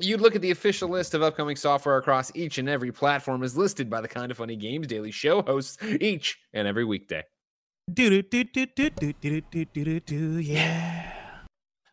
You'd 0.00 0.20
look 0.20 0.34
at 0.34 0.42
the 0.42 0.50
official 0.50 0.88
list 0.88 1.14
of 1.14 1.22
upcoming 1.22 1.54
software 1.54 1.98
across 1.98 2.32
each 2.34 2.58
and 2.58 2.68
every 2.68 2.90
platform 2.90 3.44
as 3.44 3.56
listed 3.56 3.88
by 3.88 4.00
the 4.00 4.08
Kind 4.08 4.32
of 4.32 4.38
Funny 4.38 4.56
Games 4.56 4.88
Daily 4.88 5.12
Show 5.12 5.42
hosts 5.42 5.78
each 6.00 6.36
and 6.52 6.66
every 6.66 6.84
weekday. 6.84 7.22
Do 7.92 8.22
do 8.22 8.22
do 8.22 8.44
do 8.44 8.66
do 8.66 8.90
do 8.90 9.12
do 9.12 9.40
do 9.42 9.64
do 9.66 10.00
do 10.00 10.38
yeah. 10.40 11.12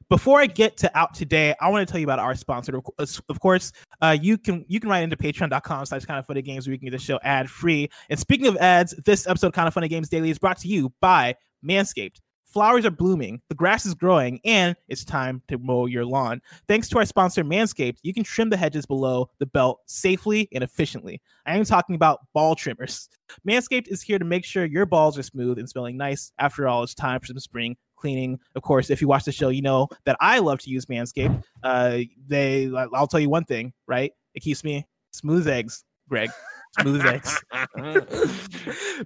Before 0.07 0.39
I 0.39 0.45
get 0.45 0.77
to 0.77 0.97
out 0.97 1.13
today, 1.13 1.53
I 1.59 1.69
want 1.69 1.85
to 1.85 1.91
tell 1.91 1.99
you 1.99 2.05
about 2.05 2.19
our 2.19 2.33
sponsor. 2.35 2.81
Of 2.97 3.39
course, 3.41 3.73
uh, 4.01 4.17
you 4.19 4.37
can 4.37 4.63
you 4.69 4.79
can 4.79 4.89
write 4.89 5.03
into 5.03 5.17
patreon.com 5.17 5.85
slash 5.85 6.05
kind 6.05 6.17
of 6.17 6.25
funny 6.25 6.41
games 6.41 6.65
where 6.65 6.73
you 6.73 6.79
can 6.79 6.87
get 6.87 6.91
the 6.91 7.03
show 7.03 7.19
ad 7.23 7.49
free. 7.49 7.89
And 8.09 8.17
speaking 8.17 8.47
of 8.47 8.55
ads, 8.57 8.95
this 9.05 9.27
episode 9.27 9.47
of 9.47 9.53
kind 9.53 9.67
of 9.67 9.73
funny 9.73 9.89
games 9.89 10.07
daily 10.07 10.29
is 10.29 10.39
brought 10.39 10.59
to 10.59 10.67
you 10.69 10.93
by 11.01 11.35
Manscaped 11.65 12.19
flowers 12.51 12.85
are 12.85 12.91
blooming, 12.91 13.41
the 13.49 13.55
grass 13.55 13.85
is 13.85 13.93
growing, 13.93 14.39
and 14.45 14.75
it's 14.87 15.05
time 15.05 15.41
to 15.47 15.57
mow 15.57 15.85
your 15.85 16.05
lawn. 16.05 16.41
Thanks 16.67 16.89
to 16.89 16.97
our 16.97 17.05
sponsor, 17.05 17.43
Manscaped, 17.43 17.97
you 18.03 18.13
can 18.13 18.23
trim 18.23 18.49
the 18.49 18.57
hedges 18.57 18.85
below 18.85 19.29
the 19.39 19.45
belt 19.45 19.79
safely 19.85 20.47
and 20.53 20.63
efficiently. 20.63 21.21
I 21.45 21.57
am 21.57 21.65
talking 21.65 21.95
about 21.95 22.19
ball 22.33 22.55
trimmers. 22.55 23.09
Manscaped 23.47 23.87
is 23.87 24.01
here 24.01 24.19
to 24.19 24.25
make 24.25 24.45
sure 24.45 24.65
your 24.65 24.85
balls 24.85 25.17
are 25.17 25.23
smooth 25.23 25.57
and 25.57 25.69
smelling 25.69 25.97
nice. 25.97 26.31
After 26.39 26.67
all, 26.67 26.83
it's 26.83 26.93
time 26.93 27.19
for 27.19 27.27
some 27.27 27.39
spring 27.39 27.77
cleaning. 27.95 28.39
Of 28.55 28.63
course, 28.63 28.89
if 28.89 29.01
you 29.01 29.07
watch 29.07 29.25
the 29.25 29.31
show, 29.31 29.49
you 29.49 29.61
know 29.61 29.87
that 30.05 30.17
I 30.19 30.39
love 30.39 30.59
to 30.61 30.69
use 30.69 30.87
Manscaped. 30.87 31.43
Uh, 31.63 31.99
they, 32.27 32.71
I'll 32.93 33.07
tell 33.07 33.19
you 33.19 33.29
one 33.29 33.45
thing, 33.45 33.73
right? 33.87 34.11
It 34.33 34.41
keeps 34.41 34.63
me 34.63 34.87
smooth 35.11 35.47
eggs, 35.47 35.83
Greg 36.11 36.29
smooth 36.79 37.05
eggs. 37.05 37.43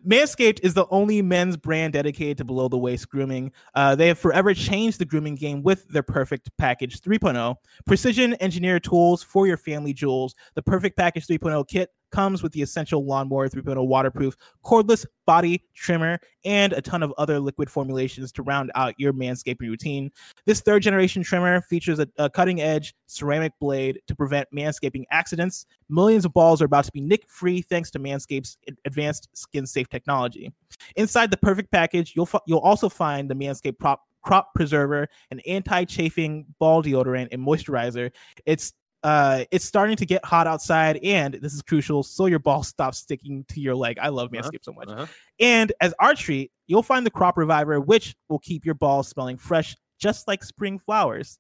Manscaped 0.08 0.60
is 0.64 0.74
the 0.74 0.86
only 0.90 1.22
men's 1.22 1.58
brand 1.58 1.94
dedicated 1.94 2.38
to 2.38 2.44
below 2.44 2.68
the 2.68 2.78
waist 2.78 3.10
grooming. 3.10 3.52
Uh, 3.74 3.96
they 3.96 4.08
have 4.08 4.20
forever 4.20 4.54
changed 4.54 5.00
the 5.00 5.06
grooming 5.06 5.36
game 5.36 5.64
with 5.64 5.88
their 5.90 6.04
Perfect 6.04 6.50
Package 6.58 7.02
3.0. 7.02 7.56
Precision 7.86 8.36
engineered 8.40 8.84
tools 8.84 9.24
for 9.24 9.48
your 9.48 9.58
family 9.58 9.94
jewels. 9.94 10.36
The 10.56 10.62
Perfect 10.62 10.98
Package 10.98 11.28
3.0 11.28 11.68
kit 11.68 11.90
comes 12.16 12.42
with 12.42 12.54
the 12.54 12.62
essential 12.62 13.06
Lawnmower 13.06 13.50
3.0 13.50 13.86
waterproof 13.86 14.38
cordless 14.64 15.06
body 15.26 15.62
trimmer 15.74 16.18
and 16.46 16.72
a 16.72 16.82
ton 16.82 17.04
of 17.04 17.14
other 17.18 17.42
liquid 17.42 17.70
formulations 17.70 18.32
to 18.32 18.42
round 18.42 18.72
out 18.76 18.94
your 18.98 19.12
manscaping 19.12 19.68
routine. 19.68 20.10
This 20.46 20.62
third 20.62 20.82
generation 20.82 21.24
trimmer 21.24 21.60
features 21.62 22.00
a, 22.00 22.08
a 22.18 22.30
cutting 22.30 22.62
edge 22.62 22.96
ceramic 23.08 23.52
blade 23.60 24.00
to 24.08 24.16
prevent 24.16 24.48
manscaping 24.56 25.04
accidents. 25.12 25.66
Millions 25.90 26.24
of 26.24 26.34
balls 26.34 26.62
are 26.62 26.66
about 26.66 26.86
to 26.86 26.92
be 26.94 27.02
nick 27.02 27.30
free 27.30 27.62
thanks 27.62 27.92
to 27.92 28.00
Manscaped's 28.00 28.58
advanced 28.86 29.28
skin 29.34 29.66
safe 29.66 29.90
technology. 29.90 30.54
Inside 30.96 31.32
the 31.32 31.38
perfect 31.38 31.70
package, 31.70 32.14
you'll, 32.16 32.30
you'll 32.48 32.60
also 32.60 32.88
find 32.88 33.30
the 33.30 33.36
Manscaped 33.36 33.78
prop 33.78 34.02
crop 34.22 34.56
preserver, 34.56 35.08
an 35.30 35.40
anti-chafing 35.42 36.48
ball 36.60 36.82
deodorant, 36.82 37.28
and 37.32 37.46
moisturizer. 37.46 38.10
It's 38.48 38.74
uh, 39.06 39.46
it's 39.52 39.64
starting 39.64 39.96
to 39.96 40.06
get 40.06 40.26
hot 40.26 40.48
outside, 40.48 40.98
and 41.04 41.36
this 41.36 41.54
is 41.54 41.62
crucial, 41.62 42.02
so 42.02 42.26
your 42.26 42.40
ball 42.40 42.64
stops 42.74 42.98
sticking 42.98 43.46
to 43.50 43.62
your 43.62 43.76
leg. 43.76 44.00
I 44.02 44.10
love 44.10 44.34
uh-huh, 44.34 44.50
Manscaped 44.50 44.64
so 44.64 44.74
much. 44.74 44.90
Uh-huh. 44.90 45.06
And 45.40 45.72
as 45.80 45.94
our 46.00 46.16
treat, 46.16 46.52
you'll 46.66 46.82
find 46.82 47.06
the 47.06 47.12
Crop 47.12 47.38
Reviver, 47.38 47.80
which 47.80 48.16
will 48.30 48.40
keep 48.40 48.66
your 48.66 48.74
balls 48.74 49.08
smelling 49.08 49.38
fresh, 49.38 49.76
just 50.00 50.28
like 50.28 50.44
spring 50.44 50.80
flowers. 50.80 51.38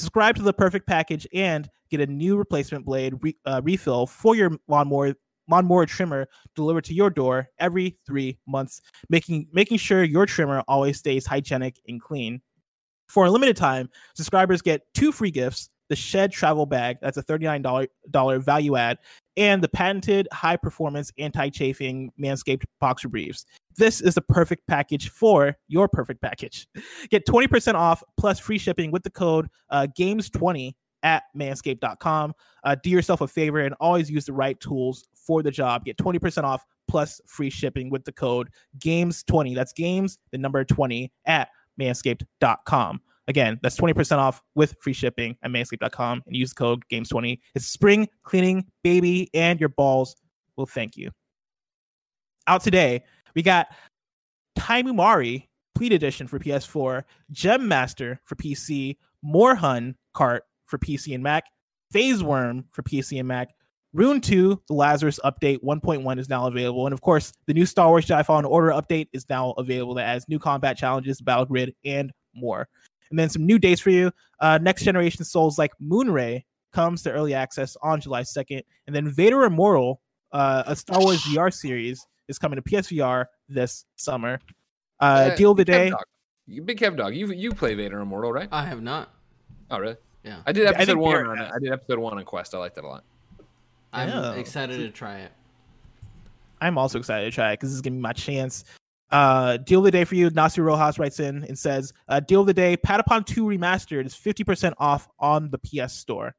Subscribe 0.00 0.34
to 0.36 0.42
the 0.42 0.52
perfect 0.52 0.88
package 0.88 1.24
and 1.32 1.70
get 1.88 2.00
a 2.00 2.06
new 2.06 2.36
replacement 2.36 2.84
blade 2.84 3.14
re- 3.20 3.36
uh, 3.46 3.60
refill 3.62 4.04
for 4.08 4.34
your 4.34 4.50
lawnmower 4.66 5.14
lawnmower 5.48 5.86
trimmer 5.86 6.26
delivered 6.56 6.84
to 6.84 6.94
your 6.94 7.10
door 7.10 7.48
every 7.60 7.96
three 8.06 8.36
months, 8.48 8.80
making 9.08 9.46
making 9.52 9.78
sure 9.78 10.02
your 10.02 10.26
trimmer 10.26 10.64
always 10.66 10.98
stays 10.98 11.26
hygienic 11.26 11.76
and 11.86 12.02
clean. 12.02 12.42
For 13.08 13.26
a 13.26 13.30
limited 13.30 13.56
time, 13.56 13.88
subscribers 14.14 14.62
get 14.62 14.82
two 14.94 15.12
free 15.12 15.30
gifts 15.30 15.70
the 15.88 15.96
Shed 15.96 16.32
Travel 16.32 16.66
Bag, 16.66 16.98
that's 17.00 17.16
a 17.16 17.22
$39 17.22 18.42
value 18.42 18.76
add, 18.76 18.98
and 19.36 19.62
the 19.62 19.68
patented 19.68 20.28
high 20.32 20.56
performance 20.56 21.12
anti 21.18 21.48
chafing 21.48 22.12
Manscaped 22.20 22.64
boxer 22.80 23.08
briefs. 23.08 23.44
This 23.76 24.00
is 24.00 24.14
the 24.14 24.22
perfect 24.22 24.66
package 24.66 25.08
for 25.10 25.56
your 25.68 25.88
perfect 25.88 26.20
package. 26.20 26.66
Get 27.10 27.26
20% 27.26 27.74
off 27.74 28.02
plus 28.18 28.38
free 28.38 28.58
shipping 28.58 28.90
with 28.90 29.02
the 29.02 29.10
code 29.10 29.48
uh, 29.70 29.86
GAMES20 29.98 30.74
at 31.04 31.22
manscaped.com. 31.36 32.34
Uh, 32.64 32.76
do 32.82 32.90
yourself 32.90 33.20
a 33.20 33.28
favor 33.28 33.60
and 33.60 33.74
always 33.80 34.10
use 34.10 34.26
the 34.26 34.32
right 34.32 34.58
tools 34.58 35.04
for 35.14 35.42
the 35.42 35.50
job. 35.50 35.84
Get 35.84 35.96
20% 35.96 36.42
off 36.42 36.64
plus 36.88 37.20
free 37.26 37.50
shipping 37.50 37.90
with 37.90 38.04
the 38.04 38.12
code 38.12 38.48
GAMES20. 38.78 39.54
That's 39.54 39.72
GAMES, 39.72 40.18
the 40.32 40.38
number 40.38 40.64
20 40.64 41.12
at 41.26 41.48
manscaped.com. 41.80 43.00
Again, 43.28 43.60
that's 43.62 43.76
20% 43.76 44.16
off 44.16 44.42
with 44.54 44.74
free 44.80 44.94
shipping 44.94 45.36
at 45.42 45.50
manscaped.com 45.50 46.22
and 46.26 46.34
use 46.34 46.50
the 46.50 46.54
code 46.56 46.82
GAMES20. 46.90 47.38
It's 47.54 47.66
spring 47.66 48.08
cleaning, 48.22 48.64
baby, 48.82 49.28
and 49.34 49.60
your 49.60 49.68
balls 49.68 50.16
will 50.56 50.66
thank 50.66 50.96
you. 50.96 51.10
Out 52.46 52.62
today, 52.62 53.04
we 53.34 53.42
got 53.42 53.68
Taimumari 54.58 55.46
Pleat 55.76 55.92
Edition 55.92 56.26
for 56.26 56.38
PS4, 56.38 57.04
Gem 57.30 57.68
Master 57.68 58.18
for 58.24 58.34
PC, 58.34 58.96
Morehun 59.24 59.94
Cart 60.14 60.44
for 60.64 60.78
PC 60.78 61.14
and 61.14 61.22
Mac, 61.22 61.44
Phase 61.92 62.22
Worm 62.22 62.64
for 62.72 62.82
PC 62.82 63.18
and 63.18 63.28
Mac, 63.28 63.50
Rune 63.94 64.20
2, 64.20 64.62
the 64.68 64.74
Lazarus 64.74 65.18
update 65.24 65.62
1.1 65.62 66.18
is 66.18 66.28
now 66.28 66.46
available. 66.46 66.86
And 66.86 66.92
of 66.92 67.00
course, 67.00 67.32
the 67.46 67.54
new 67.54 67.64
Star 67.64 67.88
Wars 67.88 68.06
Jedi 68.06 68.24
Fallen 68.24 68.44
Order 68.44 68.70
update 68.70 69.08
is 69.12 69.28
now 69.30 69.52
available 69.52 69.94
that 69.94 70.04
adds 70.04 70.28
new 70.28 70.38
combat 70.38 70.76
challenges, 70.76 71.20
battle 71.20 71.46
grid, 71.46 71.74
and 71.84 72.12
more. 72.34 72.68
And 73.10 73.18
then 73.18 73.28
some 73.28 73.46
new 73.46 73.58
dates 73.58 73.80
for 73.80 73.90
you. 73.90 74.10
Uh, 74.40 74.58
next 74.60 74.84
generation 74.84 75.24
Souls 75.24 75.58
like 75.58 75.72
Moonray 75.82 76.44
comes 76.72 77.02
to 77.02 77.12
early 77.12 77.34
access 77.34 77.76
on 77.82 78.00
July 78.00 78.22
2nd. 78.22 78.62
And 78.86 78.94
then 78.94 79.08
Vader 79.10 79.44
Immortal, 79.44 80.00
uh, 80.32 80.64
a 80.66 80.76
Star 80.76 81.00
Wars 81.00 81.22
VR 81.22 81.52
series, 81.52 82.06
is 82.28 82.38
coming 82.38 82.56
to 82.56 82.62
PSVR 82.62 83.26
this 83.48 83.84
summer. 83.96 84.38
Uh, 85.00 85.34
deal 85.36 85.52
of 85.52 85.56
the 85.56 85.64
day. 85.64 85.92
You 86.46 86.62
big 86.62 86.78
Kev 86.78 86.96
dog. 86.96 87.14
You 87.14 87.30
you 87.32 87.52
play 87.52 87.74
Vader 87.74 88.00
Immortal, 88.00 88.32
right? 88.32 88.48
I 88.50 88.64
have 88.64 88.82
not. 88.82 89.14
Oh 89.70 89.78
really? 89.78 89.96
Yeah. 90.24 90.40
I 90.46 90.52
did 90.52 90.66
episode 90.66 90.92
I 90.92 91.00
one 91.00 91.26
on 91.26 91.38
it. 91.38 91.50
I 91.54 91.58
did 91.58 91.72
episode 91.72 91.98
one 91.98 92.18
on 92.18 92.24
Quest. 92.24 92.54
I 92.54 92.58
liked 92.58 92.74
that 92.76 92.84
a 92.84 92.88
lot. 92.88 93.04
I'm 93.92 94.08
yeah. 94.08 94.32
excited 94.34 94.78
to 94.78 94.90
try 94.90 95.18
it. 95.18 95.32
I'm 96.60 96.76
also 96.76 96.98
excited 96.98 97.26
to 97.26 97.30
try 97.30 97.52
it 97.52 97.54
because 97.54 97.70
this 97.70 97.76
is 97.76 97.82
gonna 97.82 97.96
be 97.96 98.00
my 98.00 98.12
chance. 98.12 98.64
Uh, 99.10 99.56
deal 99.56 99.80
of 99.80 99.84
the 99.84 99.90
day 99.90 100.04
for 100.04 100.14
you. 100.14 100.28
Nasi 100.30 100.60
Rojas 100.60 100.98
writes 100.98 101.18
in 101.18 101.44
and 101.44 101.58
says, 101.58 101.92
uh, 102.08 102.20
"Deal 102.20 102.42
of 102.42 102.46
the 102.46 102.54
day: 102.54 102.76
Patapon 102.76 103.24
2 103.24 103.44
Remastered 103.44 104.04
is 104.04 104.14
50% 104.14 104.74
off 104.78 105.08
on 105.18 105.50
the 105.50 105.58
PS 105.58 105.94
Store. 105.94 106.34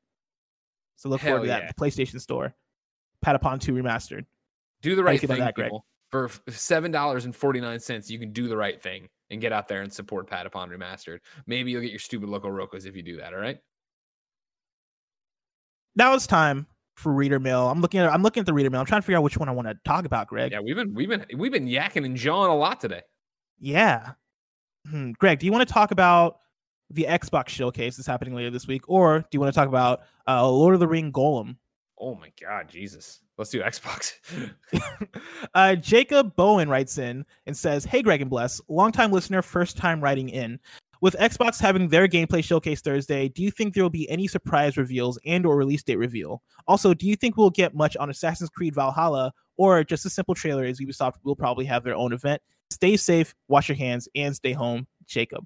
So 0.95 1.09
look 1.09 1.21
Hell 1.21 1.31
forward 1.31 1.45
to 1.45 1.47
yeah. 1.47 1.59
that. 1.61 1.75
The 1.75 1.81
PlayStation 1.81 2.21
Store. 2.21 2.53
Patapon 3.25 3.59
2 3.59 3.73
Remastered. 3.73 4.25
Do 4.81 4.95
the 4.95 5.03
right 5.03 5.19
thing, 5.19 5.39
that, 5.39 5.55
people. 5.55 5.85
For 6.11 6.29
seven 6.47 6.91
dollars 6.91 7.25
and 7.25 7.35
forty 7.35 7.59
nine 7.59 7.79
cents, 7.79 8.09
you 8.09 8.19
can 8.19 8.31
do 8.31 8.47
the 8.47 8.57
right 8.57 8.81
thing 8.81 9.09
and 9.29 9.41
get 9.41 9.51
out 9.51 9.67
there 9.67 9.81
and 9.81 9.91
support 9.91 10.29
Patapon 10.29 10.69
Remastered. 10.69 11.19
Maybe 11.45 11.71
you'll 11.71 11.81
get 11.81 11.91
your 11.91 11.99
stupid 11.99 12.29
local 12.29 12.51
Rocos 12.51 12.85
if 12.85 12.95
you 12.95 13.03
do 13.03 13.17
that. 13.17 13.33
All 13.33 13.39
right. 13.39 13.59
Now 15.95 16.13
it's 16.13 16.27
time 16.27 16.67
for 16.99 17.13
reader 17.13 17.39
mail. 17.39 17.69
I'm 17.69 17.81
looking 17.81 17.99
at 17.99 18.11
I'm 18.11 18.21
looking 18.21 18.41
at 18.41 18.45
the 18.45 18.53
reader 18.53 18.69
mail. 18.69 18.81
I'm 18.81 18.85
trying 18.85 19.01
to 19.01 19.05
figure 19.05 19.17
out 19.17 19.23
which 19.23 19.37
one 19.37 19.49
I 19.49 19.53
want 19.53 19.67
to 19.67 19.75
talk 19.85 20.05
about, 20.05 20.27
Greg. 20.27 20.51
Yeah, 20.51 20.59
we've 20.59 20.75
been 20.75 20.93
we've 20.93 21.09
been 21.09 21.25
we've 21.37 21.51
been 21.51 21.67
yakking 21.67 22.05
and 22.05 22.15
jawing 22.15 22.51
a 22.51 22.55
lot 22.55 22.79
today. 22.79 23.01
Yeah. 23.59 24.11
Hmm. 24.89 25.11
Greg, 25.13 25.39
do 25.39 25.45
you 25.45 25.51
want 25.51 25.67
to 25.67 25.73
talk 25.73 25.91
about 25.91 26.39
the 26.89 27.05
Xbox 27.09 27.49
showcase 27.49 27.95
that's 27.97 28.07
happening 28.07 28.35
later 28.35 28.49
this 28.49 28.67
week, 28.67 28.83
or 28.87 29.19
do 29.19 29.27
you 29.31 29.39
want 29.39 29.53
to 29.53 29.57
talk 29.57 29.67
about 29.67 30.01
uh, 30.27 30.47
Lord 30.47 30.73
of 30.73 30.79
the 30.79 30.87
Ring 30.87 31.11
Gollum? 31.11 31.55
Oh 31.97 32.15
my 32.15 32.31
God, 32.41 32.69
Jesus! 32.69 33.21
Let's 33.37 33.49
do 33.49 33.61
Xbox. 33.61 34.13
uh, 35.53 35.75
Jacob 35.75 36.35
Bowen 36.35 36.69
writes 36.69 36.97
in 36.97 37.25
and 37.45 37.55
says, 37.55 37.85
"Hey, 37.85 38.01
Greg 38.01 38.21
and 38.21 38.29
Bless, 38.29 38.61
longtime 38.67 39.11
listener, 39.11 39.41
first 39.41 39.77
time 39.77 40.01
writing 40.01 40.29
in. 40.29 40.59
With 41.01 41.15
Xbox 41.15 41.61
having 41.61 41.87
their 41.87 42.09
gameplay 42.09 42.43
showcase 42.43 42.81
Thursday, 42.81 43.29
do 43.29 43.41
you 43.41 43.51
think 43.51 43.73
there 43.73 43.83
will 43.83 43.89
be 43.89 44.09
any 44.09 44.27
surprise 44.27 44.75
reveals 44.75 45.17
and 45.25 45.45
or 45.45 45.55
release 45.55 45.81
date 45.81 45.95
reveal? 45.95 46.41
Also, 46.67 46.93
do 46.93 47.07
you 47.07 47.15
think 47.15 47.37
we'll 47.37 47.49
get 47.49 47.73
much 47.73 47.95
on 47.95 48.09
Assassin's 48.09 48.49
Creed 48.49 48.75
Valhalla 48.75 49.31
or 49.55 49.83
just 49.85 50.05
a 50.05 50.09
simple 50.09 50.35
trailer 50.35 50.65
as 50.65 50.79
Ubisoft 50.79 51.13
will 51.23 51.37
probably 51.37 51.63
have 51.65 51.85
their 51.85 51.95
own 51.95 52.11
event? 52.11 52.41
Stay 52.69 52.97
safe, 52.97 53.33
wash 53.47 53.69
your 53.69 53.77
hands, 53.77 54.09
and 54.13 54.35
stay 54.35 54.51
home. 54.51 54.87
Jacob. 55.07 55.45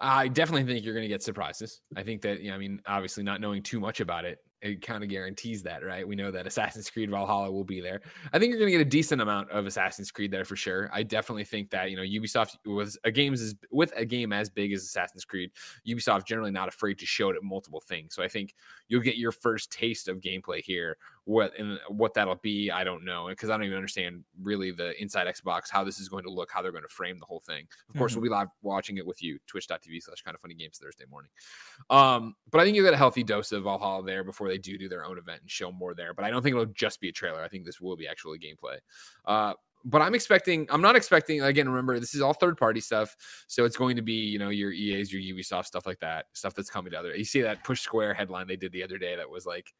I 0.00 0.28
definitely 0.28 0.64
think 0.64 0.84
you're 0.84 0.94
going 0.94 1.04
to 1.04 1.08
get 1.08 1.22
surprises. 1.22 1.80
I 1.96 2.02
think 2.02 2.22
that, 2.22 2.40
you 2.40 2.50
know, 2.50 2.56
I 2.56 2.58
mean, 2.58 2.80
obviously 2.86 3.22
not 3.22 3.40
knowing 3.40 3.62
too 3.62 3.80
much 3.80 4.00
about 4.00 4.24
it, 4.24 4.38
it 4.60 4.82
kind 4.82 5.02
of 5.02 5.08
guarantees 5.08 5.62
that, 5.62 5.84
right? 5.84 6.06
We 6.06 6.16
know 6.16 6.30
that 6.30 6.46
Assassin's 6.46 6.90
Creed 6.90 7.10
Valhalla 7.10 7.50
will 7.50 7.64
be 7.64 7.80
there. 7.80 8.00
I 8.32 8.38
think 8.38 8.50
you're 8.50 8.58
going 8.58 8.72
to 8.72 8.78
get 8.78 8.86
a 8.86 8.90
decent 8.90 9.20
amount 9.20 9.50
of 9.50 9.66
Assassin's 9.66 10.10
Creed 10.10 10.30
there 10.30 10.44
for 10.44 10.56
sure. 10.56 10.90
I 10.92 11.02
definitely 11.02 11.44
think 11.44 11.70
that 11.70 11.90
you 11.90 11.96
know 11.96 12.02
Ubisoft 12.02 12.56
was 12.66 12.98
a 13.04 13.10
game 13.10 13.32
as 13.32 13.54
with 13.70 13.92
a 13.96 14.04
game 14.04 14.32
as 14.32 14.50
big 14.50 14.72
as 14.72 14.82
Assassin's 14.82 15.24
Creed, 15.24 15.50
Ubisoft 15.86 16.26
generally 16.26 16.50
not 16.50 16.68
afraid 16.68 16.98
to 16.98 17.06
show 17.06 17.30
it 17.30 17.36
at 17.36 17.42
multiple 17.42 17.80
things. 17.80 18.14
So 18.14 18.22
I 18.22 18.28
think 18.28 18.54
you'll 18.88 19.02
get 19.02 19.16
your 19.16 19.32
first 19.32 19.70
taste 19.70 20.08
of 20.08 20.20
gameplay 20.20 20.60
here. 20.60 20.96
What 21.28 21.52
and 21.58 21.78
what 21.88 22.14
that'll 22.14 22.36
be, 22.36 22.70
I 22.70 22.84
don't 22.84 23.04
know, 23.04 23.26
because 23.28 23.50
I 23.50 23.58
don't 23.58 23.64
even 23.64 23.76
understand 23.76 24.24
really 24.40 24.70
the 24.70 24.98
inside 25.00 25.26
Xbox 25.26 25.64
how 25.70 25.84
this 25.84 26.00
is 26.00 26.08
going 26.08 26.24
to 26.24 26.30
look, 26.30 26.50
how 26.50 26.62
they're 26.62 26.72
going 26.72 26.84
to 26.84 26.88
frame 26.88 27.18
the 27.18 27.26
whole 27.26 27.40
thing. 27.40 27.64
Of 27.64 27.68
mm-hmm. 27.68 27.98
course, 27.98 28.14
we'll 28.14 28.22
be 28.22 28.30
live 28.30 28.48
watching 28.62 28.96
it 28.96 29.06
with 29.06 29.22
you, 29.22 29.38
twitch.tv 29.46 30.02
slash 30.02 30.22
kind 30.22 30.34
of 30.34 30.40
funny 30.40 30.54
games 30.54 30.78
Thursday 30.78 31.04
morning. 31.10 31.30
Um, 31.90 32.34
but 32.50 32.62
I 32.62 32.64
think 32.64 32.76
you 32.76 32.82
get 32.82 32.94
a 32.94 32.96
healthy 32.96 33.22
dose 33.22 33.52
of 33.52 33.64
Valhalla 33.64 34.04
there 34.04 34.24
before 34.24 34.48
they 34.48 34.56
do 34.56 34.78
do 34.78 34.88
their 34.88 35.04
own 35.04 35.18
event 35.18 35.42
and 35.42 35.50
show 35.50 35.70
more 35.70 35.92
there. 35.92 36.14
But 36.14 36.24
I 36.24 36.30
don't 36.30 36.42
think 36.42 36.54
it'll 36.54 36.72
just 36.72 36.98
be 36.98 37.10
a 37.10 37.12
trailer. 37.12 37.42
I 37.42 37.48
think 37.48 37.66
this 37.66 37.78
will 37.78 37.94
be 37.94 38.08
actually 38.08 38.38
gameplay. 38.38 38.78
Uh, 39.26 39.52
but 39.84 40.02
I'm 40.02 40.14
expecting, 40.14 40.66
I'm 40.70 40.82
not 40.82 40.96
expecting, 40.96 41.42
again, 41.42 41.68
remember, 41.68 42.00
this 42.00 42.14
is 42.14 42.20
all 42.20 42.32
third 42.32 42.56
party 42.56 42.80
stuff. 42.80 43.14
So 43.46 43.64
it's 43.64 43.76
going 43.76 43.96
to 43.96 44.02
be, 44.02 44.14
you 44.14 44.38
know, 44.38 44.48
your 44.48 44.72
EAs, 44.72 45.12
your 45.12 45.22
Ubisoft, 45.22 45.66
stuff 45.66 45.86
like 45.86 46.00
that, 46.00 46.26
stuff 46.32 46.54
that's 46.54 46.70
coming 46.70 46.92
to 46.92 46.98
other. 46.98 47.14
You 47.14 47.24
see 47.24 47.42
that 47.42 47.64
Push 47.64 47.80
Square 47.80 48.14
headline 48.14 48.46
they 48.46 48.56
did 48.56 48.72
the 48.72 48.82
other 48.82 48.98
day 48.98 49.14
that 49.16 49.28
was 49.28 49.46
like, 49.46 49.72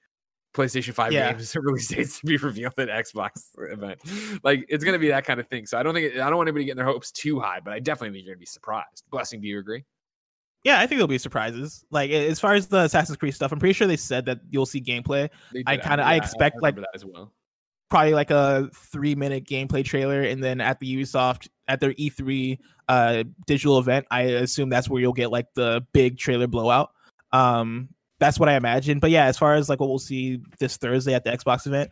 PlayStation 0.59 0.93
5 0.93 1.13
yeah. 1.13 1.33
games 1.33 1.55
release 1.63 1.89
dates 1.89 2.19
to 2.19 2.27
be 2.27 2.37
revealed 2.37 2.75
at 2.79 2.89
Xbox 2.89 3.51
event. 3.57 4.01
Like 4.43 4.67
it's 4.69 4.85
gonna 4.85 4.99
be 4.99 5.09
that 5.09 5.25
kind 5.25 5.39
of 5.39 5.47
thing. 5.47 5.67
So 5.67 5.79
I 5.79 5.83
don't 5.83 5.95
think 5.95 6.15
it, 6.15 6.21
I 6.21 6.29
don't 6.29 6.37
want 6.37 6.49
anybody 6.49 6.65
getting 6.65 6.79
their 6.79 6.87
hopes 6.87 7.13
too 7.13 7.39
high, 7.39 7.61
but 7.65 7.73
I 7.73 7.79
definitely 7.79 8.17
think 8.17 8.27
you're 8.27 8.35
gonna 8.35 8.41
be 8.41 8.47
surprised. 8.47 9.05
Blessing, 9.11 9.41
do 9.41 9.47
you 9.47 9.61
agree? 9.61 9.85
Yeah, 10.65 10.81
I 10.81 10.87
think 10.87 10.99
there'll 10.99 11.07
be 11.07 11.19
surprises. 11.19 11.85
Like 11.91 12.11
as 12.11 12.41
far 12.41 12.55
as 12.55 12.67
the 12.67 12.81
Assassin's 12.81 13.17
Creed 13.17 13.35
stuff, 13.35 13.53
I'm 13.53 13.61
pretty 13.61 13.73
sure 13.73 13.87
they 13.87 13.97
said 13.97 14.27
that 14.27 14.41
you'll 14.51 14.67
see 14.67 14.81
gameplay. 14.81 15.31
I 15.67 15.77
kind 15.77 16.01
of 16.01 16.07
I 16.07 16.17
expect 16.17 16.57
I 16.57 16.61
like 16.61 16.77
that 16.77 16.89
as 16.95 17.05
well. 17.05 17.33
Probably 17.89 18.13
like 18.13 18.31
a 18.31 18.69
three 18.75 19.15
minute 19.15 19.45
gameplay 19.45 19.85
trailer, 19.85 20.23
and 20.23 20.43
then 20.43 20.61
at 20.61 20.81
the 20.81 20.97
Ubisoft 20.97 21.49
at 21.69 21.81
their 21.81 21.95
E3 21.95 22.59
uh, 22.89 23.25
digital 23.47 23.79
event, 23.79 24.07
I 24.11 24.23
assume 24.23 24.69
that's 24.69 24.91
where 24.91 25.01
you'll 25.01 25.13
get 25.13 25.31
like 25.31 25.47
the 25.55 25.87
big 25.93 26.19
trailer 26.19 26.49
blowout. 26.49 26.91
Um, 27.33 27.91
that's 28.21 28.39
what 28.39 28.49
I 28.49 28.57
imagine. 28.57 28.99
But 28.99 29.11
yeah, 29.11 29.27
as 29.27 29.39
far 29.39 29.55
as 29.55 29.69
like 29.69 29.81
what 29.81 29.89
we'll 29.89 29.99
see 29.99 30.41
this 30.59 30.77
Thursday 30.77 31.15
at 31.15 31.25
the 31.25 31.31
Xbox 31.31 31.67
event, 31.67 31.91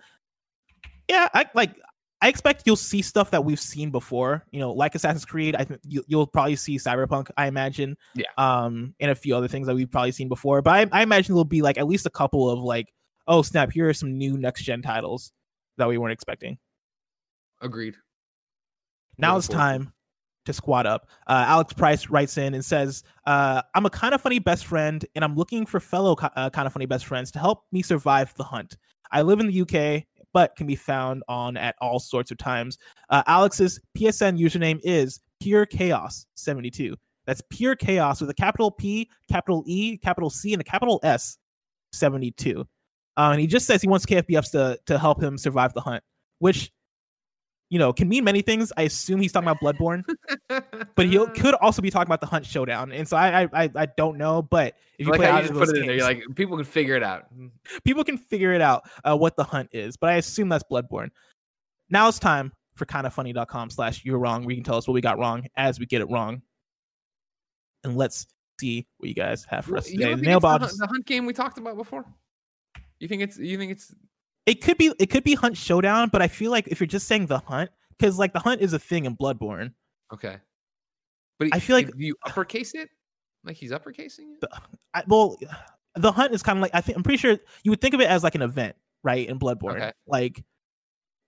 yeah, 1.09 1.29
I 1.33 1.47
like 1.55 1.79
I 2.21 2.29
expect 2.29 2.63
you'll 2.67 2.77
see 2.77 3.03
stuff 3.03 3.31
that 3.31 3.45
we've 3.45 3.61
seen 3.61 3.91
before. 3.91 4.45
You 4.51 4.61
know, 4.61 4.73
like 4.73 4.95
Assassin's 4.95 5.25
Creed. 5.25 5.55
I 5.55 5.65
think 5.65 5.81
you, 5.85 6.03
will 6.11 6.27
probably 6.27 6.57
see 6.57 6.79
Cyberpunk. 6.79 7.31
I 7.37 7.47
imagine. 7.47 7.97
Yeah. 8.15 8.27
Um, 8.39 8.95
and 9.01 9.11
a 9.11 9.15
few 9.15 9.37
other 9.37 9.49
things 9.49 9.67
that 9.67 9.75
we've 9.75 9.91
probably 9.91 10.13
seen 10.13 10.29
before. 10.29 10.63
But 10.63 10.93
I, 10.93 11.01
I 11.01 11.03
imagine 11.03 11.35
there'll 11.35 11.45
be 11.45 11.63
like 11.63 11.79
at 11.79 11.87
least 11.87 12.07
a 12.07 12.11
couple 12.11 12.51
of 12.51 12.61
like, 12.61 12.93
oh 13.29 13.43
snap! 13.43 13.71
Here 13.71 13.89
are 13.89 13.95
some 13.95 14.17
new 14.17 14.37
next 14.37 14.63
gen 14.63 14.83
titles 14.83 15.33
that 15.77 15.89
we 15.89 15.99
weren't 15.99 16.13
expecting. 16.13 16.59
Agreed. 17.61 17.97
Now 19.19 19.37
it's 19.37 19.49
time 19.49 19.93
to 20.47 20.53
squat 20.53 20.87
up. 20.87 21.09
Uh, 21.27 21.45
Alex 21.47 21.73
Price 21.73 22.09
writes 22.09 22.39
in 22.39 22.55
and 22.55 22.65
says, 22.65 23.03
uh, 23.27 23.63
"I'm 23.75 23.87
a 23.87 23.91
kind 23.91 24.15
of 24.15 24.21
funny 24.21 24.39
best 24.39 24.67
friend, 24.67 25.05
and 25.15 25.25
I'm 25.25 25.37
looking 25.37 25.67
for 25.67 25.81
fellow 25.81 26.15
uh, 26.15 26.51
kind 26.51 26.67
of 26.67 26.73
funny 26.73 26.87
best 26.87 27.07
friends 27.07 27.31
to 27.33 27.39
help 27.39 27.65
me 27.73 27.83
survive 27.83 28.35
the 28.35 28.45
hunt. 28.45 28.77
I 29.13 29.23
live 29.23 29.41
in 29.41 29.47
the 29.47 29.61
UK, 29.61 30.05
but 30.33 30.57
can 30.57 30.67
be 30.67 30.77
found 30.77 31.23
on 31.29 31.57
at 31.57 31.77
all 31.81 31.99
sorts 31.99 32.31
of 32.31 32.39
times. 32.39 32.79
Uh, 33.11 33.23
Alex's 33.27 33.81
PSN 33.97 34.39
username 34.39 34.81
is 34.83 35.21
Pure 35.41 35.67
Chaos 35.67 36.27
72. 36.35 36.97
That's 37.27 37.43
Pure 37.51 37.77
Chaos 37.77 38.21
with 38.21 38.31
a 38.31 38.35
capital 38.35 38.71
P, 38.71 39.09
capital 39.31 39.65
E, 39.67 39.99
capital 39.99 40.31
C, 40.31 40.53
and 40.53 40.61
a 40.61 40.65
capital 40.65 41.01
S 41.03 41.39
72. 41.93 42.67
Uh, 43.17 43.31
and 43.33 43.41
he 43.41 43.47
just 43.47 43.67
says 43.67 43.81
he 43.81 43.89
wants 43.89 44.07
KFB 44.07 44.37
ups 44.37 44.51
to, 44.51 44.79
to 44.87 44.99
help 44.99 45.23
him 45.23 45.39
survive 45.39 45.73
the 45.73 45.81
hunt, 45.81 46.05
which 46.39 46.71
you 47.69 47.79
know, 47.79 47.93
can 47.93 48.09
mean 48.09 48.25
many 48.25 48.43
things. 48.43 48.73
I 48.77 48.83
assume 48.83 49.21
he's 49.21 49.33
talking 49.33 49.49
about 49.49 49.61
Bloodborne, 49.61 50.05
but 50.95 51.07
he 51.07 51.27
could 51.35 51.55
also 51.55 51.83
be 51.83 51.91
talking 51.91 52.09
about 52.09 52.21
the 52.21 52.27
Hunt 52.27 52.47
Showdown. 52.47 52.93
And 52.93 53.09
so 53.09 53.17
I 53.17 53.49
I 53.53 53.71
I 53.75 53.87
don't 53.97 54.19
know, 54.19 54.43
but 54.43 54.75
if 54.99 55.07
you 55.07 55.13
like 55.13 55.21
play 55.21 55.31
how 55.31 55.39
you 55.39 55.49
just 55.49 55.55
put 55.55 55.69
it 55.69 55.75
games, 55.75 55.89
in 55.89 55.99
there, 55.99 56.07
like 56.07 56.23
people 56.35 56.57
can 56.57 56.65
figure 56.65 56.97
it 56.97 57.03
out. 57.03 57.27
People 57.85 58.05
can 58.05 58.19
figure 58.19 58.53
it 58.53 58.61
out 58.61 58.89
uh, 59.05 59.17
what 59.17 59.37
the 59.37 59.45
Hunt 59.45 59.71
is, 59.73 59.97
but 59.97 60.11
I 60.11 60.15
assume 60.15 60.49
that's 60.49 60.65
Bloodborne. 60.71 61.11
Now 61.91 62.09
it's 62.09 62.19
time 62.19 62.53
for 62.77 62.87
kindafunny.com 62.87 63.71
slash 63.71 64.05
you're 64.05 64.19
wrong 64.19 64.45
where 64.45 64.51
you 64.51 64.57
can 64.57 64.65
tell 64.65 64.77
us 64.77 64.87
what 64.87 64.95
we 64.95 65.01
got 65.01 65.19
wrong 65.19 65.47
as 65.57 65.81
we 65.81 65.87
get 65.87 66.01
it 66.01 66.11
wrong. 66.11 66.43
And 67.85 67.97
let's 67.97 68.27
see 68.61 68.87
what 68.99 69.09
you 69.09 69.15
guys 69.15 69.45
have 69.45 69.65
for 69.65 69.77
us 69.77 69.87
today. 69.87 70.15
Nail 70.15 70.41
the, 70.41 70.59
the 70.59 70.87
hunt 70.87 71.07
game 71.07 71.27
we 71.27 71.33
talked 71.33 71.59
about 71.59 71.77
before. 71.77 72.05
You 73.01 73.09
think 73.09 73.23
it's 73.23 73.39
you 73.39 73.59
think 73.59 73.73
it's 73.73 73.95
it 74.47 74.63
could 74.63 74.79
be 74.79 74.93
it 74.99 75.07
could 75.07 75.25
be 75.25 75.35
Hunt 75.35 75.57
Showdown, 75.57 76.09
but 76.09 76.23
I 76.23 76.29
feel 76.29 76.51
like 76.51 76.69
if 76.69 76.81
you're 76.81 76.87
just 76.87 77.09
saying 77.09 77.27
the 77.27 77.39
Hunt, 77.39 77.71
because 77.99 78.19
like 78.19 78.33
the 78.33 78.39
Hunt 78.39 78.61
is 78.61 78.73
a 78.73 78.79
thing 78.79 79.05
in 79.05 79.17
Bloodborne. 79.17 79.73
Okay, 80.15 80.37
but 81.39 81.49
I 81.53 81.59
feel 81.59 81.77
like 81.77 81.91
you 81.97 82.15
uppercase 82.25 82.75
it, 82.75 82.89
like 83.45 83.57
he's 83.57 83.73
uppercasing 83.73 84.35
it. 84.35 84.41
The, 84.41 84.49
I, 84.95 85.03
well, 85.09 85.37
the 85.97 86.13
Hunt 86.13 86.33
is 86.33 86.43
kind 86.43 86.59
of 86.59 86.63
like 86.63 86.71
I 86.75 86.81
think 86.81 86.97
I'm 86.97 87.03
pretty 87.03 87.19
sure 87.19 87.37
you 87.65 87.71
would 87.71 87.81
think 87.81 87.95
of 87.95 88.01
it 88.01 88.09
as 88.09 88.23
like 88.23 88.37
an 88.37 88.43
event, 88.43 88.77
right? 89.03 89.29
In 89.29 89.39
Bloodborne, 89.39 89.77
okay. 89.77 89.93
like 90.07 90.45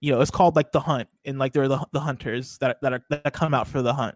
you 0.00 0.12
know, 0.12 0.20
it's 0.20 0.30
called 0.30 0.54
like 0.54 0.70
the 0.70 0.80
Hunt, 0.80 1.08
and 1.24 1.40
like 1.40 1.52
there 1.52 1.64
are 1.64 1.68
the 1.68 1.84
the 1.92 2.00
hunters 2.00 2.56
that 2.58 2.78
that 2.82 2.92
are 2.92 3.02
that 3.10 3.32
come 3.32 3.52
out 3.52 3.66
for 3.66 3.82
the 3.82 3.92
Hunt, 3.92 4.14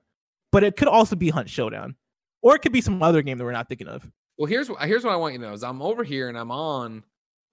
but 0.52 0.62
it 0.62 0.76
could 0.76 0.88
also 0.88 1.16
be 1.16 1.30
Hunt 1.30 1.50
Showdown, 1.50 1.96
or 2.40 2.54
it 2.54 2.60
could 2.60 2.72
be 2.72 2.80
some 2.80 3.02
other 3.02 3.20
game 3.22 3.36
that 3.38 3.44
we're 3.44 3.50
not 3.50 3.68
thinking 3.68 3.88
of. 3.88 4.08
Well, 4.38 4.46
here's 4.46 4.70
here's 4.82 5.02
what 5.02 5.12
I 5.12 5.16
want 5.16 5.34
you 5.34 5.40
to 5.40 5.46
know: 5.46 5.52
is 5.52 5.64
I'm 5.64 5.82
over 5.82 6.04
here 6.04 6.28
and 6.28 6.38
I'm 6.38 6.52
on 6.52 7.02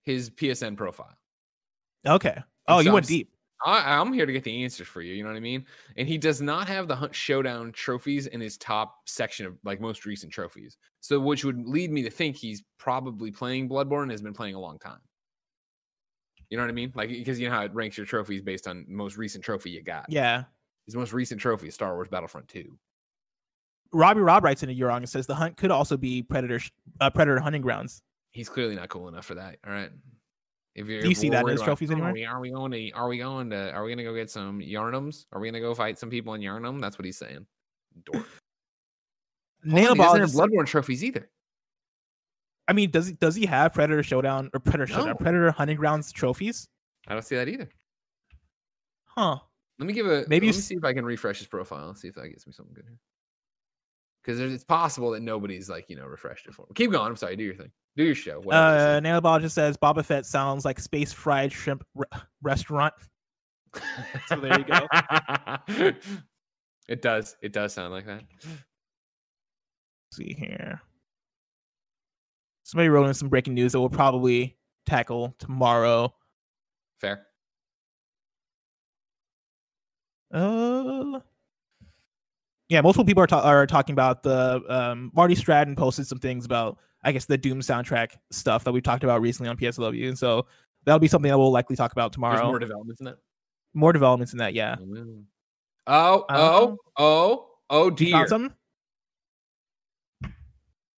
his 0.03 0.29
PSN 0.29 0.77
profile. 0.77 1.15
Okay. 2.05 2.37
Oh, 2.67 2.77
so 2.77 2.85
you 2.85 2.93
went 2.93 3.05
I'm, 3.05 3.09
deep. 3.09 3.31
I, 3.65 3.99
am 3.99 4.13
here 4.13 4.25
to 4.25 4.31
get 4.31 4.43
the 4.43 4.63
answers 4.63 4.87
for 4.87 5.01
you. 5.01 5.13
You 5.13 5.23
know 5.23 5.29
what 5.29 5.35
I 5.35 5.41
mean? 5.41 5.65
And 5.97 6.07
he 6.07 6.17
does 6.17 6.41
not 6.41 6.67
have 6.67 6.87
the 6.87 6.95
Hunt 6.95 7.13
Showdown 7.13 7.71
trophies 7.71 8.27
in 8.27 8.39
his 8.39 8.57
top 8.57 8.95
section 9.05 9.45
of 9.45 9.57
like 9.63 9.81
most 9.81 10.05
recent 10.05 10.31
trophies. 10.31 10.77
So, 11.01 11.19
which 11.19 11.43
would 11.43 11.65
lead 11.67 11.91
me 11.91 12.01
to 12.03 12.09
think 12.09 12.35
he's 12.35 12.63
probably 12.77 13.31
playing 13.31 13.67
Bloodborne 13.69 14.03
and 14.03 14.11
has 14.11 14.21
been 14.21 14.33
playing 14.33 14.55
a 14.55 14.59
long 14.59 14.79
time. 14.79 14.99
You 16.49 16.57
know 16.57 16.63
what 16.63 16.69
I 16.69 16.73
mean? 16.73 16.91
Like 16.95 17.09
because 17.09 17.39
you 17.39 17.49
know 17.49 17.55
how 17.55 17.63
it 17.63 17.73
ranks 17.73 17.97
your 17.97 18.05
trophies 18.05 18.41
based 18.41 18.67
on 18.67 18.85
most 18.87 19.17
recent 19.17 19.43
trophy 19.43 19.71
you 19.71 19.83
got. 19.83 20.05
Yeah. 20.09 20.43
His 20.85 20.95
most 20.95 21.13
recent 21.13 21.39
trophy 21.39 21.67
is 21.67 21.75
Star 21.75 21.93
Wars 21.93 22.07
Battlefront 22.07 22.47
2. 22.47 22.77
Robbie 23.91 24.21
Rob 24.21 24.43
writes 24.43 24.63
in 24.63 24.69
a 24.69 24.71
You're 24.71 24.87
Wrong 24.87 25.01
and 25.01 25.09
says 25.09 25.27
the 25.27 25.35
hunt 25.35 25.57
could 25.57 25.71
also 25.71 25.97
be 25.97 26.23
predator 26.23 26.59
uh, 27.01 27.09
predator 27.09 27.39
hunting 27.39 27.61
grounds. 27.61 28.01
He's 28.31 28.49
clearly 28.49 28.75
not 28.75 28.89
cool 28.89 29.07
enough 29.07 29.25
for 29.25 29.35
that. 29.35 29.57
All 29.65 29.73
right. 29.73 29.89
If 30.79 30.87
you're, 30.87 31.01
Do 31.01 31.09
you 31.09 31.15
see 31.15 31.29
that 31.29 31.41
in 31.41 31.49
his 31.49 31.61
trophies 31.61 31.91
anymore? 31.91 32.11
Are 32.11 32.13
we, 32.13 32.25
are 32.25 32.39
we, 32.39 32.51
going 32.51 32.71
to? 32.71 32.91
Are 32.91 33.09
we 33.09 33.17
going 33.17 33.49
to? 33.49 33.73
Are 33.73 33.83
we 33.83 33.89
going 33.89 33.97
to 33.97 34.03
go 34.05 34.15
get 34.15 34.31
some 34.31 34.61
Yharnams? 34.61 35.25
Are 35.33 35.41
we 35.41 35.47
going 35.47 35.55
to 35.55 35.59
go 35.59 35.75
fight 35.75 35.99
some 35.99 36.09
people 36.09 36.35
in 36.35 36.41
Yharnam? 36.41 36.79
That's 36.79 36.97
what 36.97 37.03
he's 37.03 37.17
saying. 37.17 37.45
Dork. 38.05 38.25
Nailball 39.67 39.97
doesn't 39.97 40.21
have 40.21 40.29
Bloodborne 40.29 40.65
trophies 40.65 41.03
either. 41.03 41.29
I 42.69 42.73
mean, 42.73 42.91
does 42.91 43.07
he 43.07 43.13
does 43.13 43.35
he 43.35 43.45
have 43.45 43.73
Predator 43.73 44.03
Showdown 44.03 44.49
or 44.53 44.61
Predator 44.61 44.93
no. 44.93 44.99
Showdown, 44.99 45.17
Predator 45.17 45.51
Hunting 45.51 45.75
Grounds 45.75 46.13
trophies? 46.13 46.69
I 47.09 47.13
don't 47.13 47.25
see 47.25 47.35
that 47.35 47.49
either. 47.49 47.67
Huh. 49.03 49.39
Let 49.79 49.85
me 49.85 49.91
give 49.91 50.05
a 50.05 50.23
maybe 50.29 50.47
let 50.47 50.55
me 50.55 50.61
see 50.61 50.75
if 50.75 50.85
I 50.85 50.93
can 50.93 51.03
refresh 51.03 51.39
his 51.39 51.47
profile. 51.47 51.93
See 51.93 52.07
if 52.07 52.15
that 52.15 52.29
gets 52.29 52.47
me 52.47 52.53
something 52.53 52.73
good 52.73 52.85
here. 52.87 52.99
Because 54.23 54.39
it's 54.39 54.63
possible 54.63 55.11
that 55.11 55.21
nobody's 55.21 55.69
like 55.69 55.85
you 55.89 55.95
know 55.95 56.05
refreshed 56.05 56.47
it 56.47 56.53
for 56.53 56.63
me. 56.63 56.73
Keep 56.75 56.91
going. 56.91 57.07
I'm 57.07 57.15
sorry. 57.15 57.35
Do 57.35 57.43
your 57.43 57.55
thing. 57.55 57.71
Do 57.95 58.03
your 58.03 58.15
show. 58.15 58.41
Uh, 58.43 58.99
Nailball 58.99 59.41
just 59.41 59.55
says 59.55 59.77
Boba 59.77 60.03
Fett 60.03 60.25
sounds 60.25 60.65
like 60.65 60.79
space 60.79 61.11
fried 61.11 61.51
shrimp 61.51 61.83
restaurant. 62.41 62.93
so 64.27 64.35
there 64.35 64.57
you 64.59 64.65
go. 64.65 65.91
it 66.87 67.01
does. 67.01 67.35
It 67.41 67.53
does 67.53 67.73
sound 67.73 67.93
like 67.93 68.05
that. 68.05 68.23
Let's 68.43 68.57
see 70.13 70.35
here 70.37 70.81
somebody 72.69 72.89
wrote 72.89 73.07
in 73.07 73.13
some 73.15 73.29
breaking 73.29 73.55
news 73.55 73.71
that 73.71 73.79
we'll 73.79 73.89
probably 73.89 74.55
tackle 74.85 75.35
tomorrow. 75.39 76.13
Fair. 77.01 77.25
Uh, 80.31 81.19
yeah, 82.69 82.81
multiple 82.81 83.03
people 83.03 83.23
are 83.23 83.27
ta- 83.27 83.41
are 83.41 83.65
talking 83.65 83.93
about 83.93 84.23
the 84.23 84.61
um, 84.69 85.11
Marty 85.15 85.35
Stratton 85.35 85.75
posted 85.75 86.07
some 86.07 86.19
things 86.19 86.45
about 86.45 86.77
I 87.03 87.11
guess 87.11 87.25
the 87.25 87.37
Doom 87.37 87.61
soundtrack 87.61 88.11
stuff 88.31 88.63
that 88.63 88.71
we 88.71 88.81
talked 88.81 89.03
about 89.03 89.21
recently 89.21 89.49
on 89.49 89.57
PSLW, 89.57 90.07
and 90.07 90.17
so 90.17 90.45
that'll 90.85 90.99
be 90.99 91.07
something 91.07 91.29
that 91.29 91.37
we'll 91.37 91.51
likely 91.51 91.75
talk 91.75 91.91
about 91.91 92.13
tomorrow. 92.13 92.35
There's 92.35 92.47
more 92.47 92.59
developments 92.59 93.01
in 93.01 93.05
that. 93.05 93.17
More 93.73 93.93
developments 93.93 94.33
in 94.33 94.39
that, 94.39 94.53
yeah. 94.53 94.75
Oh, 95.87 96.25
oh, 96.29 96.77
oh, 96.97 97.47
oh, 97.69 97.89
dear. 97.89 98.27
Something? 98.27 98.55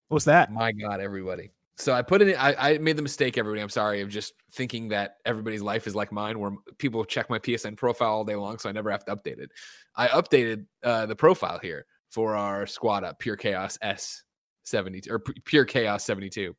What's 0.09 0.26
that? 0.26 0.51
My 0.51 0.74
God, 0.74 0.99
everybody. 0.99 1.51
So 1.82 1.93
I 1.93 2.03
put 2.03 2.21
it 2.21 2.29
in, 2.29 2.36
I, 2.36 2.73
I 2.73 2.77
made 2.77 2.95
the 2.95 3.01
mistake, 3.01 3.39
everybody. 3.39 3.59
I'm 3.59 3.69
sorry, 3.69 4.01
of 4.01 4.09
just 4.09 4.34
thinking 4.51 4.89
that 4.89 5.15
everybody's 5.25 5.63
life 5.63 5.88
is 5.88 5.95
like 5.95 6.11
mine, 6.11 6.39
where 6.39 6.51
people 6.77 7.03
check 7.03 7.27
my 7.27 7.39
PSN 7.39 7.75
profile 7.75 8.09
all 8.09 8.23
day 8.23 8.36
long, 8.36 8.59
so 8.59 8.69
I 8.69 8.71
never 8.71 8.91
have 8.91 9.03
to 9.05 9.15
update 9.15 9.39
it. 9.39 9.49
I 9.95 10.07
updated 10.09 10.65
uh, 10.84 11.07
the 11.07 11.15
profile 11.15 11.57
here 11.59 11.88
for 12.11 12.36
our 12.36 12.67
squad 12.67 13.03
up, 13.03 13.17
Pure 13.17 13.38
Chaos 13.38 13.79
S72 13.84 15.09
or 15.09 15.19
Pure 15.19 15.65
Chaos 15.65 16.03
72. 16.03 16.55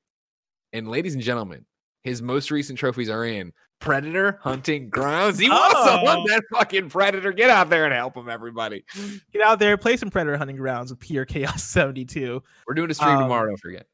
And 0.72 0.88
ladies 0.88 1.14
and 1.14 1.22
gentlemen, 1.22 1.66
his 2.02 2.20
most 2.20 2.50
recent 2.50 2.76
trophies 2.76 3.08
are 3.08 3.24
in 3.24 3.52
Predator 3.78 4.40
Hunting 4.42 4.90
Grounds. 4.90 5.38
He 5.38 5.48
wants 5.48 5.76
oh. 5.76 6.02
won 6.02 6.24
that 6.24 6.42
fucking 6.52 6.88
Predator. 6.88 7.32
Get 7.32 7.48
out 7.48 7.70
there 7.70 7.84
and 7.84 7.94
help 7.94 8.16
him, 8.16 8.28
everybody. 8.28 8.84
Get 9.32 9.42
out 9.42 9.60
there, 9.60 9.76
play 9.76 9.96
some 9.96 10.10
Predator 10.10 10.36
Hunting 10.36 10.56
Grounds 10.56 10.90
with 10.90 10.98
Pure 10.98 11.26
Chaos 11.26 11.62
72. 11.62 12.42
We're 12.66 12.74
doing 12.74 12.90
a 12.90 12.94
stream 12.94 13.16
um, 13.16 13.22
tomorrow, 13.22 13.48
don't 13.48 13.60
forget. 13.60 13.86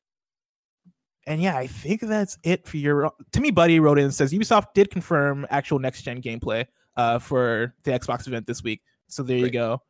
And 1.28 1.42
yeah, 1.42 1.58
I 1.58 1.66
think 1.66 2.00
that's 2.00 2.38
it 2.42 2.66
for 2.66 2.78
your. 2.78 3.12
Timmy 3.32 3.50
Buddy 3.50 3.80
wrote 3.80 3.98
in 3.98 4.04
and 4.04 4.14
says 4.14 4.32
Ubisoft 4.32 4.72
did 4.74 4.90
confirm 4.90 5.46
actual 5.50 5.78
next 5.78 6.02
gen 6.02 6.22
gameplay 6.22 6.64
uh, 6.96 7.18
for 7.18 7.74
the 7.84 7.90
Xbox 7.90 8.26
event 8.26 8.46
this 8.46 8.64
week. 8.64 8.80
So 9.08 9.22
there 9.22 9.36
Great. 9.36 9.44
you 9.44 9.50
go. 9.50 9.82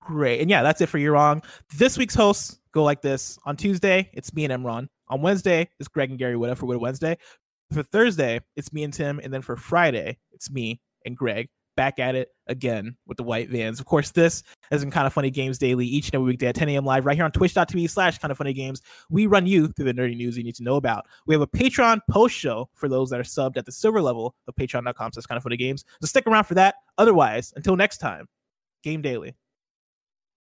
Great. 0.00 0.40
And 0.40 0.50
yeah, 0.50 0.64
that's 0.64 0.80
it 0.80 0.88
for 0.88 0.98
You're 0.98 1.12
Wrong. 1.12 1.40
This 1.76 1.96
week's 1.96 2.16
hosts 2.16 2.58
go 2.72 2.82
like 2.82 3.00
this. 3.00 3.38
On 3.46 3.56
Tuesday, 3.56 4.10
it's 4.12 4.34
me 4.34 4.44
and 4.44 4.52
Imran. 4.52 4.88
On 5.08 5.22
Wednesday, 5.22 5.70
it's 5.78 5.88
Greg 5.88 6.10
and 6.10 6.18
Gary 6.18 6.34
Whitta 6.34 6.56
for 6.56 6.66
Whitta 6.66 6.80
Wednesday. 6.80 7.16
For 7.72 7.84
Thursday, 7.84 8.40
it's 8.56 8.72
me 8.72 8.82
and 8.82 8.92
Tim. 8.92 9.20
And 9.22 9.32
then 9.32 9.40
for 9.40 9.56
Friday, 9.56 10.18
it's 10.32 10.50
me 10.50 10.80
and 11.04 11.16
Greg 11.16 11.48
back 11.76 11.98
at 11.98 12.14
it 12.14 12.30
again 12.46 12.96
with 13.06 13.16
the 13.16 13.22
white 13.22 13.50
vans. 13.50 13.78
Of 13.78 13.86
course, 13.86 14.10
this 14.10 14.42
has 14.70 14.82
been 14.82 14.90
kind 14.90 15.06
of 15.06 15.12
funny 15.12 15.30
games 15.30 15.58
daily 15.58 15.86
each 15.86 16.08
and 16.08 16.16
every 16.16 16.26
weekday 16.26 16.48
at 16.48 16.54
10 16.54 16.68
a.m. 16.70 16.84
live 16.84 17.06
right 17.06 17.16
here 17.16 17.24
on 17.24 17.32
twitch.tv 17.32 17.88
slash 17.88 18.18
kind 18.18 18.32
of 18.32 18.38
funny 18.38 18.52
games. 18.52 18.82
We 19.10 19.26
run 19.26 19.46
you 19.46 19.68
through 19.68 19.84
the 19.84 19.94
nerdy 19.94 20.16
news 20.16 20.36
you 20.36 20.44
need 20.44 20.56
to 20.56 20.64
know 20.64 20.76
about. 20.76 21.06
We 21.26 21.34
have 21.34 21.42
a 21.42 21.46
Patreon 21.46 22.00
post 22.10 22.34
show 22.34 22.68
for 22.74 22.88
those 22.88 23.10
that 23.10 23.20
are 23.20 23.24
subbed 23.24 23.56
at 23.56 23.66
the 23.66 23.72
silver 23.72 24.02
level 24.02 24.34
of 24.48 24.54
patreon.com 24.56 25.12
slash 25.12 25.26
kind 25.26 25.36
of 25.36 25.42
funny 25.42 25.56
games. 25.56 25.84
So 26.00 26.06
stick 26.06 26.26
around 26.26 26.44
for 26.44 26.54
that. 26.54 26.76
Otherwise, 26.98 27.52
until 27.56 27.76
next 27.76 27.98
time, 27.98 28.26
game 28.82 29.02
daily. 29.02 29.34